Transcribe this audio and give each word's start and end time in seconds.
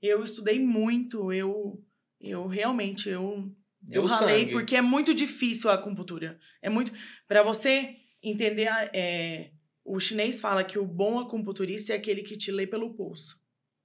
eu 0.00 0.22
estudei 0.22 0.58
muito, 0.58 1.32
eu, 1.32 1.82
eu 2.20 2.46
realmente, 2.46 3.08
eu, 3.08 3.50
eu 3.90 4.04
ralei, 4.06 4.40
sangue. 4.40 4.52
porque 4.52 4.76
é 4.76 4.82
muito 4.82 5.14
difícil 5.14 5.70
a 5.70 5.74
acupuntura. 5.74 6.38
É 6.62 6.68
muito. 6.68 6.92
Para 7.26 7.42
você 7.42 7.96
entender, 8.22 8.68
é, 8.92 9.50
o 9.84 9.98
chinês 9.98 10.40
fala 10.40 10.64
que 10.64 10.78
o 10.78 10.86
bom 10.86 11.18
acupunturista 11.18 11.92
é 11.92 11.96
aquele 11.96 12.22
que 12.22 12.36
te 12.36 12.50
lê 12.50 12.66
pelo 12.66 12.94
pulso. 12.94 13.40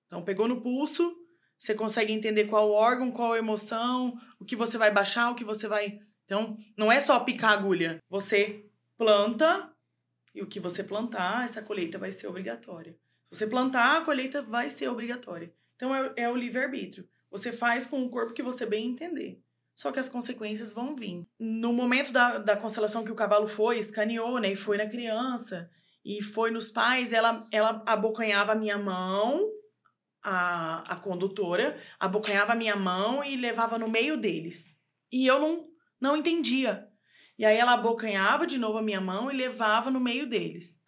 Então, 0.08 0.24
pegou 0.24 0.48
no 0.48 0.62
pulso, 0.62 1.16
você 1.58 1.74
consegue 1.74 2.12
entender 2.12 2.46
qual 2.46 2.70
órgão, 2.70 3.12
qual 3.12 3.36
emoção, 3.36 4.20
o 4.40 4.46
que 4.46 4.56
você 4.56 4.78
vai 4.78 4.92
baixar, 4.92 5.32
o 5.32 5.36
que 5.36 5.46
você 5.46 5.68
vai. 5.68 6.00
Então, 6.26 6.58
não 6.78 6.92
é 6.92 7.00
só 7.00 7.20
picar 7.20 7.52
a 7.52 7.54
agulha. 7.54 8.00
Você 8.10 8.66
planta 8.98 9.72
e 10.36 10.42
o 10.42 10.48
que 10.48 10.60
você 10.60 10.84
plantar, 10.84 11.44
essa 11.44 11.62
colheita 11.62 11.98
vai 11.98 12.12
ser 12.12 12.28
obrigatória. 12.28 12.98
Se 13.32 13.40
você 13.40 13.48
plantar, 13.48 13.98
a 13.98 14.06
colheita 14.06 14.42
vai 14.42 14.70
ser 14.70 14.90
obrigatória. 14.90 15.54
Então, 15.84 15.94
é, 15.94 16.14
é 16.16 16.30
o 16.30 16.36
livre-arbítrio. 16.36 17.06
Você 17.30 17.52
faz 17.52 17.86
com 17.86 18.02
o 18.02 18.10
corpo 18.10 18.34
que 18.34 18.42
você 18.42 18.66
bem 18.66 18.92
entender. 18.92 19.44
Só 19.76 19.92
que 19.92 20.00
as 20.00 20.08
consequências 20.08 20.72
vão 20.72 20.96
vir. 20.96 21.28
No 21.38 21.74
momento 21.74 22.14
da, 22.14 22.38
da 22.38 22.56
constelação 22.56 23.04
que 23.04 23.12
o 23.12 23.16
cavalo 23.16 23.50
foi, 23.50 23.80
escaneou, 23.80 24.40
né? 24.40 24.54
E 24.54 24.56
foi 24.56 24.78
na 24.78 24.88
criança. 24.88 25.70
E 26.06 26.22
foi 26.22 26.52
nos 26.52 26.72
pais, 26.72 27.12
ela, 27.12 27.46
ela 27.52 27.84
abocanhava 27.86 28.54
a 28.54 28.56
minha 28.56 28.78
mão, 28.78 29.46
a, 30.24 30.94
a 30.94 30.96
condutora, 30.96 31.78
abocanhava 32.00 32.54
a 32.54 32.56
minha 32.56 32.78
mão 32.78 33.22
e 33.22 33.36
levava 33.36 33.78
no 33.78 33.90
meio 33.90 34.16
deles. 34.16 34.80
E 35.12 35.28
eu 35.28 35.38
não, 35.38 35.68
não 36.00 36.16
entendia. 36.16 36.88
E 37.38 37.44
aí 37.44 37.58
ela 37.58 37.74
abocanhava 37.74 38.48
de 38.48 38.58
novo 38.58 38.78
a 38.78 38.82
minha 38.82 39.02
mão 39.02 39.30
e 39.30 39.36
levava 39.36 39.92
no 39.92 40.00
meio 40.00 40.30
deles. 40.30 40.82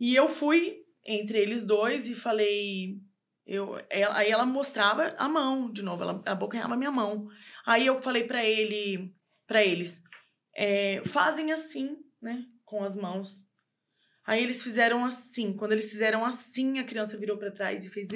E 0.00 0.14
eu 0.14 0.26
fui 0.26 0.86
entre 1.04 1.38
eles 1.38 1.66
dois 1.66 2.08
e 2.08 2.14
falei. 2.14 2.98
Eu, 3.46 3.80
ela- 3.88 4.16
aí 4.18 4.30
ela 4.30 4.44
mostrava 4.44 5.14
a 5.18 5.28
mão 5.28 5.70
de 5.70 5.82
novo, 5.82 6.02
ela 6.02 6.22
abocanhava 6.26 6.74
a 6.74 6.76
minha 6.76 6.90
mão. 6.90 7.28
Aí 7.64 7.86
eu 7.86 8.02
falei 8.02 8.24
pra 8.24 8.44
ele, 8.44 9.14
para 9.46 9.64
eles, 9.64 10.02
é, 10.56 11.00
fazem 11.06 11.52
assim, 11.52 11.96
né, 12.20 12.42
com 12.64 12.82
as 12.82 12.96
mãos. 12.96 13.46
Aí 14.26 14.42
eles 14.42 14.60
fizeram 14.62 15.04
assim. 15.04 15.52
Quando 15.52 15.72
eles 15.72 15.88
fizeram 15.88 16.24
assim, 16.24 16.80
a 16.80 16.84
criança 16.84 17.16
virou 17.16 17.38
pra 17.38 17.52
trás 17.52 17.84
e 17.84 17.88
fez. 17.90 18.08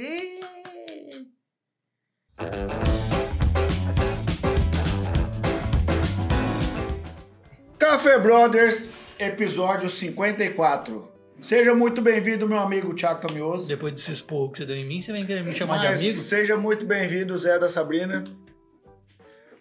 Café 7.79 8.19
Brothers, 8.19 8.91
episódio 9.19 9.89
54. 9.89 11.09
Seja 11.41 11.75
muito 11.75 12.03
bem-vindo, 12.03 12.47
meu 12.49 12.59
amigo 12.59 12.95
Thiago 12.95 13.21
Tamioso. 13.27 13.67
Depois 13.67 13.95
desse 13.95 14.13
expor 14.13 14.51
que 14.51 14.59
você 14.59 14.67
deu 14.67 14.77
em 14.77 14.87
mim, 14.87 15.01
você 15.01 15.13
vem 15.13 15.25
querer 15.25 15.43
me 15.43 15.55
chamar 15.55 15.79
Mas 15.79 15.99
de 16.01 16.07
amigo? 16.09 16.19
Seja 16.23 16.57
muito 16.57 16.85
bem-vindo, 16.85 17.35
Zé 17.37 17.59
da 17.59 17.69
Sabrina. 17.69 18.25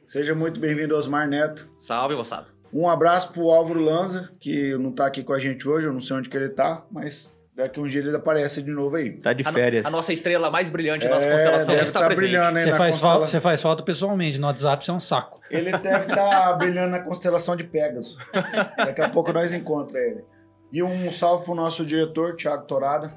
Seja 0.06 0.36
muito 0.36 0.60
bem-vindo, 0.60 0.96
Osmar 0.96 1.28
Neto. 1.28 1.70
Salve, 1.78 2.16
moçada. 2.16 2.48
Um 2.74 2.88
abraço 2.90 3.32
pro 3.32 3.50
Álvaro 3.50 3.80
Lanza, 3.80 4.30
que 4.40 4.78
não 4.78 4.92
tá 4.92 5.06
aqui 5.06 5.24
com 5.24 5.34
a 5.34 5.40
gente 5.40 5.68
hoje, 5.68 5.88
eu 5.88 5.94
não 5.94 6.02
sei 6.02 6.18
onde 6.18 6.30
que 6.30 6.36
ele 6.38 6.50
tá, 6.50 6.84
mas 6.92 7.34
daqui 7.56 7.80
uns 7.80 7.92
dias 7.92 8.06
ele 8.06 8.16
aparece 8.16 8.62
de 8.62 8.70
novo 8.72 8.96
aí. 8.98 9.12
Tá 9.18 9.32
de 9.34 9.48
A, 9.48 9.52
no- 9.52 9.58
férias. 9.58 9.86
a 9.86 9.90
nossa 9.90 10.12
estrela 10.14 10.52
mais 10.52 10.70
brilhante 10.70 11.08
da 11.08 11.16
nossa 11.16 11.28
É, 11.28 11.32
constelação 11.32 11.74
deve 11.74 11.84
está 11.86 12.00
tá 12.02 12.06
presente. 12.08 12.26
brilhando 12.26 12.58
aí 12.58 12.64
Você 12.64 12.74
faz, 12.74 12.96
constela- 12.96 13.14
falta, 13.14 13.26
você 13.26 13.40
faz 13.42 13.62
falta 13.62 13.84
pessoalmente, 13.84 14.38
no 14.38 14.48
WhatsApp 14.48 14.84
você 14.86 14.92
é 14.92 14.94
um 14.94 15.00
saco. 15.00 15.40
Ele 15.50 15.72
deve 15.78 16.10
estar 16.12 16.54
brilhando 16.58 16.90
na 16.92 17.00
constelação 17.00 17.56
de 17.56 17.64
Pegasus. 17.64 18.18
Daqui 18.78 19.02
a 19.02 19.10
pouco 19.10 19.32
nós 19.34 19.54
encontramos 19.54 19.96
ele. 20.12 20.24
E 20.72 20.84
um 20.84 21.12
salve 21.12 21.46
pro 21.46 21.56
nosso 21.56 21.86
diretor, 21.86 22.36
Thiago 22.36 22.66
Torada. 22.66 23.14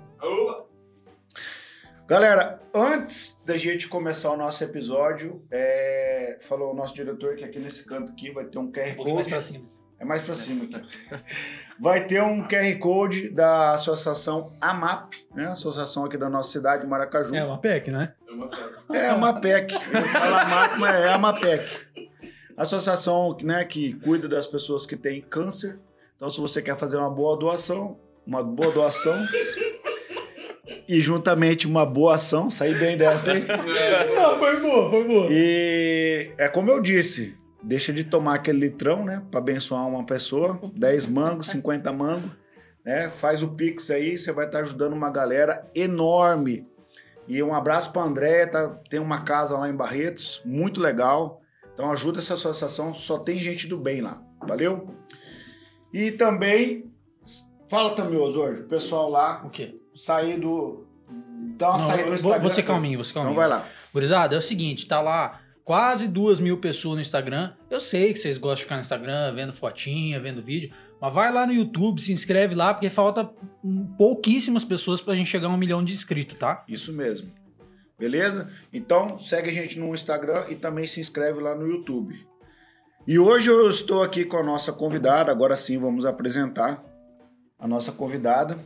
Galera, 2.09 2.61
antes 2.75 3.41
da 3.45 3.57
gente 3.57 3.89
começar 3.89 4.31
o 4.33 4.37
nosso 4.37 4.63
episódio, 4.65 5.43
é, 5.51 6.39
falou 6.41 6.73
o 6.73 6.75
nosso 6.75 6.95
diretor 6.95 7.37
que 7.37 7.45
aqui 7.45 7.59
nesse 7.59 7.85
canto 7.85 8.13
aqui 8.13 8.31
vai 8.31 8.45
ter 8.45 8.59
um 8.59 8.71
QR 8.71 8.93
Um 8.93 8.95
pouquinho 8.95 9.15
mais 9.17 9.27
Code. 9.27 9.31
pra 9.31 9.43
cima. 9.43 9.65
É 9.99 10.05
mais 10.05 10.23
pra 10.23 10.35
cima 10.35 10.65
aqui. 10.65 10.83
Vai 11.79 12.07
ter 12.07 12.23
um 12.23 12.47
QR 12.49 12.79
Code 12.79 13.29
da 13.29 13.73
associação 13.75 14.53
AMAP, 14.61 15.15
né? 15.35 15.47
Associação 15.47 16.05
aqui 16.05 16.17
da 16.19 16.29
nossa 16.29 16.51
cidade, 16.51 16.87
Maracaju. 16.87 17.35
É 17.35 17.45
uma 17.45 17.59
PEC, 17.59 17.91
né? 17.91 18.15
É 18.93 19.09
a 19.09 19.17
MAPEC. 19.17 19.75
Ele 19.75 20.05
fala 20.09 20.45
MAP, 20.45 20.79
mas 20.79 20.95
é 20.97 21.09
a 21.13 21.19
MAPEC. 21.19 21.87
Associação 22.57 23.37
né, 23.43 23.65
que 23.65 23.95
cuida 23.95 24.29
das 24.29 24.47
pessoas 24.47 24.85
que 24.85 24.97
têm 24.97 25.21
câncer. 25.23 25.79
Então, 26.23 26.31
se 26.31 26.41
você 26.41 26.63
quer 26.63 26.77
fazer 26.77 26.97
uma 26.97 27.11
boa 27.11 27.37
doação, 27.37 27.99
uma 28.25 28.45
boa 28.45 28.71
doação 28.71 29.27
e 30.89 31.01
juntamente 31.01 31.67
uma 31.67 31.85
boa 31.85 32.15
ação, 32.15 32.49
sair 32.49 32.79
bem 32.79 32.97
dessa 32.97 33.33
aí. 33.33 33.43
Não, 34.15 34.39
foi 34.39 34.61
boa, 34.61 34.89
foi 34.89 35.05
boa. 35.05 35.27
E 35.29 36.31
é 36.39 36.47
como 36.47 36.71
eu 36.71 36.81
disse, 36.81 37.37
deixa 37.61 37.93
de 37.93 38.05
tomar 38.05 38.35
aquele 38.37 38.61
litrão, 38.61 39.05
né, 39.05 39.21
para 39.33 39.41
abençoar 39.41 39.85
uma 39.89 40.07
pessoa, 40.07 40.61
10 40.77 41.07
mangos, 41.07 41.49
50 41.49 41.93
mangos, 41.93 42.31
né? 42.85 43.09
Faz 43.09 43.43
o 43.43 43.49
Pix 43.57 43.91
aí, 43.91 44.17
você 44.17 44.31
vai 44.31 44.47
estar 44.47 44.61
ajudando 44.61 44.93
uma 44.93 45.11
galera 45.11 45.69
enorme. 45.75 46.65
E 47.27 47.43
um 47.43 47.53
abraço 47.53 47.93
para 47.93 48.03
André, 48.03 48.47
tá, 48.47 48.69
tem 48.89 49.01
uma 49.01 49.25
casa 49.25 49.59
lá 49.59 49.69
em 49.69 49.75
Barretos, 49.75 50.41
muito 50.45 50.81
legal. 50.81 51.43
Então 51.75 51.91
ajuda 51.91 52.21
essa 52.21 52.35
associação, 52.35 52.95
só 52.95 53.19
tem 53.19 53.41
gente 53.41 53.67
do 53.67 53.77
bem 53.77 54.01
lá. 54.01 54.23
Valeu? 54.47 55.02
E 55.93 56.11
também 56.13 56.85
fala 57.69 57.95
também, 57.95 58.19
Osor, 58.19 58.61
o 58.61 58.69
pessoal 58.69 59.11
lá 59.11 59.43
O 59.45 59.51
quê? 59.51 59.77
sair 59.95 60.39
do 60.41 60.87
dá 61.59 61.71
uma 61.71 61.79
Não, 61.79 61.87
saída 61.87 62.03
no 62.05 62.09
vou, 62.09 62.15
Instagram. 62.15 62.51
ser 62.51 62.63
calminho, 62.63 63.05
ser 63.05 63.11
Então 63.11 63.23
calminho. 63.23 63.41
vai 63.41 63.49
lá. 63.49 63.69
Gurizada, 63.93 64.35
é 64.35 64.39
o 64.39 64.43
seguinte, 64.43 64.87
tá 64.89 65.01
lá 65.01 65.41
quase 65.65 66.09
duas 66.09 66.41
mil 66.41 66.57
pessoas 66.59 66.97
no 66.97 67.01
Instagram. 67.03 67.53
Eu 67.71 67.81
sei 67.81 68.13
que 68.13 68.19
vocês 68.19 68.37
gostam 68.39 68.57
de 68.57 68.63
ficar 68.63 68.75
no 68.77 68.81
Instagram, 68.81 69.33
vendo 69.35 69.53
fotinha, 69.53 70.19
vendo 70.21 70.43
vídeo, 70.43 70.73
mas 71.01 71.13
vai 71.15 71.33
lá 71.33 71.47
no 71.47 71.53
YouTube, 71.53 72.01
se 72.01 72.13
inscreve 72.13 72.55
lá, 72.55 72.73
porque 72.73 72.89
falta 72.91 73.31
pouquíssimas 73.99 74.65
pessoas 74.65 75.01
pra 75.01 75.15
gente 75.15 75.29
chegar 75.29 75.49
a 75.49 75.51
um 75.51 75.57
milhão 75.57 75.85
de 75.85 75.95
inscritos, 75.95 76.37
tá? 76.37 76.65
Isso 76.69 76.93
mesmo. 76.93 77.31
Beleza? 77.99 78.51
Então, 78.73 79.19
segue 79.19 79.51
a 79.51 79.53
gente 79.53 79.79
no 79.79 79.95
Instagram 79.95 80.47
e 80.49 80.57
também 80.57 80.87
se 80.87 80.99
inscreve 81.01 81.41
lá 81.41 81.55
no 81.55 81.67
YouTube. 81.69 82.27
E 83.07 83.19
hoje 83.19 83.51
eu 83.51 83.69
estou 83.69 84.03
aqui 84.03 84.25
com 84.25 84.37
a 84.37 84.43
nossa 84.43 84.73
convidada, 84.73 85.31
agora 85.33 85.57
sim 85.57 85.77
vamos 85.79 86.07
apresentar 86.07 86.83
a 87.59 87.67
nossa 87.67 87.91
convidada, 87.93 88.59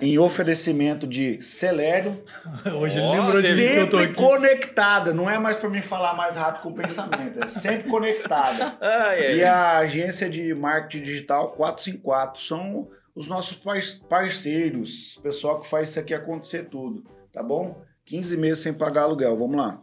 em 0.00 0.18
oferecimento 0.18 1.06
de 1.06 1.40
Celério, 1.42 2.22
Hoje 2.78 2.98
ele 3.00 3.08
lembrou 3.10 3.40
de 3.42 3.48
mim 3.48 3.56
que 3.56 3.76
eu 3.78 3.90
tô 3.90 3.98
sempre 3.98 4.12
aqui. 4.12 4.22
conectada, 4.22 5.14
não 5.14 5.28
é 5.30 5.38
mais 5.38 5.56
para 5.56 5.68
mim 5.70 5.80
falar 5.82 6.14
mais 6.14 6.36
rápido 6.36 6.62
com 6.62 6.68
o 6.70 6.74
pensamento, 6.74 7.42
é 7.42 7.48
sempre 7.48 7.88
conectada. 7.88 8.76
Ai, 8.80 9.26
ai. 9.26 9.36
E 9.38 9.44
a 9.44 9.78
agência 9.78 10.28
de 10.28 10.54
marketing 10.54 11.02
digital 11.04 11.52
454 11.52 12.42
são 12.42 12.88
os 13.14 13.26
nossos 13.28 13.56
par- 13.56 13.80
parceiros, 14.08 15.18
pessoal 15.22 15.58
que 15.60 15.66
faz 15.68 15.88
isso 15.88 15.98
aqui 16.00 16.12
acontecer 16.12 16.64
tudo, 16.64 17.02
tá 17.32 17.42
bom? 17.42 17.74
15 18.04 18.36
meses 18.36 18.62
sem 18.62 18.72
pagar 18.74 19.02
aluguel, 19.02 19.36
vamos 19.36 19.56
lá. 19.56 19.80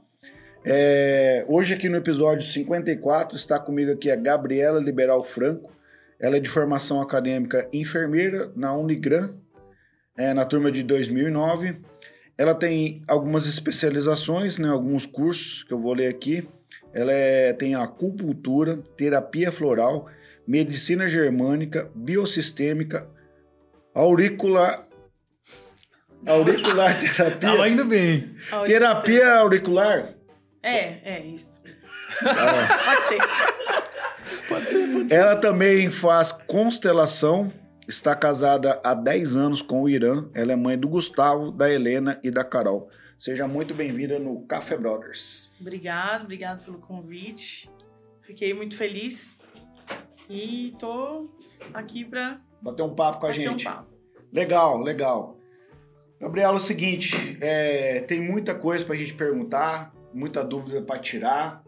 É, 0.65 1.43
hoje 1.47 1.73
aqui 1.73 1.89
no 1.89 1.97
episódio 1.97 2.45
54 2.45 3.35
está 3.35 3.59
comigo 3.59 3.91
aqui 3.91 4.09
a 4.09 4.15
Gabriela 4.15 4.79
Liberal 4.79 5.21
Franco. 5.23 5.71
Ela 6.19 6.37
é 6.37 6.39
de 6.39 6.49
formação 6.49 7.01
acadêmica 7.01 7.67
enfermeira 7.73 8.49
na 8.55 8.73
Unigran, 8.75 9.33
é, 10.15 10.33
na 10.33 10.45
turma 10.45 10.71
de 10.71 10.81
2009. 10.83 11.81
Ela 12.37 12.55
tem 12.55 13.01
algumas 13.07 13.45
especializações, 13.45 14.57
né, 14.57 14.69
alguns 14.69 15.05
cursos 15.05 15.63
que 15.63 15.73
eu 15.73 15.79
vou 15.79 15.93
ler 15.93 16.07
aqui. 16.07 16.47
Ela 16.93 17.11
é- 17.11 17.53
tem 17.53 17.75
acupuntura, 17.75 18.79
terapia 18.95 19.51
floral, 19.51 20.07
medicina 20.47 21.07
germânica, 21.07 21.89
biossistêmica, 21.93 23.05
auricular, 23.93 24.87
auricular 26.25 26.97
Tava 26.99 27.29
terapia, 27.39 27.67
indo 27.67 27.85
bem. 27.85 28.33
terapia 28.65 29.33
auricular. 29.35 30.15
É, 30.63 30.99
é 31.03 31.25
isso. 31.25 31.61
Ah, 32.21 32.85
Pode 32.85 33.07
ser. 33.09 34.47
Pode 34.47 34.69
ser, 34.69 34.87
pode 34.93 35.13
Ela 35.13 35.35
também 35.35 35.91
faz 35.91 36.31
constelação, 36.31 37.51
está 37.87 38.15
casada 38.15 38.79
há 38.83 38.93
10 38.93 39.35
anos 39.35 39.61
com 39.61 39.81
o 39.83 39.89
Irã. 39.89 40.29
Ela 40.33 40.53
é 40.53 40.55
mãe 40.55 40.77
do 40.77 40.87
Gustavo, 40.87 41.51
da 41.51 41.69
Helena 41.71 42.19
e 42.23 42.31
da 42.31 42.43
Carol. 42.43 42.89
Seja 43.17 43.47
muito 43.47 43.73
bem-vinda 43.73 44.17
no 44.19 44.41
Café 44.47 44.77
Brothers. 44.77 45.51
Obrigado, 45.59 46.23
obrigado 46.23 46.63
pelo 46.65 46.77
convite. 46.79 47.69
Fiquei 48.21 48.53
muito 48.53 48.75
feliz. 48.75 49.37
E 50.29 50.73
tô 50.79 51.29
aqui 51.73 52.05
pra 52.05 52.39
Bater 52.61 52.83
um 52.83 52.95
papo 52.95 53.19
com 53.19 53.25
a 53.25 53.29
bater 53.29 53.43
gente. 53.49 53.67
um 53.67 53.71
papo. 53.71 53.91
Legal, 54.31 54.81
legal. 54.81 55.37
Gabriela, 56.19 56.53
é 56.53 56.57
o 56.57 56.61
seguinte, 56.61 57.37
é, 57.41 57.99
tem 58.01 58.21
muita 58.21 58.55
coisa 58.55 58.85
pra 58.85 58.95
gente 58.95 59.13
perguntar, 59.13 59.93
muita 60.13 60.43
dúvida 60.43 60.81
pra 60.81 60.99
tirar, 60.99 61.63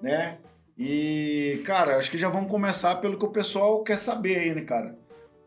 né? 0.00 0.38
E, 0.76 1.60
cara, 1.64 1.96
acho 1.96 2.10
que 2.10 2.18
já 2.18 2.28
vamos 2.28 2.50
começar 2.50 2.96
pelo 2.96 3.18
que 3.18 3.24
o 3.24 3.30
pessoal 3.30 3.82
quer 3.82 3.98
saber 3.98 4.38
aí, 4.38 4.54
né, 4.54 4.62
cara? 4.62 4.96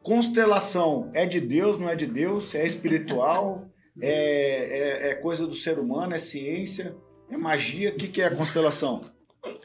Constelação 0.04 1.10
é 1.14 1.26
de 1.26 1.40
Deus, 1.40 1.80
não 1.80 1.88
é 1.88 1.96
de 1.96 2.06
Deus? 2.06 2.54
É 2.56 2.66
espiritual? 2.66 3.68
É, 4.02 5.10
é, 5.10 5.10
é 5.10 5.16
coisa 5.16 5.46
do 5.46 5.54
ser 5.54 5.78
humano, 5.78 6.16
é 6.16 6.18
ciência, 6.18 6.96
é 7.30 7.36
magia. 7.36 7.90
O 7.90 7.96
que, 7.96 8.08
que 8.08 8.22
é 8.22 8.26
a 8.26 8.36
constelação? 8.36 9.02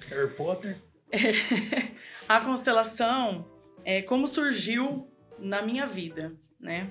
Harry 0.09 0.35
Potter. 0.35 0.83
a 2.29 2.41
constelação 2.41 3.47
é 3.85 4.03
como 4.03 4.27
surgiu 4.27 5.09
na 5.39 5.63
minha 5.63 5.87
vida, 5.87 6.35
né? 6.61 6.91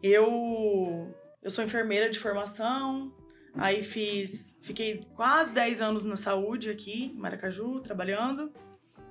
Eu 0.00 1.12
eu 1.42 1.50
sou 1.50 1.64
enfermeira 1.64 2.08
de 2.08 2.18
formação, 2.18 3.12
aí 3.54 3.82
fiz, 3.82 4.56
fiquei 4.60 5.00
quase 5.14 5.52
10 5.52 5.80
anos 5.80 6.04
na 6.04 6.16
saúde 6.16 6.70
aqui, 6.70 7.12
em 7.14 7.18
Maracaju, 7.18 7.80
trabalhando. 7.80 8.52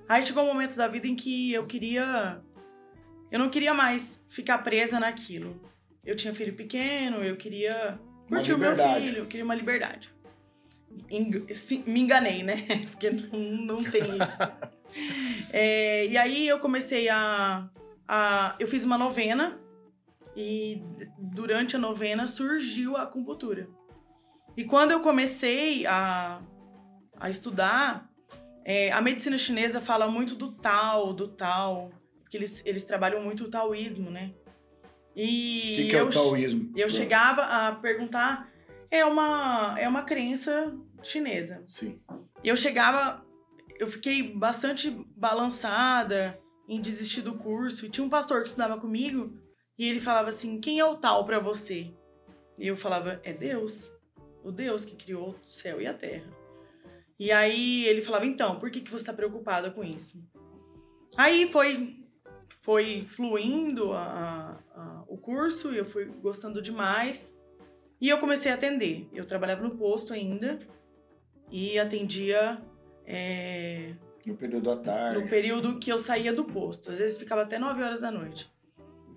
Aí 0.08 0.24
chegou 0.26 0.44
um 0.44 0.48
momento 0.48 0.76
da 0.76 0.88
vida 0.88 1.08
em 1.08 1.16
que 1.16 1.54
eu 1.54 1.66
queria 1.68 2.42
eu 3.32 3.38
não 3.38 3.50
queria 3.50 3.74
mais 3.74 4.22
ficar 4.28 4.58
presa 4.60 5.00
naquilo. 5.00 5.60
Eu 6.04 6.16
tinha 6.16 6.34
filho 6.34 6.54
pequeno, 6.56 7.18
eu 7.24 7.38
queria 7.38 8.00
curtir 8.28 8.54
o 8.54 8.58
meu 8.58 8.76
filho, 8.76 9.20
eu 9.20 9.28
queria 9.28 9.46
uma 9.46 9.54
liberdade. 9.54 10.12
me 11.86 12.00
enganei, 12.00 12.42
né? 12.42 12.86
Porque 12.90 13.12
não, 13.12 13.40
não 13.40 13.84
tem 13.84 14.02
isso. 14.04 14.40
é, 15.54 16.08
e 16.08 16.18
aí 16.18 16.48
eu 16.48 16.60
comecei 16.60 17.08
a, 17.10 17.70
a. 18.08 18.56
Eu 18.60 18.68
fiz 18.68 18.84
uma 18.84 18.98
novena 18.98 19.60
e 20.36 20.82
durante 21.20 21.76
a 21.76 21.80
novena 21.80 22.26
surgiu 22.26 22.98
a 22.98 23.04
acupuntura. 23.04 23.70
E 24.60 24.66
quando 24.66 24.92
eu 24.92 25.00
comecei 25.00 25.86
a, 25.86 26.42
a 27.18 27.30
estudar, 27.30 28.12
é, 28.66 28.92
a 28.92 29.00
medicina 29.00 29.38
chinesa 29.38 29.80
fala 29.80 30.06
muito 30.10 30.36
do 30.36 30.52
tal, 30.52 31.14
do 31.14 31.30
tal, 31.30 31.92
porque 32.20 32.36
eles, 32.36 32.62
eles 32.66 32.84
trabalham 32.84 33.24
muito 33.24 33.46
o 33.46 33.50
taoísmo, 33.50 34.12
né? 34.12 34.34
E 35.16 35.76
o 35.76 35.76
que, 35.78 35.90
que 35.92 35.96
é 35.96 36.04
o 36.04 36.10
taoísmo? 36.10 36.74
Eu 36.76 36.90
chegava 36.90 37.44
a 37.44 37.76
perguntar, 37.76 38.52
é 38.92 39.06
uma, 39.06 39.80
é 39.80 39.88
uma 39.88 40.04
crença 40.04 40.78
chinesa. 41.02 41.64
Sim. 41.66 41.98
Eu 42.44 42.58
chegava, 42.58 43.26
eu 43.80 43.88
fiquei 43.88 44.36
bastante 44.36 44.92
balançada 45.16 46.38
em 46.68 46.82
desistir 46.82 47.22
do 47.22 47.36
curso. 47.36 47.86
E 47.86 47.90
tinha 47.90 48.06
um 48.06 48.10
pastor 48.10 48.42
que 48.42 48.50
estudava 48.50 48.78
comigo 48.78 49.40
e 49.78 49.88
ele 49.88 50.02
falava 50.02 50.28
assim: 50.28 50.60
quem 50.60 50.80
é 50.80 50.86
o 50.86 50.98
tal 50.98 51.24
para 51.24 51.40
você? 51.40 51.94
E 52.58 52.68
eu 52.68 52.76
falava: 52.76 53.22
é 53.24 53.32
Deus. 53.32 53.98
O 54.44 54.52
Deus 54.52 54.86
que 54.86 54.96
criou 54.96 55.32
o 55.32 55.36
céu 55.44 55.82
e 55.82 55.88
a 55.88 55.94
terra. 55.94 56.32
E 57.18 57.32
aí 57.32 57.86
ele 57.86 58.02
falava: 58.02 58.26
então, 58.26 58.60
por 58.60 58.72
que, 58.72 58.82
que 58.82 58.92
você 58.92 59.04
está 59.04 59.14
preocupada 59.14 59.70
com 59.72 59.84
isso? 59.84 60.24
Aí 61.18 61.48
foi 61.48 62.00
foi 62.62 63.06
fluindo 63.08 63.94
a, 63.94 64.62
a, 64.76 65.04
o 65.08 65.18
curso 65.18 65.74
e 65.74 65.78
eu 65.78 65.86
fui 65.86 66.06
gostando 66.06 66.62
demais. 66.62 67.36
E 68.00 68.08
eu 68.08 68.20
comecei 68.20 68.52
a 68.52 68.56
atender. 68.56 69.10
Eu 69.14 69.26
trabalhava 69.26 69.64
no 69.64 69.76
posto 69.76 70.14
ainda 70.14 70.60
e 71.52 71.78
atendia. 71.78 72.62
É, 73.06 73.94
no 74.26 74.36
período 74.36 74.64
da 74.64 74.78
tarde. 74.78 75.20
No 75.20 75.28
período 75.28 75.80
que 75.80 75.92
eu 75.92 75.98
saía 75.98 76.32
do 76.32 76.46
posto. 76.46 76.92
Às 76.92 77.00
vezes 77.00 77.18
ficava 77.18 77.42
até 77.42 77.58
9 77.58 77.82
horas 77.84 78.02
da 78.02 78.12
noite. 78.12 78.50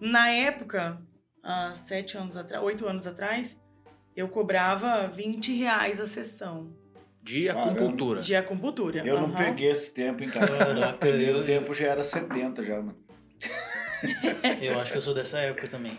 Na 0.00 0.30
época, 0.30 1.00
há 1.42 1.74
sete 1.74 2.16
anos 2.16 2.36
atrás, 2.36 2.62
oito 2.64 2.88
anos 2.88 3.06
atrás, 3.06 3.61
eu 4.16 4.28
cobrava 4.28 5.08
20 5.08 5.54
reais 5.54 6.00
a 6.00 6.06
sessão. 6.06 6.72
De 7.22 7.48
acupuntura. 7.48 8.20
De 8.20 8.34
acupuntura. 8.34 9.06
Eu 9.06 9.14
uhum. 9.14 9.28
não 9.28 9.34
peguei 9.34 9.70
esse 9.70 9.92
tempo, 9.92 10.24
então. 10.24 10.42
Caraca, 10.46 11.08
eu... 11.08 11.38
O 11.38 11.44
tempo 11.44 11.72
já 11.72 11.86
era 11.88 12.04
70 12.04 12.64
já, 12.64 12.76
mano. 12.76 12.96
eu 14.60 14.78
acho 14.80 14.90
que 14.90 14.98
eu 14.98 15.02
sou 15.02 15.14
dessa 15.14 15.38
época 15.38 15.68
também. 15.68 15.96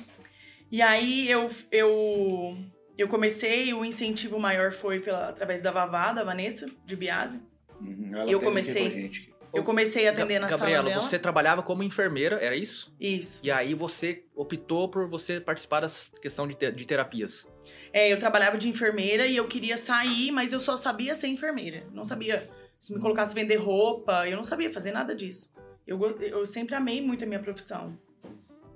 E 0.70 0.82
aí 0.82 1.30
eu, 1.30 1.50
eu, 1.72 2.58
eu 2.98 3.08
comecei, 3.08 3.74
o 3.74 3.86
incentivo 3.86 4.38
maior 4.40 4.74
foi 4.74 5.00
pela, 5.00 5.30
através 5.30 5.62
da 5.62 5.72
Vavá, 5.72 6.12
da 6.12 6.24
Vanessa, 6.24 6.70
de 6.86 6.96
Biase. 6.96 7.40
Uhum, 7.80 8.28
eu 8.28 8.42
comecei. 8.42 9.12
Eu 9.54 9.64
comecei 9.64 10.08
a 10.08 10.12
atender 10.12 10.40
na 10.40 10.48
Gabriela, 10.48 10.78
sala 10.78 10.90
dela. 10.90 11.02
você 11.04 11.20
trabalhava 11.20 11.62
como 11.62 11.84
enfermeira, 11.84 12.38
era 12.42 12.56
isso? 12.56 12.92
Isso. 13.00 13.40
E 13.44 13.52
aí 13.52 13.76
você 13.76 14.24
optou 14.36 14.90
por 14.90 15.08
você 15.08 15.40
participar 15.40 15.82
da 15.82 15.88
questão 16.20 16.48
de, 16.48 16.56
de 16.56 16.88
terapias. 16.88 17.48
É, 17.92 18.12
eu 18.12 18.20
trabalhava 18.20 18.58
de 18.58 18.70
enfermeira 18.70 19.26
e 19.26 19.36
eu 19.36 19.48
queria 19.48 19.78
sair, 19.78 20.32
mas 20.32 20.52
eu 20.52 20.60
só 20.60 20.76
sabia 20.76 21.16
ser 21.16 21.28
enfermeira. 21.28 21.86
Não 21.92 22.04
sabia 22.04 22.50
se 22.80 22.94
me 22.94 23.00
colocasse 23.00 23.34
vender 23.34 23.56
roupa, 23.56 24.28
eu 24.28 24.36
não 24.36 24.44
sabia 24.44 24.72
fazer 24.72 24.92
nada 24.92 25.16
disso. 25.16 25.52
Eu, 25.88 26.00
eu 26.20 26.46
sempre 26.46 26.76
amei 26.76 27.02
muito 27.02 27.24
a 27.24 27.28
minha 27.28 27.40
profissão. 27.40 27.98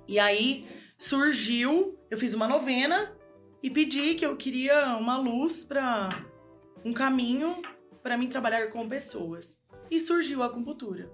E 0.08 0.18
aí 0.18 0.66
surgiu, 0.98 2.00
eu 2.10 2.18
fiz 2.18 2.34
uma 2.34 2.48
novena 2.48 3.14
e 3.62 3.70
pedi 3.70 4.16
que 4.16 4.26
eu 4.26 4.36
queria 4.38 4.96
uma 4.96 5.18
luz 5.18 5.64
para 5.64 6.10
um 6.86 6.94
caminho 6.94 7.62
para 8.02 8.18
mim 8.18 8.30
trabalhar 8.30 8.70
com 8.70 8.88
pessoas 8.88 9.58
e 9.92 10.00
surgiu 10.00 10.42
a 10.42 10.46
acupuntura. 10.46 11.12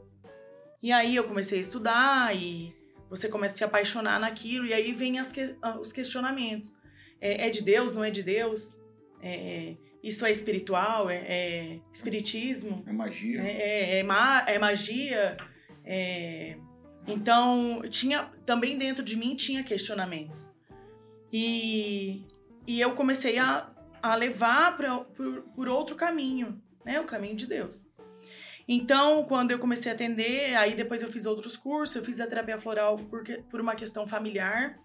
E 0.82 0.92
aí 0.92 1.16
eu 1.16 1.24
comecei 1.24 1.58
a 1.58 1.62
estudar 1.62 2.36
e 2.36 2.76
você 3.10 3.30
começa 3.30 3.56
a 3.56 3.58
se 3.58 3.64
apaixonar 3.64 4.20
naquilo 4.20 4.66
e 4.66 4.74
aí 4.74 4.92
vem 4.92 5.14
que, 5.32 5.56
os 5.80 5.92
questionamentos. 5.92 6.74
É, 7.24 7.48
é, 7.48 7.50
de 7.50 7.62
Deus, 7.62 7.94
não 7.94 8.04
é 8.04 8.12
de 8.12 8.22
Deus? 8.22 8.78
É, 9.22 9.78
isso 10.04 10.26
é 10.26 10.32
espiritual? 10.32 11.10
É, 11.10 11.16
é 11.16 11.80
espiritismo? 11.94 12.84
É 12.86 12.92
magia? 12.92 13.42
É, 13.42 13.52
é, 13.52 14.00
é 14.00 14.04
ma 14.04 14.44
é 14.46 14.60
magia? 14.60 15.38
então, 17.08 17.82
tinha 17.90 18.30
também 18.46 18.78
dentro 18.78 19.04
de 19.04 19.16
mim 19.16 19.36
tinha 19.36 19.64
questionamentos. 19.64 20.50
E, 21.32 22.26
e 22.68 22.82
eu 22.82 22.94
comecei 22.94 23.40
a, 23.40 23.72
a 24.02 24.16
levar 24.16 24.76
pra, 24.76 25.00
por, 25.00 25.44
por 25.56 25.70
outro 25.70 25.96
caminho, 25.96 26.62
né? 26.86 27.00
O 27.00 27.06
caminho 27.06 27.38
de 27.38 27.48
Deus. 27.48 27.88
Então, 28.68 29.24
quando 29.26 29.52
eu 29.52 29.60
comecei 29.60 29.92
a 29.92 29.96
atender, 29.96 30.56
aí 30.56 30.74
depois 30.74 31.02
eu 31.02 31.10
fiz 31.10 31.26
outros 31.26 31.56
cursos, 31.56 31.96
eu 31.96 32.04
fiz 32.04 32.20
a 32.20 32.28
terapia 32.28 32.60
floral 32.60 32.98
por, 32.98 33.24
por 33.50 33.62
uma 33.62 33.76
questão 33.76 34.06
familiar. 34.06 34.78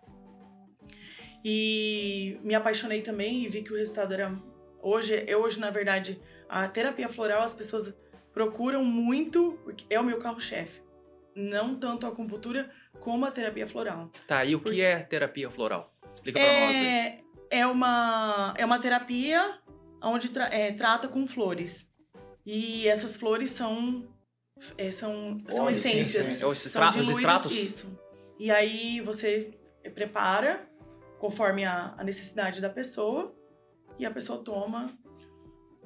E 1.45 2.39
me 2.43 2.55
apaixonei 2.55 3.03
também 3.03 3.45
e 3.45 3.49
vi 3.49 3.63
que 3.63 3.73
o 3.73 3.77
resultado 3.77 4.13
era. 4.13 4.35
Hoje, 4.83 5.25
eu 5.27 5.43
hoje, 5.43 5.59
na 5.59 5.71
verdade, 5.71 6.21
a 6.49 6.67
terapia 6.69 7.09
floral 7.09 7.43
as 7.43 7.55
pessoas 7.55 7.95
procuram 8.33 8.85
muito, 8.85 9.59
é 9.89 9.99
o 9.99 10.05
meu 10.05 10.19
carro-chefe. 10.19 10.81
Não 11.35 11.75
tanto 11.77 12.07
a 12.07 12.09
acupuntura 12.09 12.71
como 13.01 13.25
a 13.25 13.31
terapia 13.31 13.67
floral. 13.67 14.11
Tá, 14.27 14.45
e 14.45 14.55
o 14.55 14.61
porque... 14.61 14.77
que 14.77 14.83
é 14.83 15.01
terapia 15.01 15.51
floral? 15.51 15.95
Explica 16.13 16.41
pra 16.41 16.49
é, 16.49 16.67
nós 16.67 16.77
aí. 16.77 17.25
É 17.51 17.67
uma, 17.67 18.55
é 18.57 18.65
uma 18.65 18.79
terapia 18.79 19.59
onde 20.03 20.29
tra 20.31 20.53
é, 20.53 20.73
trata 20.73 21.09
com 21.09 21.27
flores. 21.27 21.89
E 22.45 22.89
essas 22.89 23.17
flores 23.17 23.51
são 23.51 24.09
é, 24.77 24.91
são, 24.91 25.37
são 25.49 25.67
oh, 25.67 25.71
essências. 25.71 26.27
Sim, 26.27 26.33
sim. 26.33 26.39
São 26.39 26.53
extra 26.53 26.91
diluídas, 26.91 27.13
os 27.13 27.19
extratos? 27.19 27.53
Isso. 27.53 28.01
E 28.39 28.51
aí 28.51 29.01
você 29.01 29.55
prepara 29.95 30.69
conforme 31.19 31.65
a, 31.65 31.95
a 31.97 32.05
necessidade 32.05 32.61
da 32.61 32.71
pessoa 32.71 33.35
e 33.99 34.07
a 34.07 34.11
pessoa 34.11 34.43
toma. 34.43 34.97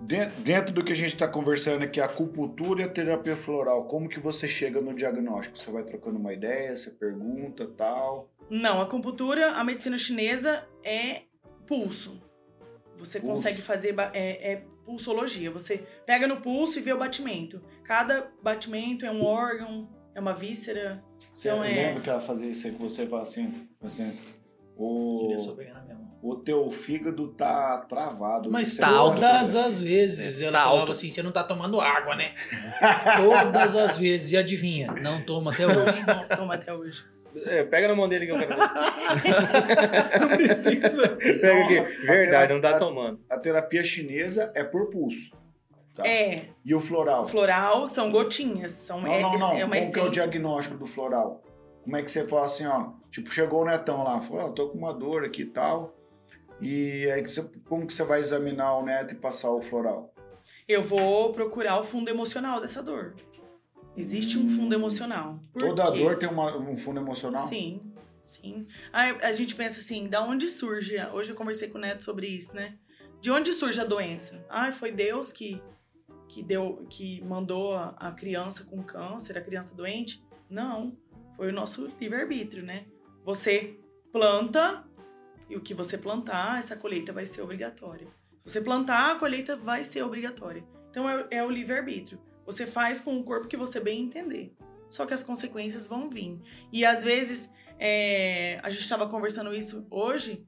Dentro, 0.01 0.43
dentro 0.43 0.73
do 0.73 0.85
que 0.85 0.93
a 0.93 0.97
gente 0.97 1.15
está 1.15 1.29
conversando 1.29 1.83
aqui, 1.83 2.01
a 2.01 2.07
acupuntura 2.07 2.83
e 2.83 2.85
a 2.85 2.89
terapia 2.89 3.37
floral, 3.37 3.85
como 3.85 4.09
que 4.09 4.19
você 4.19 4.49
chega 4.49 4.81
no 4.81 4.95
diagnóstico? 4.95 5.59
Você 5.59 5.71
vai 5.71 5.85
trocando 5.85 6.19
uma 6.19 6.33
ideia, 6.33 6.77
você 6.77 6.91
pergunta, 6.91 7.69
tal? 7.77 8.31
Não, 8.51 8.81
a 8.81 8.83
acupuntura, 8.83 9.53
a 9.53 9.65
medicina 9.65 9.97
chinesa 9.97 10.67
é 10.85 11.23
pulso. 11.67 12.21
Você 12.99 13.21
pulso. 13.21 13.37
consegue 13.37 13.63
fazer 13.63 13.95
é, 14.13 14.53
é 14.53 14.57
pulsologia. 14.85 15.51
Você 15.53 15.87
pega 16.05 16.27
no 16.27 16.41
pulso 16.41 16.79
e 16.79 16.83
vê 16.83 16.93
o 16.93 16.99
batimento. 16.99 17.63
Cada 17.85 18.29
batimento 18.43 19.07
é 19.07 19.11
um 19.11 19.25
órgão, 19.25 19.89
é 20.15 20.21
uma 20.21 20.35
víscera. 20.35 21.03
Você 21.33 21.49
então 21.49 21.63
é... 21.63 21.69
lembra 21.69 22.03
que 22.03 22.11
ela 22.11 22.21
fazia 22.21 22.51
isso 22.51 22.67
aí 22.67 22.73
que 22.75 22.83
você 22.83 23.09
assim, 23.15 23.69
assim 23.81 24.19
o... 24.77 25.37
o 26.23 26.37
teu 26.37 26.71
fígado 26.71 27.29
tá 27.29 27.79
travado. 27.89 28.51
Mas 28.51 28.77
todas 28.77 29.55
as 29.57 29.83
vezes 29.83 30.41
ela 30.41 30.53
tá 30.53 30.65
falava 30.65 30.81
alto. 30.81 30.93
assim, 30.93 31.11
você 31.11 31.23
não 31.23 31.33
tá 31.33 31.45
tomando 31.45 31.81
água, 31.81 32.15
né? 32.15 32.35
todas 33.17 33.77
as 33.77 33.97
vezes. 33.99 34.33
E 34.33 34.37
adivinha, 34.37 34.93
não 34.93 35.23
toma 35.23 35.53
até 35.53 35.67
hoje. 35.67 36.05
Não 36.07 36.37
toma 36.37 36.55
até 36.55 36.73
hoje. 36.73 37.05
É, 37.47 37.65
pega 37.65 37.89
na 37.89 37.95
mão 37.95 38.09
dele 38.09 38.27
que 38.27 38.33
eu 38.33 38.39
quero 38.39 38.55
ver. 38.55 40.21
não 40.21 40.29
precisa. 40.29 41.09
Pega 41.09 41.65
aqui. 41.65 42.07
Verdade, 42.07 42.53
não 42.53 42.61
tá 42.61 42.79
tomando. 42.79 43.21
A 43.29 43.39
terapia 43.39 43.83
chinesa 43.83 44.53
é 44.55 44.63
por 44.63 44.91
pulso. 44.91 45.31
Tá? 45.95 46.07
É. 46.07 46.47
E 46.65 46.75
o 46.75 46.81
floral? 46.81 47.27
Floral 47.27 47.87
são 47.87 48.11
gotinhas. 48.11 48.73
São 48.73 49.01
não, 49.01 49.21
não, 49.21 49.39
não. 49.39 49.57
É 49.57 49.65
uma 49.65 49.77
Qual 49.77 49.93
que 49.93 50.01
é 50.01 50.03
o 50.03 50.11
diagnóstico 50.11 50.79
do 50.79 50.87
floral? 50.87 51.43
Como 51.83 51.97
é 51.97 52.03
que 52.03 52.11
você 52.11 52.27
fala 52.27 52.47
assim, 52.47 52.67
ó? 52.67 52.93
Tipo, 53.11 53.31
chegou 53.31 53.63
o 53.63 53.65
netão 53.65 54.05
lá, 54.05 54.23
falou, 54.23 54.47
oh, 54.47 54.53
tô 54.53 54.69
com 54.69 54.79
uma 54.79 54.93
dor 54.93 55.25
aqui 55.25 55.43
e 55.43 55.47
tal. 55.47 55.97
E 56.61 57.11
aí, 57.11 57.25
como 57.65 57.87
que 57.87 57.93
você 57.93 58.05
vai 58.05 58.21
examinar 58.21 58.77
o 58.79 58.85
neto 58.85 59.15
e 59.15 59.17
passar 59.17 59.51
o 59.51 59.61
floral? 59.61 60.15
Eu 60.69 60.83
vou 60.83 61.33
procurar 61.33 61.81
o 61.81 61.85
fundo 61.85 62.09
emocional 62.09 62.61
dessa 62.61 62.83
dor. 62.83 63.17
Existe 63.97 64.39
um 64.39 64.49
fundo 64.49 64.75
emocional. 64.75 65.41
Por 65.53 65.63
Toda 65.63 65.91
quê? 65.91 65.99
dor 65.99 66.19
tem 66.19 66.29
uma, 66.29 66.57
um 66.57 66.77
fundo 66.77 67.01
emocional? 67.01 67.47
Sim. 67.47 67.93
Sim. 68.23 68.67
Aí 68.93 69.17
a 69.21 69.33
gente 69.33 69.55
pensa 69.55 69.81
assim, 69.81 70.09
da 70.09 70.23
onde 70.23 70.49
surge? 70.49 70.97
Hoje 71.13 71.31
eu 71.31 71.37
conversei 71.37 71.69
com 71.69 71.79
o 71.79 71.81
Neto 71.81 72.05
sobre 72.05 72.29
isso, 72.29 72.55
né? 72.55 72.79
De 73.21 73.31
onde 73.31 73.53
surge 73.53 73.81
a 73.81 73.85
doença? 73.85 74.45
Ah, 74.49 74.71
foi 74.71 74.93
Deus 74.93 75.33
que 75.33 75.61
que 76.29 76.43
deu 76.43 76.87
que 76.89 77.21
mandou 77.23 77.75
a, 77.75 77.95
a 77.99 78.11
criança 78.11 78.65
com 78.65 78.83
câncer, 78.83 79.37
a 79.37 79.41
criança 79.43 79.75
doente? 79.75 80.25
Não, 80.49 80.97
foi 81.43 81.51
o 81.51 81.53
nosso 81.53 81.93
livre-arbítrio, 82.01 82.63
né? 82.63 82.85
Você 83.25 83.77
planta 84.13 84.85
e 85.51 85.57
o 85.57 85.61
que 85.61 85.75
você 85.75 85.99
plantar, 85.99 86.61
essa 86.61 86.77
colheita 86.77 87.13
vai 87.13 87.27
ser 87.27 87.43
obrigatória. 87.43 88.07
Você 88.45 88.61
plantar, 88.61 89.11
a 89.11 89.19
colheita 89.19 89.57
vai 89.57 89.85
ser 89.85 90.05
obrigatória. 90.05 90.65
Então 90.89 91.11
é, 91.11 91.27
é 91.33 91.45
o 91.45 91.51
livre-arbítrio. 91.51 92.21
Você 92.47 92.65
faz 92.65 93.01
com 93.01 93.19
o 93.19 93.25
corpo 93.25 93.49
que 93.49 93.57
você 93.57 93.81
bem 93.81 94.05
entender. 94.05 94.55
Só 94.89 95.05
que 95.05 95.13
as 95.13 95.25
consequências 95.25 95.85
vão 95.85 96.09
vir. 96.09 96.41
E 96.73 96.85
às 96.85 97.03
vezes, 97.03 97.51
é, 97.77 98.61
a 98.63 98.71
gente 98.71 98.83
estava 98.83 99.09
conversando 99.09 99.53
isso 99.53 99.85
hoje, 99.91 100.47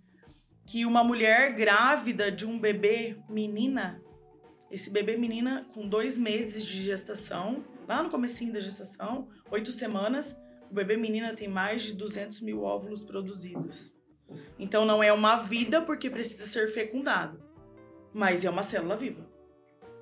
que 0.64 0.86
uma 0.86 1.02
mulher 1.02 1.56
grávida 1.56 2.30
de 2.30 2.46
um 2.46 2.56
bebê 2.56 3.18
menina, 3.28 4.00
esse 4.70 4.90
bebê 4.90 5.16
menina 5.16 5.66
com 5.74 5.88
dois 5.88 6.16
meses 6.16 6.64
de 6.64 6.84
gestação, 6.84 7.64
lá 7.88 8.00
no 8.00 8.10
comecinho 8.10 8.52
da 8.52 8.60
gestação, 8.60 9.28
oito 9.50 9.72
semanas, 9.72 10.36
o 10.70 10.74
bebê 10.74 10.96
menina 10.96 11.34
tem 11.34 11.48
mais 11.48 11.82
de 11.82 11.92
200 11.94 12.40
mil 12.40 12.62
óvulos 12.62 13.04
produzidos. 13.04 13.96
Então 14.58 14.84
não 14.84 15.02
é 15.02 15.12
uma 15.12 15.36
vida 15.36 15.82
porque 15.82 16.10
precisa 16.10 16.46
ser 16.46 16.68
fecundado, 16.68 17.42
mas 18.12 18.44
é 18.44 18.50
uma 18.50 18.62
célula 18.62 18.96
viva. 18.96 19.28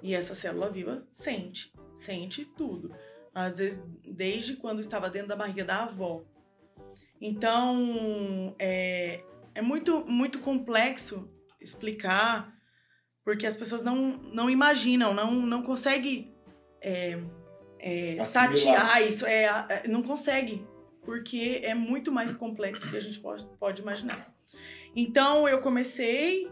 E 0.02 0.14
essa 0.14 0.34
célula 0.34 0.70
viva 0.70 1.06
sente, 1.12 1.72
sente 1.96 2.44
tudo. 2.44 2.94
Às 3.34 3.58
vezes, 3.58 3.82
desde 4.04 4.56
quando 4.56 4.80
estava 4.80 5.08
dentro 5.08 5.28
da 5.28 5.36
barriga 5.36 5.64
da 5.64 5.84
avó. 5.84 6.22
Então, 7.20 8.54
é, 8.58 9.22
é 9.54 9.62
muito, 9.62 10.04
muito 10.06 10.40
complexo 10.40 11.30
explicar, 11.60 12.52
porque 13.24 13.46
as 13.46 13.56
pessoas 13.56 13.82
não, 13.82 14.18
não 14.18 14.50
imaginam, 14.50 15.14
não, 15.14 15.30
não 15.32 15.62
conseguem 15.62 16.34
é, 16.80 17.22
é, 17.82 18.16
tatear 18.24 19.02
isso, 19.02 19.26
é, 19.26 19.44
é, 19.68 19.88
não 19.88 20.04
consegue, 20.04 20.64
porque 21.04 21.60
é 21.64 21.74
muito 21.74 22.12
mais 22.12 22.32
complexo 22.32 22.86
do 22.86 22.92
que 22.92 22.96
a 22.96 23.00
gente 23.00 23.18
pode, 23.18 23.44
pode 23.58 23.82
imaginar. 23.82 24.32
Então, 24.94 25.48
eu 25.48 25.60
comecei 25.60 26.48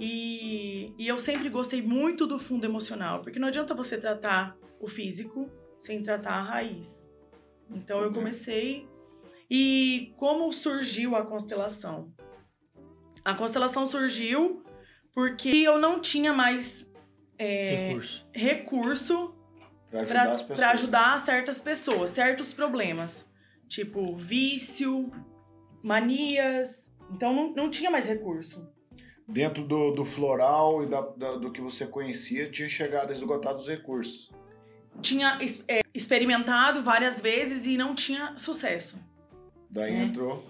e, 0.00 0.92
e 0.98 1.06
eu 1.06 1.18
sempre 1.18 1.48
gostei 1.48 1.80
muito 1.80 2.26
do 2.26 2.36
fundo 2.36 2.64
emocional, 2.64 3.22
porque 3.22 3.38
não 3.38 3.46
adianta 3.46 3.74
você 3.74 3.96
tratar 3.96 4.56
o 4.80 4.88
físico 4.88 5.48
sem 5.78 6.02
tratar 6.02 6.34
a 6.34 6.42
raiz. 6.42 7.08
Então, 7.70 8.00
eu 8.00 8.12
comecei. 8.12 8.88
E 9.48 10.12
como 10.16 10.52
surgiu 10.52 11.14
a 11.14 11.24
constelação? 11.24 12.12
A 13.24 13.34
constelação 13.34 13.86
surgiu 13.86 14.64
porque 15.14 15.48
eu 15.48 15.78
não 15.78 16.00
tinha 16.00 16.32
mais 16.32 16.92
é, 17.38 17.88
Recurso. 17.88 18.28
recurso 18.32 19.35
Pra 20.04 20.22
ajudar 20.22 20.32
as 20.34 20.42
pessoas. 20.42 20.58
para 20.60 20.70
ajudar 20.70 21.20
certas 21.20 21.60
pessoas, 21.60 22.10
certos 22.10 22.52
problemas, 22.52 23.26
tipo 23.68 24.16
vício, 24.16 25.10
manias. 25.82 26.92
Então 27.12 27.32
não, 27.32 27.52
não 27.54 27.70
tinha 27.70 27.90
mais 27.90 28.06
recurso. 28.06 28.68
Dentro 29.28 29.64
do, 29.66 29.90
do 29.92 30.04
floral 30.04 30.84
e 30.84 30.86
da, 30.88 31.00
da- 31.00 31.36
do 31.36 31.50
que 31.50 31.60
você 31.60 31.86
conhecia, 31.86 32.50
tinha 32.50 32.68
chegado 32.68 33.10
a 33.10 33.12
esgotar 33.12 33.56
os 33.56 33.66
recursos. 33.66 34.30
Tinha 35.02 35.38
é, 35.68 35.80
experimentado 35.92 36.82
várias 36.82 37.20
vezes 37.20 37.66
e 37.66 37.76
não 37.76 37.94
tinha 37.94 38.34
sucesso. 38.38 38.98
Daí 39.68 39.94
É. 39.94 40.02
entrou. 40.04 40.44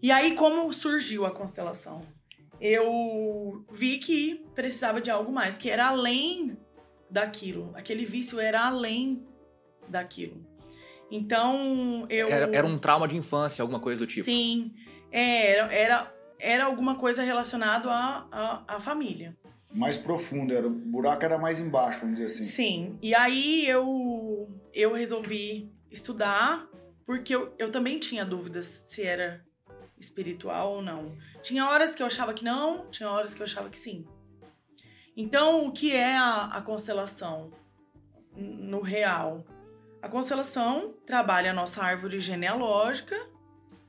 E 0.00 0.12
aí 0.12 0.34
como 0.34 0.72
surgiu 0.72 1.24
a 1.26 1.30
constelação? 1.30 2.02
Eu 2.60 3.64
vi 3.72 3.98
que 3.98 4.44
precisava 4.54 5.00
de 5.00 5.10
algo 5.10 5.32
mais, 5.32 5.56
que 5.56 5.70
era 5.70 5.88
além 5.88 6.56
daquilo. 7.10 7.72
Aquele 7.74 8.04
vício 8.04 8.38
era 8.40 8.66
além 8.66 9.26
daquilo. 9.88 10.44
Então 11.10 12.06
eu 12.08 12.28
Era, 12.28 12.54
era 12.54 12.66
um 12.66 12.78
trauma 12.78 13.08
de 13.08 13.16
infância, 13.16 13.62
alguma 13.62 13.80
coisa 13.80 13.98
do 13.98 14.06
tipo. 14.06 14.24
Sim. 14.24 14.74
É, 15.10 15.52
era, 15.52 15.72
era, 15.72 16.14
era 16.38 16.64
alguma 16.64 16.96
coisa 16.96 17.22
relacionada 17.22 17.90
à, 17.90 18.26
à, 18.30 18.76
à 18.76 18.80
família. 18.80 19.36
Mais 19.72 19.96
profundo, 19.96 20.54
era, 20.54 20.66
o 20.66 20.70
buraco 20.70 21.24
era 21.24 21.38
mais 21.38 21.60
embaixo, 21.60 22.00
vamos 22.00 22.16
dizer 22.16 22.26
assim. 22.26 22.44
Sim. 22.44 22.98
E 23.02 23.14
aí 23.14 23.66
eu, 23.66 24.48
eu 24.72 24.92
resolvi 24.92 25.70
estudar, 25.90 26.66
porque 27.04 27.34
eu, 27.34 27.54
eu 27.58 27.70
também 27.70 27.98
tinha 27.98 28.24
dúvidas 28.24 28.82
se 28.84 29.02
era 29.02 29.44
espiritual 29.98 30.74
ou 30.74 30.82
não. 30.82 31.16
Tinha 31.42 31.66
horas 31.66 31.94
que 31.94 32.02
eu 32.02 32.06
achava 32.06 32.32
que 32.32 32.44
não, 32.44 32.86
tinha 32.90 33.10
horas 33.10 33.34
que 33.34 33.42
eu 33.42 33.44
achava 33.44 33.68
que 33.68 33.78
sim. 33.78 34.06
Então, 35.20 35.66
o 35.66 35.72
que 35.72 35.92
é 35.92 36.16
a, 36.16 36.44
a 36.44 36.62
constelação 36.62 37.50
no 38.36 38.80
real? 38.80 39.44
A 40.00 40.08
constelação 40.08 40.94
trabalha 41.04 41.50
a 41.50 41.52
nossa 41.52 41.82
árvore 41.82 42.20
genealógica 42.20 43.16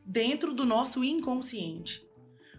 dentro 0.03 0.55
do 0.55 0.65
nosso 0.65 1.03
inconsciente. 1.03 2.03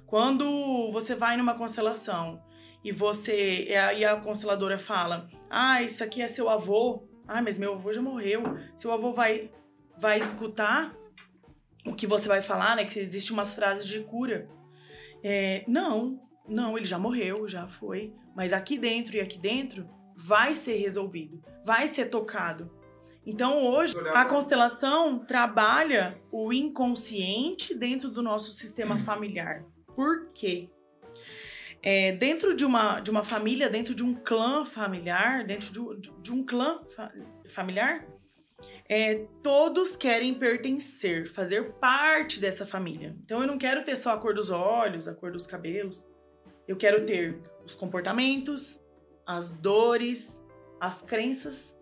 Quando 0.06 0.92
você 0.92 1.16
vai 1.16 1.36
numa 1.36 1.54
constelação 1.54 2.40
e 2.84 2.92
você 2.92 3.66
a, 3.76 3.92
e 3.92 4.04
a 4.04 4.14
consteladora 4.14 4.78
fala: 4.78 5.28
"Ah, 5.50 5.82
isso 5.82 6.04
aqui 6.04 6.22
é 6.22 6.28
seu 6.28 6.48
avô. 6.48 7.02
Ah, 7.26 7.42
mas 7.42 7.58
meu 7.58 7.74
avô 7.74 7.92
já 7.92 8.00
morreu". 8.00 8.40
Seu 8.76 8.92
avô 8.92 9.12
vai 9.12 9.50
vai 9.98 10.20
escutar 10.20 10.94
o 11.84 11.92
que 11.92 12.06
você 12.06 12.28
vai 12.28 12.40
falar, 12.40 12.76
né? 12.76 12.84
Que 12.84 13.00
existe 13.00 13.32
umas 13.32 13.52
frases 13.52 13.84
de 13.84 13.98
cura. 13.98 14.48
É, 15.24 15.64
não, 15.66 16.22
não, 16.48 16.76
ele 16.78 16.86
já 16.86 17.00
morreu, 17.00 17.48
já 17.48 17.66
foi. 17.66 18.14
Mas 18.34 18.52
aqui 18.52 18.78
dentro 18.78 19.16
e 19.16 19.20
aqui 19.20 19.38
dentro 19.38 19.88
vai 20.14 20.54
ser 20.54 20.76
resolvido, 20.76 21.42
vai 21.64 21.88
ser 21.88 22.06
tocado. 22.06 22.70
Então 23.26 23.64
hoje 23.66 23.94
a 24.14 24.24
constelação 24.24 25.18
trabalha 25.18 26.18
o 26.32 26.52
inconsciente 26.52 27.74
dentro 27.74 28.10
do 28.10 28.22
nosso 28.22 28.50
sistema 28.52 28.98
familiar. 28.98 29.64
Por 29.94 30.30
quê? 30.32 30.70
É, 31.82 32.12
dentro 32.12 32.54
de 32.54 32.64
uma, 32.64 33.00
de 33.00 33.10
uma 33.10 33.24
família, 33.24 33.68
dentro 33.70 33.94
de 33.94 34.04
um 34.04 34.14
clã 34.14 34.64
familiar, 34.66 35.44
dentro 35.46 35.72
de, 35.72 35.80
um- 35.80 35.98
de 35.98 36.32
um 36.32 36.44
clã 36.44 36.80
fa- 36.94 37.12
familiar, 37.48 38.06
é, 38.88 39.26
todos 39.42 39.96
querem 39.96 40.34
pertencer, 40.34 41.26
fazer 41.30 41.72
parte 41.74 42.38
dessa 42.40 42.66
família. 42.66 43.16
Então 43.24 43.40
eu 43.40 43.46
não 43.46 43.56
quero 43.56 43.82
ter 43.82 43.96
só 43.96 44.12
a 44.12 44.18
cor 44.18 44.34
dos 44.34 44.50
olhos, 44.50 45.08
a 45.08 45.14
cor 45.14 45.32
dos 45.32 45.46
cabelos. 45.46 46.06
Eu 46.68 46.76
quero 46.76 47.04
ter 47.06 47.40
os 47.70 47.74
comportamentos, 47.74 48.80
as 49.26 49.52
dores, 49.52 50.42
as 50.80 51.00
crenças 51.02 51.76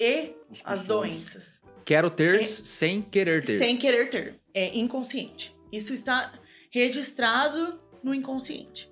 e 0.00 0.34
as 0.64 0.82
doenças. 0.82 1.62
Quero 1.84 2.10
ter 2.10 2.40
É- 2.40 2.44
sem 2.44 3.02
querer 3.02 3.44
ter. 3.44 3.58
Sem 3.58 3.76
querer 3.76 4.10
ter. 4.10 4.40
É 4.52 4.76
inconsciente. 4.76 5.54
Isso 5.70 5.92
está 5.92 6.32
registrado 6.70 7.80
no 8.02 8.14
inconsciente. 8.14 8.90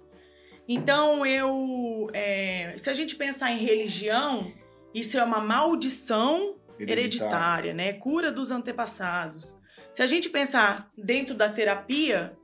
Então, 0.68 1.26
eu. 1.26 2.08
é, 2.12 2.74
se 2.78 2.88
a 2.88 2.92
gente 2.92 3.16
pensar 3.16 3.50
em 3.52 3.58
religião, 3.58 4.52
isso 4.94 5.18
é 5.18 5.24
uma 5.24 5.40
maldição 5.40 6.56
hereditária, 6.78 7.74
né? 7.74 7.92
Cura 7.94 8.32
dos 8.32 8.50
antepassados. 8.50 9.54
Se 9.92 10.02
a 10.02 10.06
gente 10.06 10.28
pensar 10.30 10.90
dentro 10.96 11.34
da 11.34 11.48
terapia, 11.48 12.36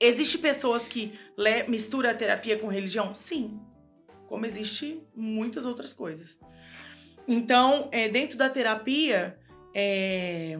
existe 0.00 0.38
pessoas 0.38 0.88
que 0.88 1.18
misturam 1.68 2.10
a 2.10 2.14
terapia 2.14 2.58
com 2.58 2.68
religião? 2.68 3.14
Sim. 3.14 3.60
Como 4.26 4.46
existe 4.46 5.02
muitas 5.14 5.66
outras 5.66 5.92
coisas. 5.92 6.38
Então, 7.26 7.88
é, 7.92 8.08
dentro 8.08 8.36
da 8.36 8.50
terapia, 8.50 9.38
é, 9.74 10.58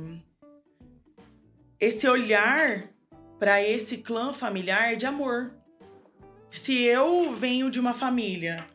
esse 1.78 2.08
olhar 2.08 2.90
para 3.38 3.62
esse 3.62 3.98
clã 3.98 4.32
familiar 4.32 4.92
é 4.92 4.96
de 4.96 5.06
amor. 5.06 5.54
Se 6.50 6.82
eu 6.82 7.34
venho 7.34 7.70
de 7.70 7.80
uma 7.80 7.92
família 7.92 8.66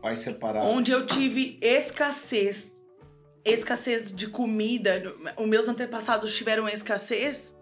Pais 0.00 0.20
separados. 0.20 0.68
onde 0.68 0.90
eu 0.90 1.04
tive 1.04 1.58
escassez, 1.60 2.72
escassez 3.44 4.10
de 4.10 4.28
comida, 4.28 5.02
os 5.36 5.46
meus 5.46 5.68
antepassados 5.68 6.34
tiveram 6.36 6.68
escassez, 6.68 7.54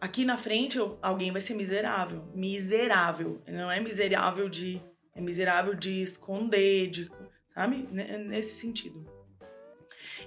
aqui 0.00 0.24
na 0.24 0.36
frente 0.36 0.78
alguém 1.02 1.32
vai 1.32 1.40
ser 1.40 1.54
miserável. 1.54 2.24
Miserável. 2.34 3.42
Não 3.46 3.70
é 3.70 3.80
miserável 3.80 4.48
de. 4.48 4.82
É 5.14 5.20
miserável 5.20 5.74
de 5.74 6.00
esconder, 6.00 6.90
de, 6.90 7.10
sabe? 7.52 7.88
Nesse 7.90 8.54
sentido. 8.54 9.04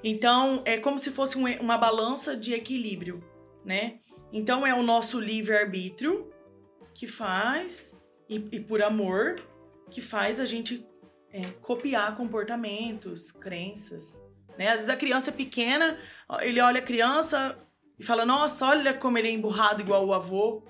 Então, 0.04 0.62
é 0.66 0.78
como 0.78 0.98
se 0.98 1.12
fosse 1.12 1.38
uma 1.38 1.78
balança 1.78 2.36
de 2.36 2.54
equilíbrio, 2.54 3.24
né? 3.64 4.00
Então, 4.34 4.68
é 4.68 4.74
o 4.74 4.84
nosso 4.84 5.20
livre-arbítrio 5.20 6.30
que 6.94 7.08
faz, 7.08 7.98
e, 8.28 8.36
e 8.52 8.60
por 8.60 8.82
amor, 8.82 9.42
que 9.90 10.02
faz 10.02 10.40
a 10.40 10.46
gente 10.46 10.86
é, 11.32 11.46
copiar 11.62 12.16
comportamentos, 12.16 13.32
crenças. 13.32 14.22
Né? 14.58 14.68
Às 14.68 14.76
vezes 14.76 14.90
a 14.90 14.98
criança 14.98 15.30
é 15.30 15.34
pequena, 15.34 15.98
ele 16.42 16.60
olha 16.60 16.80
a 16.80 16.84
criança 16.84 17.58
e 18.02 18.04
fala: 18.04 18.26
Nossa, 18.26 18.66
olha 18.66 18.96
como 18.96 19.18
ele 19.18 19.28
é 19.28 19.32
emburrado 19.32 19.80
igual 19.80 20.06
o 20.06 20.12
avô, 20.12 20.64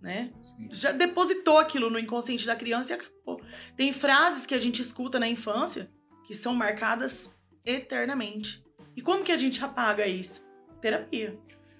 né? 0.00 0.30
Sim. 0.42 0.68
Já 0.70 0.92
depositou 0.92 1.58
aquilo 1.58 1.90
no 1.90 1.98
inconsciente 1.98 2.46
da 2.46 2.54
criança 2.54 2.92
e 2.92 2.94
acabou. 2.94 3.40
Tem 3.76 3.92
frases 3.92 4.46
que 4.46 4.54
a 4.54 4.60
gente 4.60 4.80
escuta 4.80 5.18
na 5.18 5.28
infância 5.28 5.90
que 6.24 6.32
são 6.32 6.54
marcadas 6.54 7.28
eternamente. 7.64 8.64
E 8.96 9.02
como 9.02 9.24
que 9.24 9.32
a 9.32 9.36
gente 9.36 9.62
apaga 9.64 10.06
isso? 10.06 10.46
Terapia. 10.80 11.36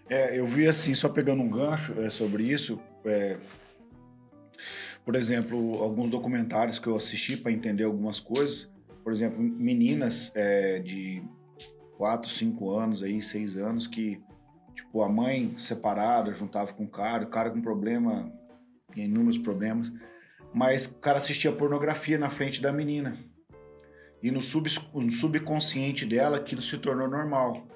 É, 0.08 0.38
eu 0.38 0.44
vi 0.44 0.66
assim, 0.66 0.92
só 0.92 1.08
pegando 1.08 1.40
um 1.40 1.48
gancho 1.48 2.00
é, 2.00 2.10
sobre 2.10 2.44
isso, 2.44 2.80
é, 3.04 3.36
por 5.04 5.14
exemplo, 5.14 5.82
alguns 5.82 6.10
documentários 6.10 6.80
que 6.80 6.88
eu 6.88 6.96
assisti 6.96 7.36
para 7.36 7.52
entender 7.52 7.84
algumas 7.84 8.18
coisas. 8.18 8.68
Por 9.04 9.12
exemplo, 9.12 9.40
meninas 9.40 10.32
é, 10.34 10.80
de 10.80 11.22
4, 11.96 12.28
5 12.28 12.70
anos, 12.70 13.02
aí, 13.04 13.22
6 13.22 13.56
anos, 13.56 13.86
que 13.86 14.20
tipo, 14.76 15.02
a 15.02 15.08
mãe 15.08 15.54
separada 15.58 16.32
juntava 16.32 16.72
com 16.72 16.84
o 16.84 16.88
cara, 16.88 17.24
o 17.24 17.28
cara 17.28 17.50
com 17.50 17.60
problema, 17.60 18.30
inúmeros 18.94 19.38
problemas, 19.38 19.90
mas 20.54 20.86
o 20.86 20.98
cara 20.98 21.18
assistia 21.18 21.50
pornografia 21.50 22.18
na 22.18 22.28
frente 22.28 22.60
da 22.60 22.72
menina. 22.72 23.18
E 24.22 24.30
no, 24.30 24.40
sub, 24.40 24.70
no 24.94 25.10
subconsciente 25.10 26.04
dela 26.04 26.36
aquilo 26.36 26.62
se 26.62 26.78
tornou 26.78 27.08
normal. 27.08 27.66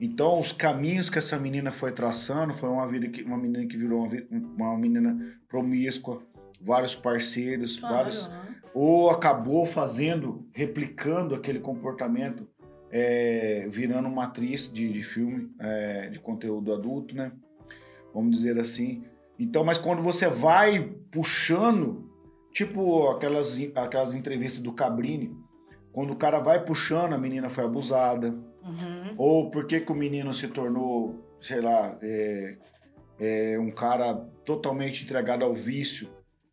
Então, 0.00 0.40
os 0.40 0.52
caminhos 0.52 1.08
que 1.08 1.18
essa 1.18 1.38
menina 1.38 1.70
foi 1.70 1.92
traçando 1.92 2.52
foi 2.52 2.68
uma, 2.68 2.86
vida 2.86 3.08
que, 3.08 3.22
uma 3.22 3.38
menina 3.38 3.66
que 3.66 3.76
virou 3.76 4.06
uma, 4.06 4.70
uma 4.70 4.78
menina 4.78 5.38
promíscua, 5.48 6.22
vários 6.60 6.94
parceiros, 6.94 7.78
vários. 7.78 8.28
né? 8.28 8.54
Ou 8.74 9.08
acabou 9.08 9.64
fazendo, 9.64 10.48
replicando 10.52 11.34
aquele 11.34 11.60
comportamento, 11.60 12.48
é, 12.96 13.66
virando 13.68 14.08
uma 14.08 14.24
atriz 14.24 14.72
de, 14.72 14.92
de 14.92 15.02
filme, 15.02 15.50
é, 15.58 16.10
de 16.10 16.20
conteúdo 16.20 16.72
adulto, 16.72 17.12
né? 17.12 17.32
Vamos 18.14 18.36
dizer 18.36 18.56
assim. 18.56 19.02
Então, 19.36 19.64
mas 19.64 19.78
quando 19.78 20.00
você 20.00 20.28
vai 20.28 20.94
puxando, 21.10 22.08
tipo 22.52 23.08
aquelas, 23.08 23.58
aquelas 23.74 24.14
entrevistas 24.14 24.62
do 24.62 24.72
Cabrini, 24.72 25.36
quando 25.92 26.12
o 26.12 26.16
cara 26.16 26.38
vai 26.38 26.64
puxando, 26.64 27.14
a 27.14 27.18
menina 27.18 27.50
foi 27.50 27.64
abusada, 27.64 28.32
Uhum. 28.64 29.14
ou 29.18 29.50
por 29.50 29.66
que, 29.66 29.78
que 29.80 29.92
o 29.92 29.94
menino 29.94 30.32
se 30.32 30.48
tornou, 30.48 31.22
sei 31.38 31.60
lá, 31.60 31.98
é, 32.00 32.56
é 33.18 33.58
um 33.58 33.70
cara 33.70 34.14
totalmente 34.42 35.04
entregado 35.04 35.44
ao 35.44 35.52
vício. 35.52 36.08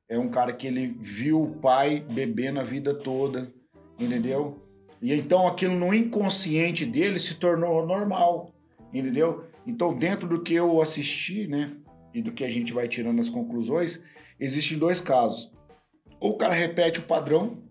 É 0.09 0.19
um 0.19 0.27
cara 0.27 0.51
que 0.51 0.67
ele 0.67 0.87
viu 0.99 1.41
o 1.41 1.55
pai 1.61 2.05
bebendo 2.11 2.59
a 2.59 2.63
vida 2.63 2.93
toda, 2.93 3.49
entendeu? 3.97 4.60
E 5.01 5.13
então 5.13 5.47
aquilo 5.47 5.75
no 5.75 5.93
inconsciente 5.93 6.85
dele 6.85 7.17
se 7.17 7.35
tornou 7.35 7.85
normal, 7.85 8.53
entendeu? 8.93 9.45
Então, 9.65 9.97
dentro 9.97 10.27
do 10.27 10.41
que 10.41 10.53
eu 10.53 10.81
assisti, 10.81 11.47
né, 11.47 11.75
e 12.13 12.21
do 12.21 12.31
que 12.31 12.43
a 12.43 12.49
gente 12.49 12.73
vai 12.73 12.87
tirando 12.87 13.19
as 13.19 13.29
conclusões, 13.29 14.03
existem 14.39 14.77
dois 14.77 14.99
casos. 14.99 15.51
Ou 16.19 16.31
o 16.33 16.37
cara 16.37 16.53
repete 16.53 16.99
o 16.99 17.03
padrão, 17.03 17.63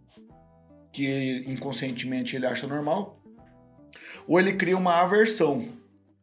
que 0.93 1.45
inconscientemente 1.47 2.35
ele 2.35 2.47
acha 2.47 2.67
normal, 2.67 3.23
ou 4.27 4.41
ele 4.41 4.55
cria 4.55 4.77
uma 4.77 5.01
aversão 5.01 5.67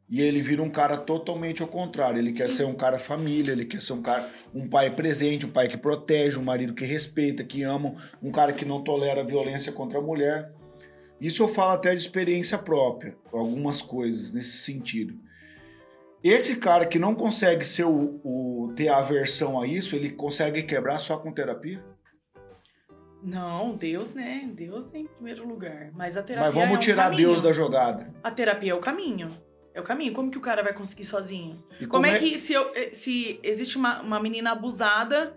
e 0.09 0.21
ele 0.21 0.41
vira 0.41 0.61
um 0.63 0.69
cara 0.69 0.97
totalmente 0.97 1.61
ao 1.61 1.67
contrário. 1.67 2.19
Ele 2.19 2.31
quer 2.31 2.49
Sim. 2.49 2.55
ser 2.55 2.63
um 2.65 2.73
cara 2.73 2.97
família, 2.97 3.51
ele 3.51 3.65
quer 3.65 3.81
ser 3.81 3.93
um 3.93 4.01
cara, 4.01 4.29
um 4.53 4.67
pai 4.67 4.89
presente, 4.89 5.45
um 5.45 5.51
pai 5.51 5.67
que 5.67 5.77
protege, 5.77 6.37
um 6.37 6.43
marido 6.43 6.73
que 6.73 6.85
respeita, 6.85 7.43
que 7.43 7.63
ama, 7.63 7.95
um 8.21 8.31
cara 8.31 8.53
que 8.53 8.65
não 8.65 8.81
tolera 8.81 9.23
violência 9.23 9.71
contra 9.71 9.99
a 9.99 10.01
mulher. 10.01 10.53
Isso 11.19 11.41
eu 11.43 11.47
falo 11.47 11.71
até 11.71 11.95
de 11.95 12.01
experiência 12.01 12.57
própria, 12.57 13.17
algumas 13.33 13.81
coisas 13.81 14.31
nesse 14.31 14.57
sentido. 14.57 15.15
Esse 16.23 16.57
cara 16.57 16.85
que 16.85 16.99
não 16.99 17.15
consegue 17.15 17.65
ser 17.65 17.85
o, 17.85 18.19
o- 18.23 18.73
ter 18.75 18.89
aversão 18.89 19.59
a 19.59 19.65
isso, 19.67 19.95
ele 19.95 20.09
consegue 20.09 20.63
quebrar 20.63 20.99
só 20.99 21.17
com 21.17 21.31
terapia? 21.31 21.83
Não, 23.23 23.75
Deus, 23.75 24.13
né? 24.13 24.49
Deus 24.53 24.93
em 24.93 25.05
primeiro 25.07 25.47
lugar. 25.47 25.91
Mas 25.93 26.15
a 26.17 26.23
terapia 26.23 26.45
Mas 26.47 26.53
vamos 26.53 26.75
é 26.75 26.77
um 26.77 26.79
tirar 26.79 27.09
caminho. 27.09 27.29
Deus 27.29 27.41
da 27.41 27.51
jogada. 27.51 28.13
A 28.23 28.31
terapia 28.31 28.71
é 28.71 28.75
o 28.75 28.79
caminho. 28.79 29.35
É 29.73 29.81
o 29.81 29.83
caminho. 29.83 30.13
Como 30.13 30.29
que 30.31 30.37
o 30.37 30.41
cara 30.41 30.61
vai 30.63 30.73
conseguir 30.73 31.03
sozinho? 31.05 31.63
E 31.79 31.87
Como, 31.87 32.05
é 32.05 32.17
que 32.17 32.37
se, 32.37 32.53
eu- 32.53 32.71
eh, 32.75 32.91
se 32.91 33.39
existe 33.43 33.77
uma, 33.77 34.01
uma 34.01 34.19
menina 34.19 34.51
abusada 34.51 35.35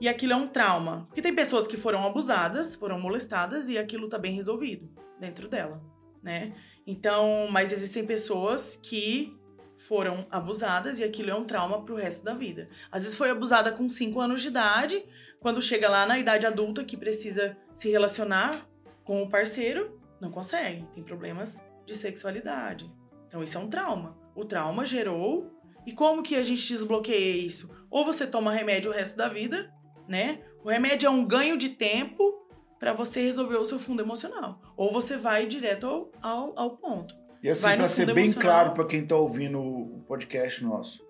e 0.00 0.08
aquilo 0.08 0.32
é 0.32 0.36
um 0.36 0.46
trauma? 0.46 1.04
Porque 1.06 1.22
tem 1.22 1.34
pessoas 1.34 1.66
que 1.66 1.76
foram 1.76 2.04
abusadas, 2.04 2.74
foram 2.74 2.98
molestadas 3.00 3.68
e 3.68 3.76
aquilo 3.76 4.08
tá 4.08 4.18
bem 4.18 4.34
resolvido 4.34 4.88
dentro 5.18 5.48
dela, 5.48 5.82
né? 6.22 6.54
Então, 6.86 7.48
mas 7.50 7.72
existem 7.72 8.06
pessoas 8.06 8.76
que 8.76 9.36
foram 9.78 10.26
abusadas 10.30 10.98
e 10.98 11.04
aquilo 11.04 11.30
é 11.30 11.34
um 11.34 11.44
trauma 11.44 11.82
pro 11.84 11.96
resto 11.96 12.24
da 12.24 12.34
vida. 12.34 12.68
Às 12.90 13.02
vezes 13.02 13.16
foi 13.16 13.30
abusada 13.30 13.72
com 13.72 13.88
5 13.88 14.20
anos 14.20 14.42
de 14.42 14.48
idade, 14.48 15.04
quando 15.40 15.62
chega 15.62 15.88
lá 15.88 16.04
na 16.06 16.18
idade 16.18 16.46
adulta 16.46 16.84
que 16.84 16.96
precisa 16.96 17.56
se 17.74 17.90
relacionar 17.90 18.68
com 19.04 19.22
o 19.22 19.28
parceiro, 19.28 20.00
não 20.20 20.30
consegue, 20.30 20.84
tem 20.94 21.02
problemas 21.02 21.62
de 21.86 21.94
sexualidade. 21.94 22.92
Então 23.28 23.42
isso 23.42 23.56
é 23.56 23.60
um 23.60 23.68
trauma. 23.68 24.18
O 24.34 24.44
trauma 24.44 24.84
gerou 24.84 25.50
e 25.86 25.92
como 25.92 26.22
que 26.22 26.36
a 26.36 26.42
gente 26.42 26.66
desbloqueia 26.66 27.36
isso? 27.36 27.70
Ou 27.90 28.04
você 28.04 28.26
toma 28.26 28.52
remédio 28.52 28.90
o 28.90 28.94
resto 28.94 29.16
da 29.16 29.28
vida, 29.28 29.72
né? 30.08 30.40
O 30.64 30.70
remédio 30.70 31.06
é 31.06 31.10
um 31.10 31.24
ganho 31.24 31.56
de 31.56 31.68
tempo 31.68 32.46
para 32.78 32.92
você 32.92 33.20
resolver 33.20 33.56
o 33.56 33.64
seu 33.64 33.78
fundo 33.78 34.02
emocional. 34.02 34.60
Ou 34.76 34.92
você 34.92 35.16
vai 35.16 35.46
direto 35.46 35.86
ao, 35.86 36.12
ao, 36.22 36.58
ao 36.58 36.76
ponto. 36.76 37.14
E 37.42 37.48
assim, 37.48 37.68
para 37.76 37.88
ser 37.88 38.06
bem 38.06 38.24
emocional. 38.24 38.42
claro 38.42 38.70
para 38.72 38.86
quem 38.86 39.02
está 39.02 39.16
ouvindo 39.16 39.60
o 39.60 40.04
podcast 40.08 40.64
nosso, 40.64 41.04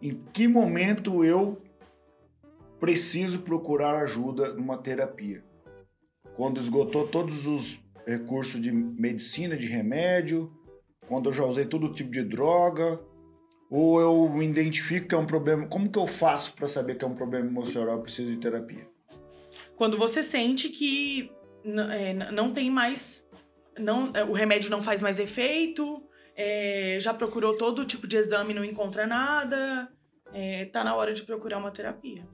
em 0.00 0.22
que 0.32 0.46
momento 0.46 1.24
eu 1.24 1.60
preciso 2.78 3.40
procurar 3.40 3.96
ajuda 3.96 4.52
numa 4.52 4.78
terapia? 4.78 5.42
Quando 6.36 6.60
esgotou 6.60 7.06
todos 7.06 7.46
os 7.46 7.80
recursos 8.06 8.60
de 8.60 8.70
medicina, 8.70 9.56
de 9.56 9.66
remédio, 9.66 10.52
quando 11.08 11.28
eu 11.28 11.32
já 11.32 11.44
usei 11.44 11.64
todo 11.64 11.92
tipo 11.92 12.10
de 12.10 12.22
droga, 12.22 13.00
ou 13.70 14.00
eu 14.00 14.42
identifico 14.42 15.08
que 15.08 15.14
é 15.14 15.18
um 15.18 15.26
problema. 15.26 15.66
Como 15.66 15.90
que 15.90 15.98
eu 15.98 16.06
faço 16.06 16.52
para 16.54 16.66
saber 16.66 16.96
que 16.96 17.04
é 17.04 17.08
um 17.08 17.14
problema 17.14 17.46
emocional? 17.46 17.96
Eu 17.96 18.02
preciso 18.02 18.30
de 18.30 18.36
terapia. 18.36 18.86
Quando 19.76 19.98
você 19.98 20.22
sente 20.22 20.68
que 20.68 21.30
é, 21.64 22.12
não 22.30 22.52
tem 22.52 22.70
mais. 22.70 23.24
Não, 23.78 24.12
é, 24.14 24.22
o 24.22 24.32
remédio 24.32 24.70
não 24.70 24.82
faz 24.82 25.02
mais 25.02 25.18
efeito, 25.18 26.02
é, 26.36 26.98
já 27.00 27.12
procurou 27.12 27.56
todo 27.56 27.84
tipo 27.84 28.06
de 28.06 28.16
exame 28.16 28.52
e 28.52 28.54
não 28.54 28.64
encontra 28.64 29.06
nada. 29.06 29.88
É, 30.32 30.66
tá 30.66 30.84
na 30.84 30.94
hora 30.94 31.12
de 31.12 31.22
procurar 31.22 31.58
uma 31.58 31.70
terapia. 31.70 32.24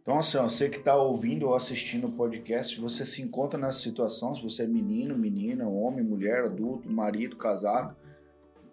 Então, 0.00 0.18
assim, 0.18 0.36
ó, 0.36 0.48
você 0.48 0.68
que 0.68 0.78
está 0.78 0.96
ouvindo 0.96 1.46
ou 1.46 1.54
assistindo 1.54 2.08
o 2.08 2.12
podcast, 2.12 2.74
se 2.74 2.80
você 2.80 3.06
se 3.06 3.22
encontra 3.22 3.58
nessa 3.58 3.78
situação, 3.78 4.34
se 4.34 4.42
você 4.42 4.64
é 4.64 4.66
menino, 4.66 5.16
menina, 5.16 5.68
homem, 5.68 6.04
mulher, 6.04 6.44
adulto, 6.44 6.90
marido, 6.90 7.36
casado, 7.36 7.94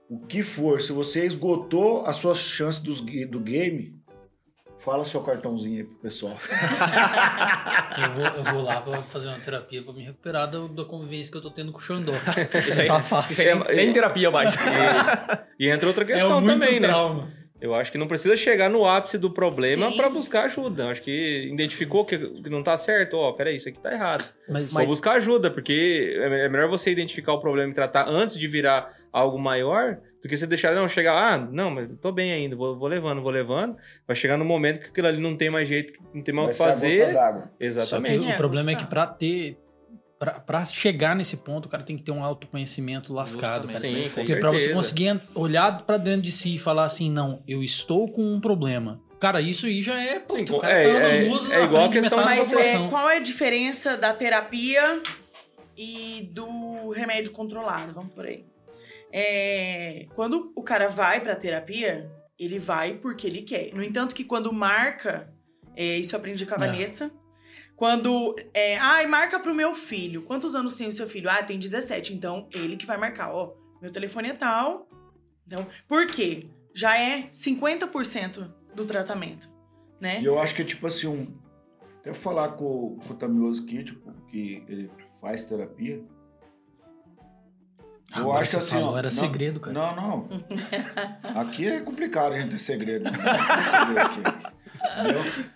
o 0.09 0.19
que 0.25 0.41
for, 0.41 0.81
se 0.81 0.91
você 0.91 1.23
esgotou 1.25 2.05
as 2.05 2.17
suas 2.17 2.39
chances 2.39 2.81
ga- 3.01 3.25
do 3.27 3.39
game, 3.39 3.93
fala 4.79 5.03
seu 5.05 5.21
cartãozinho 5.21 5.77
aí 5.77 5.83
pro 5.83 5.95
pessoal. 5.97 6.37
Eu 8.01 8.11
vou, 8.15 8.25
eu 8.25 8.43
vou 8.53 8.61
lá 8.63 8.81
pra 8.81 9.01
fazer 9.03 9.27
uma 9.27 9.39
terapia 9.39 9.83
pra 9.83 9.93
me 9.93 10.03
recuperar 10.03 10.49
da, 10.49 10.67
da 10.67 10.85
convivência 10.85 11.31
que 11.31 11.37
eu 11.37 11.41
tô 11.41 11.51
tendo 11.51 11.71
com 11.71 11.77
o 11.79 11.81
Xandó. 11.81 12.13
Isso 12.67 12.81
aí, 12.81 12.87
tá 12.87 12.99
isso 12.99 13.09
fácil. 13.09 13.63
aí 13.67 13.73
é, 13.73 13.75
nem 13.75 13.91
terapia 13.93 14.31
mais. 14.31 14.55
E, 15.59 15.65
e 15.65 15.69
entra 15.69 15.87
outra 15.87 16.03
É 16.05 16.07
questão 16.07 16.39
muito 16.39 16.59
também, 16.59 16.79
né? 16.79 16.87
trauma. 16.87 17.31
Eu 17.59 17.75
acho 17.75 17.91
que 17.91 17.97
não 17.97 18.07
precisa 18.07 18.37
chegar 18.37 18.69
no 18.69 18.85
ápice 18.85 19.17
do 19.17 19.29
problema 19.29 19.91
pra 19.93 20.09
buscar 20.09 20.45
ajuda. 20.45 20.83
Eu 20.83 20.89
acho 20.89 21.01
que 21.01 21.49
identificou 21.51 22.05
que, 22.05 22.17
não 22.49 22.63
tá 22.63 22.77
certo, 22.77 23.17
ó, 23.17 23.33
peraí, 23.33 23.57
isso 23.57 23.67
aqui 23.67 23.77
tá 23.79 23.91
errado. 23.91 24.23
Mas, 24.47 24.71
Vou 24.71 24.85
buscar 24.85 25.13
ajuda, 25.13 25.51
porque 25.51 26.15
é 26.17 26.45
é 26.45 26.49
melhor 26.49 26.69
você 26.69 26.89
identificar 26.89 27.33
o 27.33 27.41
problema 27.41 27.71
e 27.71 27.75
tratar 27.75 28.07
antes 28.07 28.37
de 28.37 28.47
virar 28.47 28.93
algo 29.11 29.39
maior, 29.39 29.99
do 30.21 30.27
que 30.27 30.37
você 30.37 30.45
deixar, 30.45 30.75
não, 30.75 30.87
chegar, 30.87 31.15
ah, 31.15 31.37
não, 31.37 31.71
mas 31.71 31.89
tô 32.01 32.11
bem 32.11 32.31
ainda, 32.31 32.55
vou, 32.55 32.77
vou 32.77 32.87
levando, 32.87 33.21
vou 33.21 33.31
levando. 33.31 33.77
Vai 34.05 34.15
chegar 34.15 34.37
no 34.37 34.45
momento 34.45 34.81
que 34.81 34.87
aquilo 34.89 35.07
ali 35.07 35.21
não 35.21 35.35
tem 35.35 35.49
mais 35.49 35.67
jeito, 35.67 35.93
não 36.13 36.21
tem 36.21 36.33
mais 36.33 36.47
o 36.47 36.51
que 36.51 36.57
fazer. 36.57 37.13
d'água. 37.13 37.41
Só 37.43 37.47
que 37.57 37.63
Exatamente. 37.63 38.29
É, 38.29 38.33
o 38.33 38.37
problema 38.37 38.71
é 38.71 38.75
que 38.75 38.85
pra 38.85 39.07
ter. 39.07 39.57
Pra, 40.19 40.33
pra 40.33 40.65
chegar 40.65 41.15
nesse 41.15 41.37
ponto, 41.37 41.67
o 41.67 41.69
cara 41.69 41.81
tem 41.81 41.95
que 41.95 42.03
ter 42.03 42.11
um 42.11 42.21
autoconhecimento 42.21 43.13
lascado, 43.13 43.67
cara. 43.69 43.79
Sim, 43.79 44.03
com 44.03 44.15
Porque 44.15 44.35
pra 44.35 44.51
você 44.51 44.73
conseguir 44.73 45.21
olhar 45.33 45.83
pra 45.83 45.95
dentro 45.95 46.23
de 46.23 46.31
si 46.33 46.55
e 46.55 46.59
falar 46.59 46.83
assim, 46.83 47.09
não, 47.09 47.41
eu 47.47 47.63
estou 47.63 48.11
com 48.11 48.21
um 48.21 48.41
problema. 48.41 48.99
Cara, 49.17 49.39
isso 49.39 49.65
aí 49.65 49.81
já 49.81 49.97
é. 49.97 50.19
Pô, 50.19 50.35
Sim, 50.35 50.43
o 50.49 50.59
cara 50.59 50.73
é- 50.73 50.93
tá 50.93 51.07
é- 51.07 51.23
luzes 51.29 51.49
é 51.49 51.59
na 51.59 51.65
igual 51.65 51.85
a 51.85 51.89
questão 51.89 52.17
metade 52.19 52.35
da 52.37 52.41
Mas 52.41 52.51
é, 52.51 52.55
população. 52.55 52.89
qual 52.89 53.09
é 53.09 53.15
a 53.17 53.19
diferença 53.21 53.95
da 53.95 54.13
terapia 54.13 55.01
e 55.77 56.29
do 56.33 56.89
remédio 56.91 57.31
controlado? 57.31 57.93
Vamos 57.93 58.13
por 58.13 58.25
aí. 58.25 58.45
É, 59.11 60.05
quando 60.15 60.51
o 60.55 60.63
cara 60.63 60.87
vai 60.87 61.19
pra 61.19 61.35
terapia, 61.35 62.11
ele 62.37 62.59
vai 62.59 62.95
porque 62.95 63.27
ele 63.27 63.41
quer. 63.41 63.73
No 63.73 63.83
entanto, 63.83 64.13
que 64.15 64.23
quando 64.23 64.51
marca, 64.53 65.33
é, 65.75 65.97
isso 65.97 66.15
eu 66.15 66.19
aprendi 66.19 66.45
com 66.45 66.53
a 66.53 66.57
É. 66.57 66.59
Vanessa. 66.59 67.11
Quando. 67.75 68.35
É, 68.53 68.77
ai, 68.77 69.07
marca 69.07 69.39
pro 69.39 69.55
meu 69.55 69.73
filho. 69.73 70.23
Quantos 70.23 70.53
anos 70.53 70.75
tem 70.75 70.87
o 70.87 70.91
seu 70.91 71.07
filho? 71.07 71.29
Ah, 71.29 71.41
tem 71.41 71.57
17. 71.57 72.13
Então, 72.13 72.47
ele 72.53 72.75
que 72.77 72.85
vai 72.85 72.97
marcar. 72.97 73.33
Ó, 73.33 73.53
meu 73.81 73.91
telefone 73.91 74.29
é 74.29 74.33
tal. 74.33 74.87
Então, 75.47 75.65
por 75.87 76.05
quê? 76.07 76.49
já 76.73 76.97
é 76.97 77.23
50% 77.29 78.53
do 78.73 78.85
tratamento, 78.85 79.49
né? 79.99 80.21
E 80.21 80.25
eu 80.25 80.39
acho 80.39 80.55
que 80.55 80.61
é 80.61 80.65
tipo 80.65 80.85
assim, 80.87 81.07
um. 81.07 81.27
Até 81.99 82.13
falar 82.13 82.49
com, 82.53 82.97
com 83.05 83.13
o 83.13 83.17
Tamioso 83.17 83.63
aqui, 83.63 83.83
tipo, 83.83 84.11
que 84.29 84.63
ele 84.67 84.89
faz 85.19 85.43
terapia. 85.45 86.01
Eu 88.15 88.21
Agora 88.23 88.41
acho 88.41 88.51
que 88.51 88.57
assim, 88.57 88.71
falou, 88.71 88.93
ó, 88.93 88.97
era 88.97 89.09
não- 89.09 89.17
segredo, 89.17 89.59
cara. 89.59 89.73
Não, 89.77 89.95
não. 89.95 90.29
Aqui 91.41 91.67
é 91.67 91.79
complicado 91.79 92.33
a 92.33 92.39
gente 92.39 92.51
ter 92.51 92.59
segredo. 92.59 93.03
né? 93.05 93.11
Segredo? 93.69 95.49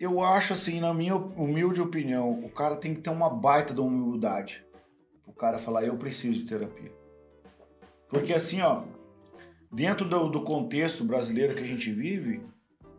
Eu 0.00 0.22
acho 0.22 0.52
assim, 0.52 0.80
na 0.80 0.92
minha 0.92 1.14
humilde 1.14 1.80
opinião, 1.80 2.30
o 2.44 2.48
cara 2.48 2.76
tem 2.76 2.94
que 2.94 3.00
ter 3.00 3.10
uma 3.10 3.30
baita 3.30 3.72
de 3.72 3.80
humildade. 3.80 4.64
O 5.26 5.32
cara 5.32 5.58
falar, 5.58 5.84
eu 5.84 5.96
preciso 5.96 6.40
de 6.40 6.46
terapia. 6.46 6.92
Porque 8.08 8.32
assim, 8.34 8.60
ó, 8.60 8.82
dentro 9.72 10.08
do, 10.08 10.28
do 10.28 10.42
contexto 10.42 11.04
brasileiro 11.04 11.54
que 11.54 11.62
a 11.62 11.66
gente 11.66 11.90
vive, 11.92 12.44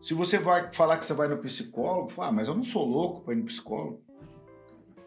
se 0.01 0.13
você 0.13 0.37
vai 0.39 0.71
falar 0.73 0.97
que 0.97 1.05
você 1.05 1.13
vai 1.13 1.27
no 1.27 1.37
psicólogo, 1.37 2.09
fala, 2.09 2.29
ah, 2.29 2.31
mas 2.31 2.47
eu 2.47 2.55
não 2.55 2.63
sou 2.63 2.85
louco 2.85 3.21
pra 3.21 3.33
ir 3.33 3.37
no 3.37 3.45
psicólogo. 3.45 4.01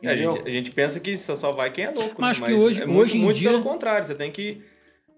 A, 0.05 0.15
gente, 0.15 0.49
a 0.49 0.51
gente 0.51 0.71
pensa 0.71 1.01
que 1.01 1.17
só, 1.19 1.35
só 1.35 1.53
vai 1.53 1.73
quem 1.73 1.85
é 1.87 1.91
louco, 1.91 2.15
Mas 2.21 2.39
né? 2.39 2.47
acho 2.47 2.55
que 2.57 2.63
hoje- 2.63 2.83
é 2.83 2.87
muito, 2.87 3.01
hoje 3.03 3.19
muito 3.19 3.37
dia- 3.39 3.51
pelo 3.51 3.63
contrário, 3.63 4.07
você 4.07 4.15
tem 4.15 4.31
que. 4.31 4.63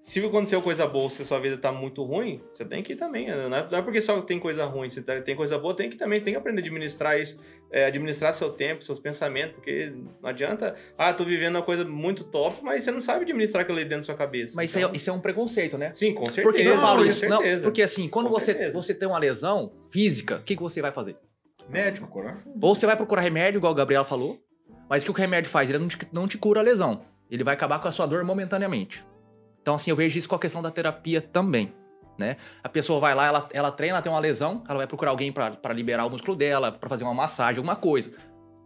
Se 0.02 0.18
aconteceu 0.24 0.62
coisa 0.62 0.86
boa, 0.86 1.10
se 1.10 1.20
a 1.20 1.24
sua 1.26 1.38
vida 1.38 1.58
tá 1.58 1.70
muito 1.70 2.02
ruim, 2.02 2.40
você 2.50 2.64
tem 2.64 2.82
que 2.82 2.94
ir 2.94 2.96
também. 2.96 3.28
Não 3.28 3.54
é, 3.54 3.68
não 3.70 3.78
é 3.78 3.82
porque 3.82 4.00
só 4.00 4.18
tem 4.22 4.38
coisa 4.40 4.64
ruim, 4.64 4.88
se 4.88 5.02
tá- 5.02 5.20
tem 5.20 5.36
coisa 5.36 5.58
boa, 5.58 5.74
tem 5.76 5.90
que 5.90 5.96
também 5.98 6.18
tem 6.22 6.32
que 6.32 6.38
aprender 6.38 6.62
a 6.62 6.64
administrar 6.64 7.20
isso, 7.20 7.38
é, 7.70 7.84
administrar 7.84 8.32
seu 8.32 8.48
tempo, 8.50 8.82
seus 8.82 8.98
pensamentos, 8.98 9.56
porque 9.56 9.92
não 10.22 10.30
adianta, 10.30 10.74
ah, 10.96 11.12
tô 11.12 11.22
vivendo 11.22 11.56
uma 11.56 11.62
coisa 11.62 11.84
muito 11.84 12.24
top, 12.24 12.56
mas 12.62 12.82
você 12.82 12.90
não 12.90 13.02
sabe 13.02 13.24
administrar 13.24 13.62
aquilo 13.62 13.76
ali 13.76 13.84
dentro 13.84 13.98
da 14.00 14.06
sua 14.06 14.14
cabeça. 14.14 14.54
Mas 14.56 14.70
isso, 14.70 14.78
Então, 14.78 14.90
é, 14.90 14.96
isso 14.96 15.10
é 15.10 15.12
um 15.12 15.20
preconceito, 15.20 15.76
né? 15.76 15.92
Sim, 15.94 16.14
com 16.14 16.24
certeza. 16.30 16.42
Por 16.48 16.54
que 16.54 16.62
eu 16.62 16.78
falo 16.78 17.04
isso? 17.04 17.28
Não, 17.28 17.42
porque 17.62 17.82
assim, 17.82 18.08
quando 18.08 18.28
Com 18.28 18.32
você, 18.32 18.54
certeza. 18.54 18.72
você 18.72 18.94
tem 18.94 19.06
uma 19.06 19.18
lesão 19.18 19.70
física, 19.92 20.36
o 20.36 20.42
que, 20.42 20.56
que 20.56 20.62
você 20.62 20.80
vai 20.80 20.92
fazer? 20.92 21.16
Médico. 21.68 22.06
Procurar. 22.06 22.38
Ou 22.62 22.74
você 22.74 22.86
vai 22.86 22.96
procurar 22.96 23.20
remédio, 23.20 23.58
igual 23.58 23.72
o 23.74 23.76
Gabriel 23.76 24.04
falou, 24.06 24.38
mas 24.90 25.02
o 25.02 25.06
que 25.06 25.10
o 25.12 25.14
remédio 25.14 25.48
faz? 25.50 25.70
Ele 25.70 25.78
não 25.78 25.88
te, 25.88 25.98
não 26.12 26.28
te 26.28 26.36
cura 26.36 26.60
a 26.60 26.62
lesão. 26.62 27.02
Ele 27.30 27.44
vai 27.44 27.54
acabar 27.54 27.78
com 27.78 27.86
a 27.88 27.92
sua 27.92 28.04
dor 28.06 28.24
momentaneamente. 28.24 29.04
Então, 29.62 29.74
assim, 29.76 29.90
eu 29.90 29.96
vejo 29.96 30.18
isso 30.18 30.28
com 30.28 30.34
a 30.34 30.38
questão 30.38 30.60
da 30.60 30.70
terapia 30.70 31.20
também, 31.20 31.72
né? 32.18 32.36
A 32.64 32.68
pessoa 32.68 32.98
vai 32.98 33.14
lá, 33.14 33.26
ela, 33.26 33.48
ela 33.52 33.70
treina, 33.70 33.94
ela 33.96 34.02
tem 34.02 34.10
uma 34.10 34.18
lesão, 34.18 34.64
ela 34.68 34.78
vai 34.78 34.86
procurar 34.86 35.12
alguém 35.12 35.30
pra 35.30 35.52
pra 35.52 35.72
liberar 35.72 36.04
o 36.06 36.10
músculo 36.10 36.36
dela, 36.36 36.72
pra 36.72 36.88
fazer 36.88 37.04
uma 37.04 37.14
massagem, 37.14 37.58
alguma 37.58 37.76
coisa. 37.76 38.10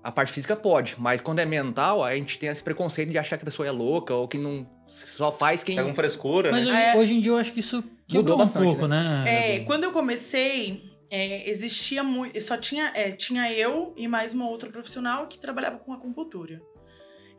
A 0.02 0.12
parte 0.12 0.32
física 0.32 0.54
pode, 0.54 0.96
mas 0.98 1.20
quando 1.20 1.38
é 1.40 1.44
mental, 1.46 2.02
a 2.04 2.14
gente 2.14 2.38
tem 2.38 2.48
esse 2.48 2.62
preconceito 2.62 3.10
de 3.10 3.18
achar 3.18 3.36
que 3.38 3.42
a 3.42 3.46
pessoa 3.46 3.66
é 3.66 3.70
louca 3.70 4.14
ou 4.14 4.28
que 4.28 4.36
não 4.38 4.66
só 4.86 5.32
faz 5.32 5.62
quem... 5.64 5.76
Tá 5.76 5.82
com 5.82 5.94
frescura, 5.94 6.50
Mas 6.52 6.66
né? 6.66 6.72
hoje, 6.72 6.82
É. 6.82 6.96
hoje 6.96 7.14
em 7.14 7.20
dia 7.20 7.32
eu 7.32 7.36
acho 7.36 7.52
que 7.52 7.60
isso 7.60 7.76
Mudou 7.76 8.22
mudou 8.22 8.34
um 8.34 8.38
bastante, 8.38 8.64
pouco, 8.64 8.86
né? 8.86 9.24
É, 9.26 9.56
Edu? 9.56 9.64
quando 9.64 9.84
eu 9.84 9.92
comecei, 9.92 10.82
é, 11.14 11.48
existia 11.48 12.02
muito. 12.02 12.40
Só 12.42 12.56
tinha, 12.56 12.90
é, 12.92 13.12
tinha 13.12 13.52
eu 13.52 13.94
e 13.96 14.08
mais 14.08 14.34
uma 14.34 14.48
outra 14.48 14.68
profissional 14.68 15.28
que 15.28 15.38
trabalhava 15.38 15.78
com 15.78 15.92
acupuntura. 15.92 16.60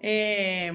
É, 0.02 0.74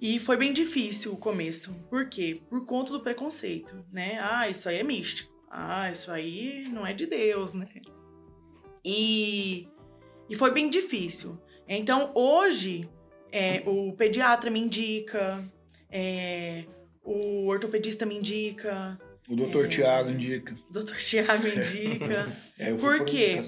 e 0.00 0.20
foi 0.20 0.36
bem 0.36 0.52
difícil 0.52 1.12
o 1.12 1.16
começo. 1.16 1.74
Por 1.90 2.08
quê? 2.08 2.40
Por 2.48 2.64
conta 2.64 2.92
do 2.92 3.00
preconceito, 3.00 3.84
né? 3.90 4.16
Ah, 4.20 4.48
isso 4.48 4.68
aí 4.68 4.78
é 4.78 4.84
místico. 4.84 5.32
Ah, 5.50 5.90
isso 5.90 6.12
aí 6.12 6.68
não 6.68 6.86
é 6.86 6.92
de 6.92 7.04
Deus, 7.04 7.52
né? 7.52 7.68
E, 8.84 9.68
e 10.30 10.36
foi 10.36 10.52
bem 10.52 10.70
difícil. 10.70 11.36
Então, 11.66 12.12
hoje, 12.14 12.88
é, 13.32 13.60
o 13.66 13.92
pediatra 13.94 14.52
me 14.52 14.60
indica, 14.60 15.44
é, 15.90 16.64
o 17.02 17.48
ortopedista 17.48 18.06
me 18.06 18.16
indica, 18.16 18.96
O 19.28 19.36
doutor 19.36 19.66
É. 19.66 19.68
Tiago 19.68 20.10
indica. 20.10 20.56
o 20.68 20.72
doutor 20.72 20.96
Tiago 20.96 21.46
indica. 21.46 22.32
É, 22.58 22.70
eu 22.70 22.76
Por 22.76 23.04
quê? 23.04 23.40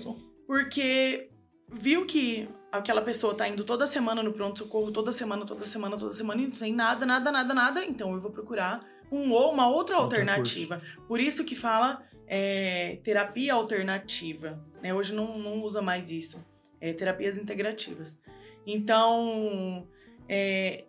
Porque 0.46 1.30
viu 1.72 2.04
que 2.04 2.48
aquela 2.72 3.00
pessoa 3.00 3.34
tá 3.34 3.48
indo 3.48 3.62
toda 3.62 3.87
semana 3.87 4.22
no 4.22 4.32
pronto-socorro, 4.32 4.90
toda 4.90 5.12
semana, 5.12 5.46
toda 5.46 5.64
semana, 5.64 5.96
toda 5.96 6.12
semana, 6.12 6.42
e 6.42 6.46
não 6.46 6.52
tem 6.52 6.74
nada, 6.74 7.06
nada, 7.06 7.30
nada, 7.30 7.54
nada, 7.54 7.84
então 7.84 8.12
eu 8.12 8.20
vou 8.20 8.32
procurar 8.32 8.84
um 9.12 9.30
ou 9.30 9.52
uma 9.52 9.68
outra 9.68 9.96
Outro 9.96 10.16
alternativa. 10.18 10.82
Por 11.06 11.20
isso 11.20 11.44
que 11.44 11.54
fala 11.54 12.02
é, 12.26 12.98
terapia 13.04 13.54
alternativa. 13.54 14.60
Né? 14.82 14.92
Hoje 14.92 15.14
não, 15.14 15.38
não 15.38 15.62
usa 15.62 15.80
mais 15.80 16.10
isso. 16.10 16.44
É, 16.80 16.92
terapias 16.92 17.38
integrativas. 17.38 18.20
Então, 18.66 19.87
é, 20.28 20.84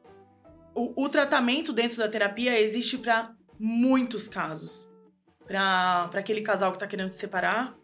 o, 0.74 1.04
o 1.04 1.10
tratamento 1.10 1.72
dentro 1.72 1.98
da 1.98 2.08
terapia 2.08 2.60
existe 2.60 2.98
para 2.98 3.34
muitos 3.60 4.28
casos. 4.28 4.90
Para 5.46 6.10
aquele 6.14 6.42
casal 6.42 6.72
que 6.72 6.78
está 6.78 6.88
querendo 6.88 7.12
se 7.12 7.20
separar, 7.20 7.76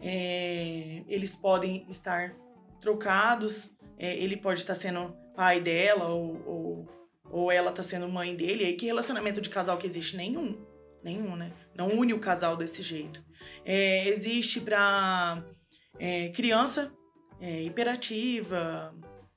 é, 0.00 1.04
eles 1.06 1.34
podem 1.36 1.86
estar 1.88 2.34
trocados, 2.80 3.70
é, 3.96 4.16
ele 4.16 4.36
pode 4.36 4.60
estar 4.60 4.74
sendo 4.74 5.16
pai 5.34 5.60
dela 5.60 6.08
ou, 6.08 6.42
ou, 6.46 6.88
ou 7.30 7.52
ela 7.52 7.70
está 7.70 7.82
sendo 7.82 8.08
mãe 8.08 8.34
dele. 8.34 8.64
E 8.64 8.74
que 8.74 8.86
relacionamento 8.86 9.40
de 9.40 9.48
casal 9.48 9.78
que 9.78 9.86
existe? 9.86 10.16
Nenhum. 10.16 10.58
Nenhum, 11.02 11.34
né? 11.34 11.52
Não 11.74 11.88
une 11.88 12.12
o 12.12 12.20
casal 12.20 12.56
desse 12.56 12.82
jeito. 12.82 13.24
É, 13.64 14.06
existe 14.08 14.60
para 14.60 15.44
criança 16.34 16.92
é, 17.40 17.62
hiperativa, 17.62 18.94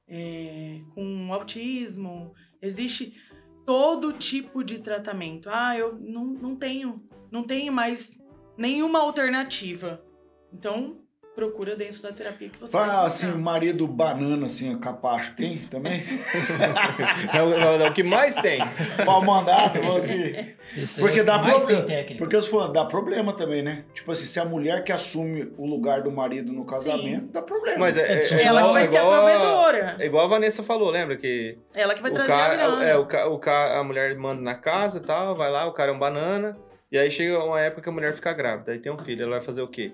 é, 0.08 0.80
com 0.94 1.34
autismo. 1.34 2.34
Existe 2.62 3.14
todo 3.66 4.14
tipo 4.14 4.64
de 4.64 4.80
tratamento. 4.80 5.50
Ah, 5.50 5.78
eu 5.78 5.96
não, 6.00 6.26
não 6.26 6.56
tenho, 6.56 7.02
não 7.32 7.44
tenho 7.44 7.74
mais 7.74 8.20
nenhuma 8.58 9.00
alternativa. 9.00 10.04
Então, 10.54 11.05
procura 11.36 11.76
dentro 11.76 12.02
da 12.02 12.12
terapia 12.12 12.50
que 12.50 12.58
você 12.60 12.72
vai 12.72 12.88
Fala 12.88 13.08
assim, 13.08 13.26
encontrar. 13.28 13.44
marido 13.44 13.88
banana, 13.88 14.46
assim, 14.46 14.78
capacho, 14.80 15.34
tem 15.36 15.58
também? 15.70 16.02
É 17.34 17.42
o, 17.44 17.54
é 17.54 17.78
o- 17.78 17.82
é 17.84 17.90
o 17.90 17.94
que 17.94 18.04
mais 18.04 18.36
tem. 18.36 18.60
Pau 19.06 19.22
mandado, 19.22 19.82
você. 19.82 20.56
Esse 20.78 21.00
Porque 21.02 21.20
é 21.20 21.24
o 21.24 21.26
dá 21.26 21.40
problema. 21.40 21.66
tem 21.66 21.86
técnica. 21.98 22.18
Porque 22.18 22.36
você 22.36 22.50
falou, 22.50 22.72
dá 22.72 22.86
problema 22.86 23.34
também, 23.34 23.62
né? 23.62 23.84
Tipo 23.94 24.12
assim, 24.12 24.26
se 24.26 24.40
a 24.40 24.46
mulher 24.46 24.84
que 24.84 24.92
assume 24.92 25.52
o 25.58 25.66
lugar 25.66 26.02
do 26.02 26.12
marido 26.12 26.52
no 26.54 26.66
casamento, 26.66 27.32
dá 27.32 27.42
problema. 27.42 27.80
Mas 27.80 27.98
é, 27.98 28.14
É, 28.14 28.18
é, 28.18 28.22
se 28.22 28.34
Ela 28.36 28.60
igual, 28.62 28.68
que 28.68 28.74
vai 28.74 28.84
é 28.84 28.86
ser 28.88 28.98
a 28.98 29.02
igual 29.02 29.22
provedora. 29.24 29.96
É 30.00 30.06
igual 30.06 30.26
a 30.26 30.30
Vanessa 30.30 30.64
falou, 30.64 30.90
lembra 30.90 31.18
que 31.18 31.58
Ela 31.74 31.94
que 31.94 32.02
vai 32.02 32.12
o 32.12 32.14
trazer 32.14 32.30
cara, 32.30 32.54
a 32.54 32.56
grana. 32.76 32.84
é, 32.86 32.98
o, 32.98 33.04
o 33.36 33.50
a 33.50 33.84
mulher 33.84 34.16
manda 34.16 34.42
na 34.42 34.56
casa 34.56 34.98
e 35.00 35.02
tal, 35.02 35.36
vai 35.36 35.52
lá, 35.52 35.66
o 35.68 35.74
cara 35.74 35.92
é 35.92 35.94
um 35.94 36.00
banana, 36.00 36.58
e 36.92 36.98
aí 36.98 37.10
chega 37.12 37.44
uma 37.44 37.60
época 37.60 37.82
que 37.82 37.90
a 37.90 37.92
mulher 37.92 38.14
fica 38.14 38.32
grávida, 38.34 38.72
aí 38.72 38.80
tem 38.80 38.92
um 38.92 38.98
filho, 38.98 39.24
ela 39.24 39.32
vai 39.34 39.42
fazer 39.42 39.62
o 39.62 39.68
quê? 39.68 39.94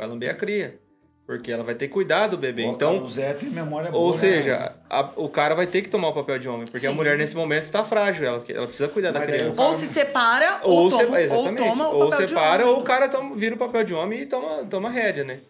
Vai 0.00 0.08
lamber 0.08 0.30
a 0.30 0.34
cria, 0.34 0.80
porque 1.26 1.52
ela 1.52 1.62
vai 1.62 1.74
ter 1.74 1.86
que 1.88 1.92
cuidar 1.92 2.26
do 2.28 2.38
bebê. 2.38 2.64
Então, 2.64 3.02
O 3.04 3.08
Zé 3.10 3.34
tem 3.34 3.50
memória 3.50 3.90
boa. 3.90 4.02
ou 4.02 4.12
né? 4.12 4.16
seja, 4.16 4.76
a- 4.88 5.12
o 5.14 5.28
cara 5.28 5.54
vai 5.54 5.66
ter 5.66 5.82
que 5.82 5.90
tomar 5.90 6.08
o 6.08 6.14
papel 6.14 6.38
de 6.38 6.48
homem, 6.48 6.64
porque 6.66 6.86
a 6.86 6.90
Sim. 6.90 6.96
mulher 6.96 7.18
nesse 7.18 7.36
momento 7.36 7.70
tá 7.70 7.84
frágil, 7.84 8.26
ela, 8.26 8.42
ela 8.48 8.66
precisa 8.66 8.88
cuidar 8.88 9.12
da 9.12 9.18
Mas 9.18 9.28
criança. 9.28 9.60
Ou 9.60 9.74
se 9.74 9.86
separa, 9.86 10.60
ou, 10.62 10.84
Ou, 10.84 10.88
toma, 10.88 11.02
se- 11.04 11.10
ou 11.10 11.16
exatamente. 11.18 11.58
toma 11.68 11.88
o 11.90 11.98
ou 11.98 12.08
papel 12.10 12.24
de 12.26 12.32
separa, 12.32 12.62
homem. 12.64 12.74
ou 12.76 12.80
o 12.80 12.84
cara 12.84 13.08
toma- 13.10 13.36
vira 13.36 13.54
o 13.54 13.58
papel 13.58 13.84
de 13.84 13.92
homem 13.92 14.22
e 14.22 14.26
toma, 14.26 14.64
toma 14.64 14.88
rédea, 14.90 15.22
né? 15.24 15.40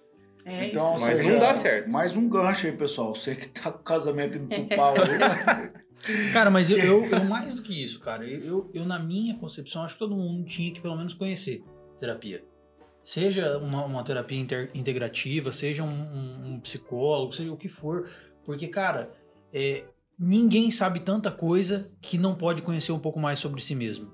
É 0.44 0.64
Então, 0.66 0.96
isso. 0.96 1.04
Mas 1.06 1.16
seja, 1.18 1.30
não 1.32 1.38
dá 1.38 1.54
certo. 1.54 1.88
Mais 1.88 2.16
um 2.16 2.28
gancho 2.28 2.66
aí, 2.66 2.72
pessoal. 2.72 3.14
Você 3.14 3.36
que 3.36 3.46
tá 3.50 3.70
com 3.70 3.78
o 3.78 3.82
casamento 3.84 4.36
indo 4.36 4.48
pro 4.48 4.76
pau 4.76 4.94
aí. 4.96 5.70
Cara, 6.32 6.50
mas 6.50 6.68
eu, 6.70 6.78
eu, 6.78 7.04
eu 7.12 7.24
mais 7.24 7.54
do 7.54 7.62
que 7.62 7.84
isso, 7.84 8.00
cara. 8.00 8.24
Eu, 8.26 8.42
eu, 8.44 8.70
eu, 8.74 8.84
na 8.86 8.98
minha 8.98 9.36
concepção, 9.36 9.84
acho 9.84 9.94
que 9.94 9.98
todo 10.00 10.16
mundo 10.16 10.44
tinha 10.46 10.72
que 10.72 10.80
pelo 10.80 10.96
menos 10.96 11.14
conhecer 11.14 11.62
terapia. 12.00 12.42
Seja 13.11 13.59
uma, 13.59 13.85
uma 13.85 14.05
terapia 14.05 14.38
inter- 14.38 14.70
integrativa, 14.73 15.51
seja 15.51 15.83
um, 15.83 15.88
um- 15.88 16.53
um 16.55 16.61
psicólogo, 16.61 17.33
seja 17.33 17.51
o 17.53 17.57
que 17.57 17.66
for. 17.68 18.09
Porque, 18.44 18.68
cara, 18.68 19.11
é, 19.53 19.83
ninguém 20.16 20.70
sabe 20.70 21.01
tanta 21.01 21.29
coisa 21.29 21.90
que 22.01 22.16
não 22.16 22.37
pode 22.37 22.62
conhecer 22.62 22.92
um 22.92 23.01
pouco 23.01 23.18
mais 23.18 23.40
sobre 23.40 23.61
si 23.61 23.75
mesmo. 23.75 24.12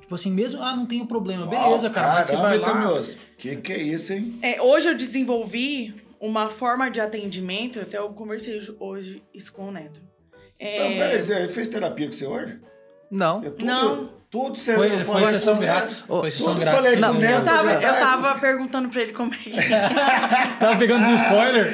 Tipo 0.00 0.16
assim, 0.16 0.32
mesmo, 0.32 0.60
ah, 0.60 0.74
não 0.74 0.84
tenho 0.84 1.06
problema. 1.06 1.46
Beleza, 1.46 1.88
cara, 1.90 2.14
mas 2.14 2.26
você 2.26 2.36
vai 2.36 2.58
lá... 2.58 2.68
Etamioso. 2.70 3.16
Que 3.38 3.54
que 3.54 3.72
é 3.72 3.78
isso, 3.80 4.12
hein? 4.12 4.36
É, 4.42 4.60
hoje 4.60 4.88
eu 4.88 4.96
desenvolvi 4.96 5.94
uma 6.18 6.48
forma 6.48 6.90
de 6.90 7.00
atendimento, 7.00 7.78
até 7.78 7.98
eu 7.98 8.08
conversei 8.14 8.58
hoje- 8.80 9.22
isso 9.32 9.52
com 9.52 9.68
o 9.68 9.70
Neto. 9.70 10.00
É, 10.58 10.80
Não, 10.80 10.88
peraí, 10.96 11.42
ele 11.42 11.48
fez 11.52 11.68
terapia 11.68 12.06
com 12.08 12.12
você 12.12 12.26
hoje? 12.26 12.58
Não. 13.14 13.38
É 13.44 13.50
tudo, 13.50 13.64
Não. 13.64 14.14
Tudo 14.30 14.58
você 14.58 14.74
Foi, 14.74 14.90
foi 14.90 15.04
falei 15.04 15.28
sessão 15.38 15.58
grátis. 15.60 16.00
Foi 16.00 16.28
sessão 16.28 16.48
tudo 16.54 16.60
grátis. 16.60 16.80
falei 16.80 16.96
Não, 16.96 17.14
com 17.14 17.20
o 17.20 17.24
eu 17.24 17.44
tava, 17.44 17.80
já 17.80 17.88
eu 17.88 17.94
tava 18.00 18.34
perguntando 18.40 18.88
pra 18.88 19.02
ele 19.02 19.12
como 19.12 19.32
é 19.32 19.36
que 19.36 19.50
Tava 20.58 20.76
pegando 20.76 21.02
os 21.04 21.20
spoilers. 21.20 21.72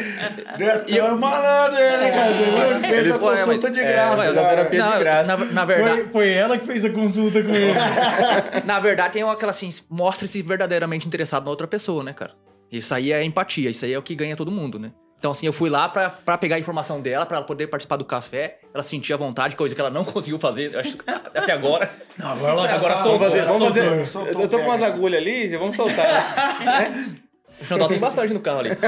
Netão 0.58 1.06
é 1.06 1.10
malandro, 1.12 1.78
ele, 1.78 2.10
cara. 2.10 2.32
Você? 2.34 2.42
Ele 2.42 2.80
fez 2.80 3.06
Ele 3.06 3.12
a 3.14 3.18
foi, 3.18 3.30
consulta 3.36 3.62
mas- 3.62 3.72
de 3.72 3.80
é, 3.80 3.92
graça. 3.92 4.16
mas 4.18 4.26
a 4.28 4.32
já. 4.34 4.48
terapia- 4.50 4.70
de 4.82 4.88
Na, 4.90 4.98
graça. 4.98 5.36
na, 5.38 5.44
na 5.46 5.64
verdade, 5.64 5.96
Foi, 6.02 6.08
foi 6.10 6.32
ela 6.34 6.58
que 6.58 6.66
fez 6.66 6.84
a 6.84 6.90
consulta 6.90 7.42
com 7.42 7.48
ele. 7.50 7.72
na 8.66 8.78
verdade, 8.78 9.14
tem 9.14 9.22
aquela 9.22 9.50
assim, 9.52 9.70
mostre-se 9.88 10.42
verdadeiramente 10.42 11.06
interessado 11.06 11.44
na 11.44 11.50
outra 11.50 11.66
pessoa, 11.66 12.04
né, 12.04 12.12
cara? 12.12 12.32
Isso 12.70 12.94
aí 12.94 13.10
é 13.10 13.24
empatia, 13.24 13.70
isso 13.70 13.86
aí 13.86 13.94
é 13.94 13.98
o 13.98 14.02
que 14.02 14.14
ganha 14.14 14.36
todo 14.36 14.50
mundo, 14.50 14.78
né? 14.78 14.90
Então, 15.20 15.32
assim, 15.32 15.44
eu 15.44 15.52
fui 15.52 15.68
lá 15.68 15.86
pra, 15.86 16.08
pra 16.08 16.38
pegar 16.38 16.56
a 16.56 16.58
informação 16.58 16.98
dela, 16.98 17.26
pra 17.26 17.36
ela 17.36 17.44
poder 17.46 17.66
participar 17.66 17.96
do 17.96 18.06
café. 18.06 18.58
Ela 18.72 18.82
sentia 18.82 19.18
vontade, 19.18 19.54
coisa 19.54 19.74
que 19.74 19.80
ela 19.80 19.90
não 19.90 20.02
conseguiu 20.04 20.38
fazer, 20.38 20.72
eu 20.74 20.80
acho, 20.80 20.96
até 21.06 21.52
agora. 21.52 21.92
Não, 22.18 22.30
agora 22.30 22.52
ela 22.52 22.68
já 22.68 22.74
Agora 22.76 22.94
tá- 22.94 23.02
sou- 23.02 23.18
Vamos 23.18 23.28
fazer, 23.34 23.44
vamos 23.46 23.64
fazer. 23.66 23.82
soltou, 23.84 24.06
soltou 24.06 24.42
Eu, 24.42 24.48
tô 24.48 24.58
com 24.58 24.64
umas 24.64 24.82
agulhas 24.82 25.20
ali, 25.20 25.50
já 25.50 25.58
vamos 25.58 25.76
soltar. 25.76 27.20
O 27.60 27.64
Chantal 27.66 27.88
tem 27.88 27.98
bastante 27.98 28.32
no 28.32 28.40
carro 28.40 28.60
ali. 28.60 28.70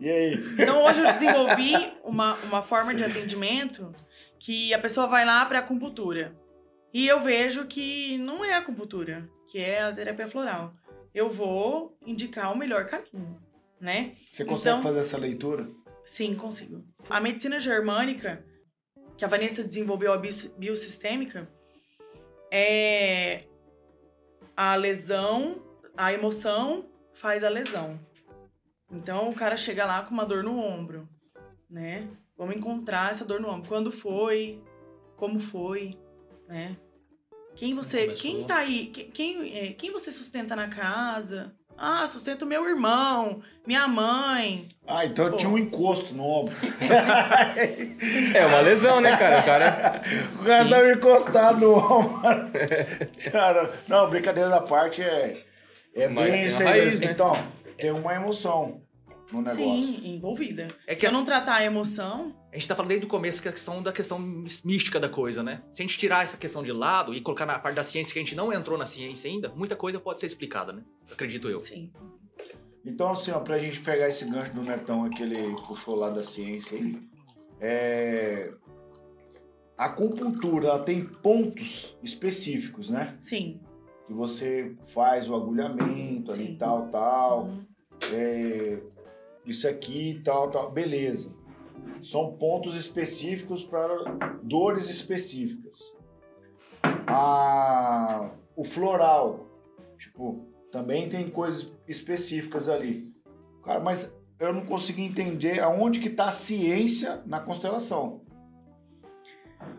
E 0.00 0.10
aí? 0.10 0.44
Então 0.58 0.82
hoje 0.84 1.00
eu 1.00 1.06
desenvolvi 1.06 1.92
uma, 2.02 2.34
uma 2.42 2.62
forma 2.62 2.92
de 2.92 3.04
atendimento 3.04 3.92
que 4.40 4.74
a 4.74 4.78
pessoa 4.80 5.06
vai 5.06 5.24
lá 5.24 5.44
para 5.46 5.60
acupuntura. 5.60 6.34
E 6.92 7.06
eu 7.06 7.20
vejo 7.20 7.64
que 7.66 8.18
não 8.18 8.44
é 8.44 8.54
acupuntura, 8.54 9.28
que 9.48 9.56
é 9.58 9.82
a 9.84 9.92
terapia 9.92 10.26
floral. 10.26 10.74
Eu 11.14 11.30
vou 11.30 11.96
indicar 12.04 12.52
o 12.52 12.58
melhor 12.58 12.86
caminho, 12.86 13.38
né? 13.84 14.16
Você 14.32 14.44
consegue 14.46 14.78
Então- 14.78 14.82
fazer 14.82 15.00
essa 15.00 15.18
leitura? 15.18 15.68
Sim, 16.06 16.34
consigo. 16.34 16.82
A 17.08 17.20
medicina 17.20 17.60
germânica, 17.60 18.42
que 19.16 19.24
a 19.24 19.28
Vanessa 19.28 19.62
desenvolveu 19.62 20.10
a 20.12 20.16
bio- 20.16 20.30
biosistêmica, 20.58 21.48
é 22.50 23.44
a 24.56 24.74
lesão, 24.74 25.62
a 25.96 26.12
emoção 26.12 26.88
faz 27.12 27.44
a 27.44 27.48
lesão. 27.48 27.98
Então 28.90 29.28
o 29.28 29.34
cara 29.34 29.56
chega 29.56 29.84
lá 29.84 30.02
com 30.02 30.12
uma 30.14 30.24
dor 30.24 30.42
no 30.42 30.58
ombro, 30.58 31.08
né? 31.68 32.08
Vamos 32.36 32.56
encontrar 32.56 33.10
essa 33.10 33.24
dor 33.24 33.40
no 33.40 33.48
ombro. 33.48 33.68
Quando 33.68 33.92
foi? 33.92 34.62
Como 35.16 35.38
foi? 35.38 35.90
Né? 36.48 36.76
Quem 37.54 37.74
você, 37.74 38.06
Começou. 38.06 38.22
quem 38.22 38.44
tá 38.44 38.56
aí? 38.56 38.86
Quem, 38.86 39.10
quem, 39.10 39.58
é, 39.58 39.72
quem 39.74 39.90
você 39.92 40.10
sustenta 40.10 40.56
na 40.56 40.68
casa? 40.68 41.54
Ah, 41.76 42.06
sustento 42.06 42.46
meu 42.46 42.68
irmão, 42.68 43.42
minha 43.66 43.86
mãe. 43.88 44.68
Ah, 44.86 45.04
então 45.04 45.30
Pô. 45.30 45.36
tinha 45.36 45.50
um 45.50 45.58
encosto 45.58 46.14
no 46.14 46.24
ombro. 46.24 46.54
É 48.34 48.46
uma 48.46 48.60
lesão, 48.60 49.00
né, 49.00 49.16
cara? 49.16 49.40
O 49.40 49.44
cara. 49.44 50.02
O 50.40 50.44
cara 50.44 50.92
encostado 50.92 51.60
no 51.60 51.74
ombro. 51.74 52.22
cara, 53.32 53.72
não, 53.88 54.08
brincadeira 54.08 54.48
da 54.48 54.60
parte 54.60 55.02
é, 55.02 55.42
é 55.94 56.08
Mas 56.08 56.30
bem 56.30 56.46
isso 56.46 56.62
aí. 56.62 56.98
né? 56.98 57.06
Então, 57.10 57.36
tem 57.76 57.90
uma 57.90 58.14
emoção 58.14 58.80
no 59.34 59.42
negócio. 59.42 59.82
Sim, 59.86 60.14
envolvida. 60.16 60.68
É 60.86 60.94
Se 60.94 61.00
que 61.00 61.06
eu 61.06 61.12
não 61.12 61.24
tratar 61.24 61.56
a 61.56 61.64
emoção, 61.64 62.34
A 62.52 62.56
gente 62.56 62.68
tá 62.68 62.74
falando 62.76 62.88
desde 62.90 63.06
o 63.06 63.08
começo 63.08 63.42
que 63.42 63.48
a 63.48 63.52
questão 63.52 63.82
da 63.82 63.92
questão 63.92 64.18
mística 64.64 65.00
da 65.00 65.08
coisa, 65.08 65.42
né? 65.42 65.62
Se 65.72 65.82
a 65.82 65.86
gente 65.86 65.98
tirar 65.98 66.22
essa 66.24 66.36
questão 66.36 66.62
de 66.62 66.70
lado 66.72 67.12
e 67.12 67.20
colocar 67.20 67.44
na 67.46 67.58
parte 67.58 67.74
da 67.76 67.82
ciência 67.82 68.12
que 68.12 68.18
a 68.18 68.22
gente 68.22 68.34
não 68.36 68.52
entrou 68.52 68.78
na 68.78 68.86
ciência 68.86 69.30
ainda, 69.30 69.48
muita 69.56 69.74
coisa 69.76 69.98
pode 69.98 70.20
ser 70.20 70.26
explicada, 70.26 70.72
né? 70.72 70.82
Acredito 71.12 71.48
eu. 71.48 71.58
sim. 71.58 71.90
Então, 72.86 73.10
assim, 73.10 73.30
ó, 73.30 73.40
pra 73.40 73.56
gente 73.58 73.80
pegar 73.80 74.08
esse 74.08 74.24
gancho 74.26 74.52
do 74.52 74.62
Netão 74.62 75.08
que 75.08 75.22
ele 75.22 75.38
puxou 75.66 75.94
lá 75.96 76.10
da 76.10 76.22
ciência 76.22 76.76
aí, 76.78 76.98
é... 77.58 78.52
a 79.76 79.86
acupuntura 79.86 80.68
ela 80.68 80.78
tem 80.84 81.02
pontos 81.04 81.96
específicos, 82.02 82.90
né? 82.90 83.16
Sim. 83.22 83.58
Que 84.06 84.12
você 84.12 84.76
faz 84.92 85.28
o 85.30 85.34
agulhamento 85.34 86.30
ali, 86.30 86.48
Sim. 86.48 86.56
tal, 86.56 86.88
tal, 86.90 87.44
Uhum. 87.46 87.64
é, 88.12 88.78
isso 89.46 89.68
aqui, 89.68 90.20
tal, 90.24 90.50
tal, 90.50 90.70
beleza. 90.70 91.34
São 92.02 92.36
pontos 92.36 92.74
específicos 92.74 93.64
para 93.64 93.86
dores 94.42 94.88
específicas. 94.88 95.92
A, 97.06 98.30
o 98.56 98.64
floral, 98.64 99.46
tipo, 99.98 100.46
também 100.70 101.08
tem 101.08 101.30
coisas 101.30 101.72
específicas 101.86 102.68
ali. 102.68 103.12
Cara, 103.62 103.80
mas 103.80 104.14
eu 104.38 104.52
não 104.52 104.64
consegui 104.64 105.02
entender 105.02 105.60
aonde 105.60 106.00
que 106.00 106.08
está 106.08 106.26
a 106.26 106.32
ciência 106.32 107.22
na 107.26 107.40
constelação. 107.40 108.22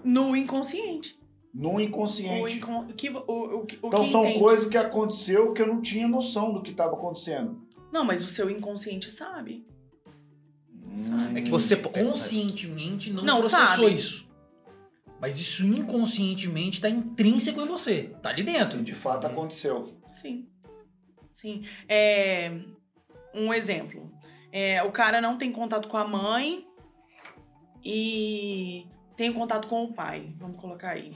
No 0.04 0.36
inconsciente. 0.36 1.19
No 1.54 1.80
inconsciente. 1.80 2.58
incon... 2.58 2.82
o 2.89 2.93
que, 2.93 3.10
o, 3.10 3.62
o, 3.62 3.67
Então 3.84 4.04
são 4.06 4.25
entende. 4.25 4.39
coisas 4.39 4.67
que 4.67 4.78
aconteceu 4.78 5.54
que 5.54 5.62
eu 5.62 5.67
não 5.67 5.82
tinha 5.82 6.08
noção 6.08 6.54
do 6.54 6.62
que 6.62 6.71
estava 6.71 6.93
acontecendo. 6.93 7.64
Não, 7.95 8.03
mas 8.03 8.21
o 8.21 8.27
seu 8.27 8.49
inconsciente 8.49 9.10
sabe. 9.10 9.65
Hum. 10.84 11.34
É 11.34 11.39
que 11.39 11.49
você 11.49 11.77
conscientemente 11.77 13.10
não, 13.10 13.23
Não, 13.23 13.39
processou 13.39 13.86
sabe. 13.86 13.95
isso. 13.95 14.29
Mas 15.21 15.39
isso 15.39 15.65
inconscientemente 15.65 16.81
tá 16.81 16.89
intrínseco 16.89 17.62
em 17.62 17.65
você. 17.65 18.13
Tá 18.21 18.31
ali 18.31 18.43
dentro. 18.43 18.84
de 18.84 18.93
fato 18.93 19.25
aconteceu. 19.27 19.97
Sim. 20.13 20.45
Sim. 21.31 21.63
É... 21.88 22.60
Um 23.34 23.53
exemplo. 23.53 24.12
É, 24.51 24.84
o 24.84 24.91
cara 24.91 25.21
não 25.21 25.38
tem 25.38 25.53
contato 25.53 25.88
com 25.88 25.95
a 25.95 26.05
mãe 26.05 26.67
e 27.81 28.88
tem 29.15 29.31
contato 29.31 29.69
com 29.69 29.86
o 29.86 29.93
pai. 29.93 30.34
Vamos 30.38 30.60
colocar 30.60 30.89
aí. 30.89 31.13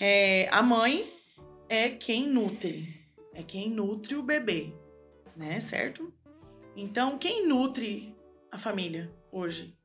É, 0.00 0.48
a 0.50 0.62
mãe 0.62 1.08
é 1.68 1.90
quem 1.90 2.28
nutre. 2.28 2.92
É 3.32 3.44
quem 3.44 3.70
nutre 3.70 4.16
o 4.16 4.22
bebê. 4.24 4.72
Né? 5.36 5.60
Certo? 5.60 6.12
Então, 6.74 7.18
quem 7.18 7.46
nutre 7.46 8.16
a 8.50 8.58
família 8.58 9.12
hoje? 9.30 9.78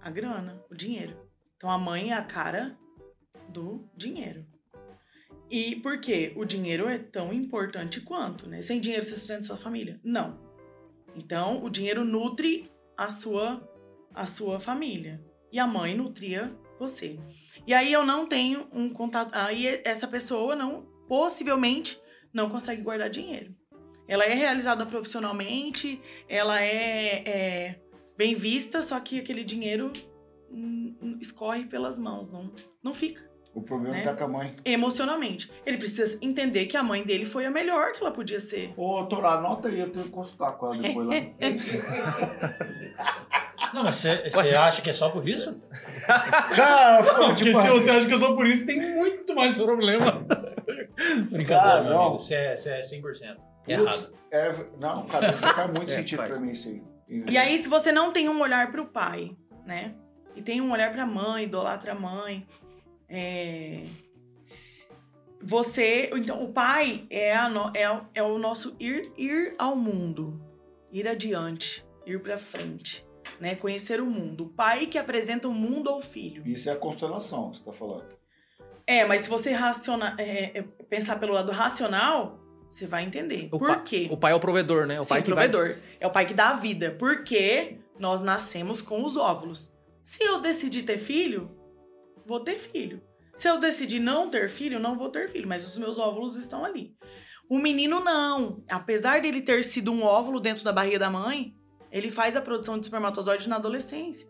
A 0.00 0.10
grana, 0.10 0.62
o 0.70 0.74
dinheiro. 0.74 1.16
Então, 1.56 1.70
a 1.70 1.78
mãe 1.78 2.10
é 2.10 2.14
a 2.14 2.22
cara 2.22 2.78
do 3.48 3.88
dinheiro. 3.96 4.46
E 5.50 5.76
por 5.76 6.00
quê? 6.00 6.32
O 6.36 6.44
dinheiro 6.44 6.88
é 6.88 6.98
tão 6.98 7.32
importante 7.32 8.00
quanto, 8.00 8.48
né? 8.48 8.62
Sem 8.62 8.80
dinheiro 8.80 9.04
você 9.04 9.16
sustenta 9.16 9.42
sua 9.42 9.56
família? 9.56 10.00
Não. 10.02 10.38
Então, 11.14 11.64
o 11.64 11.70
dinheiro 11.70 12.04
nutre 12.04 12.70
a 12.96 13.08
sua 13.08 13.62
a 14.14 14.24
sua 14.24 14.58
família. 14.58 15.22
E 15.52 15.58
a 15.58 15.66
mãe 15.66 15.94
nutria 15.94 16.56
você. 16.78 17.20
E 17.66 17.74
aí 17.74 17.92
eu 17.92 18.04
não 18.04 18.26
tenho 18.26 18.66
um 18.72 18.88
contato, 18.88 19.34
aí 19.34 19.80
essa 19.84 20.08
pessoa 20.08 20.56
não 20.56 20.86
possivelmente 21.06 22.00
não 22.32 22.50
consegue 22.50 22.82
guardar 22.82 23.10
dinheiro. 23.10 23.54
Ela 24.08 24.24
é 24.24 24.34
realizada 24.34 24.84
profissionalmente, 24.86 26.00
ela 26.28 26.62
é, 26.62 27.22
é 27.26 27.74
bem 28.16 28.34
vista, 28.34 28.82
só 28.82 28.98
que 29.00 29.18
aquele 29.20 29.44
dinheiro 29.44 29.92
escorre 31.20 31.64
pelas 31.64 31.98
mãos, 31.98 32.30
não, 32.30 32.50
não 32.82 32.94
fica 32.94 33.20
O 33.52 33.62
problema 33.62 33.96
Né? 33.96 34.02
tá 34.02 34.14
com 34.14 34.24
a 34.24 34.28
mãe. 34.28 34.54
emocionalmente. 34.64 35.50
Ele 35.64 35.76
precisa 35.76 36.16
entender 36.22 36.66
que 36.66 36.76
a 36.76 36.82
mãe 36.82 37.02
dele 37.02 37.26
foi 37.26 37.46
a 37.46 37.50
melhor 37.50 37.92
que 37.92 38.00
ela 38.00 38.12
podia 38.12 38.38
ser. 38.38 38.72
Ô, 38.76 39.04
Torá, 39.06 39.32
anota 39.34 39.68
aí, 39.68 39.80
eu 39.80 39.90
tenho 39.90 40.04
que 40.04 40.10
consultar 40.10 40.52
com 40.52 40.72
ela 40.74 40.82
depois 40.82 41.06
lá. 41.08 41.14
Não, 43.74 43.82
mas 43.82 43.96
você 44.32 44.54
acha 44.54 44.80
que 44.80 44.90
é 44.90 44.92
só 44.92 45.10
por 45.10 45.28
isso? 45.28 45.60
Cara, 46.54 47.02
foi, 47.02 47.26
Porque 47.26 47.44
tipo, 47.44 47.60
se 47.60 47.68
você 47.68 47.90
acha 47.90 48.06
que 48.06 48.14
é 48.14 48.18
só 48.18 48.34
por 48.34 48.46
isso, 48.46 48.64
tem 48.64 48.94
muito 48.94 49.34
mais 49.34 49.60
problema. 49.60 50.24
Brincadeira, 51.30 51.82
meu 51.82 51.92
não. 51.92 52.12
Você 52.18 52.34
é, 52.34 52.56
você 52.56 52.70
é 52.74 52.80
100%. 52.80 53.36
Putz, 53.66 54.12
é, 54.30 54.52
não, 54.78 55.06
cara, 55.06 55.32
isso 55.32 55.46
faz 55.46 55.70
muito 55.72 55.90
É, 55.92 55.96
sentido 55.96 56.18
faz. 56.18 56.30
pra 56.30 56.40
mim 56.40 56.52
aí. 56.52 56.82
E 57.30 57.36
aí, 57.38 57.58
se 57.58 57.68
você 57.68 57.92
não 57.92 58.12
tem 58.12 58.28
um 58.28 58.40
olhar 58.40 58.70
pro 58.72 58.86
pai, 58.86 59.36
né? 59.64 59.94
E 60.34 60.42
tem 60.42 60.60
um 60.60 60.70
olhar 60.72 60.92
pra 60.92 61.06
mãe, 61.06 61.44
idolatra 61.44 61.92
a 61.92 61.94
mãe, 61.94 62.46
é... 63.08 63.84
Você. 65.40 66.10
Então, 66.14 66.42
o 66.42 66.52
pai 66.52 67.06
é, 67.10 67.34
a 67.36 67.48
no- 67.48 67.70
é, 67.74 67.90
o- 67.90 68.00
é 68.14 68.22
o 68.22 68.38
nosso 68.38 68.74
ir, 68.80 69.12
ir 69.16 69.54
ao 69.58 69.76
mundo, 69.76 70.40
ir 70.90 71.06
adiante, 71.06 71.84
ir 72.06 72.20
pra 72.20 72.38
frente, 72.38 73.06
né? 73.38 73.54
Conhecer 73.54 74.00
o 74.00 74.06
mundo. 74.06 74.44
O 74.44 74.48
pai 74.48 74.86
que 74.86 74.98
apresenta 74.98 75.46
o 75.46 75.52
mundo 75.52 75.88
ao 75.90 76.00
filho. 76.00 76.42
Isso 76.46 76.68
é 76.68 76.72
a 76.72 76.76
constelação 76.76 77.50
que 77.50 77.58
você 77.58 77.64
tá 77.64 77.72
falando. 77.72 78.06
É, 78.86 79.04
mas 79.04 79.22
se 79.22 79.28
você 79.28 79.52
raciona, 79.52 80.14
é, 80.18 80.58
é, 80.58 80.62
pensar 80.88 81.16
pelo 81.20 81.34
lado 81.34 81.52
racional, 81.52 82.38
você 82.76 82.86
vai 82.86 83.04
entender. 83.04 83.48
O 83.50 83.58
Por 83.58 83.82
quê? 83.82 84.06
O 84.10 84.16
pai 84.16 84.32
é 84.32 84.34
o 84.34 84.40
provedor, 84.40 84.86
né? 84.86 85.00
O 85.00 85.04
Sim, 85.04 85.08
pai 85.08 85.22
que 85.22 85.32
vai- 85.32 85.48
provedor. 85.48 85.78
É 85.98 86.06
o 86.06 86.10
pai 86.10 86.26
que 86.26 86.34
dá 86.34 86.50
a 86.50 86.54
vida. 86.54 86.94
Porque 86.98 87.78
nós 87.98 88.20
nascemos 88.20 88.82
com 88.82 89.02
os 89.02 89.16
óvulos. 89.16 89.72
Se 90.04 90.22
eu 90.22 90.38
decidir 90.40 90.82
ter 90.82 90.98
filho, 90.98 91.50
vou 92.26 92.40
ter 92.40 92.58
filho. 92.58 93.02
Se 93.34 93.48
eu 93.48 93.58
decidir 93.58 93.98
não 94.00 94.28
ter 94.28 94.48
filho, 94.50 94.78
não 94.78 94.96
vou 94.98 95.08
ter 95.08 95.28
filho. 95.30 95.48
Mas 95.48 95.66
os 95.66 95.78
meus 95.78 95.98
óvulos 95.98 96.36
estão 96.36 96.64
ali. 96.64 96.94
O 97.48 97.58
menino 97.58 98.00
não. 98.00 98.62
Apesar 98.68 99.22
dele 99.22 99.40
ter 99.40 99.64
sido 99.64 99.90
um 99.90 100.02
óvulo 100.02 100.38
dentro 100.38 100.62
da 100.62 100.72
barriga 100.72 100.98
da 100.98 101.08
mãe, 101.08 101.54
ele 101.90 102.10
faz 102.10 102.36
a 102.36 102.42
produção 102.42 102.78
de 102.78 102.84
espermatozoide 102.84 103.48
na 103.48 103.56
adolescência, 103.56 104.28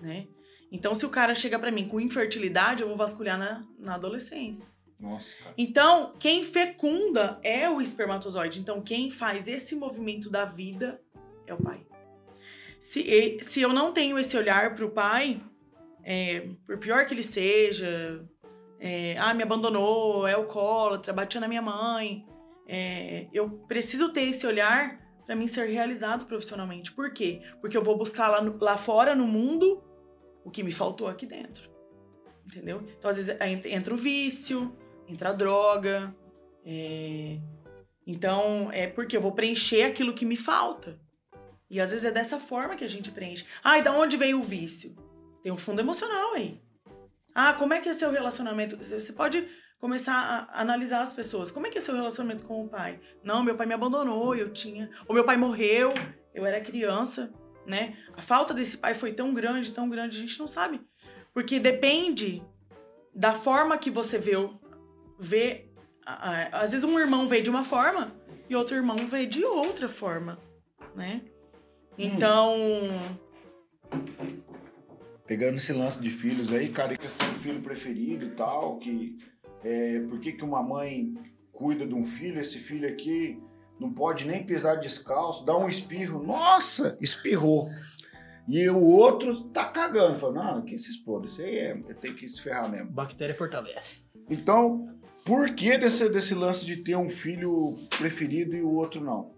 né? 0.00 0.26
Então, 0.70 0.94
se 0.94 1.04
o 1.04 1.10
cara 1.10 1.34
chega 1.34 1.58
pra 1.58 1.70
mim 1.70 1.88
com 1.88 2.00
infertilidade, 2.00 2.82
eu 2.82 2.88
vou 2.88 2.96
vasculhar 2.96 3.38
na, 3.38 3.66
na 3.78 3.94
adolescência. 3.96 4.66
Nossa. 5.02 5.34
Então, 5.58 6.14
quem 6.18 6.44
fecunda 6.44 7.40
é 7.42 7.68
o 7.68 7.80
espermatozoide. 7.80 8.60
Então, 8.60 8.80
quem 8.80 9.10
faz 9.10 9.48
esse 9.48 9.74
movimento 9.74 10.30
da 10.30 10.44
vida 10.44 11.02
é 11.44 11.52
o 11.52 11.56
pai. 11.60 11.84
Se, 12.78 13.38
se 13.40 13.60
eu 13.60 13.72
não 13.72 13.92
tenho 13.92 14.16
esse 14.16 14.36
olhar 14.36 14.76
pro 14.76 14.90
pai, 14.90 15.42
é, 16.04 16.48
por 16.64 16.78
pior 16.78 17.04
que 17.04 17.14
ele 17.14 17.22
seja, 17.22 18.24
é, 18.78 19.16
ah, 19.18 19.34
me 19.34 19.42
abandonou, 19.42 20.26
é 20.26 20.34
alcoólatra, 20.34 21.12
batia 21.12 21.40
na 21.40 21.48
minha 21.48 21.62
mãe, 21.62 22.24
é, 22.66 23.26
eu 23.32 23.50
preciso 23.68 24.12
ter 24.12 24.22
esse 24.22 24.46
olhar 24.46 25.00
para 25.26 25.34
mim 25.34 25.48
ser 25.48 25.66
realizado 25.66 26.26
profissionalmente. 26.26 26.92
Por 26.92 27.12
quê? 27.12 27.42
Porque 27.60 27.76
eu 27.76 27.82
vou 27.82 27.96
buscar 27.96 28.28
lá, 28.28 28.40
no- 28.40 28.58
lá 28.60 28.76
fora 28.76 29.14
no 29.14 29.26
mundo 29.26 29.82
o 30.44 30.50
que 30.50 30.62
me 30.62 30.72
faltou 30.72 31.08
aqui 31.08 31.26
dentro. 31.26 31.70
Entendeu? 32.44 32.84
Então, 32.98 33.10
às 33.10 33.16
vezes, 33.16 33.36
aí 33.40 33.60
entra 33.66 33.94
o 33.94 33.96
vício, 33.96 34.76
entra 35.08 35.30
a 35.30 35.32
droga. 35.32 36.14
é, 36.64 37.38
Então, 38.06 38.70
é 38.72 38.86
porque 38.86 39.16
eu 39.16 39.20
vou 39.20 39.32
preencher 39.32 39.84
aquilo 39.84 40.12
que 40.12 40.24
me 40.24 40.36
falta. 40.36 40.98
E 41.70 41.80
às 41.80 41.90
vezes 41.90 42.04
é 42.04 42.10
dessa 42.10 42.38
forma 42.38 42.76
que 42.76 42.84
a 42.84 42.88
gente 42.88 43.10
preenche. 43.10 43.46
Ah, 43.64 43.78
e 43.78 43.82
da 43.82 43.92
onde 43.92 44.16
veio 44.16 44.40
o 44.40 44.42
vício? 44.42 44.94
Tem 45.42 45.50
um 45.50 45.56
fundo 45.56 45.80
emocional 45.80 46.34
aí. 46.34 46.60
Ah, 47.34 47.54
como 47.54 47.72
é 47.72 47.80
que 47.80 47.88
é 47.88 47.94
seu 47.94 48.10
relacionamento? 48.10 48.76
Você 48.76 49.00
você 49.00 49.12
pode 49.12 49.48
começar 49.78 50.48
a 50.52 50.60
analisar 50.60 51.00
as 51.00 51.12
pessoas. 51.12 51.50
Como 51.50 51.66
é 51.66 51.70
que 51.70 51.78
é 51.78 51.80
seu 51.80 51.94
relacionamento 51.94 52.44
com 52.44 52.64
o 52.64 52.68
pai? 52.68 53.00
Não, 53.24 53.42
meu 53.42 53.56
pai 53.56 53.66
me 53.66 53.74
abandonou, 53.74 54.36
eu 54.36 54.52
tinha. 54.52 54.90
Ou 55.08 55.14
meu 55.14 55.24
pai 55.24 55.36
morreu, 55.36 55.92
eu 56.34 56.46
era 56.46 56.60
criança, 56.60 57.32
né? 57.66 57.96
A 58.16 58.22
falta 58.22 58.52
desse 58.54 58.76
pai 58.76 58.94
foi 58.94 59.12
tão 59.12 59.32
grande, 59.32 59.72
tão 59.72 59.88
grande, 59.88 60.18
a 60.18 60.20
gente 60.20 60.38
não 60.38 60.46
sabe. 60.46 60.80
Porque 61.32 61.58
depende 61.58 62.42
da 63.14 63.34
forma 63.34 63.78
que 63.78 63.90
você 63.90 64.18
vê. 64.18 64.36
Vê 65.22 65.70
às 66.04 66.72
vezes 66.72 66.84
um 66.84 66.98
irmão 66.98 67.28
vê 67.28 67.40
de 67.40 67.48
uma 67.48 67.62
forma 67.62 68.12
e 68.50 68.56
outro 68.56 68.74
irmão 68.74 69.06
vê 69.06 69.24
de 69.24 69.44
outra 69.44 69.88
forma, 69.88 70.36
né? 70.96 71.22
Então, 71.96 72.56
Pegando 75.26 75.56
esse 75.56 75.72
lance 75.72 76.00
de 76.00 76.10
filhos 76.10 76.52
aí, 76.52 76.68
cara, 76.68 76.94
e 76.94 76.98
questão 76.98 77.26
do 77.32 77.38
filho 77.38 77.62
preferido 77.62 78.26
e 78.26 78.30
tal, 78.30 78.78
que 78.78 79.16
é, 79.62 80.00
por 80.00 80.18
que, 80.20 80.32
que 80.32 80.44
uma 80.44 80.62
mãe 80.62 81.14
cuida 81.52 81.86
de 81.86 81.94
um 81.94 82.02
filho, 82.02 82.40
esse 82.40 82.58
filho 82.58 82.88
aqui 82.88 83.40
não 83.78 83.92
pode 83.92 84.26
nem 84.26 84.44
pisar 84.44 84.76
descalço, 84.80 85.44
dá 85.44 85.56
um 85.56 85.68
espirro, 85.68 86.22
nossa, 86.22 86.98
espirrou. 87.00 87.68
E 88.48 88.68
o 88.68 88.82
outro 88.82 89.44
tá 89.44 89.66
cagando, 89.66 90.18
falando, 90.18 90.42
não, 90.42 90.62
que 90.62 90.76
se 90.76 90.90
expor, 90.90 91.24
isso 91.24 91.40
aí 91.40 91.56
é, 91.56 91.74
tem 92.00 92.14
que 92.14 92.28
se 92.28 92.42
ferrar 92.42 92.68
mesmo. 92.70 92.90
Bactéria 92.90 93.34
fortalece. 93.34 94.02
Então, 94.28 94.88
por 95.24 95.54
que 95.54 95.78
desse, 95.78 96.08
desse 96.08 96.34
lance 96.34 96.64
de 96.64 96.76
ter 96.76 96.96
um 96.96 97.08
filho 97.08 97.76
preferido 97.98 98.54
e 98.56 98.62
o 98.62 98.74
outro 98.74 99.00
não? 99.00 99.32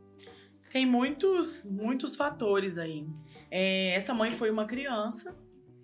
tem 0.74 0.84
muitos, 0.84 1.64
muitos 1.64 2.16
fatores 2.16 2.78
aí. 2.80 3.06
É, 3.48 3.94
essa 3.94 4.12
mãe 4.12 4.32
foi 4.32 4.50
uma 4.50 4.66
criança, 4.66 5.32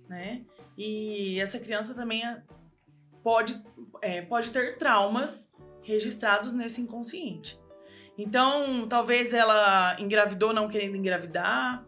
né? 0.08 0.42
E 0.76 1.38
essa 1.38 1.60
criança 1.60 1.94
também 1.94 2.26
é- 2.26 2.42
pode, 3.22 3.62
é, 4.02 4.20
pode 4.20 4.50
ter 4.50 4.76
traumas 4.78 5.48
registrados 5.80 6.52
nesse 6.52 6.80
inconsciente. 6.80 7.56
Então, 8.18 8.88
talvez 8.88 9.32
ela 9.32 9.94
engravidou 10.00 10.52
não 10.52 10.66
querendo 10.66 10.96
engravidar, 10.96 11.86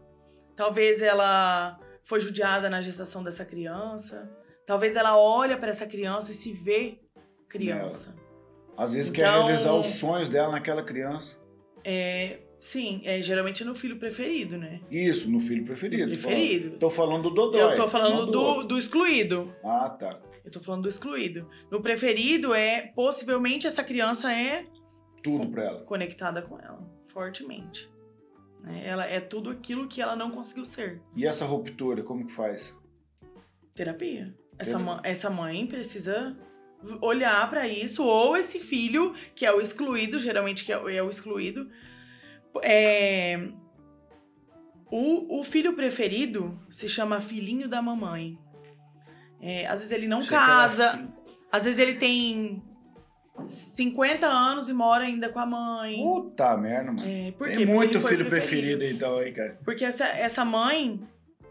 talvez 0.55 1.01
ela 1.01 1.77
foi 2.05 2.21
judiada 2.21 2.69
na 2.69 2.81
gestação 2.81 3.21
dessa 3.21 3.43
criança, 3.43 4.31
talvez 4.65 4.95
ela 4.95 5.17
olha 5.17 5.57
para 5.57 5.71
essa 5.71 5.85
criança 5.85 6.31
e 6.31 6.35
se 6.35 6.53
vê 6.53 7.02
criança. 7.53 8.15
Às 8.75 8.93
vezes 8.93 9.11
quer 9.11 9.27
Então- 9.29 9.45
realizar 9.45 9.73
os 9.75 9.85
sonhos 9.87 10.27
dela 10.29 10.51
naquela 10.51 10.81
criança. 10.83 11.37
É, 11.85 12.39
sim, 12.59 13.01
é, 13.05 13.21
geralmente 13.21 13.61
é 13.61 13.65
no 13.65 13.75
filho 13.75 13.97
preferido, 13.99 14.57
né? 14.57 14.81
Isso, 14.89 15.29
no 15.29 15.39
filho 15.39 15.63
preferido. 15.63 16.09
Preferido. 16.09 16.77
Tô 16.77 16.89
falando 16.89 17.23
do 17.29 17.35
Dodói. 17.35 17.73
Eu 17.73 17.75
tô 17.75 17.87
falando 17.87 18.25
do, 18.31 18.63
do 18.63 18.77
excluído. 18.77 19.53
Ah, 19.63 19.89
tá. 19.89 20.19
Eu 20.43 20.51
tô 20.51 20.59
falando 20.59 20.81
do 20.83 20.89
excluído. 20.89 21.47
No 21.71 21.81
preferido 21.81 22.53
é, 22.53 22.91
possivelmente, 22.95 23.67
essa 23.67 23.83
criança 23.83 24.33
é 24.33 24.65
Tudo 25.21 25.47
pra 25.49 25.63
ela. 25.65 25.81
conectada 25.83 26.41
com 26.41 26.59
ela, 26.59 26.81
fortemente. 27.13 27.89
Né? 28.61 28.81
Ela 28.85 29.05
é 29.05 29.19
tudo 29.19 29.49
aquilo 29.51 29.87
que 29.87 30.01
ela 30.01 30.15
não 30.15 30.31
conseguiu 30.31 30.65
ser. 30.65 31.01
E 31.15 31.25
essa 31.25 31.45
ruptura, 31.45 32.01
como 32.03 32.25
que 32.25 32.33
faz? 32.33 32.73
Terapia. 33.75 34.33
Essa, 34.57 34.77
Terapia. 34.77 35.01
essa 35.11 35.29
mãe 35.29 35.65
precisa 35.67 36.35
olhar 37.01 37.49
pra 37.49 37.67
isso, 37.67 38.03
ou 38.03 38.35
esse 38.37 38.59
filho, 38.59 39.13
que 39.35 39.45
é 39.45 39.51
o 39.53 39.61
excluído, 39.61 40.17
geralmente 40.19 40.63
que 40.65 40.71
é, 40.73 40.77
o- 40.77 40.89
é 40.89 41.01
o 41.01 41.09
excluído. 41.09 41.69
É, 42.61 43.49
O, 44.91 45.39
o 45.39 45.43
filho 45.43 45.73
preferido 45.73 46.59
se 46.69 46.87
chama 46.87 47.19
filhinho 47.19 47.67
da 47.67 47.81
mamãe. 47.81 48.37
É, 49.41 49.65
às 49.67 49.79
vezes 49.79 49.91
ele 49.91 50.07
não 50.07 50.23
casa, 50.25 51.07
às 51.51 51.63
vezes 51.65 51.79
ele 51.79 51.95
tem 51.95 52.61
50 53.47 54.27
anos 54.27 54.69
e 54.69 54.73
mora 54.73 55.03
ainda 55.05 55.29
com 55.29 55.39
a 55.39 55.45
mãe. 55.47 55.95
Puta 55.97 56.55
merda, 56.57 56.91
mano. 56.91 57.03
É, 57.07 57.31
por 57.31 57.47
quê? 57.49 57.55
Tem 57.55 57.65
Porque 57.65 57.73
muito 57.73 57.99
filho 58.01 58.25
o 58.27 58.29
preferido 58.29 58.83
então 58.83 59.17
aí, 59.17 59.31
cara. 59.31 59.59
Porque 59.65 59.83
essa, 59.83 60.05
essa 60.07 60.45
mãe 60.45 61.01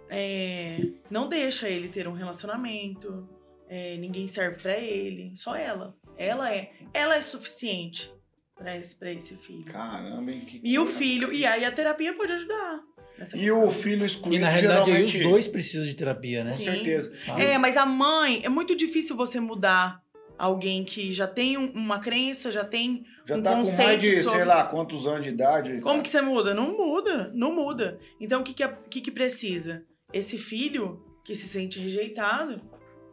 é, 0.08 0.86
não 1.10 1.28
deixa 1.28 1.68
ele 1.68 1.88
ter 1.88 2.06
um 2.06 2.12
relacionamento, 2.12 3.28
é, 3.74 3.96
ninguém 3.96 4.28
serve 4.28 4.58
pra 4.61 4.76
ele, 4.78 5.32
só 5.35 5.56
ela. 5.56 5.94
Ela 6.18 6.54
é, 6.54 6.72
ela 6.92 7.16
é 7.16 7.20
suficiente 7.22 8.12
pra 8.54 8.76
esse, 8.76 8.94
pra 8.98 9.11
esse 9.11 9.35
filho. 9.37 9.64
Caramba, 9.64 10.30
hein? 10.30 10.40
Que 10.40 10.61
E 10.62 10.78
o 10.78 10.87
filho, 10.87 11.32
e 11.32 11.46
aí 11.46 11.64
a 11.64 11.72
terapia 11.72 12.12
pode 12.14 12.32
ajudar. 12.35 12.80
E 13.35 13.50
o 13.50 13.70
filho 13.70 14.02
E 14.02 14.06
excluído 14.06 14.44
na 14.44 14.50
realidade 14.50 14.90
aí 14.90 15.04
os 15.04 15.11
geralmente... 15.11 15.30
dois 15.30 15.46
precisam 15.48 15.87
de 15.87 15.94
terapia, 15.94 16.44
né? 16.44 16.50
Com 16.52 16.58
Sim. 16.58 16.64
certeza. 16.64 17.12
Ah, 17.28 17.40
É, 17.40 17.58
mas 17.58 17.76
a 17.76 17.87
mãe, 17.87 18.40
é 18.44 18.48
muito 18.48 18.74
difícil 18.74 19.16
você 19.16 19.38
mudar 19.40 20.00
alguém 20.38 20.82
que 20.85 21.12
já 21.12 21.26
tem 21.26 21.56
um- 21.56 21.70
uma 21.72 21.98
crença, 22.00 22.50
já 22.50 22.64
tem 22.64 23.04
Já 23.24 23.37
um 23.37 23.42
tá 23.42 23.50
com 23.50 23.56
mais 23.58 23.70
conceito 23.70 24.00
de, 24.00 24.22
sobre- 24.22 24.38
sei 24.38 24.44
lá, 24.46 24.64
quantos 24.64 25.06
anos 25.06 25.22
de 25.22 25.28
idade. 25.28 25.80
Como 25.80 26.02
que 26.02 26.08
você 26.08 26.20
muda? 26.20 26.52
Não 26.52 26.76
muda, 26.76 27.30
não 27.35 27.54
muda. 27.54 27.98
Então 28.20 28.40
o 28.40 28.44
que 28.44 28.52
que, 28.54 28.62
é- 28.64 28.66
o 28.66 28.88
que, 28.90 29.00
que 29.00 29.11
precisa? 29.11 29.85
Esse 30.12 30.37
filho 30.37 31.02
que 31.24 31.35
se 31.35 31.46
sente 31.46 31.78
rejeitado, 31.78 32.61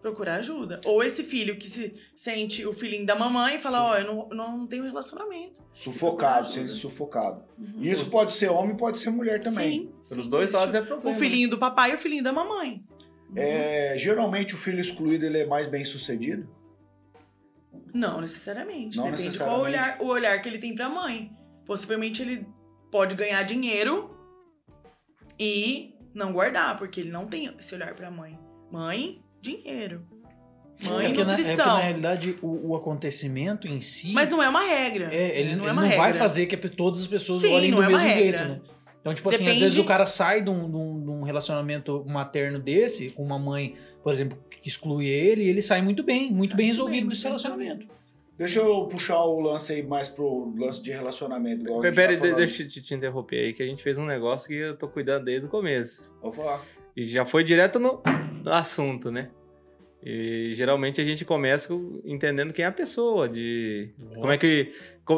procurar 0.02 0.36
ajuda. 0.36 0.82
Ou 0.86 1.04
esse 1.04 1.24
filho 1.24 1.58
que 1.58 1.70
se 1.70 1.96
sente 2.16 2.66
o 2.66 2.74
filhinho 2.74 3.06
da 3.06 3.16
mamãe 3.16 3.56
e 3.56 3.60
fala, 3.60 3.84
ó, 3.84 3.98
eu 3.98 4.06
não, 4.06 4.30
não 4.30 4.68
tenho 4.68 4.84
relacionamento. 4.84 5.62
Sufocado, 5.74 6.48
sendo 6.48 6.70
sufocado. 6.70 7.44
Uhum. 7.58 7.76
E 7.78 7.92
isso 7.92 8.10
pode 8.10 8.34
ser 8.34 8.50
homem, 8.50 8.76
pode 8.76 9.00
ser 9.00 9.10
mulher 9.10 9.42
também. 9.42 9.92
Sim, 10.04 10.10
Pelos 10.10 10.26
sim, 10.26 10.32
dois 10.32 10.52
lados 10.52 10.74
é 10.74 10.82
problema. 10.82 11.16
O 11.16 11.20
filhinho 11.20 11.50
do 11.50 11.58
papai 11.58 11.92
e 11.92 11.96
o 11.96 11.98
filhinho 11.98 12.24
da 12.24 12.32
mamãe. 12.32 12.84
É, 13.36 13.96
geralmente 13.98 14.56
o 14.56 14.58
filho 14.58 14.80
excluído 14.80 15.26
ele 15.26 15.40
é 15.40 15.46
mais 15.46 15.68
bem 15.68 15.86
sucedido. 15.86 16.50
Não 17.94 18.22
necessariamente. 18.22 18.98
Não 18.98 19.06
Depende 19.06 19.26
necessariamente. 19.26 19.60
qual 19.60 19.70
olhar, 19.70 20.02
o 20.02 20.06
olhar 20.08 20.42
que 20.42 20.50
ele 20.50 20.60
tem 20.60 20.74
pra 20.74 20.90
mãe. 20.90 21.32
Possivelmente 21.66 22.22
ele 22.22 22.48
pode 22.92 23.16
ganhar 23.16 23.44
dinheiro 23.44 24.16
e 25.38 25.94
não 26.14 26.34
guardar, 26.34 26.78
porque 26.78 27.00
ele 27.00 27.12
não 27.12 27.28
tem 27.28 27.54
esse 27.58 27.74
olhar 27.76 27.94
pra 27.94 28.10
mãe. 28.10 28.38
Mãe, 28.72 29.24
dinheiro. 29.42 30.02
Mãe, 30.82 31.08
é 31.08 31.10
porque, 31.10 31.24
na, 31.26 31.34
é 31.34 31.36
porque, 31.36 31.42
nutrição. 31.50 31.66
na 31.66 31.80
realidade 31.80 32.36
o, 32.42 32.70
o 32.70 32.76
acontecimento 32.76 33.68
em 33.68 33.82
si. 33.82 34.14
Mas 34.14 34.30
não 34.30 34.42
é 34.42 34.48
uma 34.48 34.62
regra. 34.62 35.10
É, 35.14 35.40
ele 35.40 35.56
não, 35.56 35.64
é 35.66 35.68
ele 35.68 35.72
uma 35.74 35.82
não 35.82 35.90
vai 35.90 35.98
regra. 36.08 36.14
fazer 36.14 36.46
que 36.46 36.56
todas 36.70 37.02
as 37.02 37.08
pessoas 37.08 37.42
Sim, 37.42 37.54
olhem 37.54 37.72
não 37.72 37.80
do 37.80 37.84
é 37.84 37.88
uma 37.90 37.98
mesmo 37.98 38.14
jeito, 38.14 38.38
regra. 38.38 38.48
né? 38.48 38.62
Então, 39.02 39.14
tipo 39.14 39.30
assim, 39.30 39.36
às 39.38 39.42
Depende- 39.46 39.64
vezes 39.64 39.80
o 39.80 39.84
cara 39.86 40.06
sai 40.06 40.42
de 40.42 40.50
um, 40.50 40.70
de 40.70 40.76
um- 40.78 41.04
de 41.04 41.10
um 41.10 41.22
relacionamento 41.24 42.04
materno 42.08 42.60
desse, 42.60 43.10
com 43.12 43.24
uma 43.24 43.40
mãe, 43.40 43.76
por 44.04 44.12
exemplo, 44.14 44.38
que 44.62 44.68
exclui 44.68 45.08
ele, 45.08 45.44
e 45.44 45.50
ele 45.50 45.62
sai 45.62 45.82
muito 45.82 46.04
bem, 46.04 46.32
muito 46.32 46.50
Sai 46.50 46.58
bem 46.58 46.68
resolvido 46.68 47.02
bem, 47.02 47.10
desse 47.10 47.24
relacionamento. 47.24 47.88
Deixa 48.38 48.60
eu 48.60 48.88
puxar 48.88 49.22
o 49.24 49.40
lance 49.42 49.74
aí 49.74 49.84
mais 49.84 50.08
pro 50.08 50.54
lance 50.58 50.82
de 50.82 50.92
relacionamento. 50.92 51.62
igual 51.64 51.82
a 51.82 51.86
gente 51.86 51.96
Pera, 51.96 52.18
tá 52.18 52.36
deixa 52.38 52.64
eu 52.64 52.68
te, 52.70 52.82
te 52.82 52.94
interromper 52.94 53.38
aí, 53.38 53.54
que 53.54 53.62
a 53.64 53.66
gente 53.66 53.84
fez 53.84 53.98
um 53.98 54.06
negócio 54.06 54.48
que 54.48 54.54
eu 54.56 54.78
tô 54.78 54.88
cuidando 54.88 55.26
desde 55.26 55.48
o 55.48 55.50
começo. 55.50 56.10
Vou 56.22 56.32
falar. 56.32 56.62
E 56.96 57.04
já 57.06 57.26
foi 57.26 57.44
direto 57.44 57.80
no, 57.80 58.02
no 58.50 58.54
assunto, 58.58 59.12
né? 59.12 59.30
E 60.02 60.52
geralmente 60.54 61.02
a 61.02 61.04
gente 61.04 61.26
começa 61.26 61.68
com- 61.68 62.00
entendendo 62.06 62.54
quem 62.54 62.64
é 62.64 62.68
a 62.68 62.72
pessoa, 62.72 63.28
de 63.28 63.90
como 64.16 64.32
é 64.32 64.38
que 64.38 64.72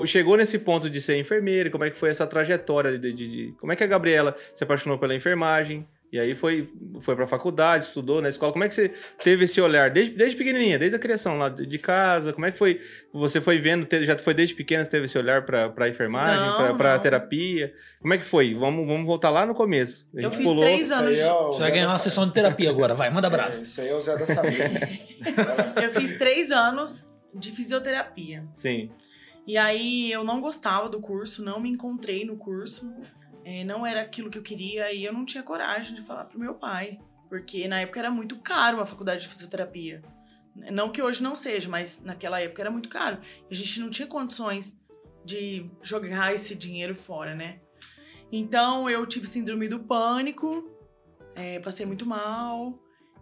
chegou 0.08 0.36
nesse 0.38 0.58
ponto 0.58 0.90
de 0.90 1.00
ser 1.00 1.18
enfermeira, 1.20 1.70
como 1.70 1.84
é 1.84 1.92
que 1.92 1.98
foi 1.98 2.10
essa 2.10 2.26
trajetória 2.26 2.98
de, 2.98 3.14
de- 3.14 3.28
de- 3.28 3.52
como 3.60 3.72
é 3.72 3.76
que 3.76 3.84
a 3.84 3.88
Gabriela 3.88 4.36
se 4.56 4.64
apaixonou 4.64 4.98
pela 4.98 5.14
enfermagem 5.14 5.86
e 6.12 6.20
aí 6.20 6.36
foi 6.36 6.70
foi 7.02 7.16
para 7.16 7.26
faculdade, 7.26 7.86
estudou 7.86 8.22
na 8.22 8.30
escola. 8.30 8.52
Como 8.52 8.64
é 8.64 8.68
que 8.68 8.74
você 8.74 8.90
teve 9.24 9.46
esse 9.46 9.62
olhar 9.62 9.90
desde, 9.90 10.16
desde 10.16 10.36
pequenininha, 10.38 10.78
desde 10.78 10.96
a 10.96 11.00
criação 11.00 11.38
lá 11.38 11.50
de 11.50 11.66
de 11.66 11.78
casa? 11.80 12.34
Como 12.34 12.46
é 12.46 12.52
que 12.52 12.58
foi? 12.58 12.82
Você 13.14 13.40
foi 13.40 13.60
vendo, 13.60 13.88
já 14.04 14.18
foi 14.18 14.34
desde 14.34 14.54
pequena 14.56 14.84
você 14.84 14.90
teve 14.92 15.06
esse 15.06 15.18
olhar 15.18 15.46
para 15.46 15.88
enfermagem, 15.88 16.36
Não, 16.46 16.78
para 16.78 16.94
não. 16.96 17.02
terapia? 17.02 17.74
Como 18.02 18.14
é 18.14 18.18
que 18.18 18.26
foi? 18.26 18.54
Vamos 18.54 18.86
vamos 18.88 19.06
voltar 19.06 19.30
lá 19.30 19.46
no 19.46 19.54
começo. 19.56 20.06
A 20.18 20.22
Eu 20.22 20.32
fiz 20.32 20.46
pulou- 20.46 20.64
três 20.64 20.92
anos. 20.92 21.18
é 21.18 21.32
o 21.32 21.48
Você 21.54 21.62
vai 21.62 21.72
ganhar 21.72 21.88
uma 21.88 22.00
Sa- 22.00 22.10
sessão 22.10 22.28
de 22.28 22.34
terapia 22.34 22.70
agora, 22.70 22.94
vai, 22.94 23.10
manda 23.10 23.28
É, 23.28 23.30
abraço. 23.30 23.62
isso 23.64 23.80
aí 23.82 23.88
é 23.90 23.96
o 23.96 24.02
Zé 24.02 24.18
da 24.18 24.26
lá. 24.26 24.88
Eu 25.84 25.94
fiz 25.94 26.18
três 26.18 26.52
anos 26.52 27.16
de 27.34 27.52
fisioterapia. 27.52 28.44
Sim. 28.56 28.90
E 29.48 29.58
aí 29.58 30.12
eu 30.12 30.24
não 30.24 30.40
gostava 30.40 30.88
do 30.88 31.00
curso, 31.02 31.44
não 31.44 31.60
me 31.60 31.70
encontrei 31.70 32.24
no 32.26 32.38
curso. 32.38 32.92
É, 33.44 33.64
não 33.64 33.86
era 33.86 34.02
aquilo 34.02 34.30
que 34.30 34.38
eu 34.38 34.44
queria 34.44 34.92
e 34.94 35.04
eu 35.04 35.14
não 35.14 35.26
tinha 35.26 35.44
coragem 35.44 35.96
de 35.96 36.02
falar 36.02 36.26
pro 36.26 36.40
meu 36.40 36.56
pai. 36.56 37.00
Porque 37.30 37.68
na 37.68 37.80
época 37.80 38.00
era 38.00 38.12
muito 38.12 38.38
caro 38.40 38.78
uma 38.78 38.86
faculdade 38.86 39.22
de 39.22 39.30
fisioterapia. 39.30 40.02
Não 40.54 40.92
que 40.92 41.02
hoje 41.02 41.24
não 41.24 41.34
seja, 41.34 41.70
mas 41.70 42.02
naquela 42.02 42.42
época 42.42 42.62
era 42.62 42.70
muito 42.70 42.90
caro. 42.90 43.22
A 43.50 43.54
gente 43.54 43.80
não 43.80 43.90
tinha 43.90 44.08
condições 44.08 44.78
de 45.24 45.70
jogar 45.82 46.34
esse 46.34 46.56
dinheiro 46.56 46.96
fora, 46.96 47.34
né? 47.34 47.60
Então 48.32 48.90
eu 48.90 49.06
tive 49.06 49.28
síndrome 49.28 49.68
do 49.68 49.80
pânico, 49.80 50.70
é, 51.36 51.60
passei 51.60 51.86
muito 51.86 52.06
mal. 52.06 52.78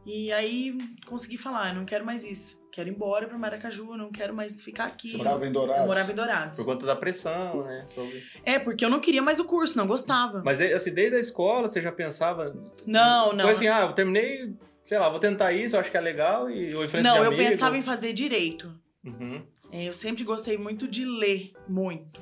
E 0.06 0.32
aí 0.32 0.78
consegui 1.06 1.38
falar, 1.38 1.74
não 1.74 1.86
quero 1.86 2.06
mais 2.06 2.24
isso. 2.24 2.59
Quero 2.72 2.88
ir 2.88 2.92
embora 2.92 3.28
pra 3.28 3.38
Maracaju, 3.38 3.98
não 3.98 4.12
quero 4.12 4.34
mais 4.34 4.62
ficar 4.62 4.86
aqui. 4.86 5.10
Você 5.12 5.18
tava 5.24 5.44
em 5.44 5.48
Eu 5.48 5.54
Dourados? 5.54 5.88
morava 5.88 6.12
em 6.12 6.16
Dourados. 6.16 6.58
Por 6.60 6.66
conta 6.66 6.86
da 6.86 6.96
pressão, 6.96 7.64
né? 7.64 7.86
Sobre- 7.90 8.24
É, 8.44 8.60
porque 8.60 8.86
eu 8.86 8.90
não 8.90 9.00
queria 9.00 9.22
mais 9.22 9.40
o 9.40 9.46
curso, 9.46 9.76
não 9.78 9.88
gostava. 9.88 10.42
Mas 10.46 10.62
assim, 10.62 10.94
desde 10.94 11.18
a 11.18 11.20
escola 11.20 11.68
você 11.68 11.82
já 11.82 11.92
pensava. 11.92 12.56
Não, 12.86 13.34
não. 13.34 13.44
Foi 13.46 13.52
assim, 13.54 13.68
ah, 13.68 13.82
eu 13.82 13.94
terminei, 13.94 14.54
sei 14.86 15.00
lá, 15.00 15.10
vou 15.10 15.20
tentar 15.20 15.52
isso, 15.52 15.76
eu 15.76 15.80
acho 15.80 15.90
que 15.90 15.98
é 15.98 16.02
legal. 16.02 16.50
E 16.50 16.74
ou 16.76 16.86
influência 16.86 17.02
não, 17.12 17.18
eu 17.24 17.32
amigo. 17.32 17.42
pensava 17.50 17.76
em 17.76 17.84
fazer 17.84 18.14
direito. 18.14 18.74
Uhum. 19.04 19.42
É, 19.72 19.88
eu 19.88 19.94
sempre 19.94 20.24
gostei 20.24 20.58
muito 20.58 20.88
de 20.88 21.06
ler, 21.06 21.54
muito. 21.68 22.20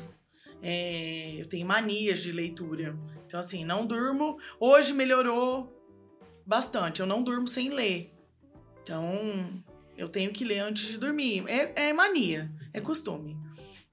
É, 0.61 1.35
eu 1.39 1.47
tenho 1.47 1.67
manias 1.67 2.19
de 2.19 2.31
leitura. 2.31 2.95
Então, 3.25 3.39
assim, 3.39 3.63
não 3.65 3.85
durmo. 3.85 4.37
Hoje 4.59 4.93
melhorou 4.93 5.71
bastante. 6.45 6.99
Eu 7.01 7.05
não 7.05 7.21
durmo 7.21 7.47
sem 7.47 7.69
ler. 7.69 8.13
Então, 8.81 9.49
eu 9.97 10.07
tenho 10.07 10.31
que 10.31 10.45
ler 10.45 10.59
antes 10.59 10.87
de 10.87 10.97
dormir. 10.97 11.43
É, 11.47 11.87
é 11.87 11.93
mania, 11.93 12.51
é 12.73 12.79
costume. 12.79 13.37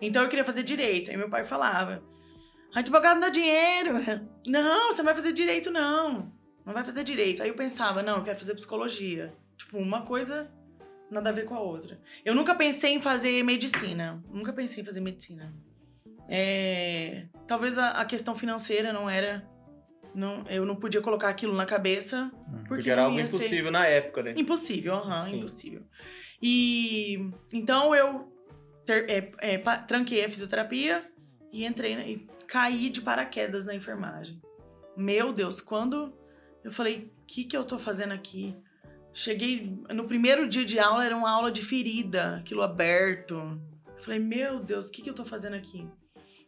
Então, 0.00 0.22
eu 0.22 0.28
queria 0.28 0.44
fazer 0.44 0.62
direito. 0.62 1.10
Aí 1.10 1.16
meu 1.16 1.30
pai 1.30 1.44
falava: 1.44 2.02
advogado 2.74 3.14
não 3.14 3.22
dá 3.22 3.28
dinheiro. 3.30 3.94
Não, 4.46 4.92
você 4.92 4.98
não 4.98 5.06
vai 5.06 5.14
fazer 5.14 5.32
direito, 5.32 5.70
não. 5.70 6.30
Não 6.66 6.74
vai 6.74 6.84
fazer 6.84 7.02
direito. 7.02 7.42
Aí 7.42 7.48
eu 7.48 7.54
pensava: 7.54 8.02
não, 8.02 8.18
eu 8.18 8.22
quero 8.22 8.38
fazer 8.38 8.54
psicologia. 8.54 9.34
Tipo, 9.56 9.78
uma 9.78 10.02
coisa 10.02 10.50
nada 11.10 11.30
a 11.30 11.32
ver 11.32 11.46
com 11.46 11.54
a 11.54 11.60
outra. 11.60 11.98
Eu 12.24 12.34
nunca 12.34 12.54
pensei 12.54 12.92
em 12.92 13.00
fazer 13.00 13.42
medicina. 13.42 14.22
Nunca 14.30 14.52
pensei 14.52 14.82
em 14.82 14.86
fazer 14.86 15.00
medicina. 15.00 15.54
É, 16.28 17.26
talvez 17.46 17.78
a, 17.78 17.90
a 17.90 18.04
questão 18.04 18.34
financeira 18.34 18.92
não 18.92 19.08
era. 19.08 19.48
Não, 20.14 20.44
eu 20.48 20.64
não 20.64 20.76
podia 20.76 21.00
colocar 21.00 21.28
aquilo 21.28 21.54
na 21.54 21.66
cabeça. 21.66 22.30
Porque, 22.50 22.68
Porque 22.68 22.90
era 22.90 23.02
algo 23.02 23.18
ia 23.18 23.26
ser- 23.26 23.36
impossível 23.36 23.70
na 23.70 23.86
época, 23.86 24.22
né? 24.22 24.34
Impossível, 24.36 24.94
aham, 24.94 25.24
Sim. 25.26 25.36
impossível. 25.38 25.82
E 26.40 27.30
então 27.52 27.94
eu 27.94 28.32
ter- 28.86 29.08
é, 29.10 29.32
é, 29.54 29.58
pa- 29.58 29.78
tranquei 29.78 30.24
a 30.24 30.30
fisioterapia 30.30 31.04
e 31.52 31.64
entrei 31.64 31.94
e 31.94 32.28
caí 32.46 32.88
de 32.90 33.00
paraquedas 33.00 33.66
na 33.66 33.74
enfermagem. 33.74 34.40
Meu 34.96 35.32
Deus, 35.32 35.60
quando 35.60 36.12
eu 36.62 36.70
falei, 36.70 37.10
o 37.22 37.26
que, 37.26 37.44
que 37.44 37.56
eu 37.56 37.64
tô 37.64 37.78
fazendo 37.78 38.12
aqui? 38.12 38.54
Cheguei 39.12 39.78
no 39.92 40.04
primeiro 40.04 40.48
dia 40.48 40.64
de 40.64 40.78
aula, 40.78 41.04
era 41.04 41.16
uma 41.16 41.30
aula 41.30 41.50
de 41.50 41.62
ferida, 41.62 42.36
aquilo 42.36 42.62
aberto. 42.62 43.34
Eu 43.96 44.02
falei, 44.02 44.18
meu 44.18 44.60
Deus, 44.60 44.88
o 44.88 44.92
que, 44.92 45.02
que 45.02 45.10
eu 45.10 45.14
tô 45.14 45.24
fazendo 45.24 45.54
aqui? 45.54 45.88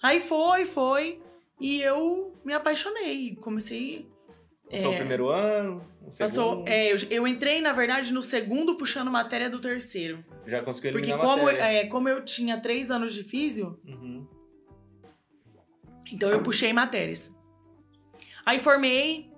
Aí 0.03 0.21
foi, 0.21 0.67
foi, 0.67 1.23
e 1.61 1.81
eu 1.81 2.35
me 2.45 2.53
apaixonei. 2.53 3.37
Comecei. 3.37 4.09
Passou 4.71 4.91
o 4.91 4.95
é, 4.95 4.97
primeiro 4.97 5.29
ano, 5.29 5.87
o 6.03 6.17
Passou, 6.19 6.65
é, 6.67 6.93
eu, 6.93 6.97
eu 7.09 7.27
entrei, 7.29 7.61
na 7.61 7.73
verdade, 7.73 8.13
no 8.13 8.21
segundo 8.21 8.75
puxando 8.77 9.09
matéria 9.13 9.49
do 9.49 9.61
terceiro. 9.61 10.25
já 10.45 10.61
conseguiu 10.61 10.91
Porque 10.91 11.13
como, 11.17 11.49
é, 11.49 11.87
como 11.87 12.09
eu 12.09 12.25
tinha 12.25 12.61
três 12.61 12.91
anos 12.91 13.15
de 13.15 13.23
físio, 13.23 13.79
Uhum. 13.87 14.27
então 16.13 16.31
eu 16.31 16.43
puxei 16.43 16.73
matérias. 16.73 17.33
Aí 18.45 18.59
formei 18.59 19.31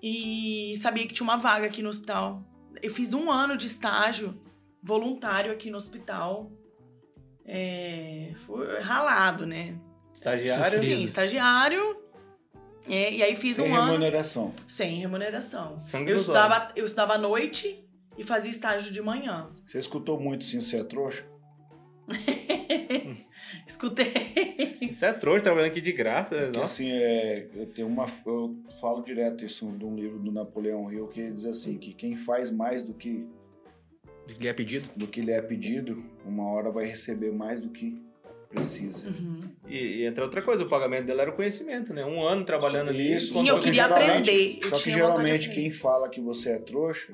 e 0.00 0.74
sabia 0.76 1.06
que 1.08 1.14
tinha 1.14 1.24
uma 1.24 1.36
vaga 1.38 1.66
aqui 1.66 1.82
no 1.82 1.88
hospital. 1.88 2.44
Eu 2.80 2.90
fiz 2.90 3.12
um 3.12 3.30
ano 3.32 3.56
de 3.56 3.66
estágio 3.66 4.40
voluntário 4.80 5.50
aqui 5.50 5.70
no 5.70 5.76
hospital. 5.76 6.52
É, 7.44 8.32
foi 8.46 8.78
ralado, 8.80 9.44
né? 9.44 9.76
Estagiário. 10.18 10.78
Sim, 10.80 11.04
estagiário. 11.04 11.96
É, 12.88 13.12
e 13.14 13.22
aí 13.22 13.36
fiz 13.36 13.56
Sem 13.56 13.70
um 13.70 13.74
ano 13.76 13.86
remuneração. 13.86 14.52
sem 14.66 14.96
remuneração. 14.96 15.78
Sangue 15.78 16.10
Eu 16.10 16.16
estudava, 16.16 16.68
eu 16.74 16.84
estudava 16.84 17.14
à 17.14 17.18
noite 17.18 17.84
e 18.16 18.24
fazia 18.24 18.50
estágio 18.50 18.92
de 18.92 19.00
manhã. 19.00 19.48
Você 19.66 19.78
escutou 19.78 20.18
muito 20.18 20.44
sim, 20.44 20.60
você 20.60 20.78
é 20.78 20.84
trouxa? 20.84 21.24
Escutei. 23.66 24.12
Você 24.92 25.06
é 25.06 25.12
trouxa 25.12 25.44
trabalhando 25.44 25.70
aqui 25.70 25.80
de 25.80 25.92
graça. 25.92 26.34
Porque 26.34 26.58
Nossa. 26.58 26.64
assim, 26.82 26.90
é, 26.92 27.48
eu 27.54 27.66
tenho 27.66 27.86
uma. 27.86 28.06
Eu 28.26 28.56
falo 28.80 29.02
direto 29.02 29.44
isso 29.44 29.66
de 29.72 29.84
um 29.84 29.94
livro 29.94 30.18
do 30.18 30.32
Napoleão 30.32 30.90
Hill 30.92 31.06
que 31.08 31.30
diz 31.30 31.44
assim: 31.44 31.78
que 31.78 31.92
quem 31.94 32.16
faz 32.16 32.50
mais 32.50 32.82
do 32.82 32.94
que, 32.94 33.26
Lhe 34.38 34.48
é 34.48 34.52
pedido. 34.52 34.88
do 34.96 35.06
que 35.06 35.20
lhe 35.20 35.30
é 35.32 35.40
pedido, 35.40 36.02
uma 36.24 36.50
hora 36.50 36.70
vai 36.70 36.86
receber 36.86 37.30
mais 37.32 37.60
do 37.60 37.68
que 37.70 38.02
precisa. 38.48 39.06
Uhum. 39.08 39.50
E, 39.66 39.76
e 39.76 40.06
entre 40.06 40.22
outra 40.22 40.42
coisa, 40.42 40.64
o 40.64 40.68
pagamento 40.68 41.06
dela 41.06 41.22
era 41.22 41.30
o 41.30 41.34
conhecimento, 41.36 41.92
né? 41.92 42.04
Um 42.04 42.22
ano 42.22 42.44
trabalhando 42.44 42.90
Isso. 42.90 42.98
nisso. 42.98 43.26
Sim, 43.26 43.32
quando 43.34 43.48
eu 43.48 43.60
queria 43.60 43.84
aprender. 43.84 44.58
Eu 44.62 44.70
Só 44.70 44.82
que 44.82 44.90
geralmente 44.90 45.50
quem 45.50 45.70
fala 45.70 46.08
que 46.08 46.20
você 46.20 46.50
é 46.50 46.58
trouxa, 46.58 47.12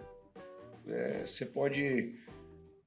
é, 0.87 1.22
você 1.26 1.45
pode 1.45 2.14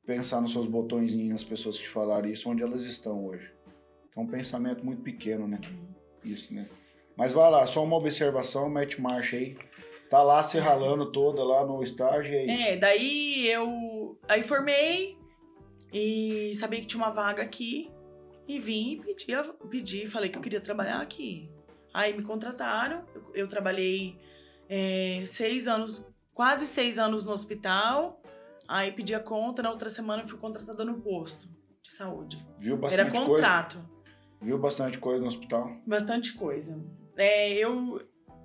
pensar 0.05 0.39
nos 0.39 0.53
seus 0.53 0.67
botõezinhos 0.67 1.29
nas 1.29 1.43
pessoas 1.43 1.77
que 1.77 1.83
te 1.83 1.89
falaram 1.89 2.29
isso, 2.29 2.49
onde 2.49 2.63
elas 2.63 2.83
estão 2.83 3.25
hoje. 3.25 3.51
É 4.15 4.19
um 4.19 4.27
pensamento 4.27 4.85
muito 4.85 5.01
pequeno, 5.01 5.47
né? 5.47 5.59
Isso, 6.23 6.53
né? 6.53 6.65
Mas 7.15 7.33
vai 7.33 7.49
lá, 7.51 7.65
só 7.67 7.83
uma 7.83 7.97
observação, 7.97 8.69
mete 8.69 9.01
marcha 9.01 9.35
aí. 9.35 9.57
Tá 10.09 10.23
lá 10.23 10.41
se 10.41 10.57
ralando 10.57 11.11
toda 11.11 11.43
lá 11.43 11.65
no 11.65 11.83
estágio 11.83 12.33
e 12.33 12.37
aí. 12.37 12.61
É, 12.61 12.77
daí 12.77 13.49
eu. 13.49 14.17
Aí 14.27 14.41
formei 14.41 15.17
e 15.91 16.53
sabia 16.55 16.79
que 16.79 16.87
tinha 16.87 17.03
uma 17.03 17.11
vaga 17.11 17.43
aqui. 17.43 17.91
E 18.47 18.59
vim 18.59 18.93
e 18.93 18.97
pedi, 19.01 19.33
pedi, 19.69 20.07
falei 20.07 20.29
que 20.29 20.37
eu 20.37 20.41
queria 20.41 20.61
trabalhar 20.61 21.01
aqui. 21.01 21.49
Aí 21.93 22.15
me 22.15 22.23
contrataram, 22.23 23.03
eu, 23.13 23.31
eu 23.33 23.47
trabalhei 23.47 24.17
é, 24.69 25.23
seis 25.25 25.67
anos, 25.67 26.05
quase 26.33 26.65
seis 26.65 26.97
anos 26.97 27.25
no 27.25 27.31
hospital. 27.31 28.21
Aí 28.67 28.91
pedi 28.91 29.15
a 29.15 29.19
conta, 29.19 29.61
na 29.61 29.69
outra 29.69 29.89
semana 29.89 30.23
eu 30.23 30.27
fui 30.27 30.37
contratada 30.37 30.83
no 30.85 31.01
posto 31.01 31.47
de 31.83 31.91
saúde. 31.91 32.45
Viu 32.59 32.73
Era 32.73 32.81
bastante 32.81 33.11
coisa? 33.11 33.25
contrato. 33.25 33.89
Viu 34.41 34.57
bastante 34.59 34.97
coisa 34.99 35.21
no 35.21 35.27
hospital? 35.27 35.71
Bastante 35.85 36.33
coisa. 36.33 36.79
É, 37.17 37.53
eu, 37.53 38.01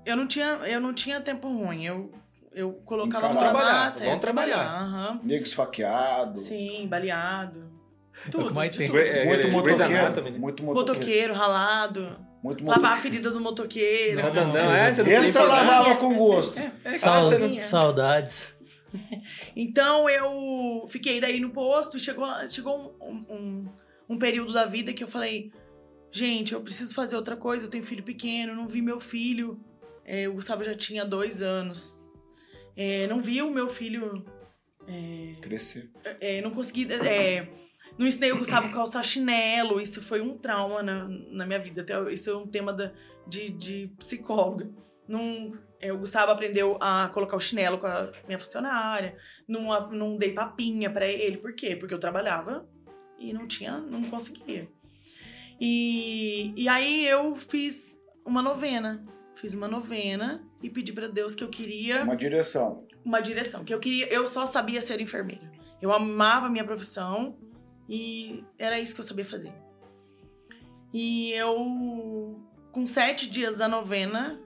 eu, 0.06 0.16
não 0.16 0.26
tinha, 0.26 0.46
eu 0.64 0.80
não 0.80 0.94
tinha 0.94 1.20
tempo 1.20 1.48
ruim. 1.48 1.84
Eu, 1.84 2.10
eu 2.52 2.72
colocava 2.84 3.36
Trabalhar, 3.36 3.72
massa, 3.72 3.98
vamos 3.98 4.14
é, 4.14 4.18
trabalhar. 4.18 4.64
aham. 4.64 5.20
Nego 5.22 5.42
esfaqueado. 5.42 6.38
Sim, 6.38 6.86
baleado. 6.88 7.70
Tudo. 8.30 8.44
É 8.44 8.48
que 8.48 8.54
mais 8.54 8.76
tem. 8.76 8.86
tudo. 8.86 8.98
É, 8.98 9.24
Muito 9.24 9.48
motoqueiro. 9.50 10.38
Muito 10.40 10.62
motoqueiro. 10.62 10.74
Motoqueiro, 10.74 11.34
ralado. 11.34 12.16
Muito 12.42 12.64
Lavar 12.64 12.92
a 12.94 12.96
ferida 12.96 13.30
do 13.30 13.40
motoqueiro. 13.40 14.20
Não, 14.22 14.34
não, 14.34 14.52
não, 14.52 14.72
é, 14.74 14.92
você 14.92 15.02
não 15.02 15.10
problema. 15.32 15.46
lavava 15.48 15.96
com 15.96 16.14
gosto. 16.16 16.58
É, 16.84 16.98
Sau- 16.98 17.24
você 17.24 17.38
não- 17.38 17.60
Saudades. 17.60 18.54
Então 19.56 20.08
eu 20.08 20.86
fiquei 20.88 21.20
daí 21.20 21.40
no 21.40 21.50
posto 21.50 21.96
e 21.96 22.00
chegou, 22.00 22.26
chegou 22.48 22.94
um, 23.00 23.14
um, 23.34 23.68
um 24.10 24.18
período 24.18 24.52
da 24.52 24.66
vida 24.66 24.92
que 24.92 25.02
eu 25.02 25.08
falei: 25.08 25.50
gente, 26.10 26.52
eu 26.52 26.60
preciso 26.60 26.94
fazer 26.94 27.16
outra 27.16 27.36
coisa. 27.36 27.66
Eu 27.66 27.70
tenho 27.70 27.84
filho 27.84 28.02
pequeno, 28.02 28.54
não 28.54 28.66
vi 28.68 28.82
meu 28.82 29.00
filho. 29.00 29.58
É, 30.04 30.28
o 30.28 30.34
Gustavo 30.34 30.64
já 30.64 30.74
tinha 30.74 31.04
dois 31.04 31.42
anos. 31.42 31.96
É, 32.76 33.06
não 33.06 33.22
vi 33.22 33.40
o 33.40 33.50
meu 33.50 33.68
filho. 33.68 34.24
é, 34.88 35.34
Crescer. 35.40 35.90
é, 36.20 36.40
não 36.42 36.50
consegui. 36.50 36.86
Não 37.98 38.06
ensinei 38.06 38.32
o 38.32 38.38
Gustavo 38.38 38.66
a 38.68 38.70
calçar 38.70 39.02
chinelo. 39.04 39.80
Isso 39.80 40.02
foi 40.02 40.20
um 40.20 40.36
trauma 40.36 40.82
na, 40.82 41.06
na 41.08 41.46
minha 41.46 41.58
vida. 41.58 41.82
Até 41.82 42.12
isso 42.12 42.30
é 42.30 42.36
um 42.36 42.46
tema 42.46 42.72
da, 42.72 42.92
de, 43.26 43.50
de 43.50 43.92
psicóloga. 43.98 44.70
Não, 45.06 45.52
é, 45.80 45.92
o 45.92 45.98
Gustavo 45.98 46.32
aprendeu 46.32 46.78
a 46.80 47.08
colocar 47.12 47.36
o 47.36 47.40
chinelo 47.40 47.78
com 47.78 47.86
a 47.86 48.10
minha 48.26 48.38
funcionária. 48.38 49.16
Não, 49.46 49.90
não 49.90 50.16
dei 50.16 50.32
papinha 50.32 50.88
pra 50.90 51.06
ele. 51.06 51.36
Por 51.36 51.54
quê? 51.54 51.76
Porque 51.76 51.92
eu 51.92 51.98
trabalhava 51.98 52.66
e 53.18 53.32
não 53.32 53.46
tinha, 53.46 53.78
não 53.78 54.02
conseguia. 54.04 54.68
E, 55.60 56.52
e 56.56 56.68
aí 56.68 57.06
eu 57.06 57.36
fiz 57.36 57.98
uma 58.24 58.42
novena. 58.42 59.04
Fiz 59.36 59.54
uma 59.54 59.68
novena 59.68 60.42
e 60.62 60.70
pedi 60.70 60.92
pra 60.92 61.08
Deus 61.08 61.34
que 61.34 61.42
eu 61.42 61.48
queria 61.48 62.04
Uma 62.04 62.16
direção. 62.16 62.86
uma 63.04 63.20
direção, 63.20 63.64
que 63.64 63.74
eu 63.74 63.80
queria, 63.80 64.06
eu 64.12 64.26
só 64.26 64.46
sabia 64.46 64.80
ser 64.80 65.00
enfermeira. 65.00 65.50
Eu 65.80 65.92
amava 65.92 66.46
a 66.46 66.48
minha 66.48 66.64
profissão 66.64 67.36
e 67.88 68.44
era 68.58 68.78
isso 68.80 68.94
que 68.94 69.00
eu 69.00 69.04
sabia 69.04 69.24
fazer. 69.24 69.52
E 70.92 71.32
eu, 71.32 72.40
com 72.70 72.86
sete 72.86 73.30
dias 73.30 73.58
da 73.58 73.68
novena, 73.68 74.40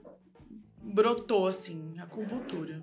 brotou 0.81 1.47
assim, 1.47 1.95
a 1.99 2.03
acupuntura. 2.03 2.81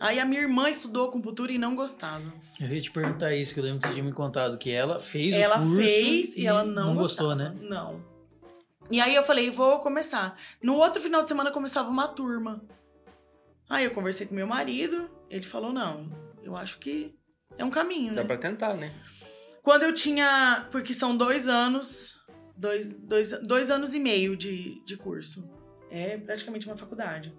Aí 0.00 0.18
a 0.18 0.24
minha 0.24 0.40
irmã 0.40 0.68
estudou 0.68 1.08
acupuntura 1.08 1.52
e 1.52 1.58
não 1.58 1.74
gostava. 1.74 2.32
Eu 2.60 2.68
ia 2.68 2.80
te 2.80 2.90
perguntar 2.90 3.34
isso, 3.34 3.52
que 3.52 3.60
eu 3.60 3.64
lembro 3.64 3.80
que 3.80 3.88
você 3.88 3.94
tinha 3.94 4.04
me 4.04 4.12
contado, 4.12 4.58
que 4.58 4.70
ela 4.70 5.00
fez 5.00 5.34
ela 5.34 5.58
o 5.58 5.62
curso 5.62 5.76
fez 5.76 6.36
e, 6.36 6.46
ela 6.46 6.64
não, 6.64 6.94
gostou, 6.94 7.28
gostava. 7.28 7.50
né? 7.50 7.66
Não. 7.68 8.02
E 8.90 9.00
aí 9.00 9.14
eu 9.14 9.22
falei, 9.22 9.50
vou 9.50 9.78
começar. 9.78 10.34
No 10.62 10.74
outro 10.74 11.00
final 11.00 11.22
de 11.22 11.28
semana 11.28 11.50
começava 11.50 11.88
uma 11.88 12.06
turma. 12.06 12.62
Aí 13.68 13.84
eu 13.84 13.90
conversei 13.92 14.26
com 14.26 14.34
meu 14.34 14.46
marido, 14.46 15.08
ele 15.30 15.44
falou, 15.44 15.72
não, 15.72 16.10
eu 16.42 16.54
acho 16.56 16.78
que 16.78 17.14
é 17.56 17.64
um 17.64 17.70
caminho, 17.70 18.12
né? 18.12 18.22
Dá 18.22 18.24
pra 18.26 18.36
tentar, 18.36 18.74
né? 18.74 18.92
Quando 19.64 19.82
eu 19.82 19.94
tinha. 19.94 20.68
Porque 20.70 20.92
são 20.94 21.16
dois 21.16 21.48
anos. 21.48 22.20
Dois, 22.56 22.94
dois, 22.94 23.32
dois 23.42 23.70
anos 23.70 23.94
e 23.94 23.98
meio 23.98 24.36
de, 24.36 24.80
de 24.84 24.96
curso. 24.96 25.50
É 25.90 26.16
praticamente 26.18 26.66
uma 26.68 26.76
faculdade. 26.76 27.34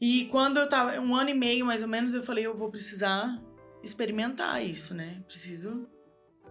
E 0.00 0.26
quando 0.26 0.58
eu 0.58 0.68
tava, 0.68 0.98
um 0.98 1.14
ano 1.14 1.30
e 1.30 1.34
meio 1.34 1.66
mais 1.66 1.82
ou 1.82 1.88
menos, 1.88 2.14
eu 2.14 2.22
falei, 2.22 2.46
eu 2.46 2.56
vou 2.56 2.70
precisar 2.70 3.38
experimentar 3.82 4.64
isso, 4.64 4.94
né? 4.94 5.22
Preciso, 5.26 5.86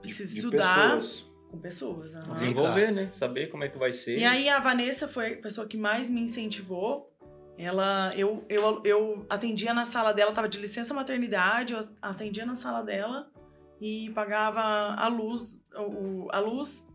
preciso 0.01 0.33
De 0.33 0.37
estudar 0.39 0.95
pessoas. 0.97 1.25
com 1.49 1.57
pessoas. 1.59 2.15
aham. 2.15 2.33
Desenvolver, 2.33 2.91
né? 2.91 3.09
Saber 3.13 3.47
como 3.47 3.63
é 3.63 3.69
que 3.69 3.77
vai 3.77 3.91
ser. 3.91 4.19
E 4.19 4.25
aí 4.25 4.47
a 4.49 4.59
Vanessa 4.59 5.07
foi 5.07 5.33
a 5.33 5.37
pessoa 5.37 5.67
que 5.67 5.77
mais 5.77 6.09
me 6.09 6.21
incentivou. 6.21 7.11
Ela, 7.57 8.13
eu, 8.15 8.45
eu, 8.49 8.81
eu 8.83 9.25
atendia 9.29 9.73
na 9.73 9.85
sala 9.85 10.11
dela, 10.13 10.31
tava 10.31 10.49
de 10.49 10.59
licença 10.59 10.93
maternidade, 10.93 11.73
eu 11.73 11.79
atendia 12.01 12.45
na 12.45 12.55
sala 12.55 12.81
dela 12.83 13.31
e 13.79 14.09
pagava 14.11 14.61
a 14.61 15.07
luz, 15.07 15.63
o, 15.75 16.27
a 16.31 16.39
luz 16.39 16.85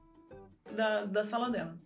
da, 0.74 1.04
da 1.04 1.24
sala 1.24 1.50
dela. 1.50 1.78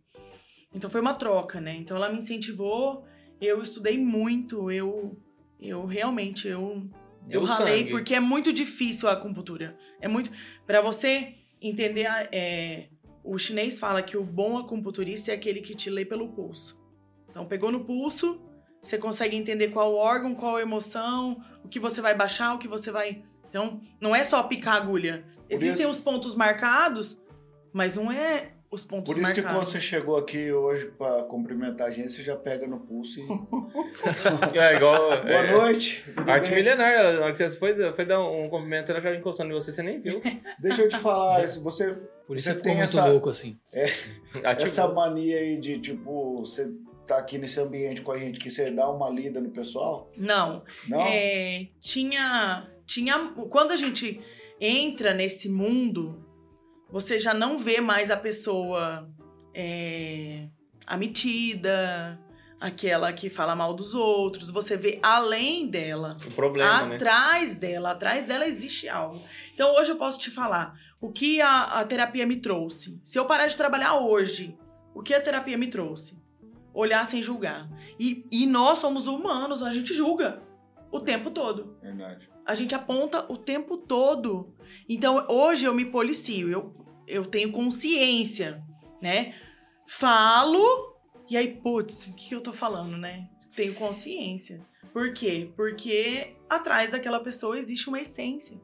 Então 0.75 0.89
foi 0.89 1.01
uma 1.01 1.15
troca, 1.15 1.61
né? 1.61 1.75
Então 1.77 1.97
ela 1.97 2.09
me 2.09 2.19
incentivou, 2.19 3.05
eu 3.41 3.63
estudei 3.63 3.99
muito, 3.99 4.71
eu, 4.71 5.19
eu 5.61 5.85
realmente, 5.85 6.49
eu 6.49 6.89
Deu 7.27 7.43
eu 7.43 7.47
ralei 7.47 7.81
sangue. 7.81 7.91
porque 7.91 8.15
é 8.15 8.21
muito 8.21 8.53
difícil 8.53 9.09
a 9.09 9.13
acupuntura. 9.13 9.77
É 10.01 10.09
muito. 10.09 10.31
Pra 10.67 10.81
você 10.81 11.35
entender, 11.61 12.07
é, 12.33 12.89
o 13.23 13.39
chinês 13.39 13.79
fala 13.79 14.03
que 14.03 14.17
o 14.17 14.25
bom 14.25 14.59
acupunturista 14.59 15.31
é 15.31 15.35
aquele 15.35 15.61
que 15.61 15.75
te 15.75 15.89
lê 15.89 16.05
pelo 16.05 16.29
pulso. 16.29 16.81
Então, 17.31 17.47
pegou 17.47 17.71
no 17.71 17.85
pulso, 17.85 18.41
você 18.83 18.99
consegue 18.99 19.37
entender 19.37 19.69
qual 19.69 19.95
órgão, 19.95 20.35
qual 20.35 20.59
emoção, 20.59 21.43
o 21.65 21.69
que 21.69 21.79
você 21.79 22.01
vai 22.01 22.15
baixar, 22.15 22.55
o 22.55 22.59
que 22.59 22.69
você 22.69 22.91
vai. 22.91 23.23
Então, 23.53 23.83
não 24.01 24.17
é 24.17 24.25
só 24.25 24.43
picar 24.45 24.77
a 24.77 24.77
agulha. 24.79 25.25
Por 25.27 25.45
Existem 25.51 25.83
isso- 25.83 25.91
os 25.91 26.01
pontos 26.01 26.35
marcados, 26.35 27.23
mas 27.71 27.97
não 27.97 28.11
é 28.11 28.53
os 28.71 28.83
pontos 28.83 29.13
Por 29.13 29.21
isso 29.21 29.35
que 29.35 29.43
marcados. 29.43 29.65
quando 29.67 29.71
você 29.73 29.79
chegou 29.81 30.17
aqui 30.17 30.51
hoje 30.51 30.87
pra 30.97 31.25
cumprimentar 31.25 31.89
a 31.89 31.91
gente, 31.91 32.11
você 32.11 32.23
já 32.23 32.35
pega 32.35 32.67
no 32.67 32.81
pulso 32.81 33.21
e. 33.21 33.27
É 34.59 34.77
igual. 34.77 34.97
Boa 35.23 35.31
é, 35.31 35.53
noite. 35.53 36.03
tudo 36.15 36.31
Arte 36.31 36.49
bem? 36.49 36.59
milenar, 36.63 37.13
na 37.15 37.21
hora 37.25 37.33
que 37.33 37.39
você 37.45 37.51
foi, 37.59 37.93
foi 37.93 38.05
dar 38.07 38.21
um 38.27 38.49
cumprimento, 38.49 38.91
ela 38.91 39.03
já 39.03 39.15
encostando 39.15 39.51
em 39.51 39.55
você, 39.55 39.71
você 39.71 39.83
nem 39.83 40.01
viu. 40.01 40.23
Deixa 40.59 40.81
eu 40.83 40.89
te 40.89 40.97
falar, 40.97 41.47
se 41.47 41.61
você 41.63 41.93
Por 42.27 42.39
isso 42.39 42.49
Você 42.49 42.55
tem 42.61 42.73
muito 42.73 42.85
essa- 42.85 43.05
louco 43.05 43.29
assim. 43.29 43.59
Ativou. 44.43 44.65
essa 44.67 44.89
mania 44.89 45.37
aí 45.37 45.59
de 45.61 45.79
tipo, 45.79 46.41
você 46.41 46.71
tá 47.07 47.19
aqui 47.19 47.37
nesse 47.37 47.61
ambiente 47.61 48.01
com 48.01 48.13
a 48.13 48.19
gente 48.19 48.39
que 48.41 48.51
você 48.51 48.71
dá 48.71 48.89
uma 48.89 49.11
lida 49.11 49.39
no 49.41 49.51
pessoal? 49.51 50.11
Não. 50.17 50.63
Não? 50.89 51.03
É, 51.03 51.67
tinha, 51.81 52.67
tinha. 52.93 53.33
Quando 53.51 53.73
a 53.73 53.77
gente 53.77 54.21
entra 54.61 55.15
nesse 55.15 55.49
mundo, 55.49 56.25
você 56.91 57.19
já 57.19 57.33
não 57.33 57.59
vê 57.59 57.81
mais 57.81 58.11
a 58.11 58.17
pessoa 58.17 59.09
é, 59.55 60.49
a 60.87 60.97
metida, 60.97 62.21
aquela 62.61 63.13
que 63.13 63.29
fala 63.29 63.57
mal 63.57 63.75
dos 63.75 63.95
outros. 63.95 64.51
Você 64.51 64.77
vê 64.77 65.01
além 65.03 65.69
dela. 65.69 66.17
O 66.27 66.35
problema, 66.35 66.87
né? 66.87 66.95
atrás 66.97 67.57
dela, 67.57 67.91
atrás 67.93 68.25
dela 68.27 68.47
existe 68.47 68.89
algo. 68.89 69.21
Então 69.55 69.75
hoje 69.75 69.91
eu 69.91 69.97
posso 69.97 70.19
te 70.21 70.31
falar 70.31 70.75
o 71.01 71.11
que 71.11 71.41
a, 71.41 71.81
a 71.81 71.85
terapia 71.85 72.27
me 72.27 72.37
trouxe. 72.37 73.01
Se 73.03 73.19
eu 73.19 73.25
parar 73.25 73.47
de 73.47 73.57
trabalhar 73.57 73.97
hoje, 73.97 74.57
o 74.95 75.03
que 75.03 75.15
a 75.15 75.21
terapia 75.21 75.59
me 75.59 75.69
trouxe? 75.69 76.23
Olhar 76.73 77.05
sem 77.05 77.23
julgar. 77.23 77.69
E, 77.99 78.27
e 78.31 78.47
nós 78.47 78.79
somos 78.79 79.07
humanos, 79.07 79.63
a 79.63 79.73
gente 79.73 79.93
julga 79.93 80.43
o 80.91 81.01
tempo 81.01 81.31
todo. 81.31 81.77
Verdade. 81.83 82.32
A 82.45 82.55
gente 82.55 82.75
aponta 82.75 83.31
o 83.33 83.37
tempo 83.37 83.77
todo. 83.77 84.55
Então 84.89 85.27
hoje 85.29 85.67
eu 85.67 85.75
me 85.75 85.85
policio, 85.85 86.51
eu, 86.51 86.75
eu 87.07 87.25
tenho 87.25 87.53
consciência, 87.53 88.63
né? 89.01 89.35
Falo, 89.87 90.93
e 91.29 91.37
aí, 91.37 91.49
putz, 91.49 92.09
o 92.09 92.15
que 92.15 92.35
eu 92.35 92.41
tô 92.41 92.53
falando, 92.53 92.97
né? 92.97 93.29
Tenho 93.57 93.75
consciência. 93.75 94.61
Por 94.93 95.13
quê? 95.13 95.51
Porque 95.57 96.37
atrás 96.49 96.91
daquela 96.91 97.21
pessoa 97.21 97.59
existe 97.59 97.89
uma 97.89 98.01
essência. 98.01 98.61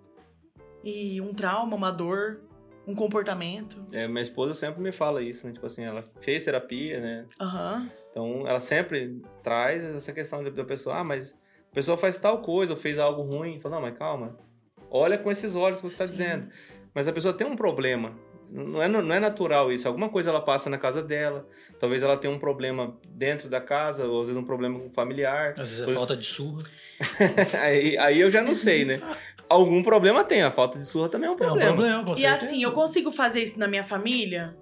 E 0.84 1.20
um 1.20 1.32
trauma, 1.32 1.74
uma 1.74 1.90
dor, 1.90 2.42
um 2.86 2.94
comportamento. 2.94 3.86
É, 3.92 4.06
minha 4.06 4.20
esposa 4.20 4.54
sempre 4.54 4.82
me 4.82 4.92
fala 4.92 5.22
isso, 5.22 5.46
né? 5.46 5.52
Tipo 5.52 5.66
assim, 5.66 5.82
ela 5.82 6.04
fez 6.20 6.44
terapia, 6.44 7.00
né? 7.00 7.26
Aham. 7.40 7.90
Então, 8.10 8.46
ela 8.46 8.60
sempre 8.60 9.22
traz 9.42 9.82
essa 9.82 10.12
questão 10.12 10.42
da 10.42 10.64
pessoa, 10.64 10.96
ah, 10.96 11.04
mas 11.04 11.38
a 11.70 11.74
pessoa 11.74 11.96
faz 11.98 12.16
tal 12.16 12.38
coisa 12.42 12.72
ou 12.72 12.78
fez 12.78 12.98
algo 12.98 13.22
ruim. 13.22 13.60
Fala, 13.60 13.76
não, 13.76 13.82
mas 13.82 13.96
calma. 13.96 14.36
Olha 14.90 15.18
com 15.18 15.30
esses 15.30 15.54
olhos 15.54 15.80
que 15.80 15.88
você 15.88 15.94
está 16.02 16.06
dizendo. 16.06 16.48
Mas 16.94 17.06
a 17.06 17.12
pessoa 17.12 17.34
tem 17.34 17.46
um 17.46 17.54
problema. 17.56 18.12
Não 18.50 18.82
é, 18.82 18.88
não 18.88 19.14
é 19.14 19.20
natural 19.20 19.70
isso. 19.70 19.86
Alguma 19.86 20.08
coisa 20.08 20.30
ela 20.30 20.40
passa 20.40 20.70
na 20.70 20.78
casa 20.78 21.02
dela. 21.02 21.46
Talvez 21.78 22.02
ela 22.02 22.16
tenha 22.16 22.32
um 22.32 22.38
problema 22.38 22.96
dentro 23.06 23.48
da 23.50 23.60
casa, 23.60 24.06
ou 24.06 24.22
às 24.22 24.28
vezes 24.28 24.42
um 24.42 24.46
problema 24.46 24.78
com 24.80 24.90
familiar. 24.90 25.50
Às 25.58 25.70
vezes 25.70 25.86
é 25.86 25.92
falta 25.94 26.16
de 26.16 26.24
surra. 26.24 26.62
aí, 27.60 27.98
aí 27.98 28.18
eu 28.20 28.30
já 28.30 28.42
não 28.42 28.54
sei, 28.54 28.86
né? 28.86 28.98
Algum 29.48 29.82
problema 29.82 30.24
tem. 30.24 30.42
A 30.42 30.50
falta 30.50 30.78
de 30.78 30.86
surra 30.88 31.10
também 31.10 31.26
é 31.28 31.30
um 31.30 31.34
É 31.34 31.36
um 31.36 31.38
problema. 31.38 31.72
problema, 31.72 32.04
com 32.04 32.14
E 32.14 32.20
certeza. 32.20 32.44
assim, 32.46 32.62
eu 32.62 32.72
consigo 32.72 33.12
fazer 33.12 33.42
isso 33.42 33.58
na 33.58 33.68
minha 33.68 33.84
família? 33.84 34.56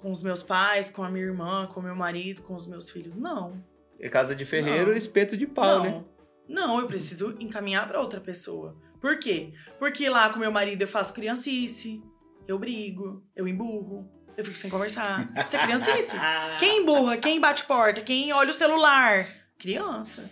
Com 0.00 0.10
os 0.10 0.22
meus 0.22 0.42
pais, 0.42 0.90
com 0.90 1.02
a 1.04 1.08
minha 1.10 1.24
irmã, 1.24 1.68
com 1.72 1.78
o 1.78 1.82
meu 1.82 1.94
marido, 1.94 2.42
com 2.42 2.54
os 2.54 2.66
meus 2.66 2.90
filhos? 2.90 3.14
Não. 3.16 3.62
É 4.00 4.08
casa 4.08 4.34
de 4.34 4.44
ferreiro 4.44 4.88
Não. 4.88 4.94
e 4.94 4.98
espeto 4.98 5.36
de 5.36 5.46
pau, 5.46 5.78
não. 5.78 5.84
né? 5.84 6.04
Não, 6.48 6.78
eu 6.78 6.86
preciso 6.86 7.36
encaminhar 7.38 7.86
pra 7.86 8.00
outra 8.00 8.20
pessoa. 8.20 8.76
Por 9.00 9.18
quê? 9.18 9.52
Porque 9.78 10.08
lá 10.08 10.30
com 10.30 10.38
meu 10.38 10.50
marido 10.50 10.82
eu 10.82 10.88
faço 10.88 11.12
criancice, 11.14 12.02
eu 12.46 12.58
brigo, 12.58 13.22
eu 13.36 13.46
emburro, 13.46 14.08
eu 14.36 14.44
fico 14.44 14.56
sem 14.56 14.70
conversar. 14.70 15.30
Isso 15.44 15.56
é 15.56 15.58
criancice. 15.62 16.16
Quem 16.58 16.82
emburra, 16.82 17.16
quem 17.16 17.40
bate 17.40 17.64
porta, 17.64 18.00
quem 18.00 18.32
olha 18.32 18.50
o 18.50 18.54
celular? 18.54 19.28
Criança, 19.58 20.30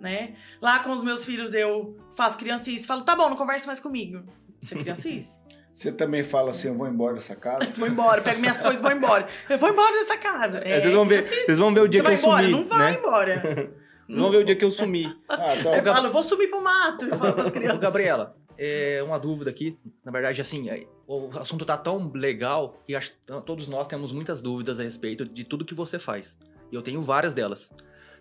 né? 0.00 0.34
Lá 0.60 0.78
com 0.80 0.90
os 0.90 1.02
meus 1.02 1.24
filhos 1.24 1.54
eu 1.54 1.96
faço 2.16 2.38
criancice, 2.38 2.86
falo, 2.86 3.02
tá 3.02 3.14
bom, 3.14 3.28
não 3.28 3.36
converse 3.36 3.66
mais 3.66 3.78
comigo. 3.80 4.24
Isso 4.60 4.74
é 4.74 4.78
criancice. 4.78 5.36
Você 5.72 5.92
também 5.92 6.24
fala 6.24 6.50
assim, 6.50 6.68
eu 6.68 6.74
vou 6.74 6.88
embora 6.88 7.14
dessa 7.14 7.36
casa? 7.36 7.64
Vou 7.76 7.86
embora, 7.86 8.20
pego 8.20 8.40
minhas 8.40 8.60
coisas 8.60 8.80
e 8.80 8.82
vou 8.82 8.90
embora. 8.90 9.28
Eu 9.48 9.58
vou 9.58 9.68
embora 9.68 9.92
dessa 9.92 10.16
casa. 10.16 10.58
É, 10.64 10.80
vocês, 10.80 10.92
vão 10.92 11.04
ver, 11.04 11.18
criancice. 11.22 11.46
vocês 11.46 11.58
vão 11.58 11.72
ver 11.72 11.80
o 11.82 11.88
dia 11.88 12.02
Você 12.02 12.16
que 12.16 12.22
vai 12.26 12.44
eu 12.44 12.48
embora? 12.48 12.48
sumi, 12.48 12.62
Não 12.62 12.68
vai 12.68 12.92
né? 12.92 12.98
embora. 12.98 13.74
Vocês 14.08 14.18
vão 14.18 14.30
ver 14.30 14.38
o 14.38 14.44
dia 14.44 14.56
que 14.56 14.64
eu 14.64 14.70
sumi. 14.70 15.04
Ah, 15.28 15.54
então, 15.56 15.74
Eu 15.74 15.84
falo, 15.84 16.06
eu 16.06 16.12
vou 16.12 16.22
subir 16.22 16.48
pro 16.48 16.62
mato. 16.62 17.04
Eu 17.04 17.16
falo 17.16 17.34
pras 17.34 17.50
crianças. 17.50 17.78
Gabriela, 17.78 18.34
é 18.56 19.02
uma 19.02 19.18
dúvida 19.18 19.50
aqui. 19.50 19.78
Na 20.04 20.10
verdade, 20.10 20.40
assim, 20.40 20.68
é, 20.70 20.86
o 21.06 21.28
assunto 21.38 21.64
tá 21.64 21.76
tão 21.76 22.10
legal 22.12 22.82
que 22.86 22.94
acho 22.96 23.12
que 23.12 23.18
todos 23.44 23.68
nós 23.68 23.86
temos 23.86 24.10
muitas 24.10 24.40
dúvidas 24.40 24.80
a 24.80 24.82
respeito 24.82 25.24
de 25.24 25.44
tudo 25.44 25.64
que 25.64 25.74
você 25.74 25.98
faz. 25.98 26.38
E 26.72 26.74
eu 26.74 26.82
tenho 26.82 27.00
várias 27.00 27.32
delas. 27.32 27.70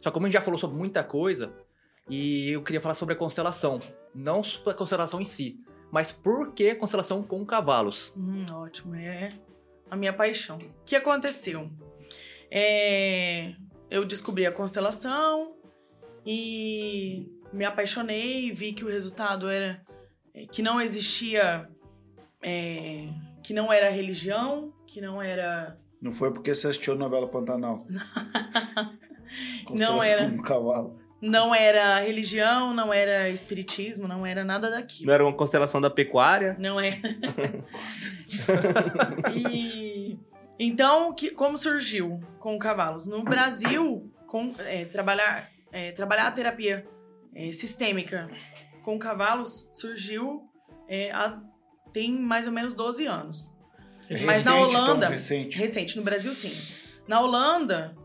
Só 0.02 0.10
que 0.10 0.14
como 0.14 0.26
a 0.26 0.30
gente 0.30 0.34
já 0.34 0.42
falou 0.42 0.60
sobre 0.60 0.78
muita 0.78 1.04
coisa, 1.04 1.54
e 2.10 2.52
eu 2.52 2.62
queria 2.62 2.82
falar 2.82 2.94
sobre 2.94 3.16
a 3.16 3.18
constelação. 3.18 3.80
Não 4.14 4.44
sobre 4.44 4.72
a 4.72 4.74
constelação 4.74 5.22
em 5.22 5.26
si, 5.26 5.60
mas 5.92 6.12
por 6.12 6.54
que 6.54 6.76
constelação 6.76 7.24
com 7.24 7.46
cavalos? 7.46 8.14
Hum, 8.16 8.46
ótimo, 8.52 8.96
é 8.96 9.30
a 9.90 9.96
minha 9.96 10.14
paixão. 10.14 10.58
O 10.58 10.86
que 10.86 10.96
aconteceu? 10.96 11.70
É, 12.52 13.56
eu 13.90 14.06
descobri 14.06 14.46
a 14.46 14.52
constelação 14.52 15.57
e 16.28 17.26
me 17.54 17.64
apaixonei, 17.64 18.52
vi 18.52 18.74
que 18.74 18.84
o 18.84 18.90
resultado 18.90 19.50
era 19.50 19.82
é, 20.34 20.46
que 20.46 20.62
não 20.62 20.82
existia, 20.82 21.70
é, 22.44 23.08
que 23.42 23.54
não 23.54 23.72
era 23.72 23.90
religião, 23.90 24.74
que 24.86 25.00
não 25.00 25.22
era 25.22 25.78
não 26.02 26.12
foi 26.12 26.32
porque 26.32 26.54
você 26.54 26.68
assistiu 26.68 26.94
a 26.94 26.98
novela 26.98 27.28
Pantanal. 27.28 27.80
Não 29.72 30.02
era. 30.02 30.24
Um 30.24 30.42
cavalo. 30.42 30.98
não 31.22 31.54
era 31.54 32.00
religião, 32.00 32.74
não 32.74 32.94
era 32.94 33.30
espiritismo, 33.30 34.08
não 34.08 34.26
era 34.26 34.46
nada 34.46 34.70
daquilo. 34.72 35.08
Não 35.08 35.14
era 35.14 35.26
uma 35.26 35.34
constelação 35.34 35.82
da 35.82 35.90
pecuária? 35.90 36.56
Não 36.58 36.80
é. 36.80 37.02
e 39.36 40.18
então, 40.58 41.14
que, 41.14 41.30
como 41.32 41.58
surgiu 41.58 42.22
com 42.40 42.58
cavalos? 42.58 43.06
No 43.06 43.22
Brasil, 43.24 44.10
com, 44.28 44.54
é, 44.60 44.86
trabalhar, 44.86 45.52
é, 45.78 45.92
trabalhar 45.92 46.28
a 46.28 46.32
terapia 46.32 46.86
é, 47.36 47.52
sistêmica 47.52 48.30
com 48.84 48.98
cavalos 48.98 49.70
surgiu 49.74 50.50
é, 50.88 51.12
há- 51.12 51.42
tem 51.94 52.12
mais 52.20 52.48
ou 52.48 52.54
menos 52.54 52.74
12 52.74 53.06
anos. 53.06 53.54
Mas 54.26 54.46
na 54.46 54.54
Recente, 54.54 54.76
Holanda- 54.76 54.96
Então, 54.98 55.10
recente. 55.12 55.58
Recente, 55.58 55.98
no 55.98 56.04
Brasil 56.04 56.34
sim. 56.34 56.54
Na 57.08 57.20
Holanda 57.22 57.96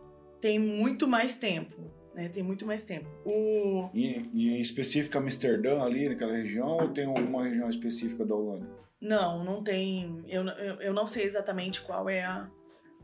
tem 0.40 0.58
muito 0.58 1.06
mais 1.06 1.36
tempo. 1.36 1.90
Né? 2.14 2.28
Tem 2.28 2.42
muito 2.42 2.66
mais 2.66 2.82
tempo. 2.84 3.08
O, 3.24 3.88
E, 3.94 4.28
e 4.34 4.50
em 4.50 4.60
específico 4.60 5.16
Amsterdã, 5.16 5.80
ali 5.82 6.08
naquela 6.08 6.32
região, 6.32 6.68
ou 6.68 6.88
tem 6.88 7.06
alguma 7.06 7.44
região 7.44 7.68
específica 7.70 8.24
da 8.24 8.34
Holanda? 8.34 8.66
não, 9.00 9.42
não 9.44 9.62
tem. 9.64 10.22
Eu, 10.28 10.44
eu, 10.46 10.74
eu 10.80 10.92
não 10.94 11.06
sei 11.08 11.24
exatamente 11.24 11.80
qual 11.82 12.08
é 12.08 12.22
a. 12.22 12.48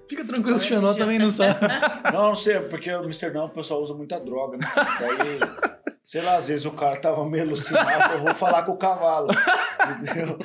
Fica 0.08 0.24
tranquilo, 0.24 0.56
o 0.56 0.60
Xanó 0.60 0.94
também 0.94 1.18
não 1.18 1.30
sabe. 1.30 1.60
Não, 2.12 2.28
não 2.28 2.34
sei, 2.34 2.58
porque 2.60 2.88
Amsterdã 2.90 3.44
o 3.44 3.50
pessoal 3.50 3.82
usa 3.82 3.92
muita 3.94 4.18
droga, 4.18 4.56
né? 4.56 4.66
Daí, 4.74 5.38
sei 6.02 6.22
lá, 6.22 6.36
às 6.36 6.48
vezes 6.48 6.64
o 6.64 6.70
cara 6.70 6.98
tava 7.00 7.28
meio 7.28 7.44
alucinado, 7.44 8.14
eu 8.14 8.22
vou 8.22 8.34
falar 8.34 8.62
com 8.62 8.72
o 8.72 8.76
cavalo. 8.76 9.28
Entendeu? 10.00 10.38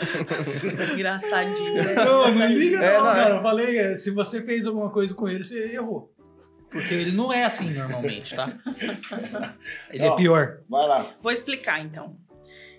Engraçadinho. 0.93 1.95
Não, 1.95 2.33
não 2.35 2.47
liga 2.47 2.77
não, 2.77 2.83
É, 2.85 2.97
não, 2.97 3.11
é. 3.11 3.15
cara. 3.15 3.35
Eu 3.35 3.41
falei, 3.41 3.77
é, 3.77 3.95
se 3.95 4.11
você 4.11 4.41
fez 4.41 4.67
alguma 4.67 4.89
coisa 4.89 5.15
com 5.15 5.27
ele, 5.29 5.43
você 5.43 5.73
errou. 5.73 6.13
Porque 6.69 6.93
ele 6.93 7.11
não 7.15 7.31
é 7.31 7.45
assim 7.45 7.71
normalmente, 7.71 8.35
tá? 8.35 8.51
Ele 9.91 10.05
Ó. 10.07 10.13
é 10.13 10.15
pior. 10.17 10.57
Vai 10.67 10.87
lá. 10.87 11.05
Vou 11.21 11.31
explicar 11.31 11.79
então. 11.79 12.17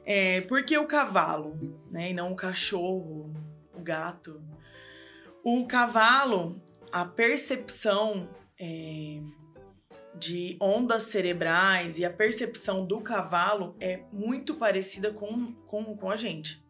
É, 0.04 0.42
por 0.42 0.64
que 0.64 0.76
o 0.76 0.86
cavalo, 0.86 1.56
né, 1.90 2.10
e 2.10 2.14
não 2.14 2.32
o 2.32 2.36
cachorro, 2.36 3.32
o 3.72 3.80
gato? 3.80 4.42
O 5.42 5.66
cavalo, 5.66 6.60
a 6.94 7.04
percepção 7.04 8.28
é, 8.56 9.18
de 10.16 10.56
ondas 10.60 11.02
cerebrais 11.02 11.98
e 11.98 12.04
a 12.04 12.10
percepção 12.10 12.86
do 12.86 13.00
cavalo 13.00 13.74
é 13.80 14.04
muito 14.12 14.54
parecida 14.54 15.10
com, 15.10 15.52
com, 15.66 15.96
com 15.96 16.08
a 16.08 16.16
gente. 16.16 16.64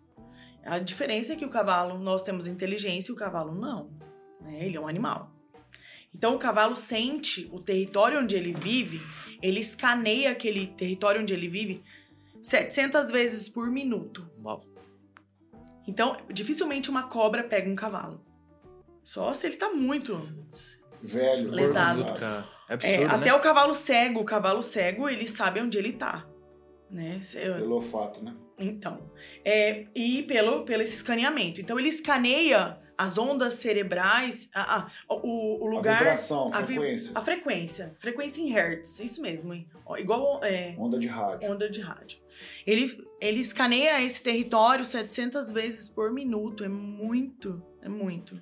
A 0.65 0.79
diferença 0.79 1.35
é 1.35 1.37
que 1.37 1.45
o 1.45 1.51
cavalo, 1.51 1.99
nós 1.99 2.23
temos 2.23 2.47
inteligência 2.47 3.13
e 3.13 3.15
o 3.15 3.19
cavalo 3.19 3.55
não. 3.55 3.91
Né? 4.41 4.65
Ele 4.65 4.79
é 4.79 4.81
um 4.81 4.89
animal. 4.89 5.31
Então 6.15 6.35
o 6.35 6.39
cavalo 6.39 6.75
sente 6.75 7.47
o 7.53 7.61
território 7.61 8.19
onde 8.19 8.35
ele 8.35 8.55
vive, 8.55 9.03
ele 9.43 9.61
escaneia 9.61 10.31
aquele 10.31 10.69
território 10.69 11.21
onde 11.21 11.35
ele 11.35 11.49
vive 11.49 11.83
700 12.41 13.11
vezes 13.11 13.47
por 13.47 13.71
minuto. 13.71 14.27
Uau. 14.43 14.65
Então, 15.87 16.17
dificilmente 16.33 16.89
uma 16.89 17.03
cobra 17.09 17.45
pega 17.45 17.69
um 17.69 17.77
cavalo. 17.77 18.25
Só 19.05 19.33
se 19.33 19.47
ele 19.47 19.57
tá 19.57 19.71
muito. 19.71 20.17
Velho. 21.03 21.51
Lesado. 21.51 22.03
é 22.03 22.45
É, 22.71 22.75
absurdo, 22.75 23.15
até 23.15 23.27
né? 23.27 23.35
o 23.35 23.41
cavalo 23.41 23.75
cego, 23.75 24.21
o 24.21 24.25
cavalo 24.25 24.63
cego, 24.63 25.09
ele 25.09 25.27
sabe 25.27 25.61
onde 25.61 25.77
ele 25.79 25.93
tá. 25.93 26.27
Né? 26.91 27.21
Pelo 27.33 27.77
olfato, 27.77 28.23
né? 28.25 28.35
Então, 28.59 29.11
é, 29.45 29.87
e 29.95 30.23
pelo, 30.23 30.65
pelo 30.65 30.83
esse 30.83 30.95
escaneamento. 30.95 31.61
Então, 31.61 31.79
ele 31.79 31.89
escaneia 31.89 32.79
as 32.97 33.19
ondas 33.19 33.55
cerebrais, 33.55 34.49
a, 34.55 34.77
a- 34.83 34.91
o, 35.09 35.65
o 35.65 35.67
A 35.67 35.75
lugar, 35.75 35.99
vibração, 35.99 36.51
a 36.55 36.59
a 36.59 36.65
frequência. 36.65 37.11
a 37.17 37.21
frequência, 37.21 37.97
frequência 37.99 38.41
em 38.41 38.47
hertz, 38.51 39.01
isso 39.01 39.21
mesmo, 39.21 39.53
hein? 39.53 39.69
Ó, 39.85 39.97
igual 39.97 40.45
é, 40.45 40.77
Onda 40.79 40.97
de 41.01 41.09
rádio. 41.09 41.51
onda 41.51 41.69
de 41.69 41.81
rádio. 41.81 42.21
Ele, 42.65 42.97
ele 43.21 43.41
escaneia 43.41 44.01
esse 44.01 44.23
território 44.23 44.85
700 44.85 45.51
vezes 45.51 45.89
por 45.89 46.13
minuto, 46.13 46.63
é 46.63 46.69
muito, 46.69 47.61
é 47.83 47.89
muito. 47.89 48.41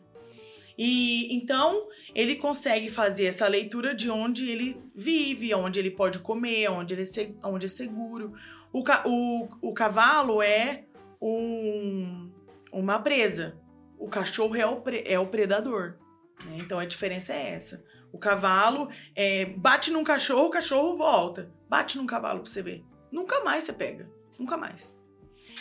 E 0.76 1.34
então 1.34 1.88
ele 2.14 2.36
consegue 2.36 2.90
fazer 2.90 3.26
essa 3.26 3.46
leitura 3.48 3.94
de 3.94 4.10
onde 4.10 4.50
ele 4.50 4.80
vive, 4.94 5.54
onde 5.54 5.78
ele 5.78 5.90
pode 5.90 6.18
comer, 6.18 6.70
onde 6.70 6.94
ele 6.94 7.02
é, 7.02 7.46
onde 7.46 7.66
é 7.66 7.68
seguro. 7.68 8.32
O, 8.72 8.82
o, 9.06 9.48
o 9.60 9.72
cavalo 9.72 10.42
é 10.42 10.84
um, 11.20 12.30
uma 12.72 12.98
presa. 12.98 13.56
O 13.98 14.08
cachorro 14.08 14.56
é 14.56 14.66
o, 14.66 14.82
é 15.04 15.18
o 15.18 15.26
predador. 15.26 15.98
né? 16.44 16.56
Então 16.58 16.78
a 16.78 16.84
diferença 16.84 17.32
é 17.32 17.50
essa. 17.50 17.84
O 18.12 18.18
cavalo 18.18 18.88
é, 19.14 19.46
bate 19.46 19.90
num 19.90 20.04
cachorro, 20.04 20.46
o 20.46 20.50
cachorro 20.50 20.96
volta. 20.96 21.50
Bate 21.68 21.96
num 21.96 22.06
cavalo 22.06 22.40
pra 22.40 22.50
você 22.50 22.62
ver. 22.62 22.84
Nunca 23.10 23.42
mais 23.44 23.64
você 23.64 23.72
pega. 23.72 24.10
Nunca 24.38 24.56
mais. 24.56 24.98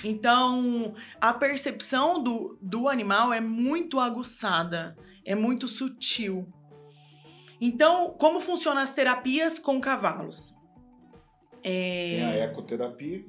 Então, 0.03 0.93
a 1.19 1.33
percepção 1.33 2.21
do, 2.21 2.57
do 2.61 2.87
animal 2.87 3.31
é 3.31 3.39
muito 3.39 3.99
aguçada, 3.99 4.95
é 5.25 5.35
muito 5.35 5.67
sutil. 5.67 6.47
Então, 7.59 8.11
como 8.17 8.39
funcionam 8.39 8.81
as 8.81 8.91
terapias 8.93 9.59
com 9.59 9.79
cavalos? 9.79 10.55
É, 11.63 12.15
Tem 12.17 12.23
a 12.23 12.35
ecoterapia. 12.45 13.25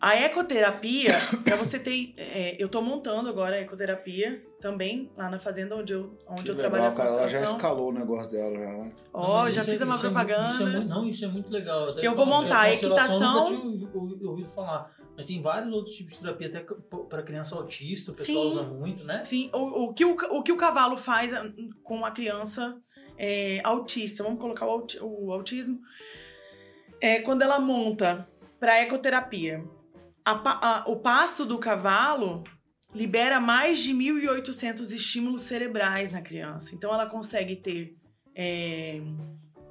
a 0.00 0.16
ecoterapia, 0.16 1.10
pra 1.44 1.54
você 1.56 1.78
ter. 1.78 2.14
é, 2.16 2.56
eu 2.58 2.68
tô 2.68 2.82
montando 2.82 3.28
agora 3.28 3.54
a 3.56 3.60
ecoterapia 3.60 4.42
também, 4.60 5.10
lá 5.16 5.30
na 5.30 5.38
fazenda 5.38 5.76
onde 5.76 5.92
eu, 5.92 6.16
onde 6.28 6.42
Que 6.44 6.50
eu 6.50 6.54
legal, 6.56 6.70
trabalho 6.70 6.94
cara. 6.96 7.08
Ela 7.10 7.28
já 7.28 7.42
escalou 7.44 7.90
o 7.90 7.92
negócio 7.92 8.32
dela. 8.32 8.52
Já, 8.54 8.66
né? 8.72 8.92
Ó, 9.12 9.42
Mas 9.44 9.54
já 9.54 9.62
isso 9.62 9.70
fiz 9.70 9.80
é- 9.80 9.84
uma 9.84 9.96
isso 9.96 10.06
é 10.06 10.08
mu- 10.08 10.14
propaganda. 10.14 10.48
isso 10.48 10.62
é 10.62 10.66
muito- 10.70 10.88
não, 10.88 11.08
isso 11.08 11.24
é 11.24 11.28
muito 11.28 11.50
legal. 11.50 11.88
Até 11.90 12.06
Eu 12.06 12.14
vou 12.14 12.26
montar 12.26 12.62
a 12.66 12.70
constelação 12.70 13.16
equitação. 13.16 13.36
Eu 13.36 13.58
nunca 13.64 13.86
tinha 13.86 13.90
ouvi- 14.02 14.24
ouvido 14.26 14.48
falar. 14.50 14.90
Mas 15.16 15.26
tem 15.26 15.42
vários 15.42 15.72
outros 15.72 15.94
tipos 15.96 16.14
de 16.14 16.20
terapia, 16.20 16.46
até 16.48 16.60
para 17.08 17.22
criança 17.22 17.56
autista, 17.56 18.12
o 18.12 18.14
pessoal 18.14 18.42
Sim. 18.44 18.48
usa 18.50 18.62
muito, 18.62 19.04
né? 19.04 19.24
Sim, 19.24 19.50
o, 19.52 19.84
o, 19.86 19.92
que 19.94 20.04
o, 20.04 20.12
o 20.14 20.42
que 20.42 20.52
o 20.52 20.56
cavalo 20.56 20.96
faz 20.96 21.34
ah, 21.34 21.44
com 21.82 22.04
a 22.04 22.10
criança 22.12 22.76
é, 23.16 23.60
autista, 23.64 24.22
vamos 24.22 24.40
colocar 24.40 24.64
o, 24.66 24.86
o 25.02 25.32
autismo, 25.32 25.80
é 27.00 27.20
quando 27.20 27.42
ela 27.42 27.58
monta 27.60 28.28
para 28.60 28.80
ecoterapia. 28.82 29.64
A 30.24 30.32
a- 30.32 30.84
o 30.86 30.96
pasto 30.96 31.44
do 31.44 31.58
cavalo 31.58 32.44
libera 32.94 33.38
mais 33.40 33.78
de 33.80 33.92
1.800 33.94 34.92
estímulos 34.92 35.42
cerebrais 35.42 36.12
na 36.12 36.22
criança. 36.22 36.74
Então 36.74 36.92
ela 36.92 37.06
consegue 37.06 37.56
ter 37.56 37.96
é, 38.34 39.00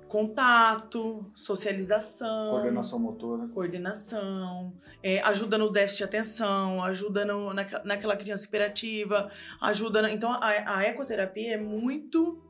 contato, 0.07 1.29
socialização, 1.35 2.51
Coordenação 2.51 2.99
motora. 2.99 3.47
coordenação, 3.49 4.71
é, 5.03 5.19
ajuda 5.21 5.57
no 5.57 5.69
déficit 5.71 5.99
de 5.99 6.03
atenção, 6.03 6.83
ajuda 6.83 7.25
no, 7.25 7.53
naquela, 7.53 7.83
naquela 7.83 8.15
criança 8.15 8.45
hiperativa, 8.45 9.29
ajuda. 9.61 10.01
na- 10.01 10.11
então 10.11 10.31
a, 10.31 10.77
a 10.77 10.83
ecoterapia 10.83 11.55
é 11.55 11.57
muito, 11.57 12.41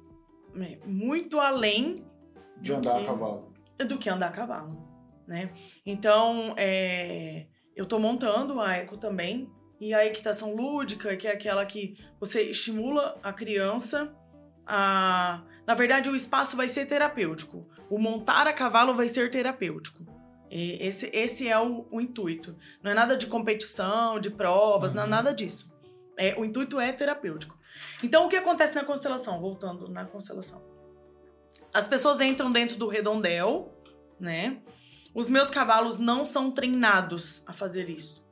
é, 0.59 0.80
muito 0.86 1.39
além 1.39 2.05
De 2.61 2.74
andar 2.74 2.97
que- 2.97 3.03
a 3.03 3.05
cavalo. 3.07 3.53
do 3.88 3.97
que 3.97 4.09
andar 4.09 4.28
a 4.28 4.32
cavalo, 4.32 4.88
né? 5.28 5.51
Então 5.86 6.53
é, 6.57 7.47
eu 7.76 7.86
tô 7.86 7.99
montando 7.99 8.59
a 8.59 8.74
eco 8.78 8.97
também 8.97 9.49
e 9.80 9.94
a 9.94 10.06
equitação 10.06 10.56
lúdica, 10.56 11.16
que 11.16 11.28
é 11.28 11.32
aquela 11.32 11.66
que 11.66 11.98
você 12.20 12.42
estimula 12.44 13.20
a 13.22 13.32
criança 13.32 14.14
a, 14.68 15.42
na 15.66 15.74
verdade 15.74 16.10
o 16.10 16.16
espaço 16.16 16.58
vai 16.58 16.68
ser 16.68 16.86
terapêutico. 16.86 17.66
O 17.90 17.98
montar 17.98 18.46
a 18.48 18.54
cavalo 18.54 18.94
vai 18.94 19.08
ser 19.08 19.32
terapêutico. 19.32 20.06
E 20.52 20.78
esse, 20.86 21.10
esse 21.14 21.48
é 21.48 21.58
o, 21.58 21.88
o 21.90 22.02
intuito. 22.02 22.56
Não 22.84 22.92
é 22.92 22.94
nada 22.94 23.16
de 23.16 23.28
competição, 23.28 24.20
de 24.20 24.30
provas, 24.30 24.92
não 24.92 25.04
é 25.04 25.06
Uhum. 25.06 25.12
nada 25.12 25.34
disso. 25.34 25.74
É, 26.18 26.36
o 26.38 26.44
intuito 26.44 26.80
é 26.80 26.92
terapêutico. 26.92 27.58
Então, 28.04 28.26
o 28.26 28.30
que 28.30 28.36
acontece 28.36 28.76
na 28.76 28.84
constelação? 28.84 29.40
Voltando 29.40 29.88
na 29.88 30.04
constelação. 30.06 30.62
As 31.74 31.88
pessoas 31.88 32.20
entram 32.22 32.52
dentro 32.52 32.76
do 32.76 32.88
redondel, 32.88 33.72
né? 34.20 34.58
Os 35.14 35.30
meus 35.30 35.50
cavalos 35.50 36.00
não 36.00 36.26
são 36.26 36.52
treinados 36.52 37.44
a 37.46 37.54
fazer 37.54 37.90
isso. 37.90 38.27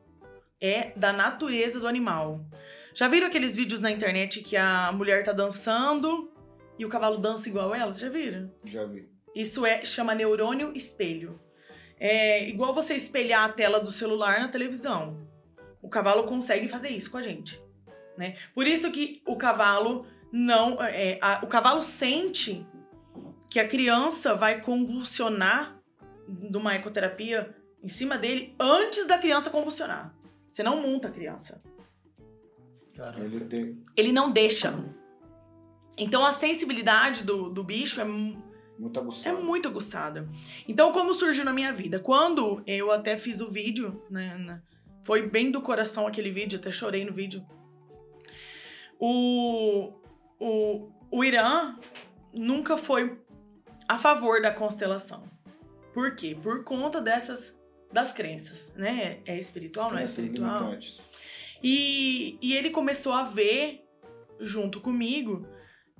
É 0.62 0.92
da 0.96 1.12
natureza 1.12 1.80
do 1.80 1.88
animal. 1.88 2.46
Já 2.94 3.08
viram 3.08 3.28
aqueles 3.28 3.56
vídeos 3.56 3.82
na 3.82 3.92
internet 3.92 4.42
que 4.42 4.56
a 4.56 4.92
mulher 4.94 5.24
tá 5.24 5.32
dançando 5.34 6.32
e 6.80 6.86
o 6.86 6.90
cavalo 6.90 7.18
dança 7.18 7.50
igual 7.50 7.74
ela? 7.76 7.94
Já 7.94 8.10
viram? 8.10 8.52
Já 8.64 8.86
vi. 8.86 9.10
Isso 9.36 9.66
é 9.66 9.84
chama 9.86 10.16
neurônio 10.16 10.72
espelho. 10.76 11.40
É 12.00 12.48
igual 12.48 12.74
você 12.74 12.96
espelhar 12.96 13.44
a 13.46 13.50
tela 13.54 13.80
do 13.80 13.92
celular 13.92 14.40
na 14.40 14.48
televisão. 14.48 15.28
O 15.82 15.90
cavalo 15.90 16.24
consegue 16.24 16.68
fazer 16.68 16.90
isso 16.90 17.12
com 17.12 17.18
a 17.18 17.22
gente, 17.22 17.62
né? 18.18 18.36
Por 18.54 18.66
isso 18.66 18.90
que 18.92 19.22
o 19.26 19.36
cavalo 19.36 20.06
não, 20.32 20.82
é, 20.82 21.20
a- 21.22 21.42
o 21.44 21.48
cavalo 21.48 21.82
sente 21.82 22.66
que 23.50 23.60
a 23.60 23.68
criança 23.68 24.34
vai 24.34 24.62
convulsionar 24.62 25.78
numa 26.28 26.76
ecoterapia 26.76 27.56
em 27.84 27.88
cima 27.90 28.18
dele 28.18 28.56
antes 28.60 29.06
da 29.06 29.18
criança 29.18 29.50
convulsionar. 29.50 30.14
Você 30.56 30.64
não 30.64 30.82
monta 30.82 31.10
a 31.10 31.12
criança. 31.12 31.62
Ele 33.18 33.42
tem 33.42 33.84
ele 33.98 34.14
não 34.14 34.32
deixa. 34.32 34.74
Então 35.98 36.26
a 36.26 36.32
sensibilidade 36.32 37.26
do, 37.26 37.50
do 37.50 37.62
bicho 37.62 38.00
é, 38.00 38.06
mu- 38.06 38.42
muito 38.80 38.98
é 38.98 39.02
aguçado. 39.02 39.44
muito 39.44 39.68
aguçada. 39.68 40.30
Então, 40.66 40.94
como 40.94 41.14
surgiu 41.14 41.44
na 41.44 41.52
minha 41.52 41.74
vida? 41.74 42.00
Quando 42.00 42.64
eu 42.66 42.90
até 42.90 43.18
fiz 43.18 43.42
o 43.42 43.52
vídeo, 43.52 44.02
né? 44.10 44.62
foi 45.04 45.28
bem 45.28 45.52
do 45.52 45.62
coração 45.62 46.08
aquele 46.08 46.32
vídeo, 46.32 46.58
até 46.58 46.72
chorei 46.72 47.04
no 47.04 47.12
vídeo. 47.12 47.46
O, 48.98 49.92
o, 50.40 50.90
o 51.12 51.22
Irã 51.22 51.78
nunca 52.34 52.78
foi 52.78 53.20
a 53.90 53.98
favor 53.98 54.42
da 54.42 54.54
constelação. 54.54 55.30
Por 55.94 56.16
quê? 56.16 56.34
Por 56.42 56.64
conta 56.64 57.02
dessas 57.02 57.54
das 57.92 58.12
crenças, 58.12 58.74
né? 58.76 59.20
É 59.26 59.38
espiritual, 59.38 59.92
não 59.92 59.98
é 60.00 60.04
espiritual? 60.04 60.60
limitantes. 60.60 61.02
E, 61.64 62.38
e 62.42 62.54
ele 62.56 62.70
começou 62.70 63.14
a 63.14 63.24
ver, 63.24 63.84
junto 64.40 64.80
comigo, 64.82 65.48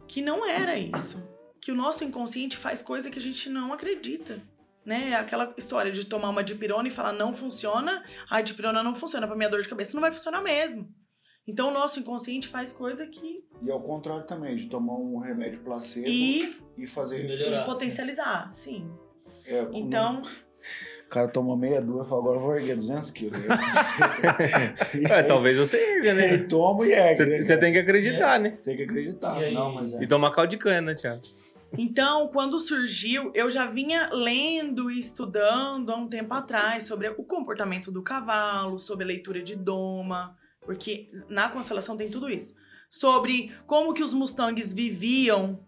que 0.08 0.22
não 0.22 0.48
era 0.48 0.78
isso. 0.78 1.28
Que 1.62 1.72
o 1.72 1.76
nosso 1.76 2.04
inconsciente 2.04 2.58
faz 2.58 2.82
coisa 2.82 3.10
que 3.10 3.18
a 3.18 3.22
gente 3.22 3.50
não 3.50 3.74
acredita. 3.74 4.40
Né? 4.86 5.16
Aquela 5.16 5.52
história 5.58 5.92
de 5.92 6.06
tomar 6.06 6.30
uma 6.30 6.44
dipirona 6.44 6.88
e 6.88 6.92
falar 6.92 7.14
não 7.14 7.34
funciona, 7.34 8.04
a 8.30 8.40
dipirona 8.42 8.84
não 8.84 8.94
funciona 8.94 9.26
pra 9.26 9.36
minha 9.36 9.50
dor 9.50 9.62
de 9.64 9.70
cabeça, 9.70 9.96
não 9.96 10.02
vai 10.02 10.12
funcionar 10.12 10.42
mesmo. 10.44 10.88
Então 11.48 11.70
o 11.70 11.72
nosso 11.72 12.00
inconsciente 12.00 12.48
faz 12.48 12.72
coisa 12.72 13.08
que. 13.08 13.44
E 13.64 13.72
ao 13.72 13.82
contrário 13.82 14.26
também, 14.26 14.56
de 14.56 14.68
tomar 14.68 14.94
um 14.94 15.18
remédio 15.18 15.60
placebo 15.62 16.08
E, 16.08 16.56
e 16.78 16.86
fazer 16.86 17.26
isso. 17.26 17.38
Melhorar. 17.38 17.64
e 17.64 17.66
potencializar, 17.66 18.54
sim. 18.54 18.92
É, 19.46 19.68
Então, 19.74 20.24
O 21.06 21.10
cara 21.10 21.28
toma 21.28 21.56
meia 21.56 21.82
dúzia 21.82 22.04
e 22.04 22.10
fala, 22.10 22.22
agora 22.22 22.38
eu 22.38 22.42
vou 22.42 22.56
erguer 22.56 22.76
200 22.76 23.12
quilos. 23.12 23.40
É, 25.10 25.24
talvez 25.24 25.58
você 25.58 25.78
erga, 25.78 26.14
né? 26.14 26.34
Ele 26.34 26.44
toma 26.46 26.86
e 26.86 26.92
ergue. 26.92 27.26
né, 27.26 27.42
Você, 27.42 27.50
cara? 27.50 27.60
tem 27.62 27.74
que 27.74 27.80
acreditar, 27.80 28.40
né? 28.40 28.50
Tem 28.64 28.76
que 28.76 28.84
acreditar. 28.84 29.48
E? 29.48 29.54
Não, 29.54 29.74
mas 29.74 29.94
é. 29.94 30.04
E 30.04 30.08
tomar 30.08 30.32
caldo 30.32 30.50
de 30.50 30.58
cana, 30.58 30.82
né, 30.82 30.96
Thiago? 30.96 31.22
Então, 31.78 32.30
quando 32.30 32.58
surgiu, 32.58 33.32
eu 33.34 33.50
já 33.50 33.66
vinha 33.68 34.10
lendo 34.12 34.90
e 34.90 34.98
estudando 35.00 35.92
há 35.92 35.96
um 35.96 36.08
tempo 36.08 36.34
atrás 36.34 36.84
sobre 36.84 37.08
o 37.10 37.24
comportamento 37.24 37.92
do 37.92 38.02
cavalo, 38.02 38.80
sobre 38.80 39.04
a 39.04 39.08
leitura 39.08 39.42
de 39.42 39.56
doma, 39.56 40.36
porque 40.62 41.10
na 41.30 41.50
constelação 41.50 41.98
tem 41.98 42.10
tudo 42.10 42.30
isso. 42.30 42.56
Sobre 42.90 43.52
como 43.68 43.94
que 43.94 44.04
os 44.04 44.14
mustangs 44.14 44.74
viviam. 44.74 45.60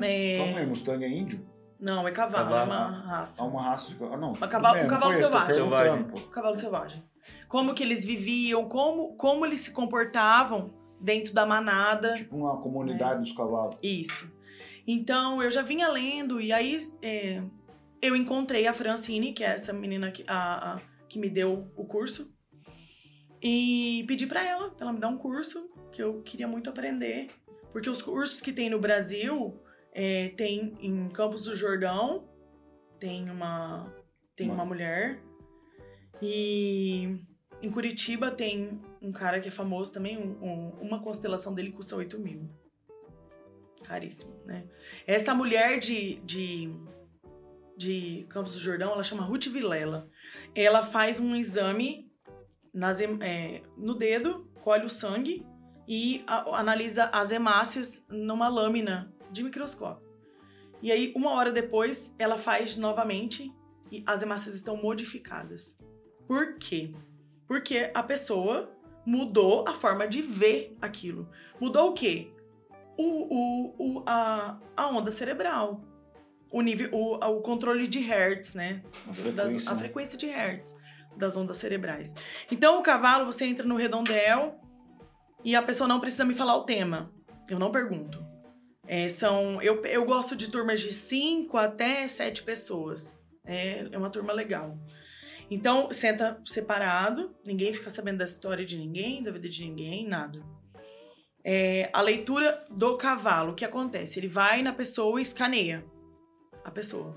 É... 0.00 0.38
Como 0.38 0.58
é? 0.58 0.66
Mustang 0.66 1.04
é 1.04 1.08
índio? 1.08 1.40
Não, 1.82 2.06
é 2.06 2.12
cavalo, 2.12 2.44
Cavalo. 2.48 2.72
é 2.72 2.74
uma 2.76 2.90
raça. 3.00 3.42
Há 3.42 3.44
uma 3.46 3.62
raça 3.62 3.92
de... 3.92 4.04
Ah, 4.04 4.16
não. 4.16 4.32
Uma 4.34 4.48
cavalo- 4.48 4.78
um 4.78 4.86
cavalo 4.86 5.12
conheço, 5.12 5.24
selvagem. 5.24 5.56
perguntando, 5.56 6.04
pô. 6.22 6.30
Cavalo 6.30 6.54
selvagem. 6.56 7.02
Como 7.48 7.74
que 7.74 7.82
eles 7.82 8.04
viviam, 8.04 8.68
como, 8.68 9.16
como 9.16 9.44
eles 9.44 9.60
se 9.62 9.72
comportavam 9.72 10.72
dentro 11.00 11.34
da 11.34 11.44
manada. 11.44 12.14
Tipo 12.14 12.36
uma 12.36 12.56
comunidade 12.62 13.20
dos 13.20 13.32
cavalos. 13.32 13.76
Isso. 13.82 14.30
Então, 14.86 15.42
eu 15.42 15.50
já 15.50 15.62
vinha 15.62 15.88
lendo, 15.88 16.40
e 16.40 16.52
aí 16.52 16.78
é, 17.02 17.42
eu 18.00 18.14
encontrei 18.16 18.66
a 18.66 18.72
Francine, 18.72 19.32
que 19.32 19.42
é 19.44 19.48
essa 19.48 19.72
menina 19.72 20.10
que, 20.12 20.24
a, 20.28 20.74
a- 20.74 20.80
que 21.08 21.18
me 21.18 21.28
deu 21.28 21.68
o 21.76 21.84
curso, 21.84 22.32
e 23.42 24.04
pedi 24.06 24.26
pra 24.26 24.42
ela, 24.44 24.70
pra 24.70 24.84
ela 24.86 24.92
me 24.92 25.00
dar 25.00 25.08
um 25.08 25.18
curso, 25.18 25.68
que 25.90 26.02
eu 26.02 26.22
queria 26.22 26.46
muito 26.46 26.70
aprender. 26.70 27.28
Porque 27.72 27.90
os 27.90 28.00
cursos 28.02 28.40
que 28.40 28.52
tem 28.52 28.70
no 28.70 28.78
Brasil, 28.78 29.60
é, 29.92 30.28
tem 30.30 30.76
em 30.80 31.08
Campos 31.10 31.44
do 31.44 31.54
Jordão, 31.54 32.28
tem 32.98 33.28
uma, 33.30 33.92
tem 34.34 34.50
Uma- 34.50 34.64
mulher, 34.64 35.20
e 36.20 37.18
em 37.62 37.70
Curitiba 37.70 38.30
tem 38.30 38.80
um 39.00 39.12
cara 39.12 39.40
que 39.40 39.48
é 39.48 39.50
famoso 39.50 39.92
também, 39.92 40.16
um- 40.16 40.38
um- 40.44 40.70
uma 40.80 41.02
constelação 41.02 41.54
dele 41.54 41.72
custa 41.72 41.96
8 41.96 42.18
mil 42.18 42.48
caríssimo, 43.84 44.40
né? 44.46 44.64
Essa 45.06 45.34
mulher 45.34 45.78
de, 45.80 46.16
de, 46.20 46.72
de 47.76 48.24
Campos 48.28 48.52
do 48.52 48.58
Jordão, 48.60 48.92
ela 48.92 49.02
chama 49.02 49.24
Ruth 49.24 49.46
Vilela. 49.48 50.08
Ela 50.54 50.84
faz 50.84 51.18
um 51.18 51.34
exame 51.34 52.08
nas 52.72 53.00
é, 53.00 53.62
no 53.76 53.94
dedo, 53.94 54.48
colhe 54.62 54.86
o 54.86 54.88
sangue 54.88 55.44
e 55.86 56.22
a- 56.26 56.58
analisa 56.60 57.06
as 57.12 57.32
hemácias 57.32 58.02
numa 58.08 58.48
lâmina 58.48 59.12
de 59.32 59.42
microscópio. 59.42 60.06
E 60.80 60.90
aí, 60.92 61.12
uma 61.16 61.30
hora 61.32 61.50
depois, 61.52 62.14
ela 62.18 62.38
faz 62.38 62.76
novamente 62.76 63.52
e 63.90 64.02
as 64.06 64.22
hemácias 64.22 64.54
estão 64.54 64.76
modificadas. 64.76 65.78
Por 66.26 66.58
quê? 66.58 66.92
Porque 67.46 67.90
a 67.94 68.02
pessoa 68.02 68.70
mudou 69.06 69.64
a 69.66 69.74
forma 69.74 70.06
de 70.06 70.22
ver 70.22 70.76
aquilo. 70.80 71.28
Mudou 71.60 71.90
o 71.90 71.92
quê? 71.94 72.32
o, 72.96 73.04
o, 73.04 73.74
o- 73.98 74.02
a, 74.06 74.58
a 74.76 74.88
onda 74.88 75.10
cerebral. 75.10 75.82
O 76.50 76.60
nível, 76.60 76.90
o, 76.92 77.14
o 77.14 77.40
controle 77.40 77.88
de 77.88 77.98
hertz, 78.00 78.54
né? 78.54 78.82
A 79.06 79.30
Das- 79.30 79.46
frequência, 79.50 79.70
a 79.70 79.74
né? 79.74 79.78
frequência 79.80 80.18
de 80.18 80.26
hertz 80.26 80.76
das 81.16 81.34
ondas 81.36 81.56
cerebrais. 81.56 82.14
Então, 82.50 82.78
o 82.78 82.82
cavalo, 82.82 83.24
você 83.24 83.46
entra 83.46 83.66
no 83.66 83.76
redondel 83.76 84.60
e 85.42 85.56
a 85.56 85.62
pessoa 85.62 85.88
não 85.88 86.00
precisa 86.00 86.24
me 86.24 86.34
falar 86.34 86.54
o 86.56 86.64
tema. 86.64 87.10
Eu 87.48 87.58
não 87.58 87.72
pergunto. 87.72 88.22
É, 88.86 89.08
são, 89.08 89.62
eu, 89.62 89.84
eu 89.84 90.04
gosto 90.04 90.34
de 90.34 90.50
turmas 90.50 90.80
de 90.80 90.92
5 90.92 91.56
até 91.56 92.06
7 92.06 92.42
pessoas. 92.42 93.18
É, 93.44 93.86
é 93.90 93.98
uma 93.98 94.10
turma 94.10 94.32
legal. 94.32 94.78
Então, 95.50 95.92
senta 95.92 96.40
separado, 96.46 97.34
ninguém 97.44 97.72
fica 97.72 97.90
sabendo 97.90 98.18
da 98.18 98.24
história 98.24 98.64
de 98.64 98.78
ninguém, 98.78 99.22
da 99.22 99.30
vida 99.30 99.48
de 99.48 99.64
ninguém, 99.64 100.06
nada. 100.06 100.42
É, 101.44 101.90
a 101.92 102.00
leitura 102.00 102.64
do 102.70 102.96
cavalo, 102.96 103.52
o 103.52 103.54
que 103.54 103.64
acontece? 103.64 104.18
Ele 104.18 104.28
vai 104.28 104.62
na 104.62 104.72
pessoa 104.72 105.18
e 105.18 105.22
escaneia 105.22 105.84
a 106.64 106.70
pessoa. 106.70 107.16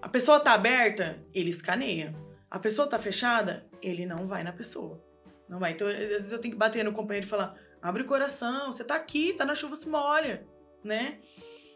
A 0.00 0.08
pessoa 0.08 0.40
tá 0.40 0.52
aberta, 0.52 1.22
ele 1.32 1.50
escaneia. 1.50 2.14
A 2.50 2.58
pessoa 2.58 2.88
tá 2.88 2.98
fechada, 2.98 3.68
ele 3.82 4.06
não 4.06 4.26
vai 4.26 4.42
na 4.42 4.52
pessoa. 4.52 5.00
Não 5.48 5.58
vai. 5.58 5.72
Então, 5.72 5.86
às 5.86 5.96
vezes 5.96 6.32
eu 6.32 6.38
tenho 6.38 6.54
que 6.54 6.58
bater 6.58 6.84
no 6.84 6.92
companheiro 6.92 7.26
e 7.26 7.30
falar: 7.30 7.54
abre 7.82 8.02
o 8.02 8.06
coração, 8.06 8.72
você 8.72 8.82
tá 8.82 8.94
aqui, 8.94 9.34
tá 9.34 9.44
na 9.44 9.54
chuva, 9.54 9.76
se 9.76 9.88
molha, 9.88 10.46
né? 10.82 11.18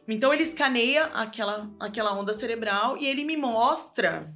Então 0.06 0.32
ele 0.32 0.42
escaneia 0.42 1.06
aquela, 1.06 1.70
aquela 1.80 2.12
onda 2.12 2.32
cerebral 2.32 2.96
e 2.98 3.06
ele 3.06 3.24
me 3.24 3.36
mostra 3.36 4.32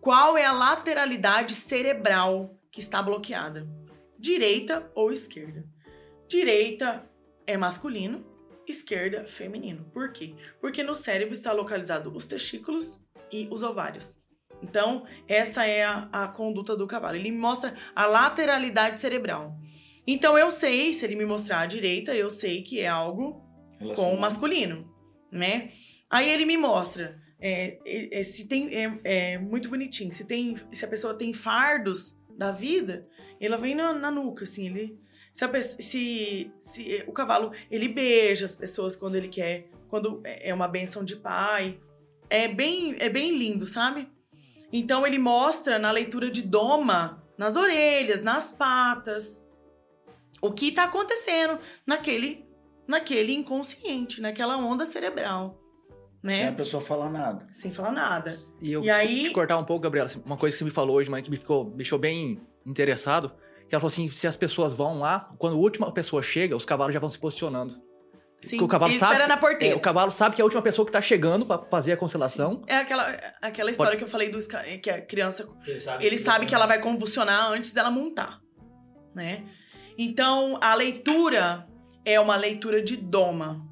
qual 0.00 0.36
é 0.36 0.44
a 0.44 0.52
lateralidade 0.52 1.54
cerebral 1.54 2.58
que 2.70 2.80
está 2.80 3.02
bloqueada: 3.02 3.68
direita 4.18 4.90
ou 4.94 5.12
esquerda. 5.12 5.64
Direita 6.26 7.08
é 7.46 7.56
masculino, 7.56 8.24
esquerda 8.66 9.26
feminino. 9.26 9.84
Por 9.92 10.12
quê? 10.12 10.34
Porque 10.60 10.82
no 10.82 10.94
cérebro 10.94 11.34
está 11.34 11.52
localizado 11.52 12.14
os 12.14 12.26
testículos 12.26 12.98
e 13.30 13.46
os 13.50 13.62
ovários. 13.62 14.18
Então, 14.62 15.04
essa 15.26 15.66
é 15.66 15.84
a, 15.84 16.08
a 16.12 16.28
conduta 16.28 16.76
do 16.76 16.86
cavalo. 16.86 17.16
Ele 17.16 17.32
mostra 17.32 17.74
a 17.94 18.06
lateralidade 18.06 19.00
cerebral. 19.00 19.58
Então, 20.06 20.38
eu 20.38 20.50
sei, 20.50 20.94
se 20.94 21.04
ele 21.04 21.16
me 21.16 21.26
mostrar 21.26 21.60
a 21.60 21.66
direita, 21.66 22.14
eu 22.14 22.30
sei 22.30 22.62
que 22.62 22.80
é 22.80 22.88
algo 22.88 23.42
com 23.94 24.14
o 24.14 24.20
masculino, 24.20 24.90
né? 25.30 25.70
Aí 26.10 26.30
ele 26.30 26.44
me 26.44 26.56
mostra 26.56 27.20
é, 27.42 27.78
é, 27.84 28.22
se 28.22 28.46
tem 28.46 28.72
é, 28.72 29.00
é 29.02 29.38
muito 29.38 29.68
bonitinho. 29.68 30.12
Se 30.12 30.24
tem, 30.24 30.56
se 30.72 30.84
a 30.84 30.88
pessoa 30.88 31.12
tem 31.12 31.34
fardos 31.34 32.16
da 32.38 32.52
vida, 32.52 33.06
ela 33.40 33.56
vem 33.56 33.74
na, 33.74 33.92
na 33.92 34.10
nuca, 34.10 34.44
assim. 34.44 34.66
Ele, 34.66 34.98
se, 35.32 35.44
a 35.44 35.62
se, 35.62 36.52
se 36.60 37.04
o 37.06 37.12
cavalo 37.12 37.52
ele 37.68 37.88
beija 37.88 38.44
as 38.44 38.54
pessoas 38.54 38.94
quando 38.94 39.16
ele 39.16 39.28
quer, 39.28 39.68
quando 39.88 40.20
é 40.22 40.50
é 40.50 40.54
uma 40.54 40.68
benção 40.68 41.04
de 41.04 41.16
pai, 41.16 41.80
é 42.30 42.46
bem 42.46 42.96
é 43.00 43.08
bem 43.08 43.36
lindo, 43.36 43.66
sabe? 43.66 44.08
Então 44.72 45.04
ele 45.06 45.18
mostra 45.18 45.78
na 45.78 45.90
leitura 45.90 46.30
de 46.30 46.42
doma, 46.42 47.22
nas 47.36 47.56
orelhas, 47.56 48.22
nas 48.22 48.52
patas, 48.52 49.42
o 50.40 50.52
que 50.52 50.72
tá 50.72 50.84
acontecendo 50.84 51.58
naquele 51.86 52.46
naquele 52.92 53.32
inconsciente, 53.34 54.20
naquela 54.20 54.56
onda 54.56 54.86
cerebral, 54.86 55.58
Sem 56.24 56.42
a 56.44 56.50
né? 56.50 56.52
pessoa 56.52 56.80
falar 56.80 57.10
nada. 57.10 57.44
Sem 57.52 57.72
falar 57.72 57.90
nada. 57.92 58.32
E 58.60 58.70
eu 58.72 58.84
E 58.84 58.90
aí- 58.90 59.24
te 59.24 59.30
cortar 59.30 59.56
um 59.58 59.64
pouco, 59.64 59.82
Gabriela, 59.82 60.08
uma 60.24 60.36
coisa 60.36 60.54
que 60.54 60.58
você 60.58 60.64
me 60.64 60.70
falou 60.70 60.96
hoje, 60.96 61.10
mas 61.10 61.22
que 61.24 61.30
me 61.30 61.36
ficou, 61.36 61.64
me 61.70 61.76
deixou 61.76 61.98
bem 61.98 62.40
interessado, 62.64 63.30
que 63.68 63.74
ela 63.74 63.80
falou 63.80 63.88
assim, 63.92 64.08
se 64.08 64.26
as 64.26 64.36
pessoas 64.36 64.74
vão 64.74 64.98
lá, 65.00 65.30
quando 65.38 65.54
a 65.54 65.58
última 65.58 65.90
pessoa 65.92 66.22
chega, 66.22 66.54
os 66.56 66.64
cavalos 66.64 66.94
já 66.94 67.00
vão 67.00 67.10
se 67.10 67.18
posicionando. 67.18 67.74
Sim, 68.42 68.56
Porque 68.56 68.64
o 68.64 68.68
cavalo 68.68 68.92
sabe 68.94 69.12
espera 69.12 69.24
que- 69.24 69.28
na 69.28 69.36
porteira. 69.36 69.74
É, 69.74 69.76
o 69.76 69.80
cavalo 69.80 70.10
sabe 70.10 70.34
que 70.34 70.40
é 70.40 70.42
a 70.42 70.44
última 70.44 70.60
pessoa 70.62 70.84
que 70.84 70.90
tá 70.90 71.00
chegando 71.00 71.46
pra 71.46 71.58
fazer 71.58 71.92
a 71.92 71.96
constelação. 71.96 72.62
É 72.66 72.76
aquela, 72.76 73.08
aquela 73.40 73.70
história 73.70 73.96
que 73.96 74.02
eu 74.02 74.08
falei 74.08 74.30
do 74.30 74.36
esca- 74.38 74.64
que 74.78 74.90
a 74.90 75.00
criança 75.00 75.48
Ele 75.66 75.78
sabe, 75.78 76.04
ele 76.06 76.18
sabe 76.18 76.46
que 76.46 76.54
ela 76.54 76.66
vai 76.66 76.80
convulsionar 76.80 77.52
antes 77.52 77.72
dela 77.72 77.88
montar, 77.90 78.40
né? 79.14 79.44
Então, 79.96 80.58
a 80.60 80.74
leitura 80.74 81.66
é 82.04 82.18
uma 82.18 82.36
leitura 82.36 82.82
de 82.82 82.96
doma. 82.96 83.66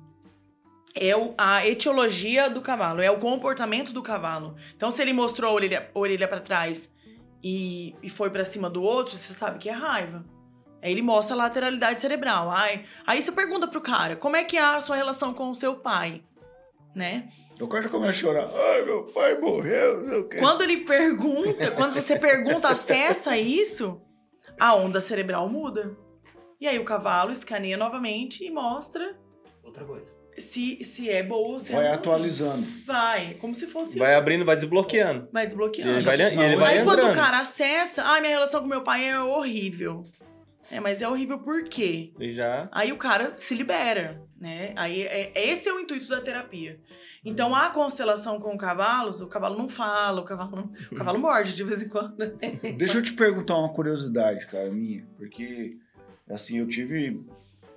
É 0.95 1.13
a 1.39 1.67
etiologia 1.67 2.51
do 2.51 2.61
cavalo, 2.61 3.01
é 3.01 3.11
o 3.11 3.21
comportamento 3.21 3.93
do 3.93 4.03
cavalo. 4.03 4.57
Então, 4.77 4.91
se 4.91 5.01
ele 5.01 5.13
mostrou 5.13 5.51
a 5.51 5.55
orelha, 5.55 5.89
a 5.95 5.99
orelha 5.99 6.27
para 6.27 6.41
trás 6.41 6.93
e, 7.43 7.95
e 8.03 8.11
foi 8.11 8.29
para 8.31 8.45
cima 8.45 8.69
do 8.69 8.83
outro, 8.83 9.15
você 9.15 9.33
sabe 9.33 9.59
que 9.59 9.69
é 9.69 9.73
raiva. 9.73 10.25
Aí 10.83 10.91
ele 10.91 11.03
mostra 11.03 11.35
a 11.35 11.39
lateralidade 11.39 12.01
cerebral. 12.01 12.51
Ai, 12.51 12.85
aí 13.07 13.23
você 13.23 13.31
pergunta 13.31 13.69
pro 13.69 13.81
cara, 13.81 14.17
como 14.17 14.37
é 14.37 14.45
que 14.45 14.57
é 14.57 14.61
a 14.61 14.81
sua 14.81 14.97
relação 14.97 15.33
com 15.33 15.51
o 15.51 15.55
seu 15.55 15.77
pai? 15.77 16.23
Né? 16.95 17.29
O 17.61 17.69
cara 17.69 17.85
já 17.85 17.89
começa 17.89 18.11
a 18.11 18.15
chorar. 18.15 18.51
Ai, 18.53 18.83
meu 18.83 19.05
pai 19.05 19.39
morreu, 19.39 19.99
não 19.99 20.05
sei 20.05 20.19
o 20.19 20.29
quê. 20.29 20.39
Quando 20.39 20.63
ele 20.63 20.79
pergunta, 20.79 21.71
quando 21.73 21.93
você 21.93 22.19
pergunta, 22.19 22.69
acessa 22.69 23.37
isso, 23.37 24.01
a 24.59 24.75
onda 24.75 25.01
cerebral 25.01 25.49
muda. 25.49 25.97
E 26.61 26.67
aí 26.69 26.79
o 26.79 26.85
cavalo 26.85 27.31
escaneia 27.33 27.77
novamente 27.77 28.45
e 28.45 28.51
mostra 28.51 29.17
Outra 29.63 29.85
coisa. 29.85 30.07
se, 30.39 30.85
se 30.85 31.09
é 31.09 31.23
boa 31.23 31.55
ou 31.55 31.59
se 31.59 31.73
Vai 31.73 31.87
é 31.87 31.93
atualizando. 31.93 32.67
Vai, 32.87 33.35
como 33.35 33.55
se 33.55 33.67
fosse. 33.67 33.99
Vai 33.99 34.15
abrindo, 34.15 34.45
vai 34.45 34.57
desbloqueando. 34.57 35.29
Vai 35.33 35.45
E 35.45 35.47
desbloqueando. 35.47 35.91
ele 35.91 36.03
vai, 36.05 36.17
e 36.19 36.23
ele 36.23 36.57
vai 36.57 36.79
aí 36.79 36.85
quando 36.85 37.07
o 37.09 37.15
cara 37.15 37.41
acessa, 37.41 38.03
ai, 38.05 38.21
minha 38.21 38.33
relação 38.35 38.61
com 38.61 38.67
meu 38.67 38.83
pai 38.83 39.09
é 39.09 39.19
horrível. 39.21 40.05
É, 40.71 40.79
mas 40.79 41.03
é 41.03 41.09
horrível 41.09 41.39
por 41.39 41.65
quê? 41.65 42.13
E 42.21 42.33
já. 42.33 42.69
Aí 42.71 42.93
o 42.93 42.97
cara 42.97 43.33
se 43.37 43.57
libera, 43.57 44.23
né? 44.41 44.73
Aí 44.77 45.03
é, 45.03 45.33
esse 45.35 45.69
é 45.69 45.73
o 45.73 45.81
intuito 45.81 46.07
da 46.09 46.21
terapia. 46.21 46.79
Então 47.25 47.55
a 47.55 47.71
constelação 47.71 48.39
com 48.39 48.57
cavalos, 48.57 49.21
o 49.21 49.27
cavalo 49.27 49.59
não 49.59 49.69
fala, 49.69 50.21
o 50.21 50.25
cavalo 50.25 50.55
não, 50.57 50.73
o 50.93 50.95
cavalo 50.95 51.19
morde 51.21 51.57
de 51.57 51.65
vez 51.65 51.83
em 51.83 51.89
quando. 51.89 52.17
Deixa 52.79 52.99
eu 52.99 53.03
te 53.03 53.13
perguntar 53.15 53.57
uma 53.59 53.73
curiosidade, 53.75 54.47
cara, 54.47 54.71
minha. 54.71 55.05
Porque, 55.19 55.77
assim, 56.31 56.59
eu 56.59 56.67
tive 56.67 57.25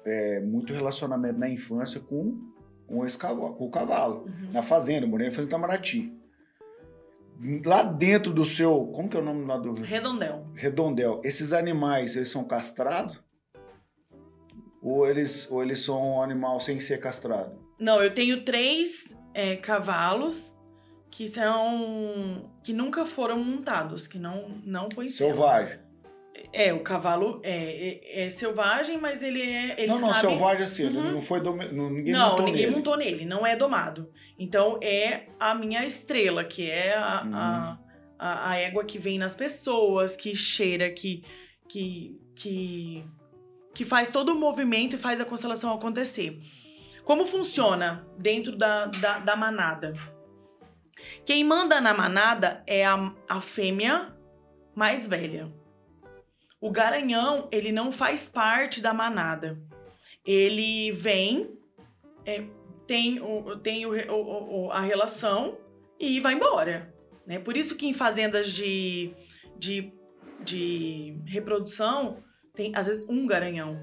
é, 0.06 0.40
muito 0.40 0.74
relacionamento 0.74 1.40
na 1.40 1.50
infância 1.50 2.00
com, 2.00 2.40
com, 2.88 3.06
esse 3.06 3.18
cavalo, 3.18 3.54
com 3.56 3.66
o 3.66 3.72
cavalo. 3.72 4.26
Uhum. 4.26 4.52
Na 4.52 4.64
fazenda, 4.64 5.06
eu 5.06 5.10
morei 5.10 5.28
na 5.28 5.32
fazenda 5.32 5.50
Itamaraty. 5.50 6.14
Lá 7.66 7.84
dentro 7.84 8.32
do 8.34 8.46
seu... 8.46 8.88
Como 8.94 9.10
que 9.10 9.18
é 9.18 9.20
o 9.20 9.24
nome 9.24 9.46
lá 9.46 9.58
do... 9.58 9.74
Redondel. 9.74 10.48
Redondel. 10.54 11.22
Esses 11.24 11.52
animais, 11.52 12.16
eles 12.16 12.30
são 12.30 12.44
castrados? 12.44 13.22
Ou 14.82 15.08
eles, 15.08 15.50
ou 15.50 15.64
eles 15.64 15.82
são 15.82 16.18
um 16.18 16.22
animal 16.22 16.60
sem 16.60 16.80
ser 16.80 17.00
castrado? 17.00 17.58
Não, 17.80 18.02
eu 18.04 18.14
tenho 18.14 18.44
três 18.44 19.16
é, 19.34 19.56
cavalos 19.56 20.54
que 21.10 21.28
são 21.28 22.50
que 22.64 22.74
nunca 22.74 23.06
foram 23.06 23.38
montados, 23.38 24.08
que 24.08 24.18
não 24.18 24.62
não 24.66 24.90
conheciam. 24.90 25.30
Selvagem. 25.30 25.80
É, 26.56 26.72
o 26.72 26.82
cavalo 26.82 27.42
é, 27.44 28.00
é, 28.22 28.26
é 28.26 28.30
selvagem, 28.30 29.00
mas 29.00 29.24
ele 29.24 29.42
é 29.42 29.74
ele 29.76 29.88
não, 29.88 30.00
não, 30.00 30.14
sabe... 30.14 30.28
selvagem 30.28 30.64
assim, 30.64 30.86
ele 30.86 30.98
Uhum. 31.00 31.12
não 31.14 31.22
foi 31.22 31.40
não, 31.42 31.56
ninguém 31.90 32.14
não, 32.14 32.30
montou 32.30 32.46
ninguém 32.46 32.66
nele. 32.66 32.76
montou 32.76 32.96
nele, 32.98 33.26
não 33.26 33.46
é 33.46 33.56
domado. 33.56 34.10
Então 34.38 34.78
é 34.82 35.30
a 35.40 35.56
minha 35.56 35.84
estrela, 35.84 36.44
que 36.44 36.70
é 36.70 36.96
a, 36.96 37.24
Uhum. 37.26 37.36
a, 37.36 37.80
a, 38.20 38.50
a 38.52 38.58
égua 38.58 38.84
que 38.86 39.00
vem 39.00 39.18
nas 39.18 39.34
pessoas, 39.36 40.16
que 40.16 40.36
cheira, 40.36 40.92
que, 40.92 41.24
que, 41.68 42.20
que, 42.36 43.04
que 43.74 43.84
faz 43.84 44.10
todo 44.10 44.30
o 44.34 44.36
movimento 44.36 44.96
e 44.96 45.00
faz 45.00 45.20
a 45.20 45.26
constelação 45.26 45.74
acontecer. 45.74 46.40
Como 47.04 47.26
funciona 47.26 48.06
dentro 48.20 48.56
da, 48.56 48.86
da, 48.86 49.18
da 49.20 49.36
manada? 49.36 49.94
Quem 51.26 51.44
manda 51.44 51.82
na 51.82 51.94
manada 51.96 52.64
é 52.68 52.86
a, 52.86 53.12
a 53.28 53.42
fêmea 53.42 54.14
mais 54.76 55.08
velha. 55.08 55.52
O 56.64 56.72
garanhão, 56.72 57.50
ele 57.52 57.74
não 57.74 57.92
faz 57.92 58.30
parte 58.30 58.82
da 58.82 58.94
manada. 58.94 59.60
Ele 60.26 60.94
vem, 60.94 61.52
é, 62.26 62.42
tem, 62.88 63.20
o, 63.22 63.58
tem 63.58 63.86
o, 63.86 63.92
o- 64.10 64.72
a 64.72 64.80
relação 64.80 65.58
e 66.00 66.22
vai 66.22 66.34
embora. 66.36 66.94
Né? 67.28 67.38
Por 67.38 67.58
isso 67.58 67.76
que 67.76 67.86
em 67.86 67.92
fazendas 67.94 68.50
de, 68.50 69.14
de, 69.60 69.92
de 70.42 71.18
reprodução 71.26 72.24
tem, 72.56 72.72
às 72.74 72.88
vezes, 72.88 73.06
um 73.10 73.28
garanhão. 73.28 73.78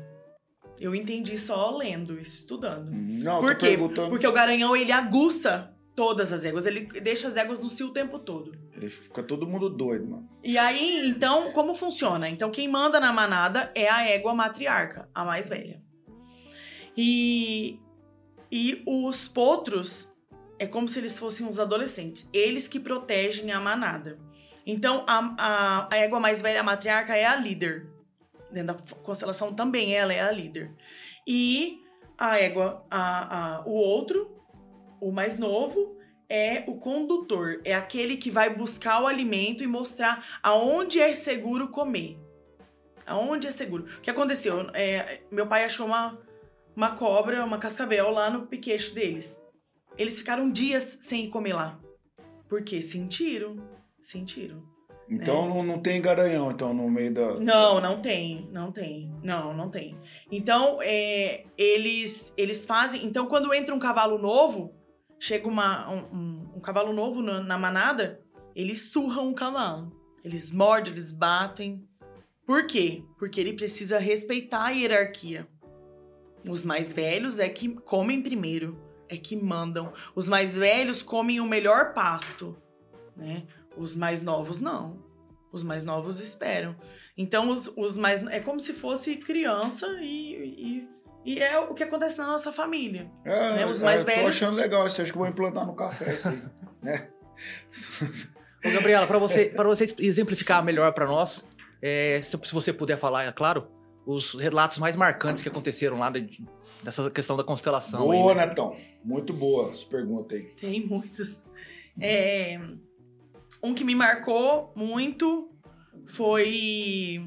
Eu 0.80 0.94
entendi 0.94 1.36
só 1.36 1.76
lendo, 1.76 2.18
estudando. 2.18 2.88
Uhum. 2.88 3.18
Não, 3.22 3.40
Por 3.42 3.54
quê? 3.56 3.76
Porque 4.08 4.26
o 4.26 4.32
garanhão, 4.32 4.74
ele 4.74 4.90
aguça 4.92 5.70
todas 5.95 6.32
as 6.32 6.45
éguas. 6.45 6.66
Ele 6.66 6.82
deixa 7.01 7.28
as 7.28 7.36
éguas 7.36 7.61
no 7.61 7.68
cio 7.68 7.88
o 7.88 7.93
tempo 7.93 8.18
todo. 8.18 8.53
Ele 8.74 8.88
fica 8.88 9.22
todo 9.22 9.47
mundo 9.47 9.68
doido, 9.68 10.07
mano. 10.07 10.28
E 10.43 10.57
aí, 10.57 11.07
então, 11.09 11.53
como 11.53 11.74
funciona? 11.74 12.28
Então, 12.28 12.51
quem 12.51 12.68
manda 12.68 12.99
na 12.99 13.12
manada 13.12 13.70
é 13.74 13.88
a 13.88 14.07
égua 14.07 14.34
matriarca, 14.34 15.09
a 15.14 15.24
mais 15.24 15.49
velha. 15.49 15.82
E, 16.97 17.78
e 18.51 18.82
os 18.86 19.28
potros 19.28 20.11
é 20.59 20.66
como 20.66 20.88
se 20.88 20.99
eles 20.99 21.18
fossem 21.18 21.49
os 21.49 21.59
adolescentes. 21.59 22.28
Eles 22.32 22.68
que 22.68 22.80
protegem 22.80 23.53
a 23.53 23.61
manada. 23.61 24.18
Então, 24.66 25.05
a, 25.07 25.34
a, 25.38 25.88
a 25.91 25.97
égua 25.97 26.20
mais 26.20 26.43
velha, 26.43 26.61
a 26.61 26.64
matriarca, 26.64 27.16
é 27.16 27.24
a 27.24 27.36
líder. 27.36 27.86
Dentro 28.51 28.74
da 28.74 28.95
constelação 29.03 29.55
também 29.55 29.95
ela 29.95 30.12
é 30.12 30.20
a 30.20 30.30
líder. 30.30 30.72
E 31.26 31.80
a 32.18 32.38
égua, 32.38 32.84
a, 32.91 33.59
a, 33.59 33.61
o 33.66 33.72
outro, 33.72 34.39
o 35.01 35.11
mais 35.11 35.38
novo, 35.38 35.96
é 36.28 36.62
o 36.66 36.76
condutor. 36.76 37.61
É 37.64 37.74
aquele 37.74 38.16
que 38.16 38.30
vai 38.30 38.55
buscar 38.55 39.03
o 39.03 39.07
alimento 39.07 39.64
e 39.64 39.66
mostrar 39.66 40.38
aonde 40.42 41.01
é 41.01 41.14
seguro 41.14 41.68
comer. 41.68 42.18
Aonde 43.07 43.48
é 43.48 43.51
seguro. 43.51 43.86
O 43.98 44.01
que 44.01 44.11
aconteceu? 44.11 44.70
É, 44.72 45.20
meu 45.30 45.46
pai 45.46 45.64
achou 45.64 45.86
uma, 45.86 46.18
uma 46.76 46.94
cobra, 46.94 47.44
uma 47.44 47.59
cascavel 47.59 48.11
lá 48.11 48.30
no 48.30 48.46
piquete 48.46 48.94
deles. 48.94 49.40
Eles 49.98 50.18
ficaram 50.18 50.51
dias 50.51 50.98
sem 51.01 51.28
comer 51.28 51.55
lá. 51.55 51.80
Porque 52.48 52.80
sentiram. 52.80 53.57
Sentiram. 54.01 54.62
Então 55.11 55.48
não, 55.48 55.62
não 55.64 55.80
tem 55.80 56.01
garanhão, 56.01 56.53
então, 56.53 56.72
no 56.72 56.88
meio 56.88 57.12
da. 57.12 57.20
É. 57.20 57.40
Não, 57.40 57.80
não 57.80 58.01
tem, 58.01 58.48
não 58.53 58.70
tem, 58.70 59.12
não, 59.24 59.53
não 59.53 59.68
tem. 59.68 59.96
Então, 60.30 60.78
é, 60.80 61.46
eles, 61.59 62.32
eles 62.36 62.64
fazem. 62.64 63.05
Então, 63.05 63.26
quando 63.26 63.53
entra 63.53 63.74
um 63.74 63.80
cavalo 63.80 64.18
novo, 64.18 64.72
chega 65.20 65.46
uma, 65.46 65.88
um, 65.90 66.48
um- 66.56 66.60
cavalo 66.60 66.92
novo 66.94 67.20
na, 67.22 67.40
na 67.42 67.58
manada, 67.58 68.20
eles 68.56 68.90
surram 68.90 69.30
o 69.30 69.34
cavalo. 69.34 69.92
Eles 70.24 70.50
mordem, 70.50 70.94
eles 70.94 71.12
batem. 71.12 71.86
Por 72.46 72.66
quê? 72.66 73.04
Porque 73.18 73.40
ele 73.40 73.52
precisa 73.52 73.98
respeitar 73.98 74.64
a 74.64 74.70
hierarquia. 74.70 75.46
Os 76.48 76.64
mais 76.64 76.92
velhos 76.92 77.38
é 77.38 77.48
que 77.48 77.68
comem 77.68 78.22
primeiro, 78.22 78.78
é 79.08 79.16
que 79.16 79.36
mandam. 79.36 79.92
Os 80.14 80.28
mais 80.28 80.56
velhos 80.56 81.02
comem 81.02 81.38
o 81.38 81.46
melhor 81.46 81.92
pasto, 81.92 82.56
né? 83.14 83.46
Os 83.76 83.94
mais 83.94 84.22
novos 84.22 84.58
não. 84.58 85.04
Os 85.52 85.62
mais 85.62 85.84
novos 85.84 86.20
esperam. 86.20 86.74
Então, 87.16 87.50
os, 87.50 87.70
os 87.76 87.96
mais. 87.96 88.26
É 88.28 88.40
como 88.40 88.58
se 88.58 88.72
fosse 88.72 89.16
criança 89.16 89.86
e, 90.00 90.34
e, 90.34 90.88
e 91.24 91.38
é 91.40 91.58
o 91.58 91.74
que 91.74 91.82
acontece 91.82 92.18
na 92.18 92.26
nossa 92.26 92.52
família. 92.52 93.10
É, 93.24 93.56
né, 93.56 93.66
os 93.66 93.80
é, 93.80 93.84
mais 93.84 94.00
Tô 94.04 94.10
velhos- 94.10 94.26
achando 94.36 94.56
legal 94.56 94.86
isso. 94.86 95.00
Acho 95.02 95.12
que 95.12 95.18
vou 95.18 95.26
implantar 95.26 95.66
no 95.66 95.74
café 95.74 96.14
isso 96.14 96.28
aí. 96.28 96.42
né? 96.82 97.08
Ô, 98.64 98.70
Gabriela, 98.72 99.06
para 99.06 99.18
você, 99.18 99.46
pra 99.46 99.64
você 99.68 99.84
exemplificar 99.98 100.64
melhor 100.64 100.92
para 100.92 101.06
nós, 101.06 101.44
é, 101.82 102.20
se, 102.22 102.38
se 102.42 102.52
você 102.52 102.72
puder 102.72 102.98
falar, 102.98 103.24
é 103.24 103.32
claro, 103.32 103.68
os 104.06 104.34
relatos 104.34 104.78
mais 104.78 104.96
marcantes 104.96 105.42
que 105.42 105.48
aconteceram 105.48 105.98
lá 105.98 106.10
de- 106.10 106.44
dessa 106.82 107.10
questão 107.10 107.36
da 107.36 107.44
constelação. 107.44 108.10
aí, 108.10 108.18
Boa, 108.18 108.34
né? 108.34 108.46
Netão. 108.46 108.76
Muito 109.04 109.32
boa 109.32 109.70
essa 109.70 109.86
pergunta 109.86 110.34
aí. 110.34 110.42
Tem 110.60 110.86
muitos. 110.86 111.42
É, 112.00 112.58
um 113.62 113.74
que 113.74 113.84
me 113.84 113.94
marcou 113.94 114.72
muito 114.74 115.50
foi. 116.06 117.22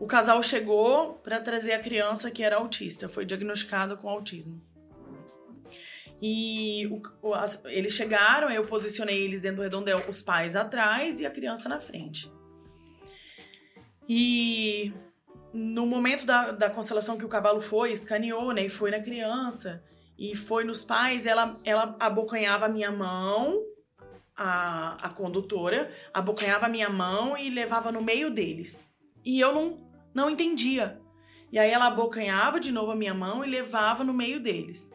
O 0.00 0.06
casal 0.06 0.42
chegou 0.42 1.14
para 1.22 1.38
trazer 1.40 1.72
a 1.72 1.78
criança 1.78 2.30
que 2.30 2.42
era 2.42 2.56
autista, 2.56 3.08
foi 3.08 3.24
diagnosticado 3.26 3.96
com 3.98 4.08
autismo. 4.08 4.60
E 6.22 6.86
o- 7.22 7.34
as- 7.34 7.62
eles 7.66 7.92
chegaram, 7.92 8.50
eu 8.50 8.64
posicionei 8.66 9.22
eles 9.22 9.42
dentro 9.42 9.58
do 9.58 9.62
redondel, 9.62 10.02
os 10.08 10.22
pais 10.22 10.56
atrás 10.56 11.20
e 11.20 11.26
a 11.26 11.30
criança 11.30 11.68
na 11.68 11.80
frente. 11.80 12.30
E 14.08 14.92
no 15.52 15.86
momento 15.86 16.24
da, 16.26 16.50
da 16.52 16.70
constelação 16.70 17.16
que 17.18 17.24
o 17.24 17.28
cavalo 17.28 17.60
foi, 17.60 17.92
escaneou, 17.92 18.52
né? 18.52 18.66
E 18.66 18.68
foi 18.68 18.90
na 18.90 19.00
criança 19.00 19.82
e 20.18 20.34
foi 20.34 20.64
nos 20.64 20.82
pais, 20.84 21.26
ela, 21.26 21.58
ela 21.64 21.96
abocanhava 21.98 22.66
a 22.66 22.68
minha 22.68 22.90
mão, 22.90 23.62
a, 24.36 25.06
a 25.06 25.10
condutora, 25.10 25.90
abocanhava 26.12 26.66
a 26.66 26.68
minha 26.68 26.88
mão 26.90 27.36
e 27.36 27.48
levava 27.50 27.90
no 27.92 28.02
meio 28.02 28.30
deles. 28.30 28.90
E 29.24 29.40
eu 29.40 29.54
não, 29.54 29.89
não 30.14 30.30
entendia. 30.30 31.00
E 31.52 31.58
aí 31.58 31.70
ela 31.70 31.86
abocanhava 31.86 32.60
de 32.60 32.70
novo 32.70 32.92
a 32.92 32.96
minha 32.96 33.14
mão 33.14 33.44
e 33.44 33.48
levava 33.50 34.04
no 34.04 34.12
meio 34.12 34.40
deles. 34.40 34.92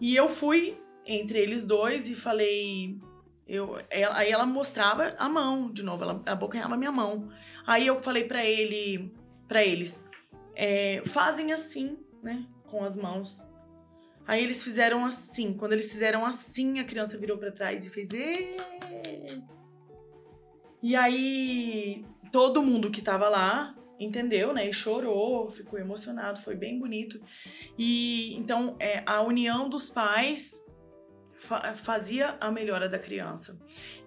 E 0.00 0.16
eu 0.16 0.28
fui 0.28 0.76
entre 1.06 1.38
eles 1.38 1.64
dois 1.66 2.08
e 2.08 2.14
falei. 2.14 2.98
Eu, 3.46 3.78
ela- 3.90 4.16
aí 4.16 4.30
ela 4.30 4.46
mostrava 4.46 5.14
a 5.18 5.28
mão 5.28 5.70
de 5.72 5.82
novo, 5.82 6.02
ela 6.04 6.22
abocanhava 6.26 6.74
a 6.74 6.78
minha 6.78 6.92
mão. 6.92 7.28
Aí 7.66 7.86
eu 7.86 8.00
falei 8.02 8.24
pra 8.24 8.44
ele, 8.44 9.12
para 9.48 9.64
eles, 9.64 10.04
é, 10.54 11.02
fazem 11.06 11.52
assim, 11.52 11.98
né, 12.22 12.46
com 12.68 12.84
as 12.84 12.96
mãos. 12.96 13.44
Aí 14.26 14.42
eles 14.42 14.62
fizeram 14.62 15.04
assim. 15.04 15.52
Quando 15.54 15.72
eles 15.72 15.90
fizeram 15.90 16.24
assim, 16.24 16.78
a 16.78 16.84
criança 16.84 17.18
virou 17.18 17.36
pra 17.38 17.50
trás 17.50 17.84
e 17.84 17.90
fez. 17.90 18.10
"Ê!" 18.12 18.56
E 20.82 20.94
aí 20.96 22.04
todo 22.32 22.62
mundo 22.62 22.90
que 22.90 23.02
tava 23.02 23.28
lá 23.28 23.74
entendeu, 24.00 24.52
né? 24.52 24.68
E 24.68 24.72
chorou, 24.72 25.50
ficou 25.50 25.78
emocionado, 25.78 26.40
foi 26.40 26.56
bem 26.56 26.78
bonito. 26.78 27.20
E 27.78 28.34
então 28.36 28.76
é, 28.80 29.02
a 29.06 29.20
união 29.20 29.68
dos 29.68 29.88
pais 29.90 30.60
fa- 31.34 31.74
fazia 31.74 32.36
a 32.40 32.50
melhora 32.50 32.88
da 32.88 32.98
criança. 32.98 33.56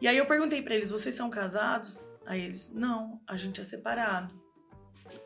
E 0.01 0.07
aí 0.07 0.17
eu 0.17 0.25
perguntei 0.25 0.61
pra 0.61 0.75
eles: 0.75 0.89
vocês 0.89 1.13
são 1.15 1.29
casados? 1.29 2.07
Aí 2.25 2.41
eles: 2.41 2.73
não, 2.73 3.21
a 3.27 3.37
gente 3.37 3.61
é 3.61 3.63
separado. 3.63 4.33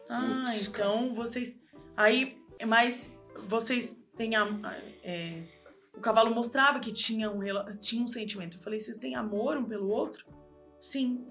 Ah, 0.09 0.53
então 0.61 1.13
vocês. 1.15 1.57
Aí, 1.95 2.38
mas 2.68 3.11
vocês 3.47 3.99
têm 4.15 4.36
a. 4.36 4.45
é, 5.03 5.43
o 5.95 5.99
cavalo 5.99 6.34
mostrava 6.34 6.80
que 6.80 6.91
tinha 6.91 7.32
um, 7.32 7.39
tinha 7.80 8.03
um 8.03 8.07
sentimento. 8.07 8.57
Eu 8.57 8.61
falei: 8.61 8.80
vocês 8.80 8.97
têm 8.97 9.15
amor 9.15 9.57
um 9.57 9.65
pelo 9.65 9.89
outro? 9.89 10.26
Sim. 10.80 11.26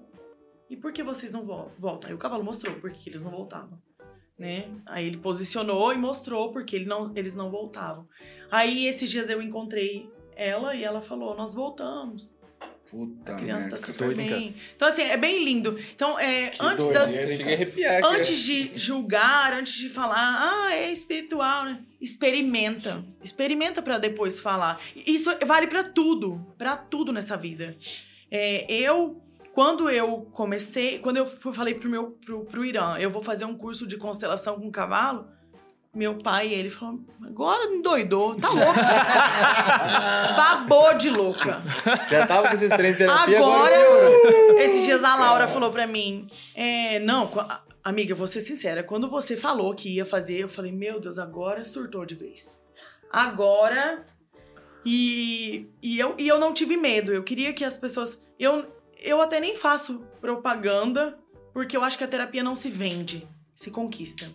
E 0.69 0.75
por 0.75 0.91
que 0.91 1.01
vocês 1.03 1.31
não 1.33 1.45
vol- 1.45 1.71
voltam? 1.79 2.09
Aí 2.09 2.13
o 2.15 2.17
cavalo 2.19 2.43
mostrou 2.43 2.75
por 2.75 2.91
que 2.91 3.09
eles 3.09 3.23
não 3.23 3.31
voltavam. 3.31 3.79
Né? 4.37 4.69
Aí 4.85 5.07
ele 5.07 5.17
posicionou 5.17 5.91
e 5.93 5.97
mostrou 5.97 6.51
porque 6.51 6.75
ele 6.75 6.85
não, 6.85 7.11
eles 7.15 7.35
não 7.35 7.49
voltavam. 7.49 8.07
Aí 8.51 8.85
esses 8.85 9.09
dias 9.09 9.29
eu 9.29 9.41
encontrei 9.41 10.07
ela 10.35 10.75
e 10.75 10.83
ela 10.83 11.01
falou: 11.01 11.35
Nós 11.35 11.55
voltamos. 11.55 12.35
Puta 12.89 13.33
A 13.33 13.35
criança 13.35 13.65
tá 13.65 13.71
merda. 13.75 13.85
super 13.87 14.05
doido, 14.15 14.19
hein, 14.21 14.29
bem. 14.29 14.55
Então, 14.75 14.87
assim, 14.87 15.01
é 15.01 15.17
bem 15.17 15.43
lindo. 15.43 15.77
Então, 15.93 16.17
é, 16.17 16.51
Que 16.51 16.63
antes 16.63 16.87
das, 16.89 17.09
arrepiar. 17.17 18.01
antes 18.05 18.37
de 18.39 18.71
julgar, 18.77 19.51
antes 19.51 19.73
de 19.73 19.89
falar, 19.89 20.15
ah, 20.67 20.73
é 20.73 20.89
espiritual, 20.89 21.65
né? 21.65 21.83
Experimenta. 21.99 23.03
Experimenta 23.21 23.81
pra 23.81 23.97
depois 23.97 24.39
falar. 24.39 24.79
Isso 24.95 25.29
vale 25.45 25.67
pra 25.67 25.83
tudo, 25.83 26.45
Pra 26.57 26.77
tudo 26.77 27.11
nessa 27.11 27.35
vida. 27.35 27.75
É, 28.31 28.71
eu, 28.71 29.21
quando 29.57 29.89
eu 29.89 30.29
comecei, 30.33 30.99
quando 30.99 31.17
eu 31.17 31.25
falei 31.25 31.73
pro 31.73 31.89
meu 31.89 32.11
pro, 32.23 32.45
pro 32.45 32.63
Irã, 32.63 32.95
eu 32.99 33.09
vou 33.09 33.23
fazer 33.23 33.43
um 33.43 33.57
curso 33.57 33.87
de 33.87 33.97
constelação 33.97 34.59
com 34.59 34.69
cavalo, 34.69 35.27
Meu 35.95 36.13
pai, 36.13 36.53
ele 36.53 36.69
falou, 36.69 36.99
agora 37.25 37.65
endoidou, 37.73 38.35
tá 38.35 38.49
louca. 38.49 38.81
Babou 40.37 40.93
de 40.95 41.09
louca. 41.09 41.63
Já 42.07 42.27
tava 42.27 42.49
com 42.49 42.53
esses 42.53 42.69
de 42.69 42.97
terapia, 42.97 43.39
Agora, 43.39 43.75
agora 43.75 44.63
esses 44.63 44.85
dias 44.85 45.03
a 45.03 45.15
Laura 45.15 45.47
falou 45.47 45.71
pra 45.71 45.87
mim, 45.87 46.27
é, 46.53 46.99
não, 46.99 47.31
amiga, 47.83 48.13
vou 48.13 48.27
ser 48.27 48.41
sincera, 48.41 48.83
quando 48.83 49.09
você 49.09 49.35
falou 49.35 49.73
que 49.73 49.95
ia 49.95 50.05
fazer, 50.05 50.37
eu 50.37 50.49
falei, 50.49 50.71
meu 50.71 50.99
Deus, 50.99 51.17
agora 51.17 51.65
surtou 51.65 52.05
de 52.05 52.13
vez. 52.13 52.61
Agora, 53.11 54.05
e, 54.85 55.67
e, 55.81 55.97
eu, 55.97 56.13
e 56.15 56.27
eu 56.27 56.39
não 56.39 56.53
tive 56.53 56.77
medo, 56.77 57.11
eu 57.11 57.23
queria 57.23 57.51
que 57.53 57.65
as 57.65 57.75
pessoas, 57.75 58.19
eu, 58.37 58.76
eu 58.99 59.21
até 59.21 59.39
nem 59.39 59.55
faço 59.55 59.99
propaganda, 60.19 61.17
porque 61.53 61.75
eu 61.75 61.83
acho 61.83 61.97
que 61.97 62.03
a 62.03 62.07
terapia 62.07 62.43
não 62.43 62.55
se 62.55 62.69
vende, 62.69 63.27
se 63.55 63.71
conquista. 63.71 64.29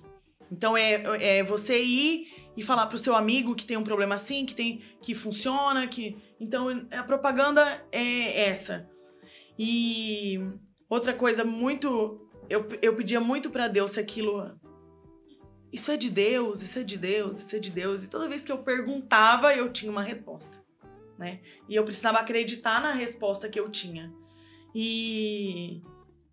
Então 0.50 0.76
é, 0.76 1.38
é 1.38 1.42
você 1.42 1.82
ir 1.82 2.50
e 2.56 2.62
falar 2.62 2.86
pro 2.86 2.98
seu 2.98 3.16
amigo 3.16 3.54
que 3.54 3.64
tem 3.64 3.76
um 3.76 3.84
problema 3.84 4.14
assim, 4.14 4.44
que 4.44 4.54
tem 4.54 4.82
que 5.00 5.14
funciona, 5.14 5.86
que 5.86 6.16
então 6.38 6.86
a 6.90 7.02
propaganda 7.02 7.84
é 7.90 8.48
essa. 8.48 8.88
E 9.58 10.38
outra 10.88 11.14
coisa 11.14 11.44
muito 11.44 12.28
eu, 12.50 12.68
eu 12.82 12.94
pedia 12.94 13.20
muito 13.20 13.50
pra 13.50 13.68
Deus 13.68 13.92
se 13.92 14.00
aquilo 14.00 14.50
isso 15.72 15.90
é 15.90 15.96
de 15.96 16.10
Deus, 16.10 16.60
isso 16.60 16.78
é 16.78 16.82
de 16.82 16.98
Deus, 16.98 17.38
isso 17.38 17.56
é 17.56 17.58
de 17.58 17.70
Deus. 17.70 18.04
E 18.04 18.10
toda 18.10 18.28
vez 18.28 18.44
que 18.44 18.52
eu 18.52 18.58
perguntava, 18.58 19.54
eu 19.54 19.72
tinha 19.72 19.90
uma 19.90 20.02
resposta, 20.02 20.62
né? 21.18 21.40
E 21.66 21.74
eu 21.74 21.82
precisava 21.82 22.18
acreditar 22.18 22.82
na 22.82 22.92
resposta 22.92 23.48
que 23.48 23.58
eu 23.58 23.70
tinha. 23.70 24.12
E 24.74 25.82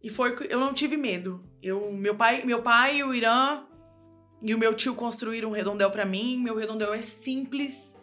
e 0.01 0.09
foi 0.09 0.35
eu 0.49 0.59
não 0.59 0.73
tive 0.73 0.95
medo. 0.95 1.43
Eu, 1.61 1.91
meu 1.91 2.15
pai, 2.15 2.43
meu 2.45 2.61
pai, 2.61 3.03
o 3.03 3.13
Irã 3.13 3.65
e 4.41 4.55
o 4.55 4.57
meu 4.57 4.73
tio 4.73 4.95
construíram 4.95 5.49
um 5.49 5.53
redondel 5.53 5.91
pra 5.91 6.05
mim. 6.05 6.37
Meu 6.41 6.55
redondel 6.55 6.93
é 6.93 7.01
simples, 7.01 7.99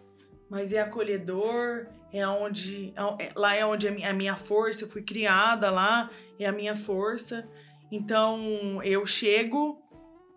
mas 0.51 0.73
é 0.73 0.81
acolhedor. 0.81 1.87
É 2.13 2.27
onde 2.27 2.93
é- 3.19 3.33
lá 3.35 3.55
é 3.55 3.65
onde 3.65 3.87
é 3.87 3.91
a 3.91 3.93
minha- 3.95 4.11
a 4.11 4.13
minha 4.13 4.37
força. 4.37 4.85
Eu 4.85 4.89
fui 4.89 5.03
criada 5.03 5.71
lá, 5.71 6.11
é 6.39 6.47
a 6.47 6.53
minha 6.53 6.77
força. 6.77 7.49
Então 7.91 8.83
eu 8.83 9.07
chego 9.07 9.81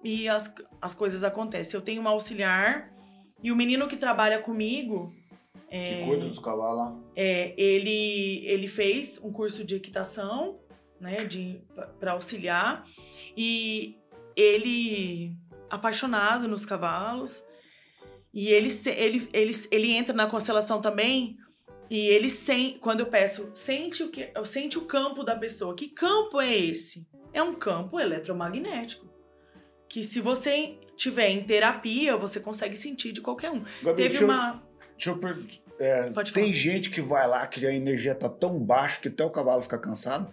e 0.03 0.29
as, 0.29 0.53
as 0.81 0.95
coisas 0.95 1.23
acontecem. 1.23 1.77
Eu 1.77 1.81
tenho 1.83 1.99
uma 2.01 2.11
auxiliar 2.11 2.89
e 3.43 3.51
o 3.51 3.55
menino 3.55 3.87
que 3.87 3.97
trabalha 3.97 4.39
comigo 4.39 5.13
Que 5.69 6.05
cuida 6.05 6.27
dos 6.27 6.39
cavalos 6.39 6.77
lá. 6.77 6.99
é, 7.15 7.53
ele, 7.57 8.45
ele 8.45 8.67
fez 8.67 9.19
um 9.23 9.31
curso 9.31 9.63
de 9.63 9.75
equitação, 9.75 10.59
né, 10.99 11.25
de 11.25 11.61
para 11.99 12.13
auxiliar, 12.13 12.85
e 13.37 13.97
ele 14.35 15.35
apaixonado 15.69 16.47
nos 16.47 16.65
cavalos, 16.65 17.43
e 18.33 18.47
ele, 18.49 18.69
ele, 18.87 19.29
ele, 19.31 19.51
ele 19.71 19.91
entra 19.91 20.13
na 20.13 20.27
constelação 20.27 20.81
também, 20.81 21.37
e 21.89 22.07
ele 22.07 22.29
sem, 22.29 22.77
quando 22.77 22.99
eu 22.99 23.07
peço, 23.07 23.49
sente 23.53 24.03
o 24.03 24.09
que, 24.09 24.31
sente 24.45 24.77
o 24.77 24.85
campo 24.85 25.23
da 25.23 25.35
pessoa. 25.35 25.75
Que 25.75 25.89
campo 25.89 26.39
é 26.39 26.55
esse? 26.55 27.07
É 27.33 27.41
um 27.41 27.55
campo 27.55 27.99
eletromagnético. 27.99 29.07
Que 29.87 30.03
se 30.03 30.21
você 30.21 30.77
tiver 30.95 31.29
em 31.29 31.43
terapia, 31.43 32.15
você 32.15 32.39
consegue 32.39 32.75
sentir 32.75 33.11
de 33.11 33.21
qualquer 33.21 33.49
um. 33.49 33.63
Gabi, 33.81 34.03
Teve 34.03 34.23
uma. 34.23 34.63
Deixa 34.99 35.11
eu 35.11 35.17
per- 35.17 35.37
é, 35.79 36.09
Pode 36.09 36.33
tem 36.33 36.43
falar. 36.43 36.55
gente 36.55 36.89
que 36.89 36.99
vai 37.01 37.25
lá 37.25 37.47
que 37.47 37.65
a 37.65 37.71
energia 37.73 38.13
tá 38.13 38.27
tão 38.27 38.59
baixa 38.59 38.99
que 38.99 39.07
até 39.07 39.23
o 39.23 39.29
cavalo 39.29 39.61
fica 39.61 39.77
cansado. 39.77 40.29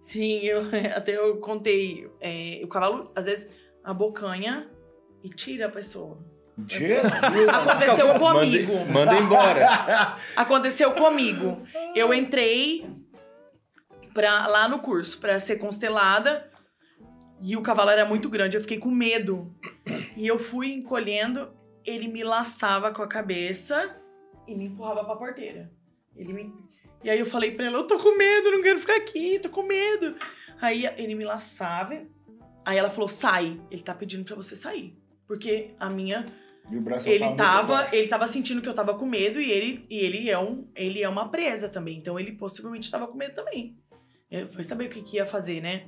Sim, 0.00 0.38
eu 0.40 0.62
até 0.96 1.16
eu 1.18 1.36
contei. 1.36 2.10
é, 2.18 2.62
o 2.64 2.68
cavalo, 2.68 3.12
às 3.14 3.26
vezes, 3.26 3.46
abocanha 3.84 4.66
e 5.22 5.28
tira 5.28 5.66
a 5.66 5.68
pessoa. 5.70 6.16
Jesus! 6.66 7.12
Aconteceu 7.52 8.18
comigo. 8.18 8.72
Manda, 8.86 8.92
manda 8.92 9.18
embora. 9.18 10.16
Aconteceu 10.34 10.92
comigo. 10.92 11.62
Eu 11.94 12.12
entrei 12.14 12.86
pra, 14.14 14.46
lá 14.46 14.66
no 14.66 14.78
curso 14.78 15.18
pra 15.18 15.38
ser 15.38 15.56
constelada 15.56 16.50
e 17.42 17.54
o 17.56 17.60
cavalo 17.62 17.90
era 17.90 18.04
muito 18.06 18.30
grande. 18.30 18.56
Eu 18.56 18.60
fiquei 18.62 18.78
com 18.78 18.90
medo. 18.90 19.54
E 20.16 20.26
eu 20.26 20.38
fui 20.38 20.72
encolhendo, 20.72 21.50
ele 21.84 22.08
me 22.08 22.22
laçava 22.22 22.92
com 22.92 23.02
a 23.02 23.08
cabeça 23.08 23.96
e 24.46 24.54
me 24.54 24.66
empurrava 24.66 25.04
pra 25.04 25.16
porteira. 25.16 25.70
Ele 26.16 26.32
me... 26.32 26.52
E 27.02 27.08
aí 27.08 27.18
eu 27.18 27.26
falei 27.26 27.52
pra 27.52 27.66
ela, 27.66 27.78
eu 27.78 27.86
tô 27.86 27.98
com 27.98 28.16
medo, 28.16 28.50
não 28.50 28.62
quero 28.62 28.78
ficar 28.78 28.96
aqui, 28.96 29.38
tô 29.38 29.48
com 29.48 29.62
medo. 29.62 30.16
Aí 30.60 30.84
ele 30.96 31.14
me 31.14 31.24
laçava, 31.24 32.06
aí 32.64 32.76
ela 32.76 32.90
falou, 32.90 33.08
sai. 33.08 33.60
Ele 33.70 33.82
tá 33.82 33.94
pedindo 33.94 34.24
pra 34.24 34.36
você 34.36 34.54
sair. 34.54 34.98
Porque 35.26 35.74
a 35.78 35.88
minha 35.88 36.26
ele 37.04 37.34
tava, 37.34 37.88
ele 37.92 38.08
tava 38.08 38.28
sentindo 38.28 38.62
que 38.62 38.68
eu 38.68 38.74
tava 38.74 38.94
com 38.94 39.06
medo 39.06 39.40
e 39.40 39.50
ele, 39.50 39.84
e 39.90 39.98
ele 39.98 40.30
é 40.30 40.38
um, 40.38 40.68
ele 40.74 41.02
é 41.02 41.08
uma 41.08 41.28
presa 41.28 41.68
também. 41.68 41.98
Então 41.98 42.18
ele 42.18 42.32
possivelmente 42.32 42.90
tava 42.90 43.06
com 43.08 43.16
medo 43.16 43.34
também. 43.34 43.76
Eu 44.30 44.46
Vai 44.48 44.62
saber 44.62 44.86
o 44.86 44.88
que, 44.88 45.02
que 45.02 45.16
ia 45.16 45.26
fazer, 45.26 45.60
né? 45.60 45.86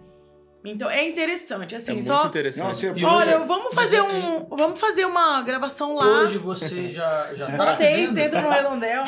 Então 0.64 0.88
é 0.88 1.04
interessante, 1.08 1.74
É 1.74 1.78
assim, 1.78 1.94
muito 1.94 2.06
só 2.06 2.26
interessante. 2.26 2.86
Não, 2.86 2.94
você- 2.94 3.04
Olha, 3.04 3.38
vamos 3.40 3.74
fazer 3.74 3.96
é- 3.96 4.02
um, 4.02 4.46
vamos 4.48 4.78
fazer 4.78 5.04
uma 5.06 5.42
gravação 5.42 5.94
lá. 5.96 6.20
Hoje 6.22 6.38
você 6.38 6.88
já, 6.90 7.30
já 7.34 7.50
tá 7.56 7.74
Vocês 7.76 8.16
entram 8.16 8.42
no 8.42 8.48
redondel. 8.50 9.02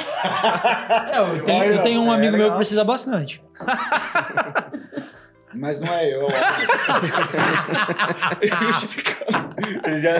É, 1.12 1.18
eu 1.20 1.44
tenho, 1.44 1.64
eu 1.64 1.82
tenho 1.82 2.00
um 2.02 2.11
É 2.12 2.16
amigo 2.16 2.36
meu 2.36 2.50
que 2.50 2.57
precisa 2.57 2.82
bastante. 2.84 3.40
Mas 5.57 5.78
não 5.78 5.86
é 5.94 6.12
eu. 6.12 6.26
Ele 9.86 10.00
já... 10.00 10.18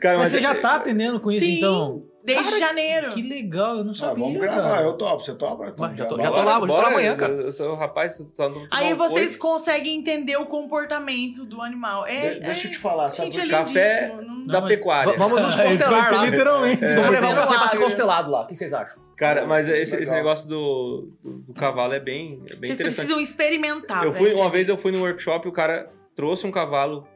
Cara, 0.00 0.18
Mas 0.18 0.18
mas 0.18 0.32
você 0.32 0.40
já 0.40 0.54
tá 0.54 0.76
atendendo 0.76 1.20
com 1.20 1.30
isso, 1.30 1.44
Sim. 1.44 1.56
então? 1.58 2.04
Desde 2.24 2.44
Cara, 2.44 2.58
janeiro. 2.58 3.08
Que 3.08 3.20
legal, 3.22 3.78
eu 3.78 3.84
não 3.84 3.90
Ah, 3.90 3.96
sabia. 3.96 4.24
vamos 4.24 4.40
gravar, 4.40 4.62
cara. 4.62 4.82
eu 4.82 4.92
topo, 4.92 5.20
você 5.20 5.34
topa? 5.34 5.64
Então, 5.68 5.86
Vai, 5.88 5.96
já 5.96 6.06
tô- 6.06 6.16
já 6.16 6.30
tô 6.30 6.42
lá. 6.42 6.58
vou 6.58 6.66
de 6.68 6.72
lá 6.72 6.86
amanhã, 6.86 7.16
cara. 7.16 7.32
Eu, 7.32 7.40
eu 7.42 7.52
sou 7.52 7.72
o 7.72 7.74
rapaz, 7.74 8.24
só 8.34 8.48
não 8.48 8.64
Aí 8.70 8.94
vocês 8.94 9.36
conseguem 9.36 9.98
entender 9.98 10.36
o 10.36 10.46
comportamento 10.46 11.44
do 11.44 11.60
animal. 11.60 12.06
É, 12.06 12.34
De- 12.34 12.40
deixa 12.40 12.66
é- 12.66 12.68
eu 12.68 12.72
te 12.72 12.78
falar, 12.78 13.10
sabe? 13.10 13.30
Gente, 13.32 13.46
é 13.46 13.50
Café. 13.50 14.14
Não- 14.24 14.46
da 14.46 14.60
mas- 14.60 14.70
pecuária. 14.70 15.12
Vamos 15.18 15.40
nos 15.42 15.54
É, 15.58 15.64
constelar 15.68 16.12
lá. 16.12 16.24
literalmente. 16.26 16.80
Vamos 16.86 17.04
É. 17.06 17.10
levar 17.10 17.28
um 17.32 17.34
café 17.36 17.58
pra 17.58 17.68
ser 17.68 17.78
constelado 17.78 18.30
lá. 18.30 18.42
O 18.42 18.46
que 18.46 18.56
vocês 18.56 18.72
acham? 18.72 19.02
Cara, 19.16 19.46
mas 19.46 19.68
é 19.68 19.78
esse, 19.80 19.96
esse 19.96 20.10
negócio 20.10 20.48
do, 20.48 21.12
do, 21.22 21.38
do 21.48 21.54
cavalo 21.54 21.92
é 21.92 22.00
bem, 22.00 22.42
é 22.50 22.54
bem 22.54 22.60
Vocês 22.60 22.80
interessante. 22.80 23.06
precisam 23.06 23.20
experimentar. 23.20 24.04
Eu 24.04 24.12
fui, 24.12 24.32
uma 24.32 24.48
vez 24.50 24.68
eu 24.68 24.76
fui 24.76 24.90
no 24.92 25.00
workshop, 25.00 25.46
o 25.48 25.52
cara 25.52 25.90
trouxe 26.14 26.46
um 26.46 26.50
cavalo 26.50 27.06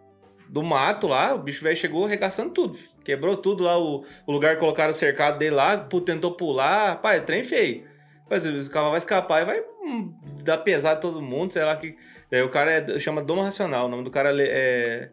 do 0.49 0.63
mato 0.63 1.07
lá, 1.09 1.35
o 1.35 1.39
bicho 1.39 1.63
velho 1.65 1.77
chegou 1.77 2.07
arregaçando 2.07 2.51
tudo. 2.51 2.75
filho. 2.75 2.96
Quebrou 3.07 3.37
tudo 3.37 3.63
lá, 3.63 3.79
o, 3.79 4.05
o 4.27 4.33
lugar 4.33 4.55
que 4.55 4.61
colocaram 4.61 4.91
o 4.91 4.95
cercado 4.95 5.39
dele 5.39 5.55
lá, 5.55 5.77
tentou 6.05 6.33
pular. 6.33 7.01
Pai, 7.01 7.19
é 7.19 7.21
trem 7.21 7.45
feio. 7.45 7.85
Mas 8.29 8.45
o 8.45 8.69
cavalo 8.71 8.91
vai 8.91 8.99
escapar 8.99 9.43
e 9.43 9.45
vai 9.45 9.61
hum, 9.83 10.13
dar 10.43 10.59
pesado 10.59 11.01
todo 11.01 11.23
mundo, 11.23 11.53
sei 11.53 11.63
lá 11.65 11.77
que. 11.77 11.97
Daí 12.29 12.43
o 12.43 12.49
cara 12.51 12.73
é, 12.73 12.99
chama 12.99 13.23
Doma 13.23 13.45
Racional, 13.45 13.87
o 13.87 13.89
nome 13.89 14.03
do 14.03 14.11
cara 14.11 14.31
é, 14.31 14.33
Le- 14.33 14.49
é 14.51 15.11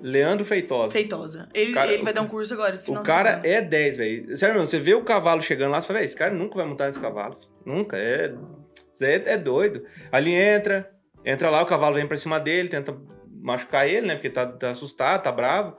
Leandro 0.00 0.44
Feitosa. 0.44 0.92
Feitosa. 0.92 1.48
Ele, 1.54 1.72
Cara, 1.72 1.92
ele 1.92 2.02
vai 2.02 2.12
o- 2.12 2.16
dar 2.16 2.22
um 2.22 2.26
curso 2.28 2.52
agora. 2.52 2.74
O 2.88 3.02
cara 3.02 3.40
é 3.44 3.60
10, 3.62 3.96
velho. 3.96 4.36
Sério 4.36 4.54
mesmo, 4.56 4.66
você 4.66 4.80
vê 4.80 4.94
o 4.94 5.04
cavalo 5.04 5.40
chegando 5.40 5.70
lá, 5.70 5.80
você 5.80 5.86
fala, 5.86 6.00
"Véi, 6.00 6.06
esse 6.06 6.16
cara 6.16 6.34
nunca 6.34 6.56
vai 6.56 6.66
montar 6.66 6.86
nesse 6.88 6.98
cavalo. 6.98 7.38
Nunca, 7.64 7.96
é. 7.96 8.34
É, 9.00 9.14
é 9.34 9.36
doido. 9.36 9.84
Ali 10.10 10.34
entra, 10.34 10.90
entra 11.24 11.48
lá, 11.50 11.62
o 11.62 11.66
cavalo 11.66 11.94
vem 11.94 12.06
pra 12.08 12.16
cima 12.16 12.40
dele, 12.40 12.68
tenta 12.68 12.96
machucar 13.40 13.86
ele, 13.88 14.06
né? 14.08 14.14
Porque 14.16 14.28
tá, 14.30 14.44
tá 14.46 14.70
assustado, 14.70 15.22
tá 15.22 15.30
bravo. 15.30 15.76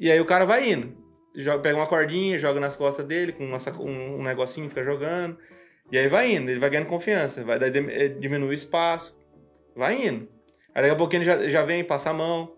E 0.00 0.10
aí 0.10 0.18
o 0.18 0.24
cara 0.24 0.46
vai 0.46 0.72
indo. 0.72 0.96
Joga, 1.36 1.62
pega 1.62 1.76
uma 1.76 1.86
cordinha, 1.86 2.38
joga 2.38 2.58
nas 2.58 2.74
costas 2.74 3.06
dele, 3.06 3.32
com 3.32 3.44
uma 3.44 3.58
um, 3.78 4.16
um 4.16 4.22
negocinho, 4.22 4.70
fica 4.70 4.82
jogando. 4.82 5.36
E 5.92 5.98
aí 5.98 6.08
vai 6.08 6.32
indo, 6.32 6.50
ele 6.50 6.58
vai 6.58 6.70
ganhando 6.70 6.86
confiança, 6.86 7.44
vai 7.44 7.58
daí 7.58 7.70
eh, 7.76 8.08
diminui 8.08 8.48
o 8.48 8.52
espaço. 8.52 9.14
Vai 9.76 10.06
indo. 10.06 10.26
Aí 10.74 10.82
daqui 10.82 10.94
a 10.94 10.96
pouquinho 10.96 11.22
ele 11.22 11.30
já, 11.30 11.48
já 11.50 11.62
vem, 11.62 11.84
passa 11.84 12.10
a 12.10 12.14
mão. 12.14 12.56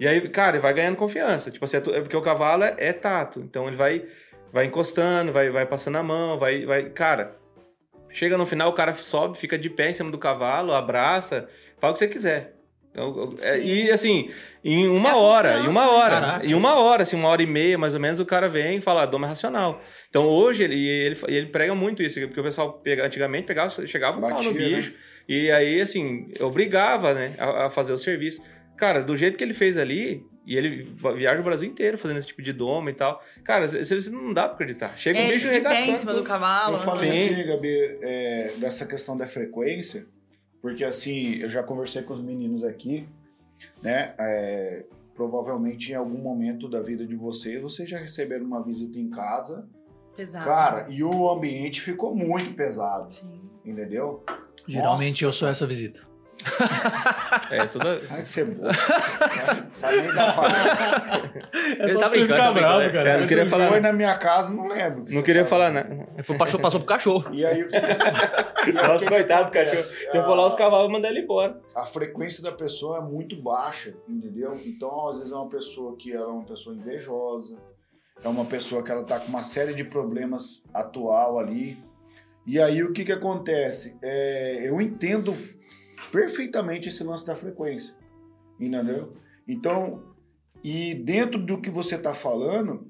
E 0.00 0.08
aí, 0.08 0.26
cara, 0.30 0.56
ele 0.56 0.62
vai 0.62 0.72
ganhando 0.72 0.96
confiança. 0.96 1.50
Tipo 1.50 1.66
assim, 1.66 1.76
é 1.76 1.80
é 1.80 2.00
porque 2.00 2.16
o 2.16 2.22
cavalo 2.22 2.64
é, 2.64 2.74
é 2.78 2.92
tato. 2.92 3.40
Então 3.40 3.68
ele 3.68 3.76
vai, 3.76 4.06
vai 4.50 4.64
encostando, 4.64 5.30
vai, 5.30 5.50
vai 5.50 5.66
passando 5.66 5.98
a 5.98 6.02
mão, 6.02 6.38
vai, 6.38 6.64
vai. 6.64 6.88
Cara, 6.88 7.36
chega 8.08 8.38
no 8.38 8.46
final, 8.46 8.70
o 8.70 8.74
cara 8.74 8.94
sobe, 8.94 9.36
fica 9.36 9.58
de 9.58 9.68
pé 9.68 9.90
em 9.90 9.94
cima 9.94 10.10
do 10.10 10.18
cavalo, 10.18 10.72
abraça, 10.72 11.48
fala 11.78 11.90
o 11.90 11.94
que 11.94 11.98
você 11.98 12.08
quiser. 12.08 12.61
Então, 12.92 13.34
é- 13.40 13.56
Sim. 13.56 13.64
e 13.64 13.90
assim, 13.90 14.30
em 14.62 14.86
uma 14.86 15.08
É 15.10 15.14
hora, 15.14 15.60
em 15.60 15.66
uma 15.68 15.80
né? 15.86 15.88
hora, 15.90 16.20
Caraca. 16.20 16.46
em 16.46 16.52
uma 16.54 16.74
hora, 16.78 17.02
assim, 17.04 17.16
uma 17.16 17.28
hora 17.28 17.42
e 17.42 17.46
meia, 17.46 17.78
mais 17.78 17.94
ou 17.94 18.00
menos, 18.00 18.20
o 18.20 18.26
cara 18.26 18.50
vem 18.50 18.76
e 18.76 18.80
fala, 18.82 19.02
"Ah, 19.02 19.06
doma 19.06 19.26
racional. 19.26 19.80
Então 20.10 20.26
hoje 20.26 20.62
ele, 20.62 20.76
ele, 20.86 21.18
ele 21.28 21.46
prega 21.46 21.74
muito 21.74 22.02
isso, 22.02 22.20
porque 22.20 22.38
o 22.38 22.44
pessoal 22.44 22.74
pega, 22.74 23.06
antigamente 23.06 23.46
pegava, 23.46 23.70
chegava 23.86 24.18
um 24.18 24.20
pau 24.20 24.30
no 24.30 24.36
Batia, 24.52 24.52
né? 24.68 24.76
bicho, 24.76 24.94
e 25.26 25.50
aí, 25.50 25.80
assim, 25.80 26.32
obrigava, 26.38 27.14
né, 27.14 27.34
a, 27.38 27.66
a 27.66 27.70
fazer 27.70 27.94
o 27.94 27.98
serviço. 27.98 28.42
Cara, 28.76 29.02
do 29.02 29.16
jeito 29.16 29.38
que 29.38 29.44
ele 29.44 29.54
fez 29.54 29.78
ali, 29.78 30.22
e 30.44 30.56
ele 30.56 30.92
viaja 31.16 31.40
o 31.40 31.44
Brasil 31.44 31.68
inteiro 31.70 31.96
fazendo 31.96 32.18
esse 32.18 32.26
tipo 32.26 32.42
de 32.42 32.52
doma 32.52 32.90
e 32.90 32.94
tal. 32.94 33.22
Cara, 33.44 33.68
você 33.68 33.84
você 33.84 34.10
não 34.10 34.32
dá 34.34 34.42
pra 34.44 34.54
acreditar. 34.54 34.98
Chega 34.98 35.18
um 35.18 35.22
É, 35.22 35.32
bicho 35.32 35.46
ele 35.46 35.56
fica 35.58 35.68
de 35.70 35.74
pé 35.76 35.86
em 35.86 35.96
cima 35.96 36.12
do 36.12 36.22
cavalo. 36.24 36.76
Eu 36.76 36.80
falei 36.80 37.12
Sim. 37.12 37.32
assim, 37.34 37.46
Gabi, 37.46 37.98
é, 38.02 38.52
dessa 38.58 38.84
questão 38.84 39.16
da 39.16 39.28
frequência, 39.28 40.04
porque 40.62 40.84
assim, 40.84 41.34
eu 41.34 41.48
já 41.48 41.62
conversei 41.62 42.02
com 42.02 42.14
os 42.14 42.22
meninos 42.22 42.62
aqui, 42.62 43.06
né? 43.82 44.14
é, 44.18 44.84
provavelmente 45.14 45.92
em 45.92 45.96
algum 45.96 46.18
momento 46.18 46.68
da 46.68 46.80
vida 46.80 47.04
de 47.04 47.16
vocês, 47.16 47.60
vocês 47.60 47.88
já 47.88 47.98
receberam 47.98 48.46
uma 48.46 48.62
visita 48.62 48.98
em 48.98 49.10
casa. 49.10 49.68
Pesado. 50.16 50.44
Cara, 50.44 50.86
e 50.88 51.02
o 51.02 51.28
ambiente 51.28 51.80
ficou 51.80 52.14
muito 52.14 52.54
pesado, 52.54 53.10
Sim. 53.10 53.40
entendeu? 53.64 54.22
Geralmente 54.66 55.24
Nossa, 55.24 55.24
eu 55.24 55.32
sou 55.32 55.48
essa 55.48 55.66
visita. 55.66 56.11
É, 57.50 57.66
toda... 57.66 58.00
Ai, 58.10 58.22
que 58.22 58.28
você 58.28 58.40
é 58.40 58.44
boa. 58.44 58.72
Sabe 59.72 59.96
nem 60.02 60.14
da 60.14 60.32
família. 60.32 61.42
É 61.78 61.84
Ele 61.84 61.98
tá 61.98 62.08
você 62.08 62.18
brincando, 62.18 62.38
tá 62.42 62.52
bravo, 62.52 62.92
cara. 62.92 63.10
É, 63.10 63.18
não 63.20 63.26
queria 63.28 63.44
Se 63.44 63.50
falar 63.50 63.68
foi 63.68 63.80
nada. 63.80 63.92
na 63.92 63.96
minha 63.96 64.18
casa, 64.18 64.54
não 64.54 64.68
lembro. 64.68 65.04
Não 65.08 65.22
queria 65.22 65.44
falar. 65.44 65.72
Foi- 66.22 66.36
Passou, 66.36 66.60
passou 66.60 66.80
pro 66.80 66.86
cachorro. 66.86 67.34
E 67.34 67.44
aí, 67.44 67.62
o 67.62 67.68
que 67.68 67.76
e 68.70 68.72
Nossa, 68.72 69.06
coitado 69.06 69.46
do 69.46 69.52
cachorro. 69.52 69.82
Se 69.82 70.16
eu 70.16 70.24
for 70.24 70.34
lá, 70.34 70.46
os 70.46 70.54
cavalos 70.54 70.90
mandar 70.90 71.10
ele 71.10 71.20
embora. 71.20 71.60
a 71.74 71.84
frequência 71.84 72.42
da 72.42 72.52
pessoa 72.52 72.98
é 72.98 73.00
muito 73.00 73.40
baixa, 73.40 73.94
entendeu? 74.08 74.58
Então, 74.64 75.08
às 75.08 75.18
vezes 75.18 75.32
é 75.32 75.36
uma 75.36 75.48
pessoa 75.48 75.96
que 75.96 76.12
ela 76.12 76.24
é 76.30 76.32
uma 76.32 76.44
pessoa 76.44 76.74
invejosa, 76.74 77.56
é 78.24 78.28
uma 78.28 78.44
pessoa 78.44 78.82
que 78.82 78.90
ela 78.90 79.04
tá 79.04 79.18
com 79.18 79.28
uma 79.28 79.42
série 79.42 79.74
de 79.74 79.84
problemas 79.84 80.62
atual 80.72 81.38
ali. 81.38 81.82
E 82.46 82.60
aí 82.60 82.82
o 82.82 82.92
que 82.92 83.04
que 83.04 83.12
acontece? 83.12 83.96
É, 84.02 84.62
eu 84.64 84.80
entendo 84.80 85.36
perfeitamente 86.12 86.90
esse 86.90 87.02
lance 87.02 87.26
da 87.26 87.34
frequência, 87.34 87.94
entendeu? 88.60 89.16
Então, 89.48 90.14
e 90.62 90.94
dentro 90.94 91.38
do 91.40 91.60
que 91.60 91.70
você 91.70 91.98
tá 91.98 92.14
falando, 92.14 92.86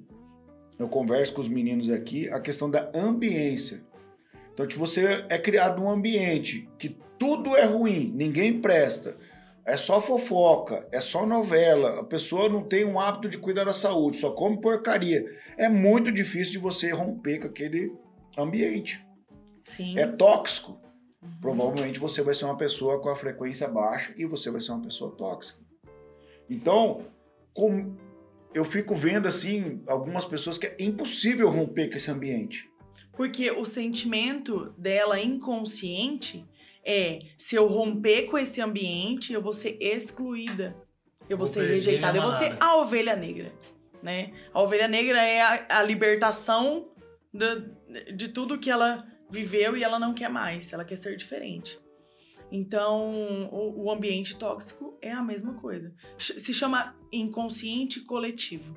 eu 0.78 0.88
converso 0.88 1.32
com 1.32 1.40
os 1.40 1.48
meninos 1.48 1.88
aqui, 1.88 2.28
a 2.28 2.40
questão 2.40 2.68
da 2.68 2.90
ambiência. 2.92 3.82
Então, 4.52 4.68
se 4.68 4.76
você 4.76 5.24
é 5.30 5.38
criado 5.38 5.80
num 5.80 5.88
ambiente 5.88 6.68
que 6.78 6.98
tudo 7.18 7.56
é 7.56 7.64
ruim, 7.64 8.12
ninguém 8.14 8.60
presta, 8.60 9.16
é 9.64 9.76
só 9.76 10.00
fofoca, 10.00 10.86
é 10.90 11.00
só 11.00 11.24
novela, 11.24 12.00
a 12.00 12.04
pessoa 12.04 12.48
não 12.48 12.64
tem 12.64 12.84
um 12.84 12.98
hábito 12.98 13.28
de 13.28 13.38
cuidar 13.38 13.64
da 13.64 13.72
saúde, 13.72 14.16
só 14.16 14.32
come 14.32 14.60
porcaria. 14.60 15.24
É 15.56 15.68
muito 15.68 16.10
difícil 16.10 16.52
de 16.54 16.58
você 16.58 16.90
romper 16.90 17.38
com 17.38 17.46
aquele 17.46 17.92
ambiente. 18.36 19.06
Sim. 19.64 19.96
É 19.96 20.06
tóxico. 20.06 20.81
Uhum. 21.22 21.30
Provavelmente 21.40 21.98
você 21.98 22.20
vai 22.22 22.34
ser 22.34 22.44
uma 22.46 22.56
pessoa 22.56 23.00
com 23.00 23.08
a 23.08 23.16
frequência 23.16 23.68
baixa 23.68 24.12
e 24.16 24.24
você 24.24 24.50
vai 24.50 24.60
ser 24.60 24.72
uma 24.72 24.82
pessoa 24.82 25.12
tóxica. 25.12 25.60
Então, 26.50 27.06
com- 27.54 27.94
eu 28.52 28.64
fico 28.64 28.94
vendo 28.94 29.28
assim 29.28 29.82
algumas 29.86 30.24
pessoas 30.24 30.58
que 30.58 30.66
é 30.66 30.76
impossível 30.80 31.48
romper 31.48 31.88
com 31.88 31.96
esse 31.96 32.10
ambiente. 32.10 32.68
Porque 33.12 33.50
o 33.50 33.64
sentimento 33.64 34.74
dela 34.76 35.20
inconsciente 35.20 36.44
é: 36.84 37.18
se 37.38 37.56
eu 37.56 37.66
romper 37.66 38.24
com 38.24 38.36
esse 38.36 38.60
ambiente, 38.60 39.32
eu 39.32 39.40
vou 39.40 39.52
ser 39.52 39.76
excluída. 39.80 40.76
Eu 41.28 41.38
vou, 41.38 41.46
ser 41.46 41.66
rejeitada. 41.66 42.18
Eu 42.18 42.22
vou 42.22 42.32
ser 42.32 42.56
a 42.60 42.76
ovelha 42.76 43.14
negra. 43.14 43.52
Né? 44.02 44.32
A 44.52 44.60
ovelha 44.60 44.88
negra 44.88 45.22
é 45.22 45.40
a, 45.40 45.78
a 45.78 45.82
libertação 45.82 46.88
de 48.14 48.28
tudo 48.28 48.58
que 48.58 48.68
ela 48.68 49.06
viveu 49.32 49.76
e 49.76 49.82
ela 49.82 49.98
não 49.98 50.12
quer 50.12 50.28
mais. 50.28 50.72
Ela 50.72 50.84
quer 50.84 50.96
ser 50.96 51.16
diferente. 51.16 51.80
Então, 52.50 53.48
o, 53.50 53.84
o 53.84 53.90
ambiente 53.90 54.36
tóxico 54.38 54.98
é 55.00 55.10
a 55.10 55.22
mesma 55.22 55.54
coisa. 55.54 55.92
Se 56.18 56.52
chama 56.52 56.94
inconsciente 57.10 58.00
coletivo. 58.00 58.76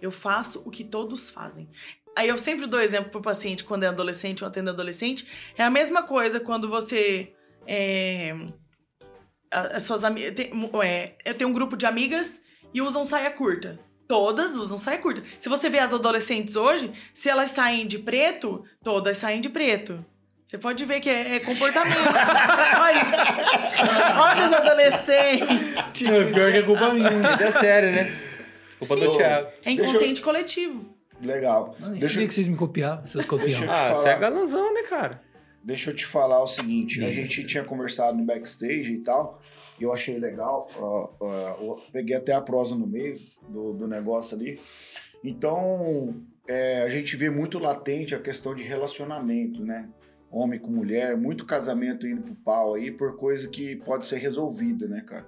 Eu 0.00 0.12
faço 0.12 0.62
o 0.64 0.70
que 0.70 0.84
todos 0.84 1.28
fazem. 1.28 1.68
Aí 2.16 2.28
eu 2.28 2.38
sempre 2.38 2.66
dou 2.66 2.80
exemplo 2.80 3.10
pro 3.10 3.20
paciente 3.20 3.64
quando 3.64 3.82
é 3.82 3.88
adolescente 3.88 4.44
ou 4.44 4.48
atendo 4.48 4.70
adolescente. 4.70 5.28
É 5.56 5.64
a 5.64 5.70
mesma 5.70 6.04
coisa 6.04 6.38
quando 6.38 6.68
você. 6.68 7.34
É, 7.66 8.34
as 9.50 9.82
suas 9.82 10.04
amigas. 10.04 10.32
É, 10.84 11.16
eu 11.24 11.34
tenho 11.36 11.50
um 11.50 11.52
grupo 11.52 11.76
de 11.76 11.86
amigas 11.86 12.40
e 12.72 12.80
usam 12.80 13.04
saia 13.04 13.30
curta. 13.32 13.80
Todas 14.08 14.56
usam 14.56 14.78
saia 14.78 14.96
curta. 14.98 15.22
Se 15.38 15.48
você 15.50 15.68
vê 15.68 15.78
as 15.78 15.92
adolescentes 15.92 16.56
hoje, 16.56 16.90
se 17.12 17.28
elas 17.28 17.50
saem 17.50 17.86
de 17.86 17.98
preto, 17.98 18.64
todas 18.82 19.18
saem 19.18 19.40
de 19.40 19.50
preto. 19.50 20.02
Você 20.46 20.56
pode 20.56 20.82
ver 20.86 21.00
que 21.00 21.10
é, 21.10 21.36
é 21.36 21.40
comportamento. 21.40 21.98
olha, 22.80 24.22
olha 24.22 24.46
os 24.46 24.52
adolescentes. 24.54 26.08
Não, 26.08 26.32
pior 26.32 26.50
que 26.52 26.58
é 26.58 26.62
culpa 26.62 26.92
minha. 26.94 27.10
É 27.38 27.50
sério, 27.50 27.92
né? 27.92 28.10
Culpa 28.78 28.96
do 28.96 29.10
Sim. 29.12 29.16
Thiago. 29.18 29.48
É 29.64 29.70
inconsciente 29.72 30.22
coletivo. 30.22 30.86
Legal. 31.20 31.76
Não, 31.78 31.90
nem 31.90 31.98
Deixa 31.98 32.20
eu- 32.20 32.26
que 32.26 32.32
vocês 32.32 32.48
me 32.48 32.56
copiavam, 32.56 33.04
seus 33.04 33.26
eu- 33.26 33.38
Ah, 33.70 33.76
falar. 33.76 33.94
você 33.94 34.08
é 34.08 34.18
galãozão, 34.18 34.72
né, 34.72 34.82
cara? 34.84 35.20
Deixa 35.62 35.90
eu 35.90 35.94
te 35.94 36.06
falar 36.06 36.42
o 36.42 36.46
seguinte, 36.46 37.04
a 37.04 37.08
gente 37.08 37.44
tinha 37.44 37.62
conversado 37.64 38.16
no 38.16 38.24
backstage 38.24 38.92
e 38.92 38.98
tal, 38.98 39.42
eu 39.84 39.92
achei 39.92 40.18
legal, 40.18 40.68
ó, 40.76 41.10
eu 41.60 41.80
peguei 41.92 42.16
até 42.16 42.32
a 42.32 42.40
prosa 42.40 42.74
no 42.74 42.86
meio 42.86 43.18
do, 43.48 43.72
do 43.72 43.86
negócio 43.88 44.36
ali. 44.36 44.60
Então, 45.24 46.14
é, 46.46 46.82
a 46.82 46.88
gente 46.88 47.16
vê 47.16 47.28
muito 47.30 47.58
latente 47.58 48.14
a 48.14 48.20
questão 48.20 48.54
de 48.54 48.62
relacionamento, 48.62 49.64
né? 49.64 49.88
Homem 50.30 50.58
com 50.60 50.70
mulher, 50.70 51.16
muito 51.16 51.46
casamento 51.46 52.06
indo 52.06 52.20
pro 52.22 52.34
pau 52.34 52.74
aí 52.74 52.90
por 52.90 53.16
coisa 53.16 53.48
que 53.48 53.76
pode 53.76 54.04
ser 54.04 54.16
resolvida, 54.18 54.86
né, 54.86 55.00
cara? 55.00 55.26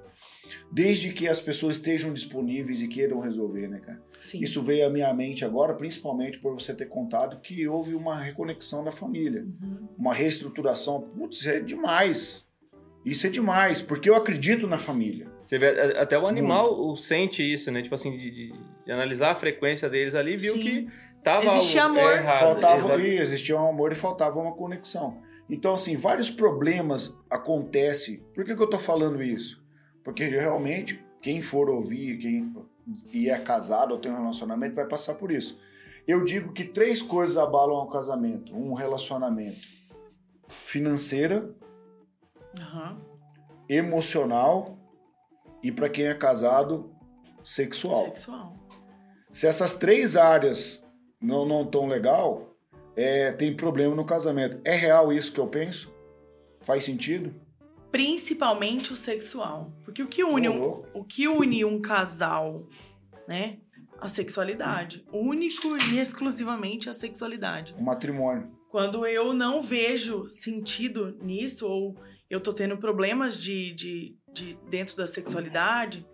Desde 0.71 1.11
que 1.13 1.27
as 1.27 1.41
pessoas 1.41 1.77
estejam 1.77 2.13
disponíveis 2.13 2.83
e 2.83 2.89
queiram 2.89 3.19
resolver, 3.21 3.67
né, 3.67 3.81
cara? 3.81 4.03
Sim. 4.21 4.41
Isso 4.43 4.61
veio 4.63 4.87
à 4.87 4.91
minha 4.91 5.13
mente 5.15 5.43
agora, 5.43 5.73
principalmente 5.75 6.39
por 6.39 6.53
você 6.53 6.75
ter 6.75 6.87
contado 6.87 7.41
que 7.41 7.67
houve 7.67 7.95
uma 7.95 8.21
reconexão 8.21 8.85
da 8.85 8.93
família 8.93 9.43
Uhum. 9.63 9.89
uma 9.97 10.13
reestruturação. 10.13 11.01
Putz, 11.01 11.47
é 11.47 11.61
demais. 11.61 12.47
Isso 13.05 13.27
é 13.27 13.31
demais, 13.31 13.81
porque 13.81 14.11
eu 14.11 14.15
acredito 14.15 14.67
na 14.67 14.79
família. 14.79 15.27
Você 15.45 15.59
vê, 15.59 15.69
até 15.97 16.19
o 16.19 16.27
animal 16.27 16.79
o 16.89 16.97
sente 16.97 17.43
isso, 17.43 17.71
né? 17.71 17.81
Tipo 17.83 17.95
assim, 17.95 18.17
de, 18.17 18.31
de- 18.31 18.53
de 18.85 18.93
analisar 18.93 19.31
a 19.33 19.35
frequência 19.35 19.89
deles 19.89 20.15
ali, 20.15 20.37
viu 20.37 20.55
Sim. 20.55 20.61
que 20.61 20.89
tava 21.23 21.47
Existe 21.55 21.79
algo 21.79 21.99
amor. 21.99 22.13
errado. 22.13 22.39
faltava, 22.61 22.97
e 23.03 23.19
existia 23.19 23.57
um 23.59 23.69
amor 23.69 23.91
e 23.93 23.95
faltava 23.95 24.39
uma 24.39 24.53
conexão. 24.53 25.23
Então, 25.49 25.75
assim, 25.75 25.97
vários 25.97 26.31
problemas 26.31 27.15
acontecem. 27.29 28.19
Por 28.35 28.45
que, 28.45 28.55
que 28.55 28.63
eu 28.63 28.69
tô 28.71 28.79
falando 28.79 29.23
isso? 29.23 29.61
Porque 30.05 30.27
realmente, 30.29 31.03
quem 31.23 31.43
for 31.43 31.69
ouvir, 31.71 32.19
quem 32.19 32.53
e 33.13 33.29
é 33.31 33.39
casado 33.39 33.93
ou 33.93 33.99
tem 33.99 34.11
um 34.13 34.17
relacionamento, 34.21 34.75
vai 34.75 34.87
passar 34.87 35.15
por 35.15 35.31
isso. 35.31 35.59
Eu 36.07 36.25
digo 36.25 36.53
que 36.53 36.65
três 36.65 37.01
coisas 37.03 37.37
abalam 37.37 37.85
um 37.85 37.89
casamento, 37.91 38.55
um 38.57 38.73
relacionamento: 38.75 39.59
financeira, 40.49 41.49
Aham. 42.59 43.01
emocional 43.69 44.79
e 45.63 45.71
para 45.71 45.89
quem 45.89 46.07
é 46.07 46.15
casado, 46.15 46.93
sexual. 47.45 48.07
Sexual. 48.07 48.57
Se 49.31 49.47
essas 49.47 49.75
três 49.75 50.17
áreas 50.17 50.83
não 51.21 51.47
não 51.47 51.65
tão 51.65 51.87
legal, 51.87 52.57
é, 52.97 53.33
tem 53.33 53.55
problema 53.55 53.95
no 53.95 54.05
casamento. 54.05 54.61
É 54.65 54.75
real 54.75 55.13
isso 55.13 55.33
que 55.33 55.39
eu 55.39 55.47
penso? 55.47 55.93
Faz 56.63 56.85
sentido? 56.85 57.35
Principalmente 57.93 58.93
o 58.93 58.97
sexual. 58.97 59.73
Porque 59.85 60.03
o 60.03 60.09
que 60.09 60.25
une 60.25 60.49
um, 60.49 60.83
o 60.95 61.05
que 61.05 61.29
une 61.29 61.65
um 61.65 61.81
casal, 61.81 62.67
né? 63.29 63.59
A 64.01 64.09
sexualidade. 64.09 65.05
Único 65.13 65.77
e 65.93 65.99
exclusivamente 65.99 66.89
a 66.89 66.93
sexualidade. 66.93 67.75
O 67.79 67.83
matrimônio. 67.83 68.51
Quando 68.71 69.07
eu 69.07 69.33
não 69.33 69.61
vejo 69.61 70.29
sentido 70.31 71.17
nisso, 71.21 71.69
ou 71.69 71.97
eu 72.31 72.41
tô 72.41 72.53
tendo 72.53 72.79
problemas 72.79 73.37
de, 73.37 73.75
de, 73.75 74.17
de 74.33 74.57
dentro 74.71 74.97
da 74.97 75.07
sexualidade, 75.07 76.07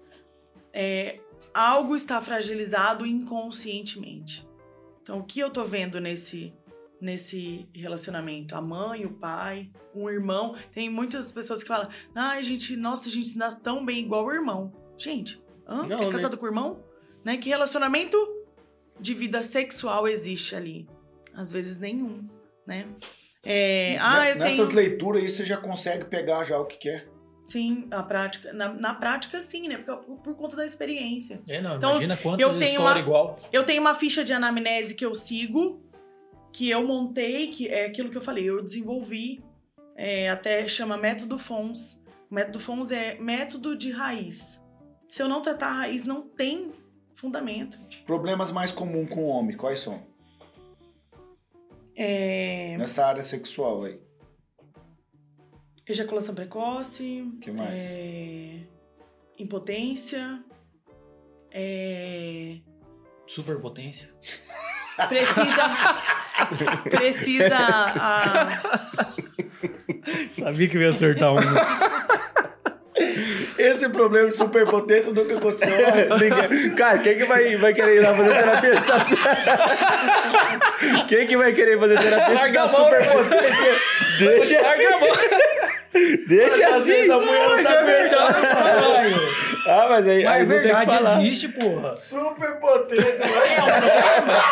é, 0.73 1.21
algo 1.53 1.95
está 1.95 2.21
fragilizado 2.23 3.05
inconscientemente. 3.05 4.49
Então, 5.03 5.19
o 5.19 5.25
que 5.25 5.39
eu 5.39 5.51
tô 5.51 5.65
vendo 5.65 6.01
nesse, 6.01 6.55
nesse 7.01 7.69
relacionamento? 7.75 8.57
A 8.57 8.63
mãe, 8.63 9.05
o 9.05 9.13
pai, 9.13 9.71
um 9.95 10.09
irmão. 10.09 10.57
Tem 10.73 10.91
muitas 10.91 11.31
pessoas 11.31 11.63
que 11.63 11.69
falam, 11.69 11.91
ai, 12.15 12.43
gente, 12.43 12.77
nossa, 12.77 13.09
a 13.09 13.13
gente 13.13 13.29
se 13.29 13.39
dá 13.39 13.51
tão 13.53 13.85
bem 13.85 14.01
igual 14.01 14.25
o 14.25 14.33
irmão. 14.33 14.73
Gente, 14.97 15.41
hã? 15.69 15.85
Não, 15.87 15.99
é 15.99 16.07
né? 16.07 16.11
casado 16.11 16.39
com 16.39 16.47
o 16.47 16.49
irmão? 16.49 16.83
Né? 17.23 17.37
Que 17.37 17.51
relacionamento 17.51 18.17
de 18.99 19.13
vida 19.13 19.43
sexual 19.43 20.09
existe 20.09 20.57
ali? 20.57 20.89
Às 21.35 21.53
vezes 21.53 21.79
nenhum, 21.79 22.27
né? 22.67 22.89
É, 23.49 23.97
ah, 24.01 24.35
Nessas 24.35 24.71
tenho... 24.71 24.81
leituras 24.81 25.23
aí 25.23 25.29
você 25.29 25.45
já 25.45 25.57
consegue 25.57 26.05
pegar 26.07 26.45
já 26.45 26.59
o 26.59 26.65
que 26.65 26.79
quer. 26.79 27.09
Sim, 27.47 27.87
a 27.93 28.03
prática. 28.03 28.53
Na, 28.53 28.73
na 28.75 28.93
prática, 28.93 29.39
sim, 29.39 29.69
né? 29.69 29.79
Por, 29.79 30.17
por 30.17 30.35
conta 30.35 30.57
da 30.57 30.67
experiência. 30.67 31.41
É, 31.49 31.61
não, 31.61 31.77
Então, 31.77 31.91
imagina 31.93 32.17
quantas 32.17 32.41
eu 32.41 32.49
tenho 32.59 32.65
histórias 32.73 32.93
uma- 32.93 33.01
igual. 33.01 33.39
Eu 33.53 33.63
tenho 33.65 33.81
uma 33.81 33.95
ficha 33.95 34.25
de 34.25 34.33
anamnese 34.33 34.97
que 34.97 35.07
eu 35.07 35.15
sigo, 35.15 35.81
que 36.53 36.69
eu 36.69 36.85
montei, 36.85 37.47
que 37.53 37.69
é 37.69 37.87
aquilo 37.87 38.11
que 38.11 38.17
eu 38.19 38.23
falei, 38.23 38.51
eu 38.51 38.61
desenvolvi, 38.61 39.41
é, 39.95 40.29
até 40.29 40.67
chama 40.67 40.97
método 40.97 41.39
FONS. 41.39 42.03
O 42.29 42.35
método 42.35 42.59
FONS 42.59 42.91
é 42.91 43.15
método 43.15 43.77
de 43.77 43.93
raiz. 43.93 44.61
Se 45.07 45.23
eu 45.23 45.29
não 45.29 45.41
tratar 45.41 45.69
a 45.69 45.73
raiz, 45.73 46.03
não 46.03 46.23
tem 46.23 46.73
fundamento. 47.15 47.79
Problemas 48.05 48.51
mais 48.51 48.73
comuns 48.73 49.09
com 49.09 49.21
o 49.23 49.29
homem, 49.29 49.57
quais 49.57 49.79
são? 49.79 50.03
É, 51.97 52.77
Nessa 52.77 53.07
área 53.07 53.23
sexual 53.23 53.85
aí. 53.85 53.99
ejaculação 55.89 56.35
precoce, 56.35 57.25
que 57.41 57.51
mais? 57.51 57.83
é, 57.91 58.61
impotência, 59.39 60.43
É, 61.51 62.59
Superpotência. 63.27 64.11
precisa. 65.09 65.65
precisa. 66.91 67.57
ah, 67.59 68.47
Sabia 70.31 70.69
que 70.69 70.77
eu 70.77 70.83
ia 70.83 70.91
acertar 70.91 71.33
um. 71.33 71.39
Esse 73.59 73.89
problema 73.89 74.29
de 74.29 74.35
superpotência 74.35 75.13
nunca 75.13 75.37
aconteceu. 75.37 75.69
Ah, 75.87 76.17
ninguém- 76.19 76.75
Cara, 76.75 76.99
quem 76.99 77.19
que 77.19 77.25
vai, 77.25 77.57
vai 77.57 77.75
querer 77.75 77.97
ir 77.97 78.01
lá 78.01 78.15
fazer 78.15 78.35
terapia? 78.35 78.73
quem 81.09 81.27
que 81.27 81.37
vai 81.37 81.53
querer 81.53 81.79
fazer 81.79 81.99
terapia? 81.99 82.35
Larga 82.35 82.63
a 82.63 82.67
da 82.67 82.73
mão, 82.73 82.85
superpotência? 82.85 83.77
Deixa 84.19 84.61
assim. 84.61 84.85
Deixa 86.27 86.69
assim. 86.77 86.91
vezes 86.93 87.11
a 87.11 87.19
mulher 87.19 87.49
não 87.49 87.57
mas 87.57 87.65
tá 87.67 87.73
é 87.73 87.85
verdade. 87.85 89.56
Ah, 89.67 89.87
mas 89.91 90.07
aí, 90.07 90.25
Mas 90.25 90.33
aí 90.35 90.43
é 90.43 90.45
verdade, 90.45 91.23
existe, 91.27 91.49
porra. 91.49 91.95
Superpotência. 91.95 93.03
é 93.25 93.61
um 93.61 93.65
problema. 93.65 94.43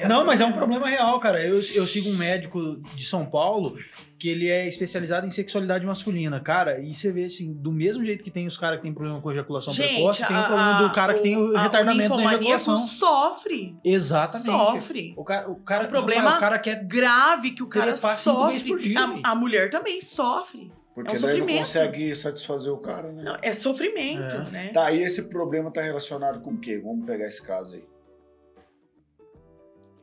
É, 0.00 0.08
Não, 0.08 0.24
mas 0.24 0.40
é 0.40 0.46
um 0.46 0.52
problema 0.52 0.88
real, 0.88 1.18
cara. 1.20 1.40
Eu, 1.44 1.60
eu 1.74 1.86
sigo 1.86 2.08
um 2.08 2.16
médico 2.16 2.76
de 2.94 3.04
São 3.04 3.26
Paulo 3.26 3.76
que 4.18 4.28
ele 4.28 4.48
é 4.48 4.68
especializado 4.68 5.26
em 5.26 5.30
sexualidade 5.30 5.84
masculina, 5.84 6.38
cara. 6.38 6.78
E 6.80 6.94
você 6.94 7.10
vê 7.10 7.24
assim, 7.24 7.52
do 7.52 7.72
mesmo 7.72 8.04
jeito 8.04 8.22
que 8.22 8.30
tem 8.30 8.46
os 8.46 8.56
caras 8.56 8.76
que 8.78 8.84
tem 8.84 8.92
problema 8.94 9.20
com 9.20 9.30
ejaculação 9.32 9.72
Gente, 9.74 9.94
precoce, 9.94 10.24
tem 10.24 10.36
o 10.36 10.38
a- 10.38 10.42
problema 10.44 10.74
do 10.74 10.90
cara 10.92 11.14
que 11.14 11.22
tem 11.22 11.36
o 11.36 11.56
a- 11.56 11.62
retardamento 11.62 12.16
da 12.16 12.22
ejaculação. 12.24 12.76
sofre. 12.76 13.76
Exatamente. 13.84 14.44
Sofre. 14.46 15.14
O 15.16 15.24
cara, 15.24 15.50
o 15.50 15.56
cara, 15.56 15.82
É 15.82 15.86
um 15.86 15.90
problema 15.90 16.36
o 16.36 16.40
cara 16.40 16.58
quer 16.60 16.84
Grave 16.84 17.50
que 17.50 17.62
o 17.64 17.66
cara 17.66 17.86
vezes 17.92 18.20
sofre. 18.20 18.60
por 18.68 18.78
dia, 18.78 18.96
a, 19.24 19.32
a 19.32 19.34
mulher 19.34 19.70
também 19.70 20.00
sofre. 20.00 20.70
Porque 20.94 21.10
É 21.10 21.12
um 21.12 21.20
daí 21.20 21.22
não 21.22 21.28
sofrimento. 21.40 21.58
consegue 21.60 22.14
satisfazer 22.14 22.72
o 22.72 22.78
cara, 22.78 23.10
né? 23.12 23.22
Não, 23.22 23.36
é 23.42 23.52
sofrimento, 23.52 24.34
É. 24.34 24.50
né? 24.50 24.68
Tá, 24.74 24.92
e 24.92 25.02
esse 25.02 25.22
problema 25.22 25.70
tá 25.72 25.80
relacionado 25.80 26.40
com 26.42 26.50
o 26.52 26.58
quê? 26.60 26.78
Vamos 26.78 27.06
pegar 27.06 27.26
esse 27.26 27.40
caso 27.42 27.74
aí. 27.76 27.84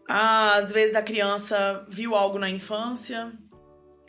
Ah, 0.07 0.55
Às 0.55 0.71
vezes 0.71 0.95
a 0.95 1.03
criança 1.03 1.85
viu 1.89 2.15
algo 2.15 2.39
na 2.39 2.49
infância. 2.49 3.31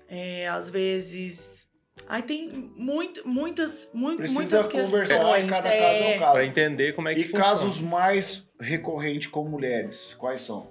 é, 0.09 0.49
às 0.49 0.69
vezes. 0.71 1.69
Ai, 2.09 2.23
tem 2.23 2.49
muito, 2.75 3.29
muitas, 3.29 3.89
muito, 3.93 4.17
Precisa 4.19 4.41
muitas 4.63 4.73
conversar 4.73 5.15
questões. 5.19 5.45
em 5.45 5.47
cada 5.49 5.69
caso 5.71 5.83
é 6.03 6.07
um 6.07 6.11
é, 6.11 6.19
caso. 6.19 6.33
Pra 6.33 6.45
entender 6.47 6.93
como 6.95 7.09
é 7.09 7.15
que 7.15 7.21
E 7.21 7.25
funciona. 7.25 7.45
casos 7.45 7.79
mais 7.79 8.43
recorrentes 8.59 9.29
com 9.31 9.45
mulheres, 9.49 10.15
quais 10.19 10.41
são? 10.41 10.67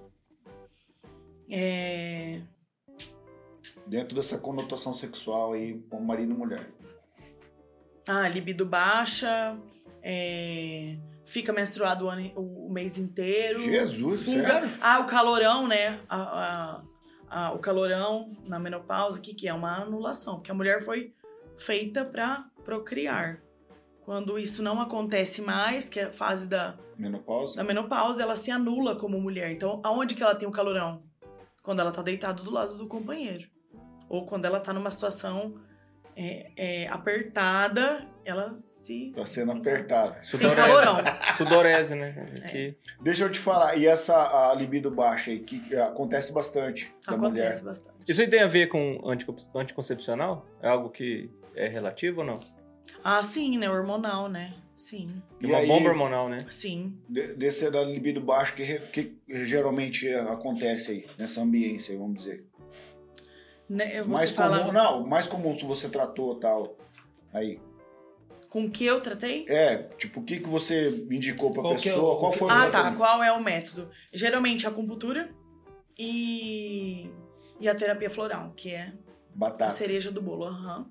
é, 1.49 2.41
Dentro 3.89 4.15
dessa 4.15 4.37
conotação 4.37 4.93
sexual 4.93 5.53
aí, 5.53 5.79
com 5.89 5.99
marido 5.99 6.31
e 6.31 6.35
mulher. 6.37 6.69
ah, 8.07 8.27
libido 8.27 8.65
baixa. 8.65 9.57
é, 10.01 10.95
fica 11.25 11.51
menstruado 11.51 12.05
o, 12.05 12.09
ano- 12.09 12.31
o 12.35 12.71
mês 12.71 12.97
inteiro. 12.97 13.59
Jesus, 13.59 14.23
Fuga. 14.23 14.47
sério? 14.47 14.69
Ah, 14.79 14.99
o 14.99 15.05
calorão, 15.05 15.67
né? 15.67 15.99
A- 16.07 16.21
a- 16.21 16.81
a- 17.29 17.51
o 17.51 17.59
calorão 17.59 18.31
na 18.45 18.57
menopausa, 18.57 19.19
o 19.19 19.21
que, 19.21 19.33
que 19.33 19.47
é? 19.47 19.53
Uma 19.53 19.81
anulação. 19.81 20.35
Porque 20.35 20.51
a 20.51 20.53
mulher 20.53 20.81
foi 20.83 21.13
feita 21.57 22.05
para 22.05 22.45
procriar. 22.63 23.41
Quando 24.05 24.39
isso 24.39 24.63
não 24.63 24.79
acontece 24.81 25.41
mais, 25.41 25.89
que 25.89 25.99
é 25.99 26.05
a 26.05 26.11
fase 26.13 26.47
da, 26.47 26.77
Menopausa? 26.97 27.57
da 27.57 27.63
menopausa, 27.63 28.21
ela 28.23 28.35
se 28.35 28.49
anula 28.49 28.95
como 28.95 29.19
mulher. 29.19 29.51
Então, 29.51 29.81
aonde 29.83 30.15
que 30.15 30.23
ela 30.23 30.33
tem 30.33 30.47
o 30.47 30.51
calorão? 30.51 31.03
Quando 31.61 31.79
ela 31.81 31.91
tá 31.91 32.01
deitada 32.01 32.41
do 32.41 32.49
lado 32.49 32.75
do 32.77 32.87
companheiro. 32.87 33.47
Ou 34.09 34.25
quando 34.25 34.45
ela 34.45 34.59
tá 34.59 34.73
numa 34.73 34.89
situação 34.91 35.55
é, 36.15 36.51
é, 36.57 36.87
apertada, 36.87 38.05
ela 38.25 38.57
se... 38.61 39.13
Tá 39.15 39.25
sendo 39.25 39.51
apertada. 39.51 40.13
Tem 40.15 40.23
Sudorese. 40.23 40.55
calorão. 40.55 40.97
Sudorese, 41.37 41.95
né? 41.95 42.33
É. 42.43 42.47
Que- 42.49 42.75
Deixa 43.01 43.23
eu 43.23 43.31
te 43.31 43.39
falar, 43.39 43.77
e 43.77 43.87
essa 43.87 44.49
a 44.49 44.53
libido 44.53 44.91
baixa 44.91 45.31
aí, 45.31 45.39
que 45.39 45.75
acontece 45.77 46.33
bastante 46.33 46.93
da 47.07 47.15
Acontece 47.15 47.61
mulher. 47.61 47.63
bastante. 47.63 47.95
Isso 48.07 48.21
aí 48.21 48.27
tem 48.29 48.41
a 48.41 48.47
ver 48.47 48.67
com 48.67 48.99
antico- 49.09 49.35
anticoncepcional? 49.55 50.45
É 50.61 50.67
algo 50.69 50.89
que 50.89 51.29
é 51.55 51.67
relativo 51.67 52.21
ou 52.21 52.25
não? 52.27 52.39
Ah, 53.03 53.21
sim, 53.23 53.57
né? 53.57 53.69
Hormonal, 53.69 54.27
né? 54.27 54.53
Sim, 54.75 55.21
É 55.41 55.45
E 55.45 55.47
uma 55.49 55.57
aí, 55.59 55.67
bomba 55.67 55.89
hormonal, 55.89 56.29
né? 56.29 56.37
sim. 56.49 56.97
de- 57.07 57.33
desse 57.33 57.69
da 57.69 57.81
libido 57.83 58.21
baixa, 58.21 58.53
que, 58.53 58.79
que 58.79 59.17
geralmente 59.45 60.07
acontece 60.13 60.91
aí, 60.91 61.05
nessa 61.17 61.41
ambiência, 61.41 61.97
vamos 61.97 62.19
dizer. 62.23 62.45
Né, 63.69 64.01
você 64.01 64.09
mais 64.09 64.31
fala 64.31 64.59
comum, 64.59 64.71
não, 64.71 65.05
mais 65.05 65.27
comum 65.27 65.57
se 65.57 65.63
você 65.65 65.87
tratou 65.87 66.35
tal. 66.35 66.75
Aí. 67.31 67.59
com 68.49 68.65
o 68.65 68.69
que 68.71 68.83
eu 68.83 68.99
tratei? 68.99 69.45
É, 69.47 69.83
tipo, 69.97 70.21
o 70.21 70.23
que, 70.23 70.39
que 70.39 70.49
você 70.49 70.89
indicou 71.11 71.51
pra 71.53 71.61
Qual 71.61 71.75
que 71.75 71.87
é 71.87 71.91
pessoa? 71.91 72.13
o- 72.13 72.17
Qual 72.19 72.31
foi 72.33 72.47
o 72.47 72.51
Ah, 72.51 72.67
tá. 72.69 72.91
Qual 72.95 73.21
é 73.21 73.31
o 73.31 73.43
método? 73.43 73.89
Geralmente 74.11 74.65
a 74.65 74.69
acupuntura 74.69 75.29
e, 75.97 77.09
e 77.59 77.69
a 77.69 77.75
terapia 77.75 78.09
floral, 78.09 78.53
que 78.55 78.71
é 78.71 78.87
a 78.87 78.93
Batata. 79.35 79.71
cereja 79.71 80.11
do 80.11 80.21
bolo. 80.21 80.45
Aham. 80.45 80.87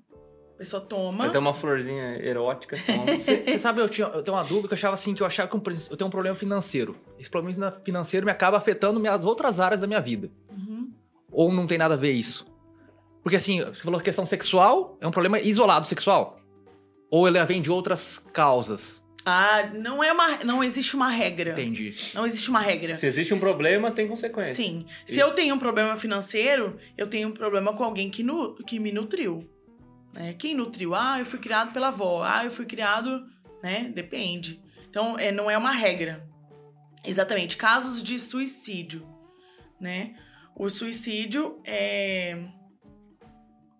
A 0.55 0.57
pessoa 0.59 0.81
toma. 0.81 1.29
Ter 1.29 1.37
uma 1.37 1.53
florzinha 1.53 2.17
erótica. 2.21 2.77
Você 3.19 3.57
sabe, 3.57 3.81
eu, 3.81 3.87
tinha, 3.89 4.07
eu 4.07 4.21
tenho 4.23 4.35
uma 4.37 4.43
dúvida 4.43 4.67
que 4.69 4.73
eu 4.73 4.77
achava 4.77 4.93
assim, 4.93 5.13
que 5.13 5.21
eu 5.23 5.27
achava 5.27 5.49
que 5.49 5.55
um 5.55 5.59
prin- 5.59 5.75
eu 5.89 5.95
tenho 5.97 6.07
um 6.07 6.11
problema 6.11 6.35
financeiro. 6.37 6.95
Esse 7.17 7.29
problema 7.29 7.71
financeiro 7.83 8.25
me 8.25 8.31
acaba 8.31 8.57
afetando 8.57 8.99
minhas 8.99 9.23
outras 9.25 9.59
áreas 9.59 9.79
da 9.81 9.87
minha 9.87 10.01
vida. 10.01 10.29
Uhum. 10.49 10.91
Ou 11.31 11.51
não 11.51 11.65
tem 11.67 11.77
nada 11.77 11.93
a 11.93 11.97
ver 11.97 12.11
isso? 12.11 12.45
Porque 13.29 13.35
assim, 13.37 13.61
você 13.61 13.83
falou 13.83 13.99
questão 13.99 14.25
sexual, 14.25 14.97
é 14.99 15.05
um 15.07 15.11
problema 15.11 15.39
isolado 15.39 15.87
sexual? 15.87 16.41
Ou 17.11 17.27
ele 17.27 17.45
vem 17.45 17.61
de 17.61 17.69
outras 17.69 18.17
causas? 18.33 19.03
Ah, 19.23 19.69
não 19.71 20.03
é 20.03 20.11
uma. 20.11 20.43
Não 20.43 20.63
existe 20.63 20.95
uma 20.95 21.11
regra. 21.11 21.51
Entendi. 21.51 21.93
Não 22.15 22.25
existe 22.25 22.49
uma 22.49 22.59
regra. 22.59 22.95
Se 22.95 23.05
existe 23.05 23.31
um 23.31 23.39
problema, 23.39 23.91
tem 23.91 24.07
consequência. 24.07 24.55
Sim. 24.55 24.83
Se 25.05 25.17
E- 25.17 25.19
eu 25.19 25.31
tenho 25.35 25.53
um 25.53 25.59
problema 25.59 25.95
financeiro, 25.95 26.79
eu 26.97 27.05
tenho 27.05 27.27
um 27.29 27.31
problema 27.31 27.71
com 27.71 27.83
alguém 27.83 28.09
que, 28.09 28.23
nu, 28.23 28.55
que 28.65 28.79
me 28.79 28.91
nutriu. 28.91 29.47
Né? 30.11 30.33
Quem 30.33 30.55
nutriu? 30.55 30.95
Ah, 30.95 31.19
eu 31.19 31.25
fui 31.27 31.37
criado 31.37 31.71
pela 31.71 31.89
avó. 31.89 32.23
Ah, 32.23 32.45
eu 32.45 32.49
fui 32.49 32.65
criado. 32.65 33.27
Né? 33.61 33.91
Depende. 33.93 34.59
Então, 34.89 35.19
é, 35.19 35.31
não 35.31 35.51
é 35.51 35.55
uma 35.55 35.71
regra. 35.71 36.27
Exatamente. 37.05 37.57
Casos 37.57 38.01
de 38.01 38.17
suicídio. 38.17 39.07
Né? 39.79 40.15
O 40.55 40.67
suicídio 40.67 41.61
é. 41.63 42.35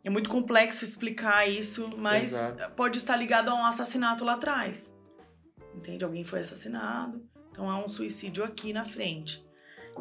É 0.04 0.10
muito 0.10 0.30
complexo 0.30 0.84
explicar 0.84 1.48
isso, 1.48 1.90
mas 1.98 2.34
Exato. 2.34 2.74
pode 2.76 2.98
estar 2.98 3.16
ligado 3.16 3.50
a 3.50 3.56
um 3.56 3.66
assassinato 3.66 4.24
lá 4.24 4.34
atrás. 4.34 4.96
Entende? 5.76 6.04
Alguém 6.04 6.24
foi 6.24 6.40
assassinado. 6.40 7.22
Então 7.52 7.70
há 7.70 7.78
um 7.84 7.90
suicídio 7.90 8.44
aqui 8.44 8.72
na 8.72 8.86
frente. 8.86 9.46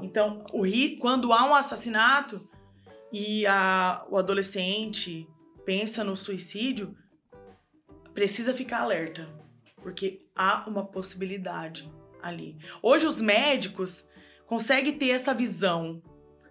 Então, 0.01 0.45
o 0.53 0.63
ri... 0.63 0.97
quando 0.97 1.33
há 1.33 1.45
um 1.45 1.55
assassinato 1.55 2.49
e 3.13 3.47
a... 3.47 4.07
o 4.09 4.17
adolescente 4.17 5.29
pensa 5.65 6.05
no 6.05 6.17
suicídio, 6.17 6.97
precisa 8.15 8.55
ficar 8.55 8.81
alerta, 8.81 9.29
porque 9.83 10.27
há 10.35 10.65
uma 10.69 10.87
possibilidade 10.87 11.91
ali. 12.23 12.57
Hoje 12.83 13.07
os 13.07 13.21
médicos 13.21 14.05
conseguem 14.47 14.97
ter 14.97 15.11
essa 15.11 15.35
visão, 15.35 16.03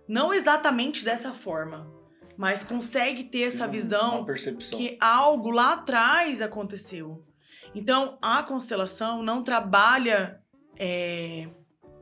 não 0.07 0.33
exatamente 0.33 1.03
dessa 1.03 1.33
forma, 1.33 1.91
mas 2.37 2.63
consegue 2.63 3.23
ter 3.25 3.43
essa 3.43 3.67
visão 3.67 4.17
Uma 4.19 4.25
percepção. 4.25 4.77
que 4.77 4.97
algo 5.01 5.49
lá 5.49 5.73
atrás 5.73 6.41
aconteceu. 6.41 7.23
Então, 7.75 8.17
a 8.21 8.43
constelação 8.43 9.21
não 9.23 9.43
trabalha. 9.43 10.39
é, 10.79 11.47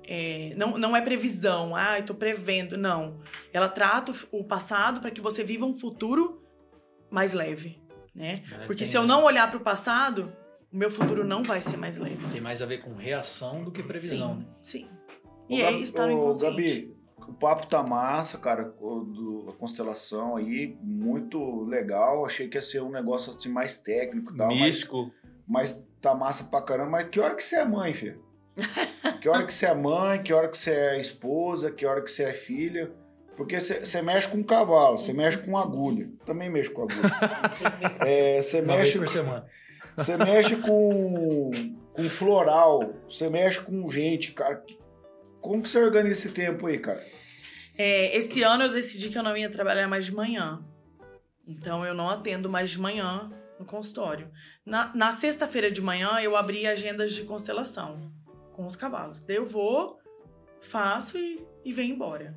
é, 0.07 0.53
não, 0.57 0.78
não 0.78 0.95
é 0.95 1.02
previsão. 1.02 1.76
Ah, 1.76 1.98
eu 1.99 2.06
tô 2.06 2.14
prevendo. 2.14 2.78
Não. 2.78 3.22
Ela 3.53 3.70
trata 3.70 4.12
o- 4.32 4.40
o 4.40 4.44
passado 4.44 4.99
para 5.02 5.10
que 5.12 5.22
você 5.22 5.44
viva 5.44 5.66
um 5.66 5.78
futuro 5.78 6.44
mais 7.10 7.34
leve. 7.34 7.82
Né? 8.14 8.44
Porque 8.68 8.84
Tem- 8.84 8.91
se 8.91 8.98
eu 8.98 9.06
não 9.06 9.24
olhar 9.24 9.49
para 9.49 9.57
o 9.57 9.62
passado, 9.64 10.32
o 10.72 10.78
meu 10.78 10.91
futuro 10.91 11.24
não 11.24 11.41
vai 11.41 11.62
ser 11.62 11.78
mais 11.78 11.98
leve. 11.98 12.28
Tem 12.32 12.41
mais 12.41 12.62
a 12.62 12.66
ver 12.66 12.80
com 12.80 12.94
reação 12.94 13.64
do 13.64 13.72
que 13.72 13.82
previsão. 13.82 14.36
né? 14.36 14.45
Sim. 14.62 14.82
Sim. 14.82 14.90
Ô, 15.49 15.53
E 15.56 15.62
é 15.62 15.72
Gabi- 15.72 15.82
estar 15.84 16.06
no 16.07 16.14
ô, 16.14 16.22
inconsciente. 16.24 16.56
Gabi, 16.56 16.95
o 17.28 17.34
papo 17.34 17.68
tá 17.68 17.84
massa, 17.84 18.38
cara, 18.38 18.64
do, 18.64 19.48
a 19.50 19.54
constelação 19.54 20.36
aí, 20.36 20.78
muito 20.82 21.64
legal. 21.66 22.26
Achei 22.26 22.48
que 22.48 22.58
ia 22.58 22.62
ser 22.62 22.82
um 22.82 22.92
negócio 22.92 23.34
assim 23.34 23.50
mais 23.50 23.78
técnico 23.78 24.34
e 24.34 24.38
tal, 24.38 24.48
mas, 24.48 24.60
Místico. 24.62 25.12
mas 25.48 25.84
tá 26.02 26.14
massa 26.16 26.44
pra 26.46 26.62
caramba. 26.62 26.92
Mas 26.92 27.10
que 27.10 27.20
hora 27.20 27.36
que 27.36 27.44
você 27.44 27.58
é 27.58 27.66
mãe, 27.66 27.94
filho? 27.94 28.24
Que 29.22 29.30
hora 29.30 29.44
que 29.44 29.54
você 29.54 29.66
é 29.66 29.74
mãe, 29.74 30.22
que 30.22 30.32
hora 30.32 30.48
que 30.48 30.56
você 30.58 30.70
é 30.72 31.00
esposa, 31.00 31.72
que 31.72 31.84
hora 31.84 32.02
que 32.02 32.12
você 32.12 32.26
é 32.26 32.34
filha? 32.34 32.92
Porque 33.36 33.60
você 33.60 34.02
mexe 34.02 34.28
com 34.28 34.44
cavalo, 34.44 35.00
você 35.00 35.14
mexe 35.14 35.38
com 35.40 35.58
agulha. 35.58 36.10
Também 36.26 36.48
mexo 36.50 36.72
com 36.72 36.84
agulha. 36.84 37.10
É, 38.06 38.40
Você 38.40 38.62
vez 38.62 38.78
mexe, 38.78 38.98
por 39.00 39.10
semana. 39.10 39.46
você 39.98 40.16
mexe 40.18 40.56
com, 40.58 41.50
com 41.94 42.10
floral, 42.10 42.94
você 43.10 43.28
mexe 43.30 43.60
com 43.62 43.90
gente, 43.90 44.32
cara. 44.32 44.64
Como 45.46 45.62
que 45.62 45.70
você 45.70 45.78
organiza 45.78 46.14
esse 46.14 46.32
tempo 46.32 46.66
aí, 46.66 46.80
cara? 46.80 47.06
É, 47.78 48.18
esse 48.18 48.42
ano 48.42 48.64
eu 48.64 48.72
decidi 48.72 49.10
que 49.10 49.18
eu 49.18 49.22
não 49.22 49.38
ia 49.38 49.48
trabalhar 49.48 49.88
mais 49.88 50.04
de 50.04 50.12
manhã. 50.12 50.66
Então 51.48 51.86
eu 51.86 51.94
não 51.94 52.10
atendo 52.10 52.50
mais 52.50 52.72
de 52.72 52.80
manhã 52.80 53.32
no 53.60 53.64
consultório. 53.64 54.32
Na, 54.66 54.92
na 54.96 55.12
sexta-feira 55.12 55.70
de 55.70 55.80
manhã 55.82 56.20
eu 56.20 56.36
abri 56.36 56.66
agendas 56.66 57.14
de 57.14 57.26
constelação. 57.26 58.12
com 58.54 58.66
os 58.66 58.76
cavalos. 58.76 59.20
Daí 59.20 59.36
eu 59.36 59.46
vou, 59.46 60.00
faço 60.62 61.16
e, 61.16 61.46
e 61.64 61.72
venho 61.72 61.94
embora. 61.94 62.36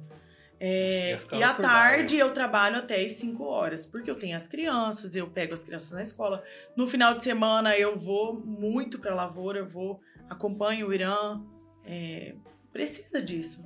É, 0.60 1.18
e 1.32 1.42
à 1.42 1.54
tarde 1.54 2.18
eu 2.18 2.34
trabalho 2.34 2.76
até 2.76 3.02
as 3.02 3.12
5 3.12 3.42
horas, 3.42 3.86
porque 3.86 4.10
eu 4.10 4.16
tenho 4.16 4.36
as 4.36 4.46
crianças, 4.46 5.16
eu 5.16 5.30
pego 5.30 5.54
as 5.54 5.64
crianças 5.64 5.92
na 5.92 6.02
escola. 6.02 6.44
No 6.76 6.86
final 6.86 7.14
de 7.14 7.24
semana 7.24 7.74
eu 7.74 7.98
vou 7.98 8.38
muito 8.38 8.98
pra 8.98 9.14
lavoura, 9.14 9.60
eu 9.60 9.66
vou, 9.66 9.98
acompanho 10.28 10.88
o 10.88 10.92
Irã. 10.92 11.40
é, 11.86 12.34
precisa 12.72 13.20
disso, 13.20 13.64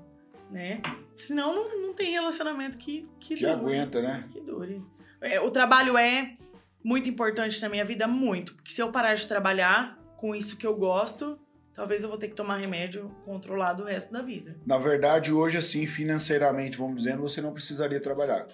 né? 0.51 0.81
Senão 1.17 1.55
não, 1.55 1.83
não 1.83 1.95
tem 1.95 2.11
relacionamento 2.11 2.79
que, 2.79 3.09
que, 3.19 3.35
Que 3.35 3.47
dure, 3.47 3.53
aguenta, 3.53 4.03
né? 4.03 4.29
Que 4.31 4.41
dure. 4.41 4.83
É, 5.21 5.41
o 5.41 5.51
trabalho 5.51 5.97
é 5.97 6.37
muito 6.83 7.09
importante 7.09 7.61
na 7.63 7.69
minha 7.69 7.85
vida, 7.85 8.07
muito. 8.07 8.55
Porque 8.55 8.73
se 8.73 8.81
eu 8.81 8.91
parar 8.91 9.15
de 9.15 9.27
trabalhar 9.27 9.99
com 10.17 10.35
isso 10.35 10.57
que 10.57 10.67
eu 10.67 10.77
gosto, 10.77 11.39
talvez 11.75 12.03
eu 12.03 12.09
vou 12.09 12.19
ter 12.19 12.29
que 12.29 12.35
tomar 12.35 12.57
remédio 12.57 13.11
controlado 13.25 13.83
o 13.83 13.87
resto 13.87 14.13
da 14.13 14.23
vida. 14.23 14.57
Na 14.67 14.79
verdade, 14.79 15.33
hoje, 15.33 15.59
assim, 15.59 15.87
financeiramente, 15.87 16.77
vamos 16.77 17.03
dizendo, 17.03 17.23
você 17.23 17.41
não 17.41 17.53
precisaria 17.53 18.01
trabalhar. 18.01 18.49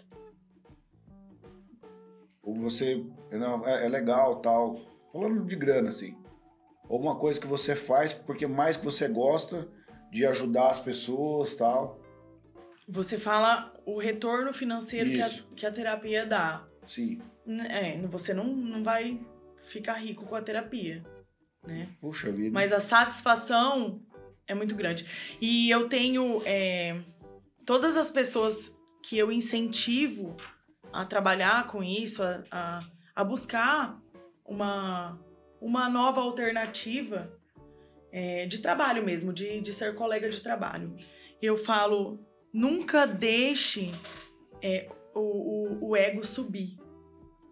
Ou 2.42 2.54
você. 2.54 3.04
Não, 3.30 3.66
é, 3.66 3.86
é 3.86 3.88
legal, 3.88 4.36
tal. 4.36 4.80
Falando 5.12 5.44
de 5.44 5.56
grana, 5.56 5.88
assim. 5.88 6.16
Ou 6.88 7.00
uma 7.00 7.18
coisa 7.18 7.38
que 7.38 7.46
você 7.46 7.76
faz 7.76 8.12
porque 8.12 8.46
mais 8.46 8.76
que 8.76 8.84
você 8.84 9.06
gosta 9.06 9.68
de 10.10 10.26
ajudar 10.26 10.70
as 10.70 10.80
pessoas, 10.80 11.54
tal. 11.54 12.00
Você 12.88 13.18
fala 13.18 13.70
o 13.84 13.98
retorno 13.98 14.52
financeiro 14.52 15.10
que 15.10 15.20
a, 15.20 15.28
que 15.54 15.66
a 15.66 15.70
terapia 15.70 16.24
dá. 16.24 16.66
Sim. 16.86 17.20
É, 17.68 18.00
você 18.06 18.32
não, 18.32 18.44
não 18.44 18.82
vai 18.82 19.20
ficar 19.64 19.94
rico 19.94 20.24
com 20.24 20.34
a 20.34 20.42
terapia, 20.42 21.04
né? 21.66 21.88
Puxa 22.00 22.32
vida. 22.32 22.50
Mas 22.50 22.72
a 22.72 22.80
satisfação 22.80 24.02
é 24.46 24.54
muito 24.54 24.74
grande. 24.74 25.06
E 25.40 25.68
eu 25.70 25.88
tenho 25.88 26.42
é, 26.46 26.98
todas 27.66 27.96
as 27.96 28.10
pessoas 28.10 28.74
que 29.02 29.18
eu 29.18 29.30
incentivo 29.30 30.36
a 30.90 31.04
trabalhar 31.04 31.66
com 31.66 31.82
isso, 31.82 32.22
a, 32.22 32.42
a, 32.50 32.80
a 33.14 33.24
buscar 33.24 34.00
uma, 34.44 35.18
uma 35.60 35.88
nova 35.88 36.22
alternativa 36.22 37.37
é, 38.12 38.46
de 38.46 38.58
trabalho 38.58 39.04
mesmo, 39.04 39.32
de, 39.32 39.60
de 39.60 39.72
ser 39.72 39.94
colega 39.94 40.28
de 40.28 40.40
trabalho. 40.40 40.96
Eu 41.40 41.56
falo, 41.56 42.18
nunca 42.52 43.06
deixe 43.06 43.92
é, 44.62 44.88
o, 45.14 45.20
o, 45.20 45.88
o 45.90 45.96
ego 45.96 46.24
subir. 46.24 46.76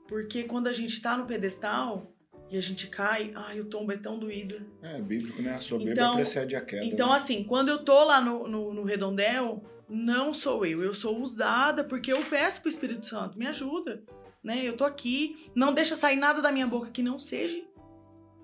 Porque 0.08 0.44
quando 0.44 0.68
a 0.68 0.72
gente 0.72 1.00
tá 1.02 1.16
no 1.16 1.26
pedestal 1.26 2.12
e 2.50 2.56
a 2.56 2.60
gente 2.60 2.86
cai, 2.86 3.32
ai, 3.34 3.60
o 3.60 3.64
tombo 3.64 3.92
é 3.92 3.96
tão 3.96 4.18
doído. 4.18 4.64
É 4.82 5.00
bíblico, 5.00 5.42
né? 5.42 5.54
A 5.54 5.60
soberba 5.60 5.92
Então- 5.92 6.14
precede 6.14 6.54
a 6.54 6.60
queda. 6.60 6.84
Então, 6.84 7.08
né? 7.08 7.16
assim, 7.16 7.42
quando 7.44 7.68
eu 7.68 7.84
tô 7.84 8.04
lá 8.04 8.20
no, 8.20 8.46
no, 8.46 8.72
no 8.72 8.84
redondel, 8.84 9.64
não 9.88 10.32
sou 10.32 10.64
eu. 10.64 10.82
Eu 10.82 10.94
sou 10.94 11.20
usada 11.20 11.82
porque 11.84 12.12
eu 12.12 12.20
peço 12.24 12.60
pro 12.60 12.68
Espírito 12.68 13.06
Santo, 13.06 13.38
me 13.38 13.46
ajuda. 13.46 14.02
Né? 14.42 14.62
Eu 14.64 14.76
tô 14.76 14.84
aqui, 14.84 15.50
não 15.56 15.72
deixa 15.74 15.96
sair 15.96 16.16
nada 16.16 16.40
da 16.40 16.52
minha 16.52 16.66
boca 16.68 16.90
que 16.90 17.02
não 17.02 17.18
seja 17.18 17.60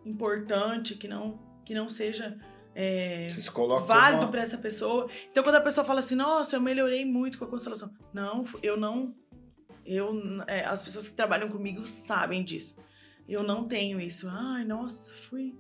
importante, 0.05 0.97
que 0.97 1.06
não, 1.06 1.39
que 1.73 1.74
não 1.74 1.89
seja 1.89 2.36
é, 2.74 3.28
se 3.39 3.51
válido 3.86 4.23
uma- 4.24 4.31
pra 4.31 4.43
essa 4.43 4.59
pessoa. 4.59 5.09
Então, 5.31 5.43
quando 5.43 5.57
a 5.57 5.61
pessoa 5.61 5.85
fala 5.85 6.01
assim, 6.01 6.15
nossa, 6.15 6.57
eu 6.57 6.61
melhorei 6.61 7.03
muito 7.05 7.39
com 7.39 7.44
a 7.47 7.49
constelação. 7.49 7.90
Não, 8.12 8.44
eu 8.62 8.77
não. 8.77 9.15
Eu, 9.85 10.12
é, 10.47 10.65
as 10.65 10.81
pessoas 10.82 11.09
que 11.09 11.15
trabalham 11.15 11.49
comigo 11.49 11.86
sabem 11.86 12.44
disso. 12.44 12.77
Eu 13.28 13.43
não 13.43 13.66
tenho 13.66 14.01
isso. 14.01 14.28
Ai, 14.31 14.65
nossa, 14.65 15.12
fui 15.12 15.55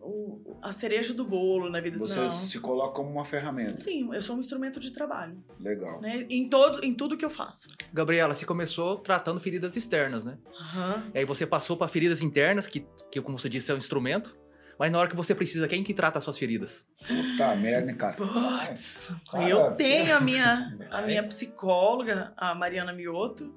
o- 0.00 0.56
a 0.62 0.72
cereja 0.72 1.12
do 1.14 1.24
bolo 1.24 1.68
na 1.70 1.78
vida. 1.80 1.98
Você 1.98 2.18
não. 2.20 2.30
se 2.30 2.58
coloca 2.58 2.94
como 2.94 3.10
uma 3.10 3.24
ferramenta. 3.24 3.78
Sim, 3.78 4.08
eu 4.14 4.20
sou 4.22 4.34
um 4.36 4.40
instrumento 4.40 4.80
de 4.80 4.90
trabalho, 4.92 5.42
Legal. 5.58 6.00
né? 6.00 6.26
Em, 6.30 6.48
todo, 6.48 6.82
em 6.84 6.94
tudo 6.94 7.16
que 7.18 7.24
eu 7.24 7.30
faço. 7.30 7.68
Gabriela, 7.92 8.34
você 8.34 8.46
começou 8.46 8.96
tratando 8.96 9.38
feridas 9.40 9.76
externas, 9.76 10.24
né? 10.24 10.38
Aham. 10.58 11.10
E 11.14 11.18
aí 11.18 11.24
você 11.26 11.46
passou 11.46 11.76
para 11.76 11.86
feridas 11.88 12.22
internas, 12.22 12.66
que, 12.66 12.86
que, 13.12 13.20
como 13.20 13.38
você 13.38 13.48
disse, 13.48 13.70
é 13.70 13.74
um 13.74 13.78
instrumento. 13.78 14.36
Mas 14.80 14.90
na 14.90 14.98
hora 14.98 15.10
que 15.10 15.14
você 15.14 15.34
precisa, 15.34 15.68
quem 15.68 15.84
que 15.84 15.92
trata 15.92 16.16
as 16.16 16.24
suas 16.24 16.38
feridas? 16.38 16.86
Puta 17.06 17.54
merda, 17.54 17.84
né, 17.86 17.92
cara? 17.94 18.16
Putz, 18.16 19.12
Cara, 19.30 19.46
eu 19.46 19.74
tenho 19.76 20.16
a 20.16 20.20
minha, 20.20 20.74
a 20.90 21.02
minha 21.02 21.22
psicóloga, 21.22 22.32
a 22.34 22.54
Mariana 22.54 22.90
Mioto. 22.90 23.54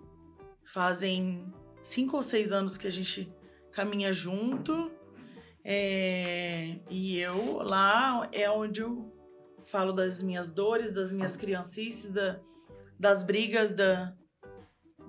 Fazem 0.65 1.45
cinco 1.81 2.17
ou 2.17 2.23
seis 2.23 2.51
anos 2.51 2.77
que 2.77 2.87
a 2.87 2.91
gente 2.91 3.31
caminha 3.71 4.11
junto. 4.11 4.91
É, 5.63 6.75
e 6.89 7.17
eu 7.19 7.59
lá 7.63 8.27
é 8.33 8.49
onde 8.51 8.81
eu 8.81 9.09
falo 9.63 9.93
das 9.93 10.21
minhas 10.21 10.49
dores, 10.51 10.91
das 10.91 11.13
minhas 11.13 11.37
criancices, 11.37 12.11
da- 12.11 12.37
das 12.99 13.23
brigas, 13.23 13.71
da, 13.71 14.13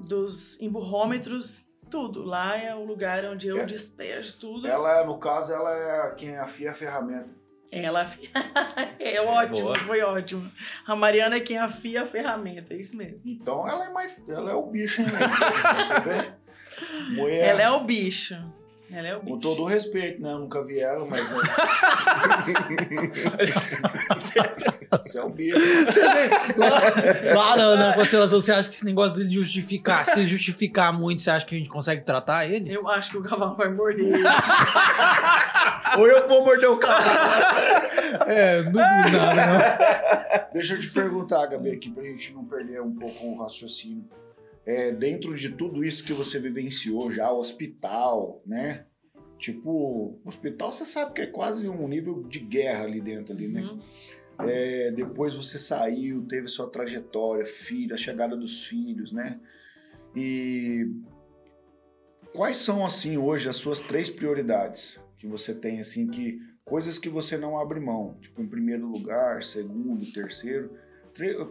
dos 0.06 0.60
emburrômetros, 0.60 1.64
tudo. 1.94 2.24
Lá 2.24 2.56
é 2.56 2.74
o 2.74 2.84
lugar 2.84 3.24
onde 3.24 3.46
eu 3.46 3.60
É. 3.60 3.64
despejo 3.66 4.36
tudo. 4.40 4.66
Ela, 4.66 5.04
no 5.06 5.16
caso, 5.18 5.52
ela 5.52 5.70
é 5.72 6.14
quem 6.16 6.36
afia 6.36 6.72
a 6.72 6.74
ferramenta. 6.74 7.28
Ela 7.72 8.04
é 8.98 9.20
ótimo, 9.20 9.66
Boa. 9.68 9.74
foi 9.78 10.00
ótimo. 10.02 10.50
A 10.86 10.94
Mariana 10.96 11.36
é 11.36 11.40
quem 11.40 11.56
afia 11.58 12.02
a 12.02 12.06
ferramenta, 12.06 12.74
é 12.74 12.76
isso 12.76 12.96
mesmo. 12.96 13.20
Então 13.24 13.66
ela 13.68 13.86
é 13.86 13.90
mais. 13.90 14.12
Ela 14.28 14.50
é 14.50 14.54
o 14.54 14.66
bicho, 14.66 15.00
hein? 15.00 15.06
Você 15.86 16.00
vê? 16.00 17.14
Mulher, 17.14 17.48
Ela 17.50 17.62
é 17.62 17.70
o 17.70 17.84
bicho. 17.84 18.34
Ela 18.94 19.08
é 19.08 19.16
o 19.16 19.20
Com 19.20 19.26
bicho. 19.26 19.38
todo 19.40 19.62
o 19.62 19.66
respeito, 19.66 20.22
né? 20.22 20.30
Eu 20.32 20.38
nunca 20.38 20.62
vi 20.64 20.78
ela, 20.78 21.04
mas. 21.04 21.28
Você 25.02 25.18
é 25.18 25.22
o 25.24 25.28
bicho. 25.30 25.58
Lá, 26.56 27.34
lá 27.34 27.56
na, 27.56 27.76
na 27.88 27.94
constelação, 27.94 28.40
você 28.40 28.52
acha 28.52 28.68
que 28.68 28.74
esse 28.74 28.84
negócio 28.84 29.16
dele 29.16 29.30
justificar, 29.30 30.06
se 30.06 30.24
justificar 30.28 30.92
muito, 30.92 31.20
você 31.22 31.30
acha 31.30 31.44
que 31.44 31.56
a 31.56 31.58
gente 31.58 31.68
consegue 31.68 32.02
tratar 32.02 32.46
ele? 32.46 32.72
Eu 32.72 32.88
acho 32.88 33.10
que 33.10 33.18
o 33.18 33.22
cavalo 33.22 33.56
vai 33.56 33.68
morder. 33.68 34.14
Ou 35.98 36.06
eu 36.06 36.28
vou 36.28 36.44
morder 36.44 36.70
o 36.70 36.76
cara. 36.78 37.02
É, 38.28 38.62
não 38.62 38.72
duvido 38.72 39.16
nada, 39.18 39.46
não. 39.46 39.58
Deixa 40.54 40.74
eu 40.74 40.80
te 40.80 40.88
perguntar, 40.90 41.46
Gabi, 41.46 41.72
aqui 41.72 41.90
pra 41.90 42.04
gente 42.04 42.32
não 42.32 42.44
perder 42.44 42.80
um 42.80 42.94
pouco 42.94 43.26
o 43.26 43.42
raciocínio. 43.42 44.04
É, 44.66 44.92
dentro 44.92 45.34
de 45.34 45.50
tudo 45.50 45.84
isso 45.84 46.04
que 46.04 46.12
você 46.12 46.38
vivenciou 46.38 47.10
já, 47.10 47.30
hospital, 47.30 48.42
né? 48.46 48.86
Tipo, 49.38 50.18
hospital 50.24 50.72
você 50.72 50.86
sabe 50.86 51.12
que 51.12 51.20
é 51.20 51.26
quase 51.26 51.68
um 51.68 51.86
nível 51.86 52.22
de 52.22 52.38
guerra 52.38 52.84
ali 52.84 53.00
dentro, 53.00 53.34
ali, 53.34 53.48
né? 53.48 53.62
Uhum. 53.62 53.80
É, 54.48 54.90
depois 54.90 55.34
você 55.34 55.58
saiu, 55.58 56.24
teve 56.26 56.48
sua 56.48 56.68
trajetória, 56.68 57.44
filho, 57.44 57.94
a 57.94 57.98
chegada 57.98 58.36
dos 58.36 58.66
filhos, 58.66 59.12
né? 59.12 59.38
E 60.16 60.88
quais 62.32 62.56
são, 62.56 62.84
assim, 62.84 63.16
hoje 63.16 63.48
as 63.48 63.56
suas 63.56 63.80
três 63.80 64.08
prioridades 64.08 64.98
que 65.18 65.26
você 65.26 65.54
tem, 65.54 65.80
assim, 65.80 66.06
que 66.06 66.40
coisas 66.64 66.98
que 66.98 67.08
você 67.08 67.36
não 67.36 67.58
abre 67.58 67.78
mão? 67.78 68.16
Tipo, 68.20 68.42
em 68.42 68.48
primeiro 68.48 68.86
lugar, 68.86 69.42
segundo, 69.42 70.10
terceiro. 70.12 70.70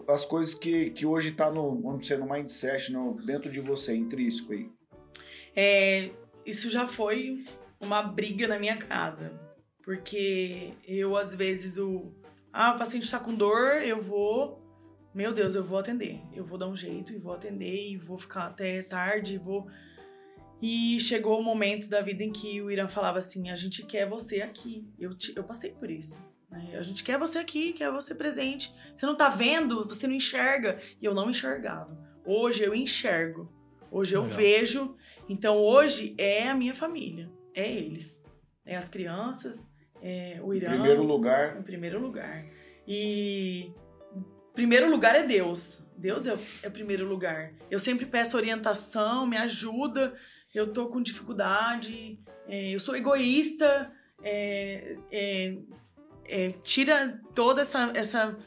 As 0.07 0.26
coisas 0.26 0.53
que, 0.53 0.90
que 0.91 1.06
hoje 1.06 1.31
tá 1.31 1.49
no, 1.52 1.81
vamos 1.81 2.02
dizer, 2.02 2.18
no 2.19 2.30
mindset, 2.30 2.91
no, 2.91 3.14
dentro 3.26 3.52
de 3.52 3.61
você, 3.61 3.95
intrínseco 3.95 4.53
aí. 4.53 4.69
É, 5.56 6.10
isso 6.45 6.69
já 6.69 6.88
foi 6.88 7.45
uma 7.80 8.02
briga 8.02 8.48
na 8.48 8.60
minha 8.60 8.77
casa. 8.77 9.31
Porque 9.84 10.72
eu, 10.88 11.15
às 11.18 11.35
vezes, 11.35 11.77
o. 11.77 12.14
Ah, 12.52 12.73
o 12.73 12.77
paciente 12.77 13.10
tá 13.10 13.19
com 13.19 13.34
dor, 13.35 13.81
eu 13.84 14.02
vou. 14.02 14.61
Meu 15.14 15.34
Deus, 15.34 15.56
eu 15.56 15.64
vou 15.64 15.77
atender. 15.77 16.22
Eu 16.34 16.45
vou 16.45 16.57
dar 16.57 16.68
um 16.68 16.76
jeito 16.76 17.11
e 17.14 17.18
vou 17.18 17.34
atender 17.34 17.91
e 17.91 17.98
vou 17.98 18.18
ficar 18.18 18.48
até 18.48 18.81
tarde, 18.81 19.35
e 19.35 19.38
vou. 19.38 19.68
E 20.61 20.98
chegou 21.02 21.38
o 21.40 21.44
momento 21.44 21.90
da 21.90 22.02
vida 22.02 22.23
em 22.23 22.31
que 22.31 22.61
o 22.61 22.72
Irã 22.72 22.88
falava 22.88 23.18
assim: 23.19 23.49
a 23.49 23.56
gente 23.56 23.85
quer 23.85 24.07
você 24.07 24.41
aqui. 24.41 24.88
Eu, 24.98 25.15
te- 25.15 25.34
eu 25.35 25.44
passei 25.44 25.72
por 25.72 25.91
isso. 25.91 26.18
Né? 26.53 26.77
A 26.77 26.81
gente 26.81 27.03
quer 27.03 27.17
você 27.17 27.39
aqui, 27.39 27.73
quer 27.73 27.91
você 27.91 28.13
presente. 28.15 28.73
Você 28.95 29.05
não 29.05 29.15
tá 29.15 29.27
vendo, 29.30 29.85
você 29.88 30.07
não 30.07 30.13
enxerga. 30.15 30.80
E 31.01 31.05
eu 31.05 31.13
não 31.13 31.30
enxergava. 31.30 31.97
Hoje 32.25 32.63
eu 32.63 32.73
enxergo. 32.73 33.51
Hoje 33.91 34.15
eu 34.15 34.21
Legal. 34.21 34.38
vejo. 34.38 34.95
Então 35.27 35.57
hoje 35.57 36.15
é 36.17 36.47
a 36.49 36.55
minha 36.55 36.73
família. 36.75 37.30
É 37.53 37.69
eles. 37.69 38.23
É 38.65 38.75
as 38.77 38.88
crianças, 38.88 39.69
é 40.01 40.39
o 40.41 40.53
Em 40.53 40.57
Irã. 40.57 40.69
primeiro 40.69 41.03
lugar, 41.03 41.57
Em 41.59 41.63
primeiro 41.63 41.99
lugar. 41.99 42.45
E 42.88 43.71
primeiro 44.53 44.89
lugar 44.89 45.15
é 45.15 45.23
Deus. 45.23 45.84
Deus 45.97 46.25
é, 46.25 46.34
o- 46.34 46.39
é 46.63 46.67
o 46.67 46.71
primeiro 46.71 47.07
lugar. 47.07 47.53
Eu 47.69 47.77
sempre 47.80 48.05
peço 48.05 48.38
orientação, 48.38 49.25
me 49.27 49.38
ajuda. 49.38 50.15
Eu 50.53 50.71
tô 50.71 50.88
com 50.88 51.01
dificuldade, 51.01 52.19
é, 52.47 52.73
eu 52.73 52.80
sou 52.80 52.95
egoísta. 52.95 53.91
é, 54.25 54.95
é, 55.11 55.57
é, 56.25 56.51
tira 56.63 57.19
toda 57.35 57.61
essa, 57.61 57.91
essa, 57.95 58.37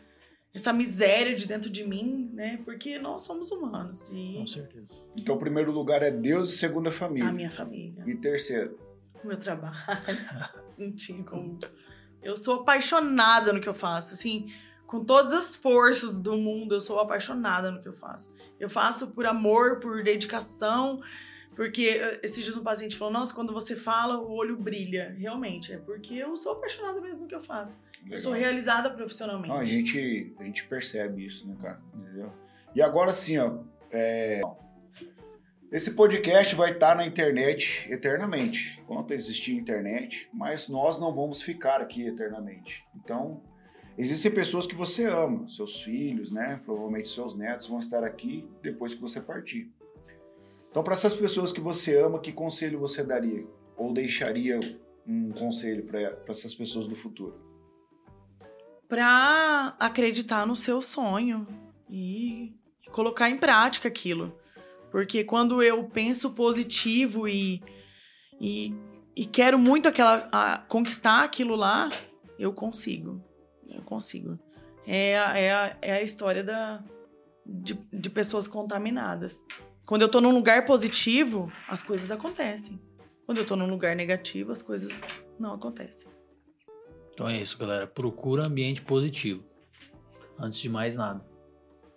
essa 0.55 0.73
miséria 0.73 1.35
de 1.35 1.47
dentro 1.47 1.71
de 1.71 1.85
mim, 1.85 2.31
né? 2.33 2.61
Porque 2.65 2.99
nós 2.99 3.23
somos 3.23 3.51
humanos. 3.51 4.09
E 4.13 4.35
Com 4.39 4.47
certeza. 4.47 5.03
então 5.17 5.35
o 5.37 5.39
primeiro 5.39 5.71
lugar 5.73 6.03
é 6.03 6.11
Deus 6.11 6.53
e 6.53 6.59
segundo 6.59 6.89
a 6.89 6.93
família. 6.93 7.29
a 7.29 7.33
minha 7.33 7.51
família, 7.51 8.05
E 8.07 8.15
terceiro, 8.17 8.79
o 9.23 9.27
meu 9.27 9.37
trabalho. 9.37 9.77
Não 10.79 10.93
tinha 10.93 11.23
como 11.25 11.59
Eu 12.23 12.37
sou 12.37 12.61
apaixonada 12.61 13.53
no 13.53 13.61
que 13.61 13.69
eu 13.69 13.75
faço, 13.75 14.13
assim, 14.15 14.47
com 14.87 15.05
todas 15.05 15.33
as 15.33 15.57
forças 15.57 16.19
do 16.21 16.37
mundo, 16.37 16.75
eu 16.75 16.81
sou 16.81 17.01
apaixonada 17.01 17.71
no 17.71 17.81
que 17.81 17.89
eu 17.89 17.95
faço. 17.95 18.33
Eu 18.61 18.69
faço 18.69 19.09
por 19.13 19.27
amor, 19.27 19.81
por 19.81 20.03
dedicação, 20.05 21.01
porque 21.57 21.99
eh, 22.01 22.21
esses 22.23 22.45
dias 22.45 22.57
um 22.57 22.63
paciente 22.63 22.97
falou: 22.97 23.13
Nossa, 23.13 23.35
quando 23.35 23.53
você 23.53 23.75
fala, 23.75 24.21
o 24.21 24.31
olho 24.33 24.57
brilha. 24.57 25.17
Realmente, 25.19 25.73
é 25.73 25.79
porque 25.79 26.15
eu 26.15 26.37
sou 26.37 26.53
apaixonada 26.53 27.01
mesmo 27.01 27.23
no 27.23 27.27
que 27.27 27.35
eu 27.35 27.43
faço. 27.43 27.81
Eu 28.09 28.19
sou 28.19 28.33
Legal. 28.33 28.49
realizada 28.51 28.91
profissionalmente. 28.91 29.49
Não, 29.49 29.57
a 29.59 29.65
gente, 29.65 30.33
a 30.39 30.45
gente 30.45 30.65
percebe 30.67 31.27
isso, 31.27 31.49
né, 31.49 31.57
cara? 31.61 31.81
Entendeu? 31.95 32.31
E 32.75 32.83
agora 32.83 33.13
sim, 33.13 33.39
ó. 33.39 33.59
é, 33.91 34.43
Esse 35.73 35.95
podcast 35.95 36.55
vai 36.55 36.73
estar 36.73 36.95
na 36.95 37.07
internet 37.07 37.91
eternamente, 37.91 38.79
enquanto 38.83 39.13
existir 39.13 39.53
internet, 39.55 40.29
mas 40.33 40.69
nós 40.69 41.01
não 41.01 41.13
vamos 41.13 41.43
ficar 41.43 41.81
aqui 41.81 42.07
eternamente. 42.07 42.85
Então, 42.95 43.43
existem 43.99 44.31
pessoas 44.31 44.67
que 44.67 44.75
você 44.75 45.07
ama, 45.07 45.49
seus 45.49 45.83
filhos, 45.83 46.31
né? 46.31 46.61
Provavelmente 46.65 47.09
seus 47.09 47.35
netos 47.35 47.67
vão 47.67 47.79
estar 47.81 48.05
aqui 48.05 48.47
depois 48.63 48.95
que 48.95 49.01
você 49.01 49.21
partir. 49.21 49.73
Então, 50.77 50.85
para 50.85 50.93
essas 50.93 51.15
pessoas 51.15 51.53
que 51.53 51.61
você 51.61 51.99
ama, 51.99 52.19
que 52.21 52.31
conselho 52.31 52.79
você 52.79 53.03
daria? 53.03 53.47
Ou 53.79 53.95
deixaria 53.95 54.61
um 55.07 55.31
conselho 55.33 55.87
para 55.87 56.21
essas 56.29 56.55
pessoas 56.55 56.87
do 56.87 56.95
futuro? 56.95 57.41
Pra 58.87 59.75
acreditar 59.81 60.47
no 60.47 60.55
seu 60.55 60.83
sonho 60.83 61.47
e 61.89 62.55
colocar 62.93 63.31
em 63.31 63.39
prática 63.39 63.89
aquilo. 63.89 64.39
Porque 64.91 65.25
quando 65.25 65.63
eu 65.63 65.83
penso 65.85 66.33
positivo 66.33 67.27
e, 67.27 67.63
e, 68.39 68.75
e 69.17 69.25
quero 69.25 69.59
muito 69.59 69.89
aquela, 69.89 70.29
a- 70.31 70.59
conquistar 70.69 71.25
aquilo 71.25 71.57
lá, 71.57 71.89
eu 72.39 72.53
consigo. 72.53 73.25
Eu 73.67 73.81
consigo. 73.81 74.39
É 74.87 75.13
é 75.13 75.77
é 75.81 75.93
a 75.95 76.03
história 76.03 76.45
da, 76.45 76.85
de, 77.47 77.73
de 77.91 78.11
pessoas 78.11 78.47
contaminadas. 78.47 79.43
Quando 79.87 80.03
eu 80.03 80.09
tô 80.09 80.21
num 80.21 80.35
lugar 80.35 80.67
positivo, 80.67 81.51
as 81.69 81.81
coisas 81.81 82.11
acontecem. 82.11 82.81
Quando 83.25 83.39
eu 83.39 83.47
tô 83.47 83.55
num 83.55 83.71
lugar 83.71 83.95
negativo, 83.95 84.51
as 84.51 84.61
coisas 84.61 85.01
não 85.39 85.55
acontecem. 85.55 86.11
Então 87.15 87.29
é 87.29 87.41
isso, 87.41 87.57
galera. 87.57 87.87
Procura 87.87 88.47
ambiente 88.47 88.83
positivo. 88.83 89.45
Antes 90.39 90.59
de 90.59 90.69
mais 90.69 90.97
nada. 90.97 91.25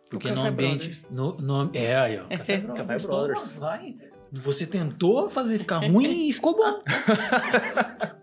Porque 0.09 0.29
O 0.29 0.35
no 0.35 0.41
ambiente. 0.45 1.03
No, 1.09 1.35
no, 1.37 1.71
é 1.73 1.95
aí, 1.95 2.19
ó. 2.19 2.27
Café 2.37 2.57
Brothers. 2.59 2.77
Café? 2.77 3.07
Brothers. 3.07 3.57
Vai. 3.57 3.97
Você 4.31 4.67
tentou 4.67 5.27
fazer 5.27 5.57
ficar 5.57 5.79
ruim 5.79 6.29
e 6.29 6.33
ficou 6.33 6.55
bom. 6.55 6.83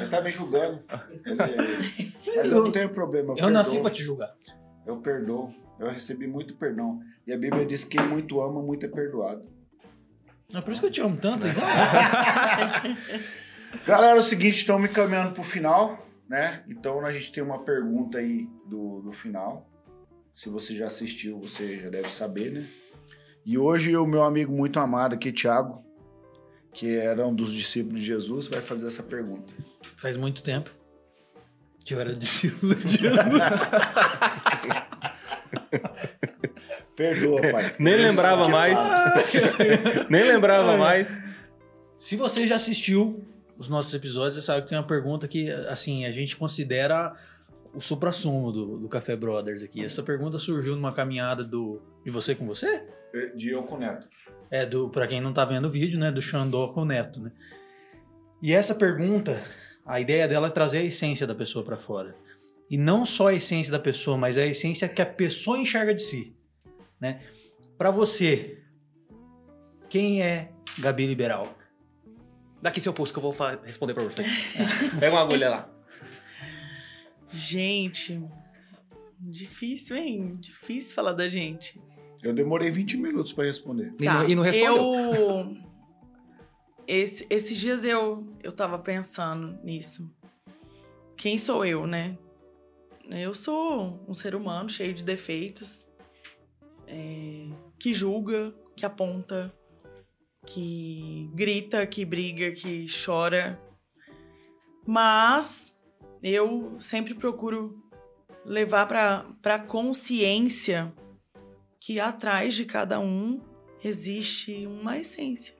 Ele 0.00 0.10
tá 0.10 0.20
me 0.20 0.30
julgando. 0.30 0.82
Mas 2.36 2.50
eu 2.50 2.64
não 2.64 2.72
tenho 2.72 2.90
problema. 2.90 3.34
Eu 3.36 3.50
nasci 3.50 3.72
perdoo. 3.72 3.82
pra 3.84 3.90
te 3.92 4.02
julgar. 4.02 4.34
Eu 4.84 4.96
perdoo. 4.98 5.54
Eu 5.78 5.88
recebi 5.88 6.26
muito 6.26 6.56
perdão. 6.56 7.00
E 7.28 7.32
a 7.34 7.36
Bíblia 7.36 7.66
diz 7.66 7.84
que 7.84 7.98
quem 7.98 8.08
muito 8.08 8.40
ama, 8.40 8.62
muito 8.62 8.86
é 8.86 8.88
perdoado. 8.88 9.44
É 10.54 10.62
por 10.62 10.72
isso 10.72 10.80
que 10.80 10.86
eu 10.86 10.90
te 10.90 11.02
amo 11.02 11.18
tanto, 11.18 11.46
então. 11.46 11.62
Galera, 13.86 14.16
é 14.16 14.20
o 14.20 14.22
seguinte, 14.22 14.56
estamos 14.56 14.80
me 14.80 14.88
caminhando 14.88 15.34
pro 15.34 15.42
final, 15.42 16.08
né? 16.26 16.64
Então 16.66 17.04
a 17.04 17.12
gente 17.12 17.30
tem 17.30 17.42
uma 17.42 17.58
pergunta 17.58 18.16
aí 18.16 18.48
do, 18.64 19.02
do 19.02 19.12
final. 19.12 19.68
Se 20.34 20.48
você 20.48 20.74
já 20.74 20.86
assistiu, 20.86 21.38
você 21.38 21.78
já 21.78 21.90
deve 21.90 22.08
saber, 22.08 22.50
né? 22.50 22.66
E 23.44 23.58
hoje 23.58 23.94
o 23.94 24.06
meu 24.06 24.22
amigo 24.22 24.50
muito 24.50 24.80
amado 24.80 25.14
aqui, 25.14 25.30
Thiago, 25.30 25.84
que 26.72 26.96
era 26.96 27.26
um 27.26 27.34
dos 27.34 27.52
discípulos 27.52 28.00
de 28.00 28.06
Jesus, 28.06 28.46
vai 28.46 28.62
fazer 28.62 28.86
essa 28.86 29.02
pergunta. 29.02 29.52
Faz 29.98 30.16
muito 30.16 30.42
tempo 30.42 30.70
que 31.84 31.92
eu 31.92 32.00
era 32.00 32.14
discípulo 32.14 32.74
de 32.74 32.96
Jesus. 32.96 33.18
Perdoa, 36.96 37.40
pai. 37.40 37.74
Nem 37.78 37.96
Deus 37.96 38.08
lembrava 38.08 38.46
que 38.46 38.50
mais. 38.50 38.78
Nem 40.10 40.22
lembrava 40.24 40.76
mais. 40.76 41.20
Se 41.98 42.16
você 42.16 42.46
já 42.46 42.56
assistiu 42.56 43.24
os 43.56 43.68
nossos 43.68 43.92
episódios, 43.92 44.36
você 44.36 44.42
sabe 44.42 44.62
que 44.62 44.68
tem 44.68 44.78
uma 44.78 44.86
pergunta 44.86 45.26
que, 45.26 45.50
assim, 45.50 46.04
a 46.04 46.12
gente 46.12 46.36
considera 46.36 47.14
o 47.74 47.80
supra-sumo 47.80 48.52
do, 48.52 48.78
do 48.78 48.88
Café 48.88 49.16
Brothers 49.16 49.62
aqui. 49.62 49.84
Essa 49.84 50.02
pergunta 50.02 50.38
surgiu 50.38 50.74
numa 50.74 50.92
caminhada 50.92 51.44
do 51.44 51.82
de 52.04 52.10
você 52.10 52.34
com 52.34 52.46
você? 52.46 52.82
De 53.36 53.50
eu 53.50 53.62
com 53.62 53.74
o 53.74 53.78
Neto. 53.78 54.08
É, 54.50 54.64
do, 54.64 54.88
pra 54.88 55.06
quem 55.06 55.20
não 55.20 55.32
tá 55.32 55.44
vendo 55.44 55.66
o 55.66 55.70
vídeo, 55.70 55.98
né? 55.98 56.10
Do 56.10 56.22
Xandó 56.22 56.68
com 56.68 56.82
o 56.82 56.84
Neto, 56.84 57.20
né? 57.20 57.32
E 58.40 58.52
essa 58.52 58.74
pergunta, 58.74 59.42
a 59.84 60.00
ideia 60.00 60.26
dela 60.28 60.46
é 60.46 60.50
trazer 60.50 60.78
a 60.78 60.84
essência 60.84 61.26
da 61.26 61.34
pessoa 61.34 61.64
pra 61.64 61.76
fora. 61.76 62.14
E 62.70 62.76
não 62.76 63.06
só 63.06 63.28
a 63.28 63.34
essência 63.34 63.72
da 63.72 63.78
pessoa, 63.78 64.16
mas 64.16 64.36
a 64.36 64.44
essência 64.46 64.88
que 64.88 65.00
a 65.00 65.06
pessoa 65.06 65.58
enxerga 65.58 65.94
de 65.94 66.02
si, 66.02 66.36
né? 67.00 67.22
Pra 67.78 67.90
você, 67.90 68.62
quem 69.88 70.22
é 70.22 70.50
Gabi 70.78 71.06
Liberal? 71.06 71.56
Daqui 72.60 72.80
seu 72.80 72.92
pulso 72.92 73.12
que 73.12 73.18
eu 73.18 73.22
vou 73.22 73.34
responder 73.64 73.94
pra 73.94 74.02
você. 74.04 74.22
Pega 74.98 75.14
uma 75.14 75.22
agulha 75.22 75.48
lá. 75.48 75.70
Gente, 77.30 78.20
difícil, 79.20 79.96
hein? 79.96 80.36
Difícil 80.40 80.94
falar 80.94 81.12
da 81.12 81.28
gente. 81.28 81.80
Eu 82.22 82.32
demorei 82.34 82.70
20 82.70 82.96
minutos 82.96 83.32
para 83.32 83.44
responder. 83.44 83.94
E, 84.00 84.04
não, 84.04 84.28
e 84.28 84.34
não 84.34 84.42
respondeu. 84.42 84.76
Tá, 84.76 85.20
Eu... 85.20 85.56
Esse- 86.86 87.26
esses 87.28 87.56
dias 87.56 87.84
eu, 87.84 88.26
eu 88.42 88.50
tava 88.50 88.78
pensando 88.78 89.58
nisso. 89.62 90.10
Quem 91.16 91.36
sou 91.38 91.64
eu, 91.64 91.86
né? 91.86 92.16
Eu 93.10 93.34
sou 93.34 94.04
um 94.06 94.14
ser 94.14 94.34
humano 94.34 94.68
cheio 94.68 94.92
de 94.92 95.02
defeitos, 95.02 95.88
é, 96.86 97.46
que 97.78 97.92
julga, 97.92 98.54
que 98.76 98.84
aponta, 98.84 99.52
que 100.46 101.30
grita, 101.34 101.86
que 101.86 102.04
briga, 102.04 102.52
que 102.52 102.86
chora. 103.04 103.60
Mas 104.86 105.70
eu 106.22 106.76
sempre 106.80 107.14
procuro 107.14 107.82
levar 108.44 108.86
para 108.86 109.26
para 109.42 109.58
consciência 109.58 110.92
que 111.80 112.00
atrás 112.00 112.54
de 112.54 112.64
cada 112.64 112.98
um 112.98 113.40
existe 113.82 114.66
uma 114.66 114.98
essência. 114.98 115.54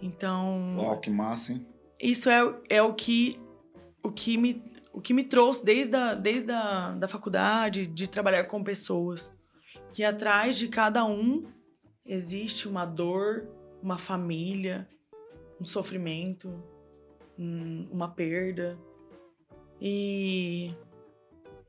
Então, 0.00 0.76
Ó, 0.78 0.96
que 0.96 1.10
massa, 1.10 1.52
hein? 1.52 1.66
isso 2.00 2.28
é, 2.28 2.54
é 2.68 2.82
o 2.82 2.94
que 2.94 3.38
o 4.02 4.12
que 4.12 4.36
me 4.36 4.62
o 4.96 5.00
que 5.00 5.12
me 5.12 5.22
trouxe 5.24 5.62
desde 5.64 5.94
a, 5.94 6.14
desde 6.14 6.50
a 6.50 6.92
da 6.92 7.06
faculdade 7.06 7.86
de 7.86 8.08
trabalhar 8.08 8.44
com 8.44 8.64
pessoas 8.64 9.30
que 9.92 10.02
atrás 10.02 10.56
de 10.56 10.68
cada 10.68 11.04
um 11.04 11.44
existe 12.04 12.66
uma 12.66 12.86
dor, 12.86 13.46
uma 13.82 13.98
família, 13.98 14.88
um 15.60 15.66
sofrimento, 15.66 16.48
um- 17.38 17.86
uma 17.92 18.08
perda. 18.08 18.78
E 19.80 20.70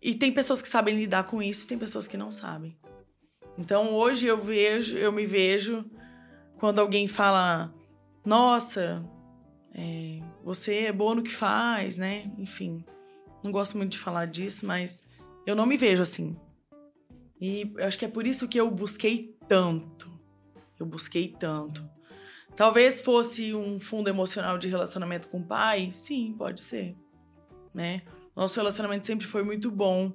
e 0.01 0.15
tem 0.15 0.31
pessoas 0.31 0.61
que 0.61 0.69
sabem 0.69 0.95
lidar 0.95 1.25
com 1.25 1.41
isso 1.41 1.65
e 1.65 1.67
tem 1.67 1.77
pessoas 1.77 2.07
que 2.07 2.15
não 2.15 2.31
sabem. 2.31 2.77
Então 3.57 3.93
hoje 3.93 4.25
eu 4.25 4.39
vejo, 4.39 4.97
eu 4.97 5.11
me 5.11 5.25
vejo 5.25 5.83
quando 6.59 6.79
alguém 6.79 7.07
fala, 7.07 7.73
nossa, 8.25 9.03
é, 9.73 10.19
você 10.43 10.85
é 10.85 10.91
boa 10.93 11.13
no 11.15 11.23
que 11.23 11.33
faz, 11.33 11.97
né? 11.97 12.31
Enfim, 12.37 12.85
não 13.43 13.51
gosto 13.51 13.77
muito 13.77 13.91
de 13.93 13.99
falar 13.99 14.25
disso, 14.25 14.65
mas 14.65 15.03
eu 15.45 15.55
não 15.55 15.65
me 15.65 15.77
vejo 15.77 16.01
assim. 16.01 16.35
E 17.39 17.71
eu 17.77 17.85
acho 17.85 17.97
que 17.97 18.05
é 18.05 18.09
por 18.09 18.25
isso 18.25 18.47
que 18.47 18.59
eu 18.59 18.69
busquei 18.69 19.37
tanto. 19.47 20.11
Eu 20.79 20.85
busquei 20.85 21.27
tanto. 21.27 21.87
Talvez 22.55 23.01
fosse 23.01 23.53
um 23.53 23.79
fundo 23.79 24.09
emocional 24.09 24.57
de 24.57 24.67
relacionamento 24.67 25.29
com 25.29 25.39
o 25.39 25.45
pai, 25.45 25.91
sim, 25.91 26.33
pode 26.35 26.61
ser, 26.61 26.95
né? 27.73 28.01
Nosso 28.35 28.59
relacionamento 28.59 29.05
sempre 29.05 29.27
foi 29.27 29.43
muito 29.43 29.69
bom, 29.69 30.11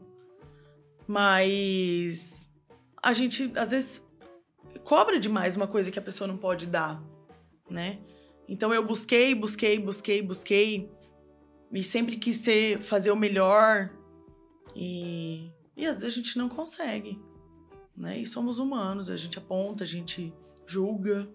mas 1.06 2.48
a 3.00 3.12
gente 3.12 3.52
às 3.54 3.70
vezes 3.70 4.04
cobra 4.82 5.20
demais 5.20 5.56
uma 5.56 5.68
coisa 5.68 5.90
que 5.90 5.98
a 5.98 6.02
pessoa 6.02 6.26
não 6.26 6.36
pode 6.36 6.66
dar, 6.66 7.00
né? 7.70 8.00
Então 8.48 8.74
eu 8.74 8.84
busquei, 8.84 9.34
busquei, 9.34 9.78
busquei, 9.78 10.20
busquei 10.20 10.90
e 11.72 11.82
sempre 11.82 12.16
quis 12.16 12.36
ser, 12.36 12.80
fazer 12.80 13.10
o 13.10 13.16
melhor 13.16 13.90
e, 14.76 15.50
e 15.76 15.86
às 15.86 16.02
vezes 16.02 16.04
a 16.04 16.22
gente 16.22 16.38
não 16.38 16.48
consegue, 16.48 17.18
né? 17.96 18.18
E 18.18 18.26
somos 18.26 18.58
humanos, 18.58 19.10
a 19.10 19.16
gente 19.16 19.38
aponta, 19.38 19.84
a 19.84 19.86
gente 19.86 20.32
julga, 20.66 21.28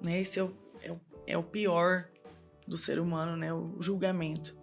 né? 0.00 0.20
Esse 0.20 0.40
é 0.40 0.44
o, 0.44 0.52
é 0.82 0.92
o, 0.92 1.00
é 1.26 1.38
o 1.38 1.42
pior 1.42 2.08
do 2.66 2.76
ser 2.76 2.98
humano, 2.98 3.36
né? 3.36 3.52
O 3.52 3.80
julgamento. 3.80 4.56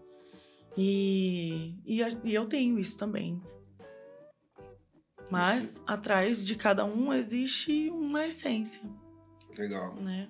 E, 0.77 1.75
e, 1.85 2.01
e 2.23 2.33
eu 2.33 2.45
tenho 2.47 2.77
isso 2.77 2.97
também. 2.97 3.41
Mas 5.31 5.81
atrás 5.87 6.43
de 6.43 6.55
cada 6.55 6.85
um 6.85 7.13
existe 7.13 7.89
uma 7.89 8.27
essência, 8.27 8.81
Legal. 9.57 9.95
né? 9.95 10.29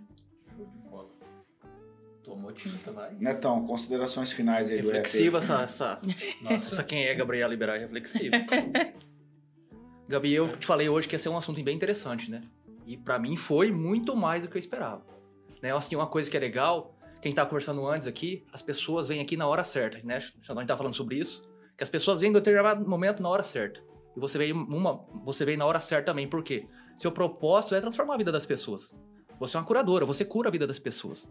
Tomou 2.25 2.51
tinta, 2.51 2.91
vai. 2.91 3.13
Netão, 3.19 3.67
considerações 3.67 4.31
finais 4.31 4.67
aí 4.67 4.81
do 4.81 4.89
Reflexiva 4.89 5.37
essa, 5.37 5.61
essa, 5.61 6.01
Nossa. 6.41 6.55
essa 6.55 6.83
quem 6.83 7.05
é 7.05 7.13
Gabriela 7.13 7.51
Liberal 7.51 7.75
é 7.75 7.79
reflexiva. 7.79 8.35
Gabi, 10.09 10.33
eu 10.33 10.57
te 10.57 10.65
falei 10.65 10.89
hoje 10.89 11.07
que 11.07 11.13
ia 11.13 11.19
ser 11.19 11.29
um 11.29 11.37
assunto 11.37 11.63
bem 11.63 11.75
interessante, 11.75 12.31
né? 12.31 12.41
E 12.87 12.97
pra 12.97 13.19
mim 13.19 13.35
foi 13.35 13.71
muito 13.71 14.15
mais 14.15 14.41
do 14.41 14.49
que 14.49 14.57
eu 14.57 14.59
esperava. 14.59 15.05
Né? 15.61 15.71
Assim, 15.71 15.95
uma 15.95 16.07
coisa 16.07 16.29
que 16.29 16.35
é 16.35 16.39
legal, 16.39 16.95
que 17.21 17.27
a 17.27 17.29
gente 17.29 17.35
tava 17.35 17.47
conversando 17.47 17.85
antes 17.87 18.07
aqui, 18.07 18.43
as 18.51 18.61
pessoas 18.61 19.07
vêm 19.07 19.21
aqui 19.21 19.37
na 19.37 19.47
hora 19.47 19.63
certa, 19.63 19.99
né? 20.03 20.15
A 20.15 20.19
gente 20.19 20.67
tá 20.67 20.75
falando 20.75 20.95
sobre 20.95 21.17
isso, 21.17 21.47
que 21.77 21.83
as 21.83 21.89
pessoas 21.89 22.21
vêm 22.21 22.31
em 22.31 22.33
determinado 22.33 22.89
momento 22.89 23.21
na 23.21 23.29
hora 23.29 23.43
certa. 23.43 23.79
E 24.15 24.19
você 24.19 24.39
veio 24.39 24.55
uma, 24.55 25.05
você 25.23 25.45
veio 25.45 25.59
na 25.59 25.65
hora 25.65 25.79
certa 25.79 26.07
também, 26.07 26.27
por 26.27 26.43
quê? 26.43 26.67
Seu 26.95 27.11
propósito 27.11 27.75
é 27.75 27.81
transformar 27.81 28.15
a 28.15 28.17
vida 28.17 28.31
das 28.31 28.47
pessoas. 28.47 28.95
Você 29.39 29.57
é 29.57 29.59
uma 29.59 29.65
curadora, 29.65 30.05
você 30.05 30.25
cura 30.25 30.49
a 30.49 30.51
vida 30.51 30.65
das 30.65 30.79
pessoas. 30.79 31.27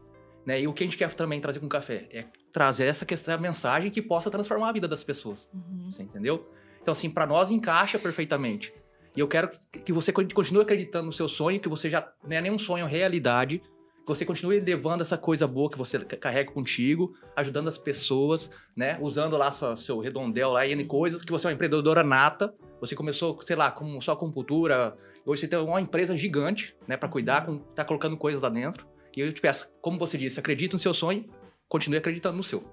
Né? 0.47 0.61
E 0.61 0.69
o 0.69 0.73
que 0.73 0.85
a 0.85 0.87
gente 0.87 0.97
quer 0.97 1.13
também 1.15 1.41
trazer 1.41 1.61
com 1.61 1.67
o 1.67 1.69
café 1.69 2.07
é 2.11 2.27
trazer 2.53 2.87
essa 2.87 3.07
questão, 3.07 3.35
a 3.35 3.39
mensagem 3.39 3.91
que 3.91 4.03
possa 4.03 4.31
transformar 4.31 4.69
a 4.69 4.73
vida 4.73 4.87
das 4.87 5.03
pessoas. 5.03 5.49
Uhum. 5.53 5.91
Você 5.91 6.03
entendeu? 6.03 6.49
Então, 6.83 6.93
assim, 6.93 7.09
pra 7.09 7.27
nós 7.27 7.51
encaixa 7.51 7.99
perfeitamente. 7.99 8.73
E 9.17 9.21
eu 9.21 9.29
quero 9.29 9.51
que 9.85 9.93
você 9.93 10.13
continue 10.13 10.63
acreditando 10.63 11.07
no 11.07 11.13
seu 11.13 11.29
sonho, 11.29 11.61
que 11.61 11.69
você 11.69 11.89
já 11.89 12.07
não 12.27 12.37
é 12.37 12.41
nem 12.41 12.53
um 12.53 12.59
sonho, 12.59 12.85
é 12.85 12.89
realidade. 12.89 13.63
Que 14.05 14.09
você 14.09 14.25
continue 14.25 14.61
levando 14.61 15.01
essa 15.01 15.17
coisa 15.17 15.47
boa 15.47 15.71
que 15.71 15.79
você 15.79 15.99
carrega 16.01 16.53
contigo, 16.53 17.15
ajudando 17.35 17.69
as 17.69 17.79
pessoas, 17.79 18.51
né? 18.77 18.99
Usando 19.01 19.35
lá 19.39 19.51
seu, 19.51 19.75
seu 19.79 19.99
redondel 19.99 20.51
lá, 20.51 20.67
N 20.67 20.85
coisas, 20.85 21.23
que 21.23 21.33
você 21.33 21.47
é 21.47 21.49
uma 21.49 21.55
empreendedora 21.55 22.03
nata. 22.03 22.53
Você 22.81 22.95
começou, 22.95 23.41
sei 23.41 23.57
lá, 23.57 23.71
com 23.71 23.99
só 24.01 24.15
com 24.15 24.31
cultura. 24.31 24.95
Hoje 25.25 25.41
você 25.43 25.49
tem 25.49 25.59
uma 25.59 25.81
empresa 25.81 26.15
gigante, 26.15 26.77
né, 26.87 26.99
para 26.99 27.09
cuidar, 27.09 27.47
com, 27.47 27.59
tá 27.59 27.83
colocando 27.83 28.17
coisas 28.19 28.43
lá 28.43 28.51
dentro. 28.51 28.87
E 29.17 29.21
eu 29.21 29.33
te 29.33 29.41
peço, 29.41 29.69
como 29.81 29.99
você 29.99 30.17
disse, 30.19 30.39
acredita 30.41 30.75
no 30.75 30.81
seu 30.81 30.93
sonho, 30.95 31.25
continue 31.69 31.99
acreditando 31.99 32.37
no 32.37 32.45
seu. 32.45 32.65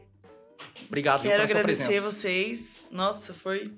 Obrigado 0.88 1.22
viu, 1.22 1.32
Quero 1.32 1.42
pela 1.48 1.50
sua 1.52 1.60
agradecer 1.60 1.84
presença. 1.86 2.12
vocês. 2.12 2.82
Nossa, 2.92 3.34
foi 3.34 3.72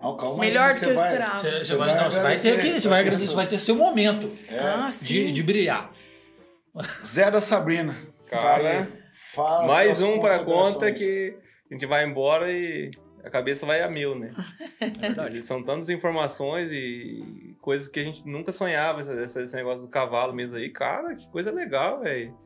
Não, 0.00 0.16
calma 0.16 0.42
aí, 0.42 0.50
melhor 0.50 0.70
do 0.70 0.74
você 0.78 0.84
que 0.86 0.90
eu 0.90 0.94
vai- 0.96 1.12
esperava. 1.12 1.38
Você, 1.38 1.50
você 1.50 1.64
Você 1.64 1.76
vai, 1.76 1.88
vai 1.94 1.96
não, 2.02 2.10
você 2.10 2.20
vai 2.20 2.38
ter 2.38 2.60
que, 2.60 2.66
você 2.72 2.80
você 2.80 2.88
vai 2.88 3.00
agradecer, 3.00 3.26
seu- 3.26 3.36
vai 3.36 3.46
ter 3.46 3.58
seu 3.58 3.74
momento 3.76 4.32
É. 4.48 4.58
Ah, 4.58 4.90
de, 5.00 5.30
de 5.32 5.42
brilhar. 5.42 5.92
Zé 7.04 7.30
da 7.30 7.40
Sabrina. 7.40 7.96
Cara, 8.28 8.86
Tá 9.34 9.60
aí. 9.60 9.66
Mais 9.68 10.02
um 10.02 10.18
pra 10.20 10.38
conta 10.40 10.90
que 10.90 11.36
a 11.70 11.74
gente 11.74 11.86
vai 11.86 12.04
embora 12.06 12.50
e 12.50 12.90
a 13.22 13.30
cabeça 13.30 13.64
vai 13.66 13.82
a 13.82 13.88
mil, 13.88 14.18
né? 14.18 14.32
É 14.80 14.88
verdade. 14.88 15.42
São 15.42 15.62
tantas 15.62 15.88
informações 15.90 16.70
e 16.72 17.51
coisas 17.62 17.88
que 17.88 18.00
a 18.00 18.04
gente 18.04 18.28
nunca 18.28 18.52
sonhava, 18.52 19.00
esse, 19.00 19.38
esse- 19.40 19.56
negócio 19.56 19.80
do 19.80 19.88
cavalo 19.88 20.34
mesmo 20.34 20.58
aí. 20.58 20.68
Cara, 20.68 21.14
que 21.14 21.26
coisa 21.30 21.50
legal, 21.50 22.00
velho. 22.00 22.36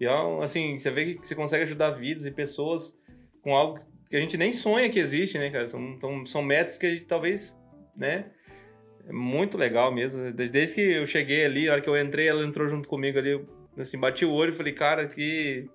E 0.00 0.06
é 0.06 0.42
assim, 0.42 0.76
você 0.78 0.90
vê 0.90 1.14
que 1.14 1.24
você 1.26 1.36
consegue 1.36 1.62
ajudar 1.64 1.90
vidas 1.92 2.26
e 2.26 2.30
pessoas 2.32 2.98
com 3.42 3.54
algo 3.54 3.78
que 4.10 4.16
a 4.16 4.20
gente 4.20 4.36
nem 4.36 4.50
sonha 4.50 4.90
que 4.90 4.98
existe, 4.98 5.38
né, 5.38 5.50
cara? 5.50 5.68
São, 5.68 6.00
são, 6.00 6.26
são 6.26 6.42
métodos 6.42 6.78
que 6.78 6.86
a 6.86 6.90
gente 6.90 7.04
talvez, 7.04 7.56
né? 7.96 8.30
É 9.06 9.12
muito 9.12 9.58
legal 9.58 9.92
mesmo. 9.94 10.32
Desde 10.32 10.74
que 10.74 10.80
eu 10.80 11.06
cheguei 11.06 11.44
ali, 11.44 11.68
a 11.68 11.72
hora 11.72 11.80
que 11.80 11.88
eu 11.88 12.00
entrei, 12.00 12.26
ela 12.26 12.42
entrou 12.44 12.68
junto 12.68 12.88
comigo 12.88 13.18
ali, 13.18 13.44
assim, 13.78 13.98
bati 13.98 14.24
o 14.24 14.32
olho 14.32 14.52
e 14.52 14.56
falei, 14.56 14.72
cara, 14.72 15.06
que 15.06 15.68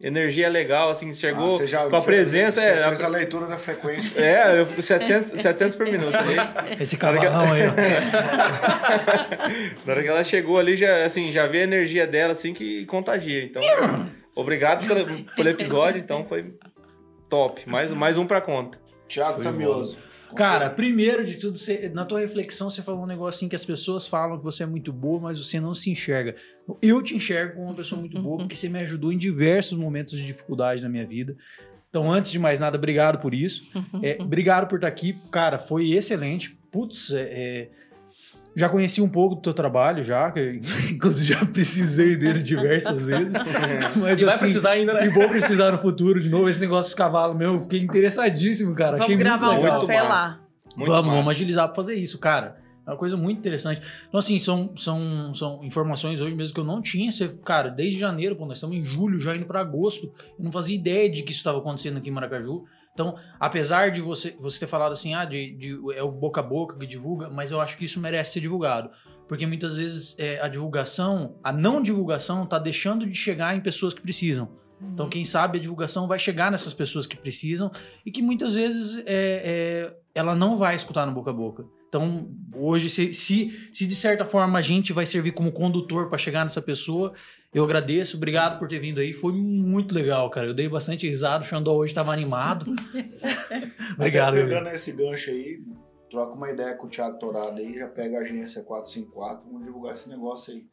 energia 0.00 0.48
legal, 0.48 0.90
assim, 0.90 1.12
chegou 1.12 1.46
Ah, 1.46 1.50
você 1.50 1.66
já 1.66 1.88
com 1.88 1.96
a 1.96 2.00
presença. 2.00 2.60
Você 2.60 2.66
é, 2.66 2.82
fez 2.84 3.02
a 3.02 3.08
leitura 3.08 3.46
da 3.46 3.56
frequência. 3.56 4.18
é, 4.20 4.60
eu, 4.60 4.82
700, 4.82 5.40
700 5.40 5.76
por 5.76 5.86
minuto. 5.86 6.16
Aí, 6.16 6.76
Esse 6.80 6.96
cavalão 6.96 7.52
aí, 7.52 7.62
ó. 7.68 7.72
Na 9.86 9.92
hora 9.92 10.02
que 10.02 10.08
ela 10.08 10.24
chegou 10.24 10.58
ali, 10.58 10.76
já, 10.76 11.04
assim, 11.04 11.30
já 11.32 11.46
vi 11.46 11.60
a 11.60 11.64
energia 11.64 12.06
dela, 12.06 12.32
assim, 12.32 12.52
que 12.52 12.84
contagia. 12.86 13.44
Então, 13.44 13.62
obrigado 14.34 14.86
pelo, 14.86 15.24
pelo 15.34 15.48
episódio, 15.48 16.00
então 16.00 16.24
foi 16.24 16.54
top. 17.28 17.68
Mais, 17.68 17.90
mais 17.90 18.18
um 18.18 18.26
pra 18.26 18.40
conta. 18.40 18.78
Tiago 19.08 19.42
Tamioso. 19.42 19.98
Cara, 20.34 20.70
primeiro 20.70 21.24
de 21.24 21.36
tudo, 21.36 21.56
você- 21.58 21.88
na 21.94 22.04
tua 22.04 22.20
reflexão, 22.20 22.68
você 22.70 22.82
falou 22.82 23.02
um 23.02 23.06
negócio 23.06 23.38
assim 23.38 23.48
que 23.48 23.56
as 23.56 23.64
pessoas 23.64 24.06
falam 24.06 24.36
que 24.38 24.44
você 24.44 24.62
é 24.62 24.66
muito 24.66 24.92
boa, 24.92 25.20
mas 25.20 25.38
você 25.38 25.60
não 25.60 25.74
se 25.74 25.90
enxerga. 25.90 26.34
Eu 26.82 27.02
te 27.02 27.14
enxergo 27.14 27.54
como 27.54 27.66
uma 27.66 27.74
pessoa 27.74 28.00
muito 28.00 28.20
boa, 28.20 28.38
porque 28.44 28.56
você 28.56 28.68
me 28.68 28.80
ajudou 28.80 29.12
em 29.12 29.18
diversos 29.18 29.78
momentos 29.78 30.16
de 30.18 30.24
dificuldade 30.24 30.82
na 30.82 30.88
minha 30.88 31.06
vida. 31.06 31.36
Então, 31.88 32.10
antes 32.10 32.30
de 32.32 32.38
mais 32.40 32.58
nada, 32.58 32.76
obrigado 32.76 33.18
por 33.20 33.32
isso. 33.32 33.64
É, 34.02 34.16
obrigado 34.20 34.66
por 34.68 34.76
estar 34.76 34.88
aqui. 34.88 35.16
Cara, 35.30 35.58
foi 35.58 35.92
excelente. 35.92 36.58
Putz, 36.72 37.12
é, 37.12 37.20
é, 37.22 37.70
já 38.56 38.68
conheci 38.68 39.00
um 39.02 39.08
pouco 39.08 39.34
do 39.36 39.40
teu 39.42 39.54
trabalho, 39.54 40.02
já. 40.02 40.30
que- 40.30 40.60
Inclusive, 40.92 41.34
já 41.34 41.44
precisei 41.46 42.16
dele 42.16 42.42
diversas 42.42 43.06
vezes. 43.06 43.32
Mas, 43.96 44.20
E 44.20 44.24
vai 44.24 44.34
assim, 44.34 44.44
precisar 44.44 44.70
ainda, 44.70 44.92
né? 44.94 45.06
E 45.06 45.08
vou 45.08 45.28
precisar 45.28 45.72
no 45.72 45.78
futuro 45.78 46.20
de 46.20 46.28
novo. 46.28 46.48
Esse 46.48 46.60
negócio 46.60 46.90
dos 46.90 46.94
cavalos 46.94 47.36
meu, 47.36 47.54
eu 47.54 47.60
fiquei 47.60 47.80
interessadíssimo, 47.80 48.74
cara. 48.74 48.94
Achei 48.96 49.06
Vamos 49.16 49.22
gravar 49.22 49.46
muito 49.46 49.60
um 49.60 49.64
legal. 49.64 49.80
Café 49.80 50.02
lá. 50.02 50.40
Muito 50.76 50.90
vamos, 50.90 51.06
massa. 51.06 51.16
vamos 51.18 51.30
agilizar 51.30 51.66
pra 51.68 51.74
fazer 51.76 51.94
isso, 51.94 52.18
cara. 52.18 52.56
É 52.86 52.90
uma 52.90 52.96
coisa 52.98 53.16
muito 53.16 53.38
interessante. 53.38 53.80
Então, 54.08 54.18
assim, 54.18 54.38
são, 54.38 54.70
são, 54.76 55.34
são 55.34 55.64
informações 55.64 56.20
hoje 56.20 56.36
mesmo 56.36 56.52
que 56.54 56.60
eu 56.60 56.64
não 56.64 56.82
tinha. 56.82 57.10
Cara, 57.44 57.70
desde 57.70 57.98
janeiro, 57.98 58.36
pô, 58.36 58.44
nós 58.44 58.58
estamos 58.58 58.76
em 58.76 58.84
julho, 58.84 59.18
já 59.18 59.34
indo 59.34 59.46
pra 59.46 59.60
agosto. 59.60 60.12
Eu 60.38 60.44
não 60.44 60.52
fazia 60.52 60.74
ideia 60.74 61.08
de 61.10 61.22
que 61.22 61.30
isso 61.30 61.40
estava 61.40 61.58
acontecendo 61.58 61.96
aqui 61.96 62.10
em 62.10 62.12
Maracaju. 62.12 62.64
Então, 62.94 63.16
apesar 63.40 63.90
de 63.90 64.00
você, 64.00 64.36
você 64.38 64.60
ter 64.60 64.66
falado 64.68 64.92
assim, 64.92 65.14
ah, 65.14 65.24
de, 65.24 65.52
de- 65.56 65.78
é 65.96 66.02
o 66.02 66.10
boca 66.12 66.40
a 66.40 66.42
boca 66.44 66.78
que 66.78 66.86
divulga, 66.86 67.28
mas 67.28 67.50
eu 67.50 67.60
acho 67.60 67.76
que 67.76 67.84
isso 67.84 68.00
merece 68.00 68.34
ser 68.34 68.40
divulgado. 68.40 68.88
Porque 69.28 69.46
muitas 69.46 69.76
vezes 69.76 70.14
é, 70.18 70.40
a 70.40 70.46
divulgação, 70.48 71.36
a 71.42 71.52
não 71.52 71.82
divulgação, 71.82 72.46
tá 72.46 72.58
deixando 72.58 73.04
de 73.04 73.14
chegar 73.14 73.56
em 73.56 73.60
pessoas 73.60 73.92
que 73.94 74.00
precisam. 74.00 74.48
Então, 74.92 75.08
quem 75.08 75.24
sabe 75.24 75.58
a 75.58 75.60
divulgação 75.60 76.06
vai 76.06 76.18
chegar 76.18 76.50
nessas 76.50 76.74
pessoas 76.74 77.06
que 77.06 77.16
precisam 77.16 77.70
e 78.04 78.10
que 78.10 78.20
muitas 78.22 78.54
vezes 78.54 78.98
é, 78.98 79.02
é, 79.06 79.96
ela 80.14 80.34
não 80.36 80.56
vai 80.56 80.74
escutar 80.74 81.06
no 81.06 81.12
boca 81.12 81.30
a 81.30 81.34
boca. 81.34 81.64
Então, 81.88 82.28
hoje, 82.54 82.90
se, 82.90 83.12
se, 83.14 83.68
se 83.72 83.86
de 83.86 83.94
certa 83.94 84.24
forma 84.24 84.58
a 84.58 84.62
gente 84.62 84.92
vai 84.92 85.06
servir 85.06 85.32
como 85.32 85.52
condutor 85.52 86.08
para 86.08 86.18
chegar 86.18 86.42
nessa 86.44 86.60
pessoa, 86.60 87.12
eu 87.54 87.62
agradeço, 87.62 88.16
obrigado 88.16 88.58
por 88.58 88.66
ter 88.66 88.80
vindo 88.80 89.00
aí. 89.00 89.12
Foi 89.12 89.32
muito 89.32 89.94
legal, 89.94 90.28
cara. 90.28 90.48
Eu 90.48 90.54
dei 90.54 90.68
bastante 90.68 91.08
risada, 91.08 91.44
o 91.44 91.46
Xandó 91.46 91.72
hoje 91.74 91.92
estava 91.92 92.12
animado. 92.12 92.74
obrigado, 93.94 94.34
Até 94.34 94.42
pegando 94.44 94.68
esse 94.70 94.92
gancho 94.92 95.30
aí, 95.30 95.62
troca 96.10 96.34
uma 96.34 96.50
ideia 96.50 96.74
com 96.74 96.88
o 96.88 96.90
Thiago 96.90 97.18
Torado 97.18 97.60
aí, 97.60 97.78
já 97.78 97.86
pega 97.86 98.18
a 98.18 98.22
agência 98.22 98.62
454, 98.62 99.44
vamos 99.46 99.64
divulgar 99.64 99.92
esse 99.92 100.08
negócio 100.08 100.52
aí. 100.52 100.66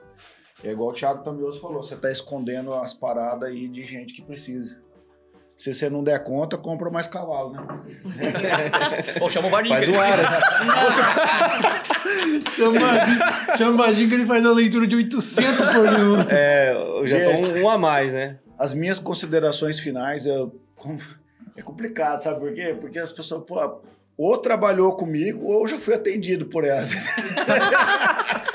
É 0.63 0.71
igual 0.71 0.89
o 0.89 0.93
Thiago 0.93 1.23
Tamioso 1.23 1.61
falou, 1.61 1.83
você 1.83 1.95
tá 1.95 2.11
escondendo 2.11 2.73
as 2.73 2.93
paradas 2.93 3.49
aí 3.49 3.67
de 3.67 3.83
gente 3.83 4.13
que 4.13 4.21
precisa. 4.21 4.81
Se 5.61 5.71
você 5.75 5.91
não 5.91 6.03
der 6.03 6.23
conta, 6.23 6.57
compra 6.57 6.89
mais 6.89 7.05
cavalo, 7.05 7.51
né? 7.51 7.61
Pô, 9.19 9.29
chama 9.29 9.47
o 9.47 9.51
Vardinho. 9.51 9.75
Faz 9.75 9.87
que 9.87 9.95
um 9.95 10.01
aras. 10.01 10.27
Chama, 12.55 12.79
chama 13.57 13.71
o 13.71 13.77
Badinho 13.77 14.09
que 14.09 14.15
ele 14.15 14.25
faz 14.25 14.43
uma 14.43 14.55
leitura 14.55 14.87
de 14.87 14.95
800 14.95 15.69
por 15.69 15.91
minuto. 15.91 16.31
É, 16.31 16.73
eu 16.73 17.05
já 17.05 17.23
tô 17.23 17.29
um, 17.29 17.61
um 17.61 17.69
a 17.69 17.77
mais, 17.77 18.11
né? 18.11 18.39
As 18.57 18.73
minhas 18.73 18.99
considerações 18.99 19.77
finais 19.79 20.25
eu, 20.25 20.59
é 21.55 21.61
complicado, 21.61 22.17
sabe 22.17 22.39
por 22.39 22.51
quê? 22.55 22.75
Porque 22.81 22.97
as 22.97 23.11
pessoas, 23.11 23.43
pô, 23.45 23.83
ou 24.17 24.37
trabalhou 24.39 24.95
comigo 24.95 25.45
ou 25.45 25.61
eu 25.61 25.67
já 25.67 25.77
fui 25.77 25.93
atendido 25.93 26.47
por 26.47 26.65
elas. 26.65 26.89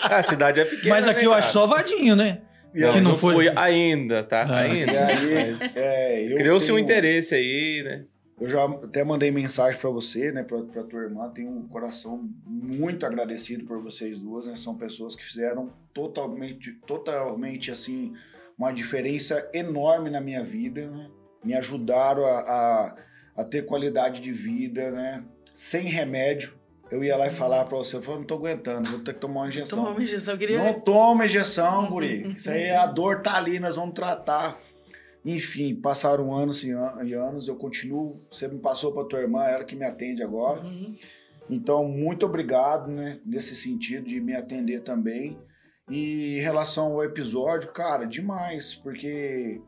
A 0.03 0.25
cidade 0.25 0.59
é 0.59 0.65
pequena. 0.65 0.97
Mas 0.97 1.07
aqui 1.07 1.21
né, 1.21 1.27
eu 1.27 1.31
cara? 1.31 1.45
acho 1.45 1.53
só 1.53 1.69
vadinho, 1.69 2.17
né? 2.17 2.41
E 2.77 2.81
Não, 2.81 2.93
que 2.93 3.01
não 3.01 3.11
não 3.13 3.17
foi- 3.17 3.35
fui 3.35 3.53
ainda, 3.57 4.23
tá? 4.23 4.43
Ah. 4.43 4.61
Ainda. 4.61 4.93
E 5.13 5.53
Mas 5.59 5.77
é, 5.77 6.29
Criou-se 6.37 6.71
um 6.71 6.75
tenho- 6.77 6.85
interesse 6.85 7.35
aí, 7.35 7.83
né? 7.83 8.05
Eu 8.39 8.47
já 8.49 8.65
até 8.67 9.03
mandei 9.03 9.31
mensagem 9.31 9.81
pra 9.81 9.89
você, 9.89 10.31
né, 10.31 10.43
pra, 10.43 10.59
pra 10.61 10.83
tua 10.83 11.01
irmã. 11.05 11.31
Tenho 11.31 11.49
um 11.49 11.67
coração 11.67 12.29
muito 12.47 13.07
agradecido 13.07 13.65
por 13.65 13.81
vocês 13.83 14.19
duas, 14.19 14.47
né? 14.47 14.55
São 14.57 14.75
pessoas 14.77 15.17
que 15.17 15.25
fizeram 15.25 15.73
totalmente, 15.95 16.73
totalmente 16.87 17.71
assim, 17.71 18.13
uma 18.59 18.73
diferença 18.73 19.49
enorme 19.55 20.11
na 20.11 20.21
minha 20.21 20.45
vida, 20.45 20.87
né? 20.91 21.09
Me 21.43 21.55
ajudaram 21.55 22.27
a, 22.27 22.41
a, 22.41 22.97
a 23.39 23.45
ter 23.45 23.65
qualidade 23.65 24.21
de 24.21 24.33
vida, 24.33 24.91
né? 24.91 25.23
Sem 25.55 25.87
remédio. 25.87 26.53
Eu 26.91 27.03
ia 27.03 27.17
lá 27.17 27.27
e 27.27 27.31
falar 27.31 27.65
pra 27.65 27.77
você, 27.79 27.97
eu 27.97 28.03
falei, 28.03 28.21
não 28.21 28.27
tô 28.27 28.35
aguentando, 28.35 28.89
vou 28.91 29.01
ter 29.01 29.13
que 29.15 29.21
tomar 29.21 29.41
uma 29.43 29.49
injeção. 29.49 29.79
Tomar 29.81 29.91
uma 29.91 30.03
injeção, 30.03 30.37
queria. 30.39 30.59
Não 30.63 30.81
toma 30.81 31.27
injeção, 31.27 31.89
guri. 31.91 32.33
Isso 32.37 32.49
aí, 32.51 32.71
a 32.71 32.87
dor 32.87 33.23
tá 33.23 33.37
ali, 33.37 33.59
nós 33.59 33.75
vamos 33.77 33.95
tratar. 33.95 34.59
Enfim, 35.25 35.75
passaram 35.75 36.33
anos 36.33 36.63
e 36.63 36.71
an- 36.71 37.01
anos, 37.27 37.49
eu 37.49 37.57
continuo. 37.57 38.21
Você 38.31 38.47
me 38.47 38.61
passou 38.61 38.93
pra 38.93 39.03
tua 39.05 39.21
irmã, 39.21 39.43
ela 39.45 39.65
que 39.65 39.75
me 39.75 39.85
atende 39.85 40.23
agora. 40.23 40.61
Uhum. 40.61 40.95
Então, 41.51 41.85
muito 41.89 42.25
obrigado, 42.27 42.89
né, 42.89 43.19
nesse 43.27 43.57
sentido 43.57 44.07
de 44.07 44.21
me 44.21 44.35
atender 44.37 44.83
também. 44.83 45.37
E 45.91 46.37
em 46.39 46.41
relação 46.41 46.93
ao 46.93 47.03
episódio, 47.05 47.73
cara, 47.73 48.05
demais, 48.05 48.75
porque 48.77 49.61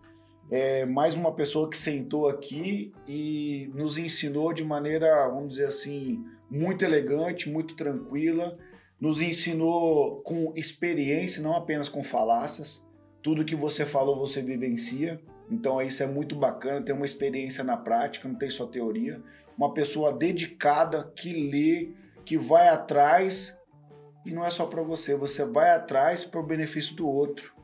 é 0.51 0.85
mais 0.87 1.17
uma 1.17 1.33
pessoa 1.33 1.69
que 1.69 1.79
sentou 1.79 2.29
aqui 2.29 2.93
e 3.07 3.71
nos 3.75 3.99
ensinou 3.99 4.53
de 4.53 4.65
maneira, 4.65 5.29
vamos 5.29 5.51
dizer 5.51 5.67
assim, 5.67 6.25
muito 6.51 6.85
elegante, 6.85 7.49
muito 7.49 7.75
tranquila. 7.75 8.59
Nos 9.01 9.21
ensinou 9.21 10.23
com 10.23 10.53
experiência, 10.57 11.43
não 11.43 11.55
apenas 11.55 11.89
com 11.89 12.03
falácias. 12.03 12.83
Tudo 13.23 13.45
que 13.45 13.55
você 13.55 13.85
falou, 13.87 14.19
você 14.19 14.43
vivencia. 14.43 15.21
Então 15.51 15.81
isso 15.81 16.03
é 16.03 16.07
muito 16.07 16.37
bacana, 16.37 16.85
tem 16.85 16.95
uma 16.95 17.07
experiência 17.07 17.65
na 17.65 17.77
prática, 17.77 18.29
não 18.29 18.37
tem 18.37 18.51
só 18.51 18.67
teoria. 18.67 19.23
Uma 19.57 19.73
pessoa 19.73 20.13
dedicada 20.13 21.11
que 21.17 21.33
lê, 21.51 21.91
que 22.25 22.37
vai 22.37 22.69
atrás 22.69 23.57
e 24.27 24.31
não 24.31 24.45
é 24.45 24.51
só 24.51 24.67
para 24.67 24.83
você, 24.83 25.17
você 25.17 25.45
vai 25.45 25.71
atrás 25.71 26.23
para 26.23 26.41
o 26.41 26.47
benefício 26.47 26.95
do 26.95 27.09
outro. 27.09 27.55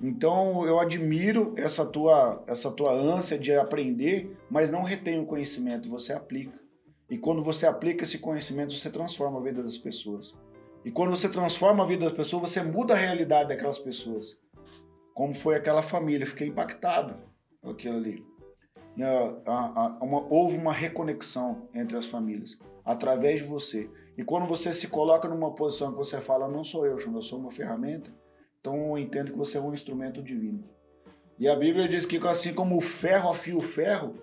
Então 0.00 0.64
eu 0.66 0.78
admiro 0.78 1.52
essa 1.56 1.84
tua 1.84 2.44
essa 2.46 2.70
tua 2.70 2.92
ânsia 2.92 3.38
de 3.38 3.52
aprender, 3.52 4.36
mas 4.48 4.70
não 4.70 4.82
retém 4.82 5.18
o 5.18 5.26
conhecimento, 5.26 5.90
você 5.90 6.12
aplica. 6.12 6.59
E 7.10 7.18
quando 7.18 7.42
você 7.42 7.66
aplica 7.66 8.04
esse 8.04 8.18
conhecimento, 8.18 8.72
você 8.72 8.88
transforma 8.88 9.38
a 9.40 9.42
vida 9.42 9.62
das 9.62 9.76
pessoas. 9.76 10.34
E 10.84 10.90
quando 10.90 11.10
você 11.10 11.28
transforma 11.28 11.82
a 11.82 11.86
vida 11.86 12.04
das 12.04 12.14
pessoas, 12.14 12.50
você 12.50 12.62
muda 12.62 12.94
a 12.94 12.96
realidade 12.96 13.48
daquelas 13.48 13.78
pessoas. 13.78 14.38
Como 15.12 15.34
foi 15.34 15.56
aquela 15.56 15.82
família, 15.82 16.26
fiquei 16.26 16.46
impactado 16.46 17.16
com 17.60 17.70
aquilo 17.70 17.96
ali. 17.96 18.24
Houve 20.30 20.56
uma 20.56 20.72
reconexão 20.72 21.68
entre 21.74 21.96
as 21.96 22.06
famílias 22.06 22.58
através 22.84 23.42
de 23.42 23.48
você. 23.48 23.90
E 24.16 24.24
quando 24.24 24.46
você 24.46 24.72
se 24.72 24.88
coloca 24.88 25.28
numa 25.28 25.54
posição 25.54 25.90
que 25.90 25.98
você 25.98 26.20
fala, 26.20 26.48
não 26.48 26.64
sou 26.64 26.86
eu, 26.86 26.96
eu 26.98 27.22
sou 27.22 27.38
uma 27.38 27.50
ferramenta, 27.50 28.12
então 28.60 28.90
eu 28.90 28.98
entendo 28.98 29.32
que 29.32 29.38
você 29.38 29.58
é 29.58 29.60
um 29.60 29.74
instrumento 29.74 30.22
divino. 30.22 30.64
E 31.38 31.48
a 31.48 31.56
Bíblia 31.56 31.88
diz 31.88 32.04
que 32.06 32.18
assim 32.26 32.52
como 32.52 32.76
o 32.76 32.80
ferro 32.80 33.30
afia 33.30 33.56
o 33.56 33.62
ferro, 33.62 34.14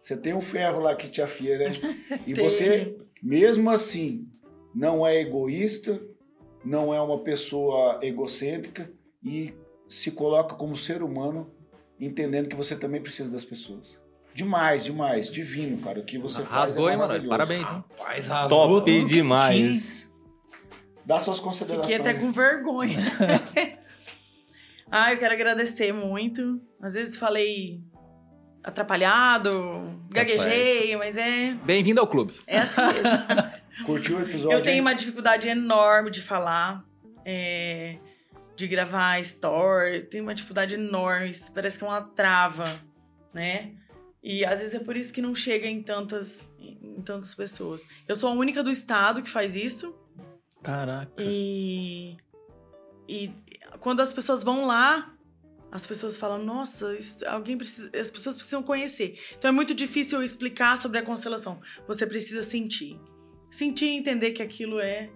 você 0.00 0.16
tem 0.16 0.32
um 0.32 0.40
ferro 0.40 0.80
lá 0.80 0.94
que 0.94 1.08
te 1.08 1.20
afia, 1.20 1.58
né? 1.58 1.72
E 2.26 2.34
você, 2.34 2.96
mesmo 3.22 3.70
assim, 3.70 4.26
não 4.74 5.06
é 5.06 5.20
egoísta, 5.20 6.00
não 6.64 6.94
é 6.94 7.00
uma 7.00 7.18
pessoa 7.18 7.98
egocêntrica 8.02 8.90
e 9.22 9.54
se 9.88 10.10
coloca 10.10 10.54
como 10.54 10.76
ser 10.76 11.02
humano, 11.02 11.52
entendendo 11.98 12.48
que 12.48 12.56
você 12.56 12.76
também 12.76 13.02
precisa 13.02 13.30
das 13.30 13.44
pessoas. 13.44 13.98
Demais, 14.32 14.84
demais, 14.84 15.30
divino, 15.30 15.78
cara. 15.78 16.00
O 16.00 16.04
que 16.04 16.16
você 16.16 16.44
faz 16.44 16.70
Rasgou, 16.70 16.88
é 16.88 16.94
hein. 16.94 17.28
Parabéns, 17.28 17.68
hein? 17.68 17.84
Rapaz, 17.98 18.28
rasgou 18.28 18.68
tudo 18.68 18.78
Top 18.78 18.90
que 18.92 19.04
demais. 19.04 20.08
Dá 21.04 21.18
suas 21.18 21.40
considerações. 21.40 21.92
Fiquei 21.92 22.00
até 22.00 22.18
com 22.18 22.30
vergonha. 22.30 22.98
ah, 24.90 25.12
eu 25.12 25.18
quero 25.18 25.34
agradecer 25.34 25.92
muito. 25.92 26.60
Às 26.80 26.94
vezes 26.94 27.16
falei 27.16 27.82
atrapalhado, 28.62 30.00
gaguejei, 30.08 30.96
mas 30.96 31.16
é, 31.16 31.54
Bem-vindo 31.64 32.00
ao 32.00 32.06
clube. 32.06 32.34
é 32.46 32.58
assim 32.58 32.82
mesmo. 32.82 33.60
Curtiu 33.84 34.18
o 34.18 34.22
episódio? 34.22 34.56
Eu 34.56 34.62
tenho 34.62 34.76
hein? 34.76 34.80
uma 34.80 34.94
dificuldade 34.94 35.48
enorme 35.48 36.10
de 36.10 36.20
falar, 36.20 36.84
é, 37.24 37.96
de 38.54 38.66
gravar 38.66 39.18
story. 39.20 40.02
Tenho 40.02 40.24
uma 40.24 40.34
dificuldade 40.34 40.74
enorme. 40.74 41.30
Parece 41.54 41.78
que 41.78 41.84
é 41.84 41.88
uma 41.88 42.02
trava, 42.02 42.64
né? 43.32 43.72
E 44.22 44.44
às 44.44 44.60
vezes 44.60 44.74
é 44.74 44.78
por 44.78 44.96
isso 44.96 45.12
que 45.12 45.22
não 45.22 45.34
chega 45.34 45.66
em 45.66 45.82
tantas, 45.82 46.46
em 46.58 47.00
tantas 47.02 47.34
pessoas. 47.34 47.82
Eu 48.06 48.14
sou 48.14 48.28
a 48.30 48.34
única 48.34 48.62
do 48.62 48.70
estado 48.70 49.22
que 49.22 49.30
faz 49.30 49.56
isso. 49.56 49.96
Caraca. 50.62 51.10
E, 51.18 52.18
e 53.08 53.32
quando 53.78 54.00
as 54.00 54.12
pessoas 54.12 54.42
vão 54.42 54.66
lá, 54.66 55.10
as 55.72 55.86
pessoas 55.86 56.16
falam, 56.16 56.42
nossa, 56.44 56.94
isso- 56.96 57.26
alguém 57.28 57.56
precisa, 57.56 57.90
as 57.98 58.10
pessoas 58.10 58.34
precisam 58.34 58.62
conhecer. 58.62 59.18
Então 59.38 59.48
é 59.48 59.52
muito 59.52 59.74
difícil 59.74 60.18
eu 60.18 60.24
explicar 60.24 60.76
sobre 60.76 60.98
a 60.98 61.02
constelação. 61.02 61.60
Você 61.86 62.06
precisa 62.06 62.42
sentir. 62.42 62.98
Sentir 63.50 63.86
e 63.86 63.96
entender 63.96 64.30
que 64.32 64.42
aquilo 64.42 64.80
é 64.80 65.10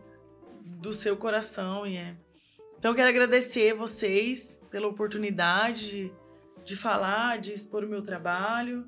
do 0.65 0.93
seu 0.93 1.17
coração 1.17 1.87
e 1.87 1.97
é. 1.97 2.17
Então 2.79 2.91
eu 2.91 2.95
quero 2.95 3.09
agradecer 3.09 3.75
vocês 3.75 4.61
pela 4.71 4.87
oportunidade 4.89 5.89
de, 5.91 6.13
de 6.65 6.77
falar, 6.77 7.39
de 7.39 7.53
expor 7.53 7.85
o 7.85 7.89
meu 7.89 8.03
trabalho. 8.03 8.87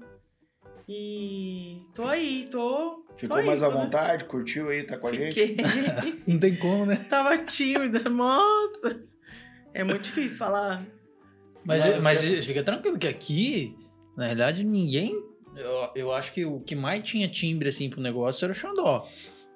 E 0.89 1.83
tô 1.95 2.07
aí, 2.07 2.47
tô. 2.51 3.05
Ficou 3.17 3.37
tô 3.37 3.41
aí, 3.41 3.47
mais 3.47 3.63
à 3.63 3.69
tô, 3.71 3.77
né? 3.77 3.85
vontade, 3.85 4.25
curtiu 4.27 4.69
aí, 4.69 4.85
tá 4.85 4.97
com 4.99 5.09
a 5.09 5.13
gente? 5.13 5.35
Fiquei. 5.35 5.57
Não 6.27 6.39
tem 6.39 6.57
como, 6.59 6.87
né? 6.87 6.97
Tava 7.09 7.39
tímida, 7.39 8.01
nossa. 8.11 9.03
É 9.75 9.83
muito 9.83 10.03
difícil 10.03 10.39
falar. 10.39 10.85
Mas, 11.67 11.85
Mas 11.85 12.05
mas 12.05 12.25
é- 12.33 12.43
fica 12.43 12.63
tranquilo 12.63 12.99
que 12.99 13.07
aqui, 13.09 13.75
na 14.17 14.25
realidade, 14.27 14.65
ninguém. 14.65 15.15
Eu, 15.57 15.91
eu 15.95 16.13
acho 16.13 16.33
que 16.33 16.45
o 16.45 16.61
que 16.61 16.75
mais 16.75 17.03
tinha 17.03 17.27
timbre 17.29 17.69
assim 17.69 17.89
pro 17.91 18.01
negócio 18.01 18.45
era 18.45 18.53
o 18.53 18.55
Xandó. 18.55 19.07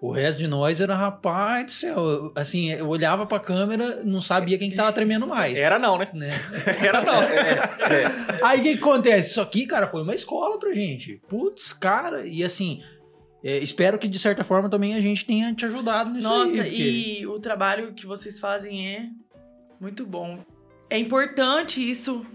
O 0.01 0.11
resto 0.13 0.39
de 0.39 0.47
nós 0.49 0.81
era 0.81 0.97
rapaz 0.97 1.67
do 1.67 1.71
céu. 1.73 2.33
Assim, 2.35 2.71
eu 2.71 2.89
olhava 2.89 3.27
pra 3.27 3.39
câmera, 3.39 4.03
não 4.03 4.23
sabia 4.23 4.57
quem 4.57 4.71
que 4.71 4.77
tava 4.77 4.91
tremendo 4.95 5.27
mais. 5.27 5.59
Era 5.59 5.79
não, 5.79 5.99
né? 5.99 6.09
Né? 6.15 6.31
Era 6.83 7.03
não. 7.03 7.21
Aí 8.43 8.61
o 8.61 8.63
que, 8.63 8.73
que 8.77 8.79
acontece? 8.83 9.31
Isso 9.33 9.41
aqui, 9.43 9.67
cara, 9.67 9.89
foi 9.89 10.03
uma 10.03 10.15
escola 10.15 10.59
pra 10.59 10.73
gente. 10.73 11.21
Putz, 11.29 11.75
cara, 11.75 12.27
e 12.27 12.43
assim. 12.43 12.81
é, 13.45 13.59
espero 13.59 13.99
que 13.99 14.09
de 14.09 14.19
certa 14.19 14.43
forma 14.43 14.71
também 14.71 14.95
a 14.95 15.03
gente 15.03 15.27
tenha 15.27 15.53
te 15.55 15.67
ajudado 15.67 16.11
nisso 16.11 16.27
Nossa, 16.27 16.51
aí. 16.51 16.59
porque- 16.71 16.83
e 17.21 17.27
o 17.27 17.39
trabalho 17.39 17.93
que 17.93 18.07
vocês 18.07 18.39
fazem 18.41 18.89
é 18.89 19.07
muito 19.79 20.07
bom. 20.07 20.39
É 20.91 20.99
importante 20.99 21.89
isso 21.89 22.27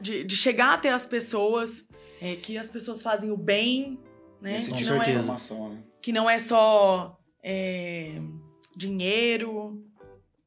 de, 0.00 0.24
de 0.24 0.36
chegar 0.36 0.74
até 0.74 0.90
as 0.90 1.06
pessoas, 1.06 1.84
é, 2.20 2.34
que 2.34 2.58
as 2.58 2.68
pessoas 2.68 3.00
fazem 3.00 3.30
o 3.30 3.36
bem, 3.36 3.98
né? 4.40 4.56
Esse 4.56 4.72
que, 4.72 4.78
tipo 4.78 4.90
não 4.90 4.98
de 4.98 5.10
é, 5.10 5.22
né? 5.22 5.82
que 6.02 6.12
não 6.12 6.28
é 6.28 6.38
só 6.38 7.16
é, 7.42 8.20
dinheiro, 8.76 9.84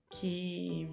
que 0.10 0.90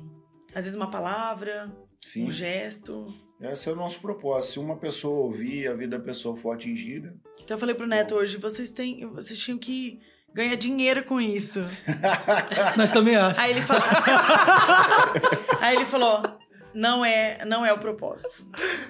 às 0.55 0.65
vezes 0.65 0.77
uma 0.77 0.91
palavra, 0.91 1.73
Sim. 2.01 2.27
um 2.27 2.31
gesto. 2.31 3.13
Esse 3.41 3.69
é 3.69 3.73
o 3.73 3.77
nosso 3.77 4.01
propósito. 4.01 4.53
Se 4.53 4.59
uma 4.59 4.77
pessoa 4.77 5.25
ouvir, 5.25 5.67
a 5.67 5.75
vida 5.75 5.99
da 5.99 6.05
pessoa 6.05 6.37
for 6.37 6.53
atingida. 6.53 7.17
Então 7.43 7.57
eu 7.57 7.59
falei 7.59 7.75
pro 7.75 7.87
Neto 7.87 8.15
hoje, 8.15 8.37
vocês 8.37 8.71
têm, 8.71 9.07
vocês 9.07 9.39
tinham 9.39 9.59
que 9.59 9.99
ganhar 10.33 10.55
dinheiro 10.57 11.03
com 11.05 11.21
isso. 11.21 11.61
Nós 12.77 12.93
também 12.93 13.17
achamos. 13.17 13.39
Aí 13.39 13.51
ele 13.51 13.63
falou. 13.63 13.83
Aí 15.61 15.77
ele 15.77 15.87
falou: 15.87 16.40
não 16.75 17.05
é, 17.05 17.45
não 17.45 17.65
é 17.65 17.73
o 17.73 17.79
propósito. 17.79 18.45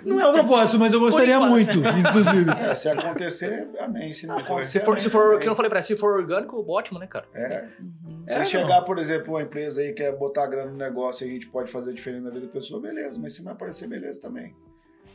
Não 0.05 0.21
é 0.21 0.27
o 0.29 0.33
propósito, 0.33 0.79
mas 0.79 0.93
eu 0.93 1.01
gostaria 1.01 1.39
muito, 1.41 1.79
inclusive. 1.79 2.51
É, 2.61 2.75
se 2.75 2.89
acontecer, 2.89 3.69
amém. 3.79 4.13
Se 4.13 4.27
não 4.27 4.39
acontecer, 4.39 4.79
Se 4.79 4.85
for, 4.85 4.93
amém 4.93 5.03
se 5.03 5.11
for, 5.11 5.39
que 5.39 5.47
eu 5.47 5.51
não 5.51 5.57
falei 5.57 5.71
pra 5.71 5.83
si, 5.83 5.89
se 5.89 5.97
for 5.97 6.19
orgânico, 6.19 6.65
ótimo, 6.71 6.99
né, 6.99 7.07
cara? 7.07 7.27
É. 7.35 7.69
Uhum. 7.81 8.25
Se 8.27 8.35
É, 8.35 8.45
chegar, 8.45 8.83
por 8.83 8.99
exemplo, 8.99 9.35
uma 9.35 9.43
empresa 9.43 9.81
aí 9.81 9.89
que 9.89 9.95
quer 9.95 10.17
botar 10.17 10.47
grana 10.47 10.71
no 10.71 10.77
negócio 10.77 11.27
e 11.27 11.31
a 11.31 11.33
gente 11.33 11.47
pode 11.49 11.71
fazer 11.71 11.93
diferente 11.93 12.23
na 12.23 12.31
vida 12.31 12.47
da 12.47 12.53
pessoa, 12.53 12.81
beleza. 12.81 13.19
Mas 13.21 13.35
se 13.35 13.43
não 13.43 13.53
aparecer, 13.53 13.89
beleza 13.89 14.21
também. 14.21 14.55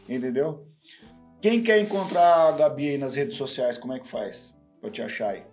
Entendeu? 0.07 0.67
Quem 1.41 1.61
quer 1.61 1.79
encontrar 1.79 2.47
a 2.49 2.51
Gabi 2.51 2.89
aí 2.89 2.97
nas 2.97 3.15
redes 3.15 3.37
sociais, 3.37 3.77
como 3.77 3.93
é 3.93 3.99
que 3.99 4.07
faz? 4.07 4.55
Pra 4.81 4.89
te 4.89 5.01
achar 5.01 5.29
aí. 5.29 5.43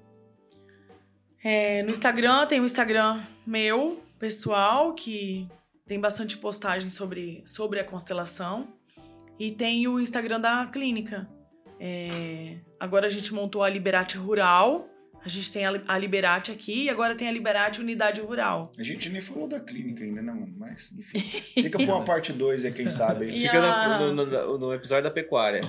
É, 1.45 1.83
no 1.83 1.91
Instagram, 1.91 2.47
tem 2.47 2.61
o 2.61 2.65
Instagram 2.65 3.21
meu, 3.47 3.99
pessoal, 4.19 4.95
que 4.95 5.49
tem 5.93 6.01
bastante 6.01 6.39
postagem 6.39 6.89
sobre, 6.89 7.43
sobre 7.45 7.79
a 7.79 7.85
constelação. 7.85 8.69
E 9.39 9.51
tem 9.51 9.87
o 9.87 10.01
Instagram 10.01 10.41
da 10.41 10.65
clínica. 10.65 11.29
É, 11.79 12.57
agora 12.81 13.07
a 13.09 13.11
gente 13.11 13.35
montou 13.35 13.63
a 13.63 13.69
Liberate 13.69 14.17
Rural. 14.17 14.89
A 15.23 15.29
gente 15.29 15.53
tem 15.53 15.67
a, 15.67 15.71
Li- 15.71 15.85
a 15.87 15.99
Liberate 15.99 16.51
aqui 16.51 16.85
e 16.85 16.89
agora 16.91 17.15
tem 17.15 17.29
a 17.29 17.31
Liberate 17.31 17.79
Unidade 17.83 18.23
Rural. 18.23 18.73
A 18.79 18.83
gente 18.83 19.11
nem 19.11 19.21
falou 19.21 19.47
da 19.47 19.61
clínica 19.61 20.03
ainda, 20.03 20.23
né, 20.23 20.33
mano? 20.33 20.55
Mas, 20.59 20.91
enfim. 20.99 21.21
Fica 21.63 21.77
pra 21.79 21.95
uma 21.95 22.05
parte 22.05 22.33
2 22.33 22.65
aí, 22.65 22.73
quem 22.73 22.89
sabe. 22.89 23.27
aí. 23.27 23.33
Fica 23.43 23.59
a- 23.63 23.99
no, 23.99 24.15
no- 24.15 24.25
no- 24.27 24.59
no 24.59 24.73
episódio 24.75 25.05
da 25.05 25.11
pecuária. 25.11 25.61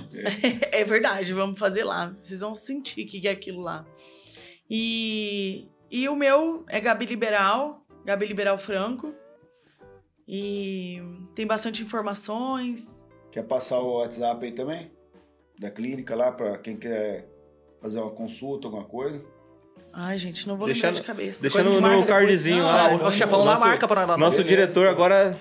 É 0.71 0.85
verdade, 0.87 1.33
vamos 1.33 1.59
fazer 1.59 1.83
lá. 1.83 2.15
Vocês 2.21 2.39
vão 2.39 2.55
sentir 2.55 3.03
o 3.03 3.07
que 3.09 3.27
é 3.27 3.31
aquilo 3.31 3.59
lá. 3.61 3.85
E, 4.69 5.67
e 5.91 6.07
o 6.07 6.15
meu 6.15 6.63
é 6.69 6.79
Gabi 6.79 7.05
Liberal, 7.05 7.85
Gabi 8.05 8.25
Liberal 8.25 8.57
Franco. 8.57 9.13
E 10.27 11.01
tem 11.35 11.45
bastante 11.45 11.81
informações. 11.83 13.05
Quer 13.31 13.43
passar 13.43 13.79
o 13.79 13.97
WhatsApp 13.97 14.45
aí 14.45 14.51
também? 14.51 14.91
Da 15.59 15.69
clínica 15.69 16.15
lá, 16.15 16.31
pra 16.31 16.57
quem 16.57 16.77
quer 16.77 17.27
fazer 17.81 17.99
uma 17.99 18.11
consulta, 18.11 18.67
alguma 18.67 18.85
coisa? 18.85 19.23
Ai, 19.91 20.17
gente, 20.17 20.47
não 20.47 20.57
vou 20.57 20.65
Deixa 20.65 20.87
lembrar 20.87 21.01
de 21.01 21.05
cabeça. 21.05 21.41
Deixa 21.41 21.59
Quando 21.59 21.79
no, 21.79 21.81
depois- 21.81 22.05
cardzinho 22.05 22.57
Não, 22.57 22.65
lá. 22.65 22.91
é, 22.91 22.95
o 22.95 23.11
chefão 23.11 23.39
lá 23.39 23.51
nosso- 23.51 23.65
marca 23.65 23.87
pra 23.87 24.07
nós. 24.07 24.19
Nosso 24.19 24.37
Beleza, 24.37 24.49
diretor 24.55 24.81
então. 24.83 24.91
agora. 24.93 25.39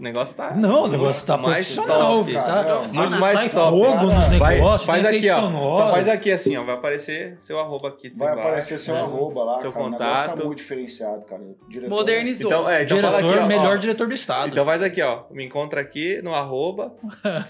O 0.00 0.02
negócio 0.02 0.34
tá. 0.34 0.54
Não, 0.56 0.84
o 0.84 0.88
negócio 0.88 1.26
tá 1.26 1.36
mais 1.36 1.74
profissional, 1.74 2.20
top. 2.20 2.32
Cara, 2.32 2.64
tá? 2.64 2.82
não, 2.94 3.02
muito 3.02 3.18
mais 3.20 3.34
sai 3.34 3.48
top. 3.50 3.70
fogo 3.70 4.06
nos 4.06 4.28
negócios, 4.30 4.84
faz 4.86 5.04
aqui, 5.04 5.28
ó. 5.28 5.40
sonoro. 5.40 5.76
Só 5.76 5.90
faz 5.90 6.08
aqui 6.08 6.32
assim, 6.32 6.56
ó. 6.56 6.64
Vai 6.64 6.74
aparecer 6.76 7.36
seu 7.38 7.60
arroba 7.60 7.88
aqui. 7.88 8.08
Vai 8.08 8.28
embaixo, 8.32 8.48
aparecer 8.48 8.78
seu 8.78 8.94
né? 8.94 9.02
arroba 9.02 9.44
lá, 9.44 9.60
Seu 9.60 9.70
cara. 9.70 9.84
O 9.84 9.90
negócio 9.90 10.08
contato. 10.08 10.38
tá 10.38 10.44
muito 10.46 10.56
diferenciado, 10.56 11.24
cara. 11.26 11.42
O 11.42 11.56
diretor- 11.68 11.90
Modernizou. 11.90 12.46
Então, 12.50 12.70
é, 12.70 12.82
então 12.82 12.96
Diretor, 12.96 13.20
fala 13.20 13.30
aqui, 13.30 13.38
ó, 13.40 13.46
melhor 13.46 13.74
ó. 13.74 13.76
diretor 13.76 14.08
do 14.08 14.14
estado. 14.14 14.52
Então 14.52 14.64
faz 14.64 14.82
aqui, 14.82 15.02
ó. 15.02 15.24
Me 15.30 15.44
encontra 15.44 15.82
aqui 15.82 16.22
no 16.22 16.34
arroba. 16.34 16.94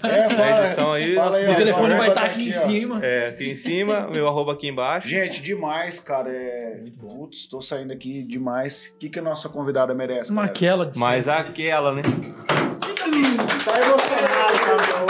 É, 0.03 0.29
fala, 0.29 0.59
edição 0.59 0.91
aí, 0.91 1.15
fala 1.15 1.37
aí, 1.37 1.49
o 1.49 1.55
telefone 1.55 1.95
vai 1.95 2.09
estar 2.09 2.21
tá 2.21 2.27
aqui 2.27 2.49
em 2.49 2.51
cima. 2.51 2.99
É, 3.01 3.27
aqui 3.27 3.49
em 3.49 3.55
cima, 3.55 4.07
meu 4.11 4.27
arroba 4.27 4.51
aqui 4.51 4.67
embaixo. 4.67 5.07
Gente, 5.07 5.41
demais, 5.41 5.99
cara. 5.99 6.29
É... 6.29 6.81
Putz, 6.99 7.47
tô 7.47 7.61
saindo 7.61 7.93
aqui 7.93 8.23
demais. 8.23 8.91
O 8.93 8.97
que, 8.97 9.07
que 9.07 9.19
a 9.19 9.21
nossa 9.21 9.47
convidada 9.47 9.93
merece? 9.93 10.33
cara? 10.33 10.47
Maquela 10.47 10.85
de 10.85 10.99
Mas 10.99 11.29
aquela, 11.29 11.93
né? 11.93 12.01
Tá 13.63 13.79
emocionado, 13.79 14.57
Camilo. 14.65 15.07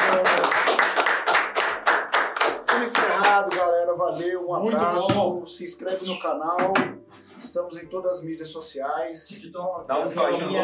Tudo 2.67 2.83
encerrado, 2.83 3.55
galera. 3.55 3.95
Valeu, 3.95 4.47
um 4.47 4.53
abraço. 4.53 5.45
Se 5.47 5.63
inscreve 5.63 6.05
no 6.05 6.19
canal. 6.19 6.73
Estamos 7.39 7.75
em 7.81 7.87
todas 7.87 8.17
as 8.17 8.23
mídias 8.23 8.49
sociais. 8.49 9.43
Então, 9.43 9.83
dá 9.87 9.99
um 9.99 10.07
joinha. 10.07 10.63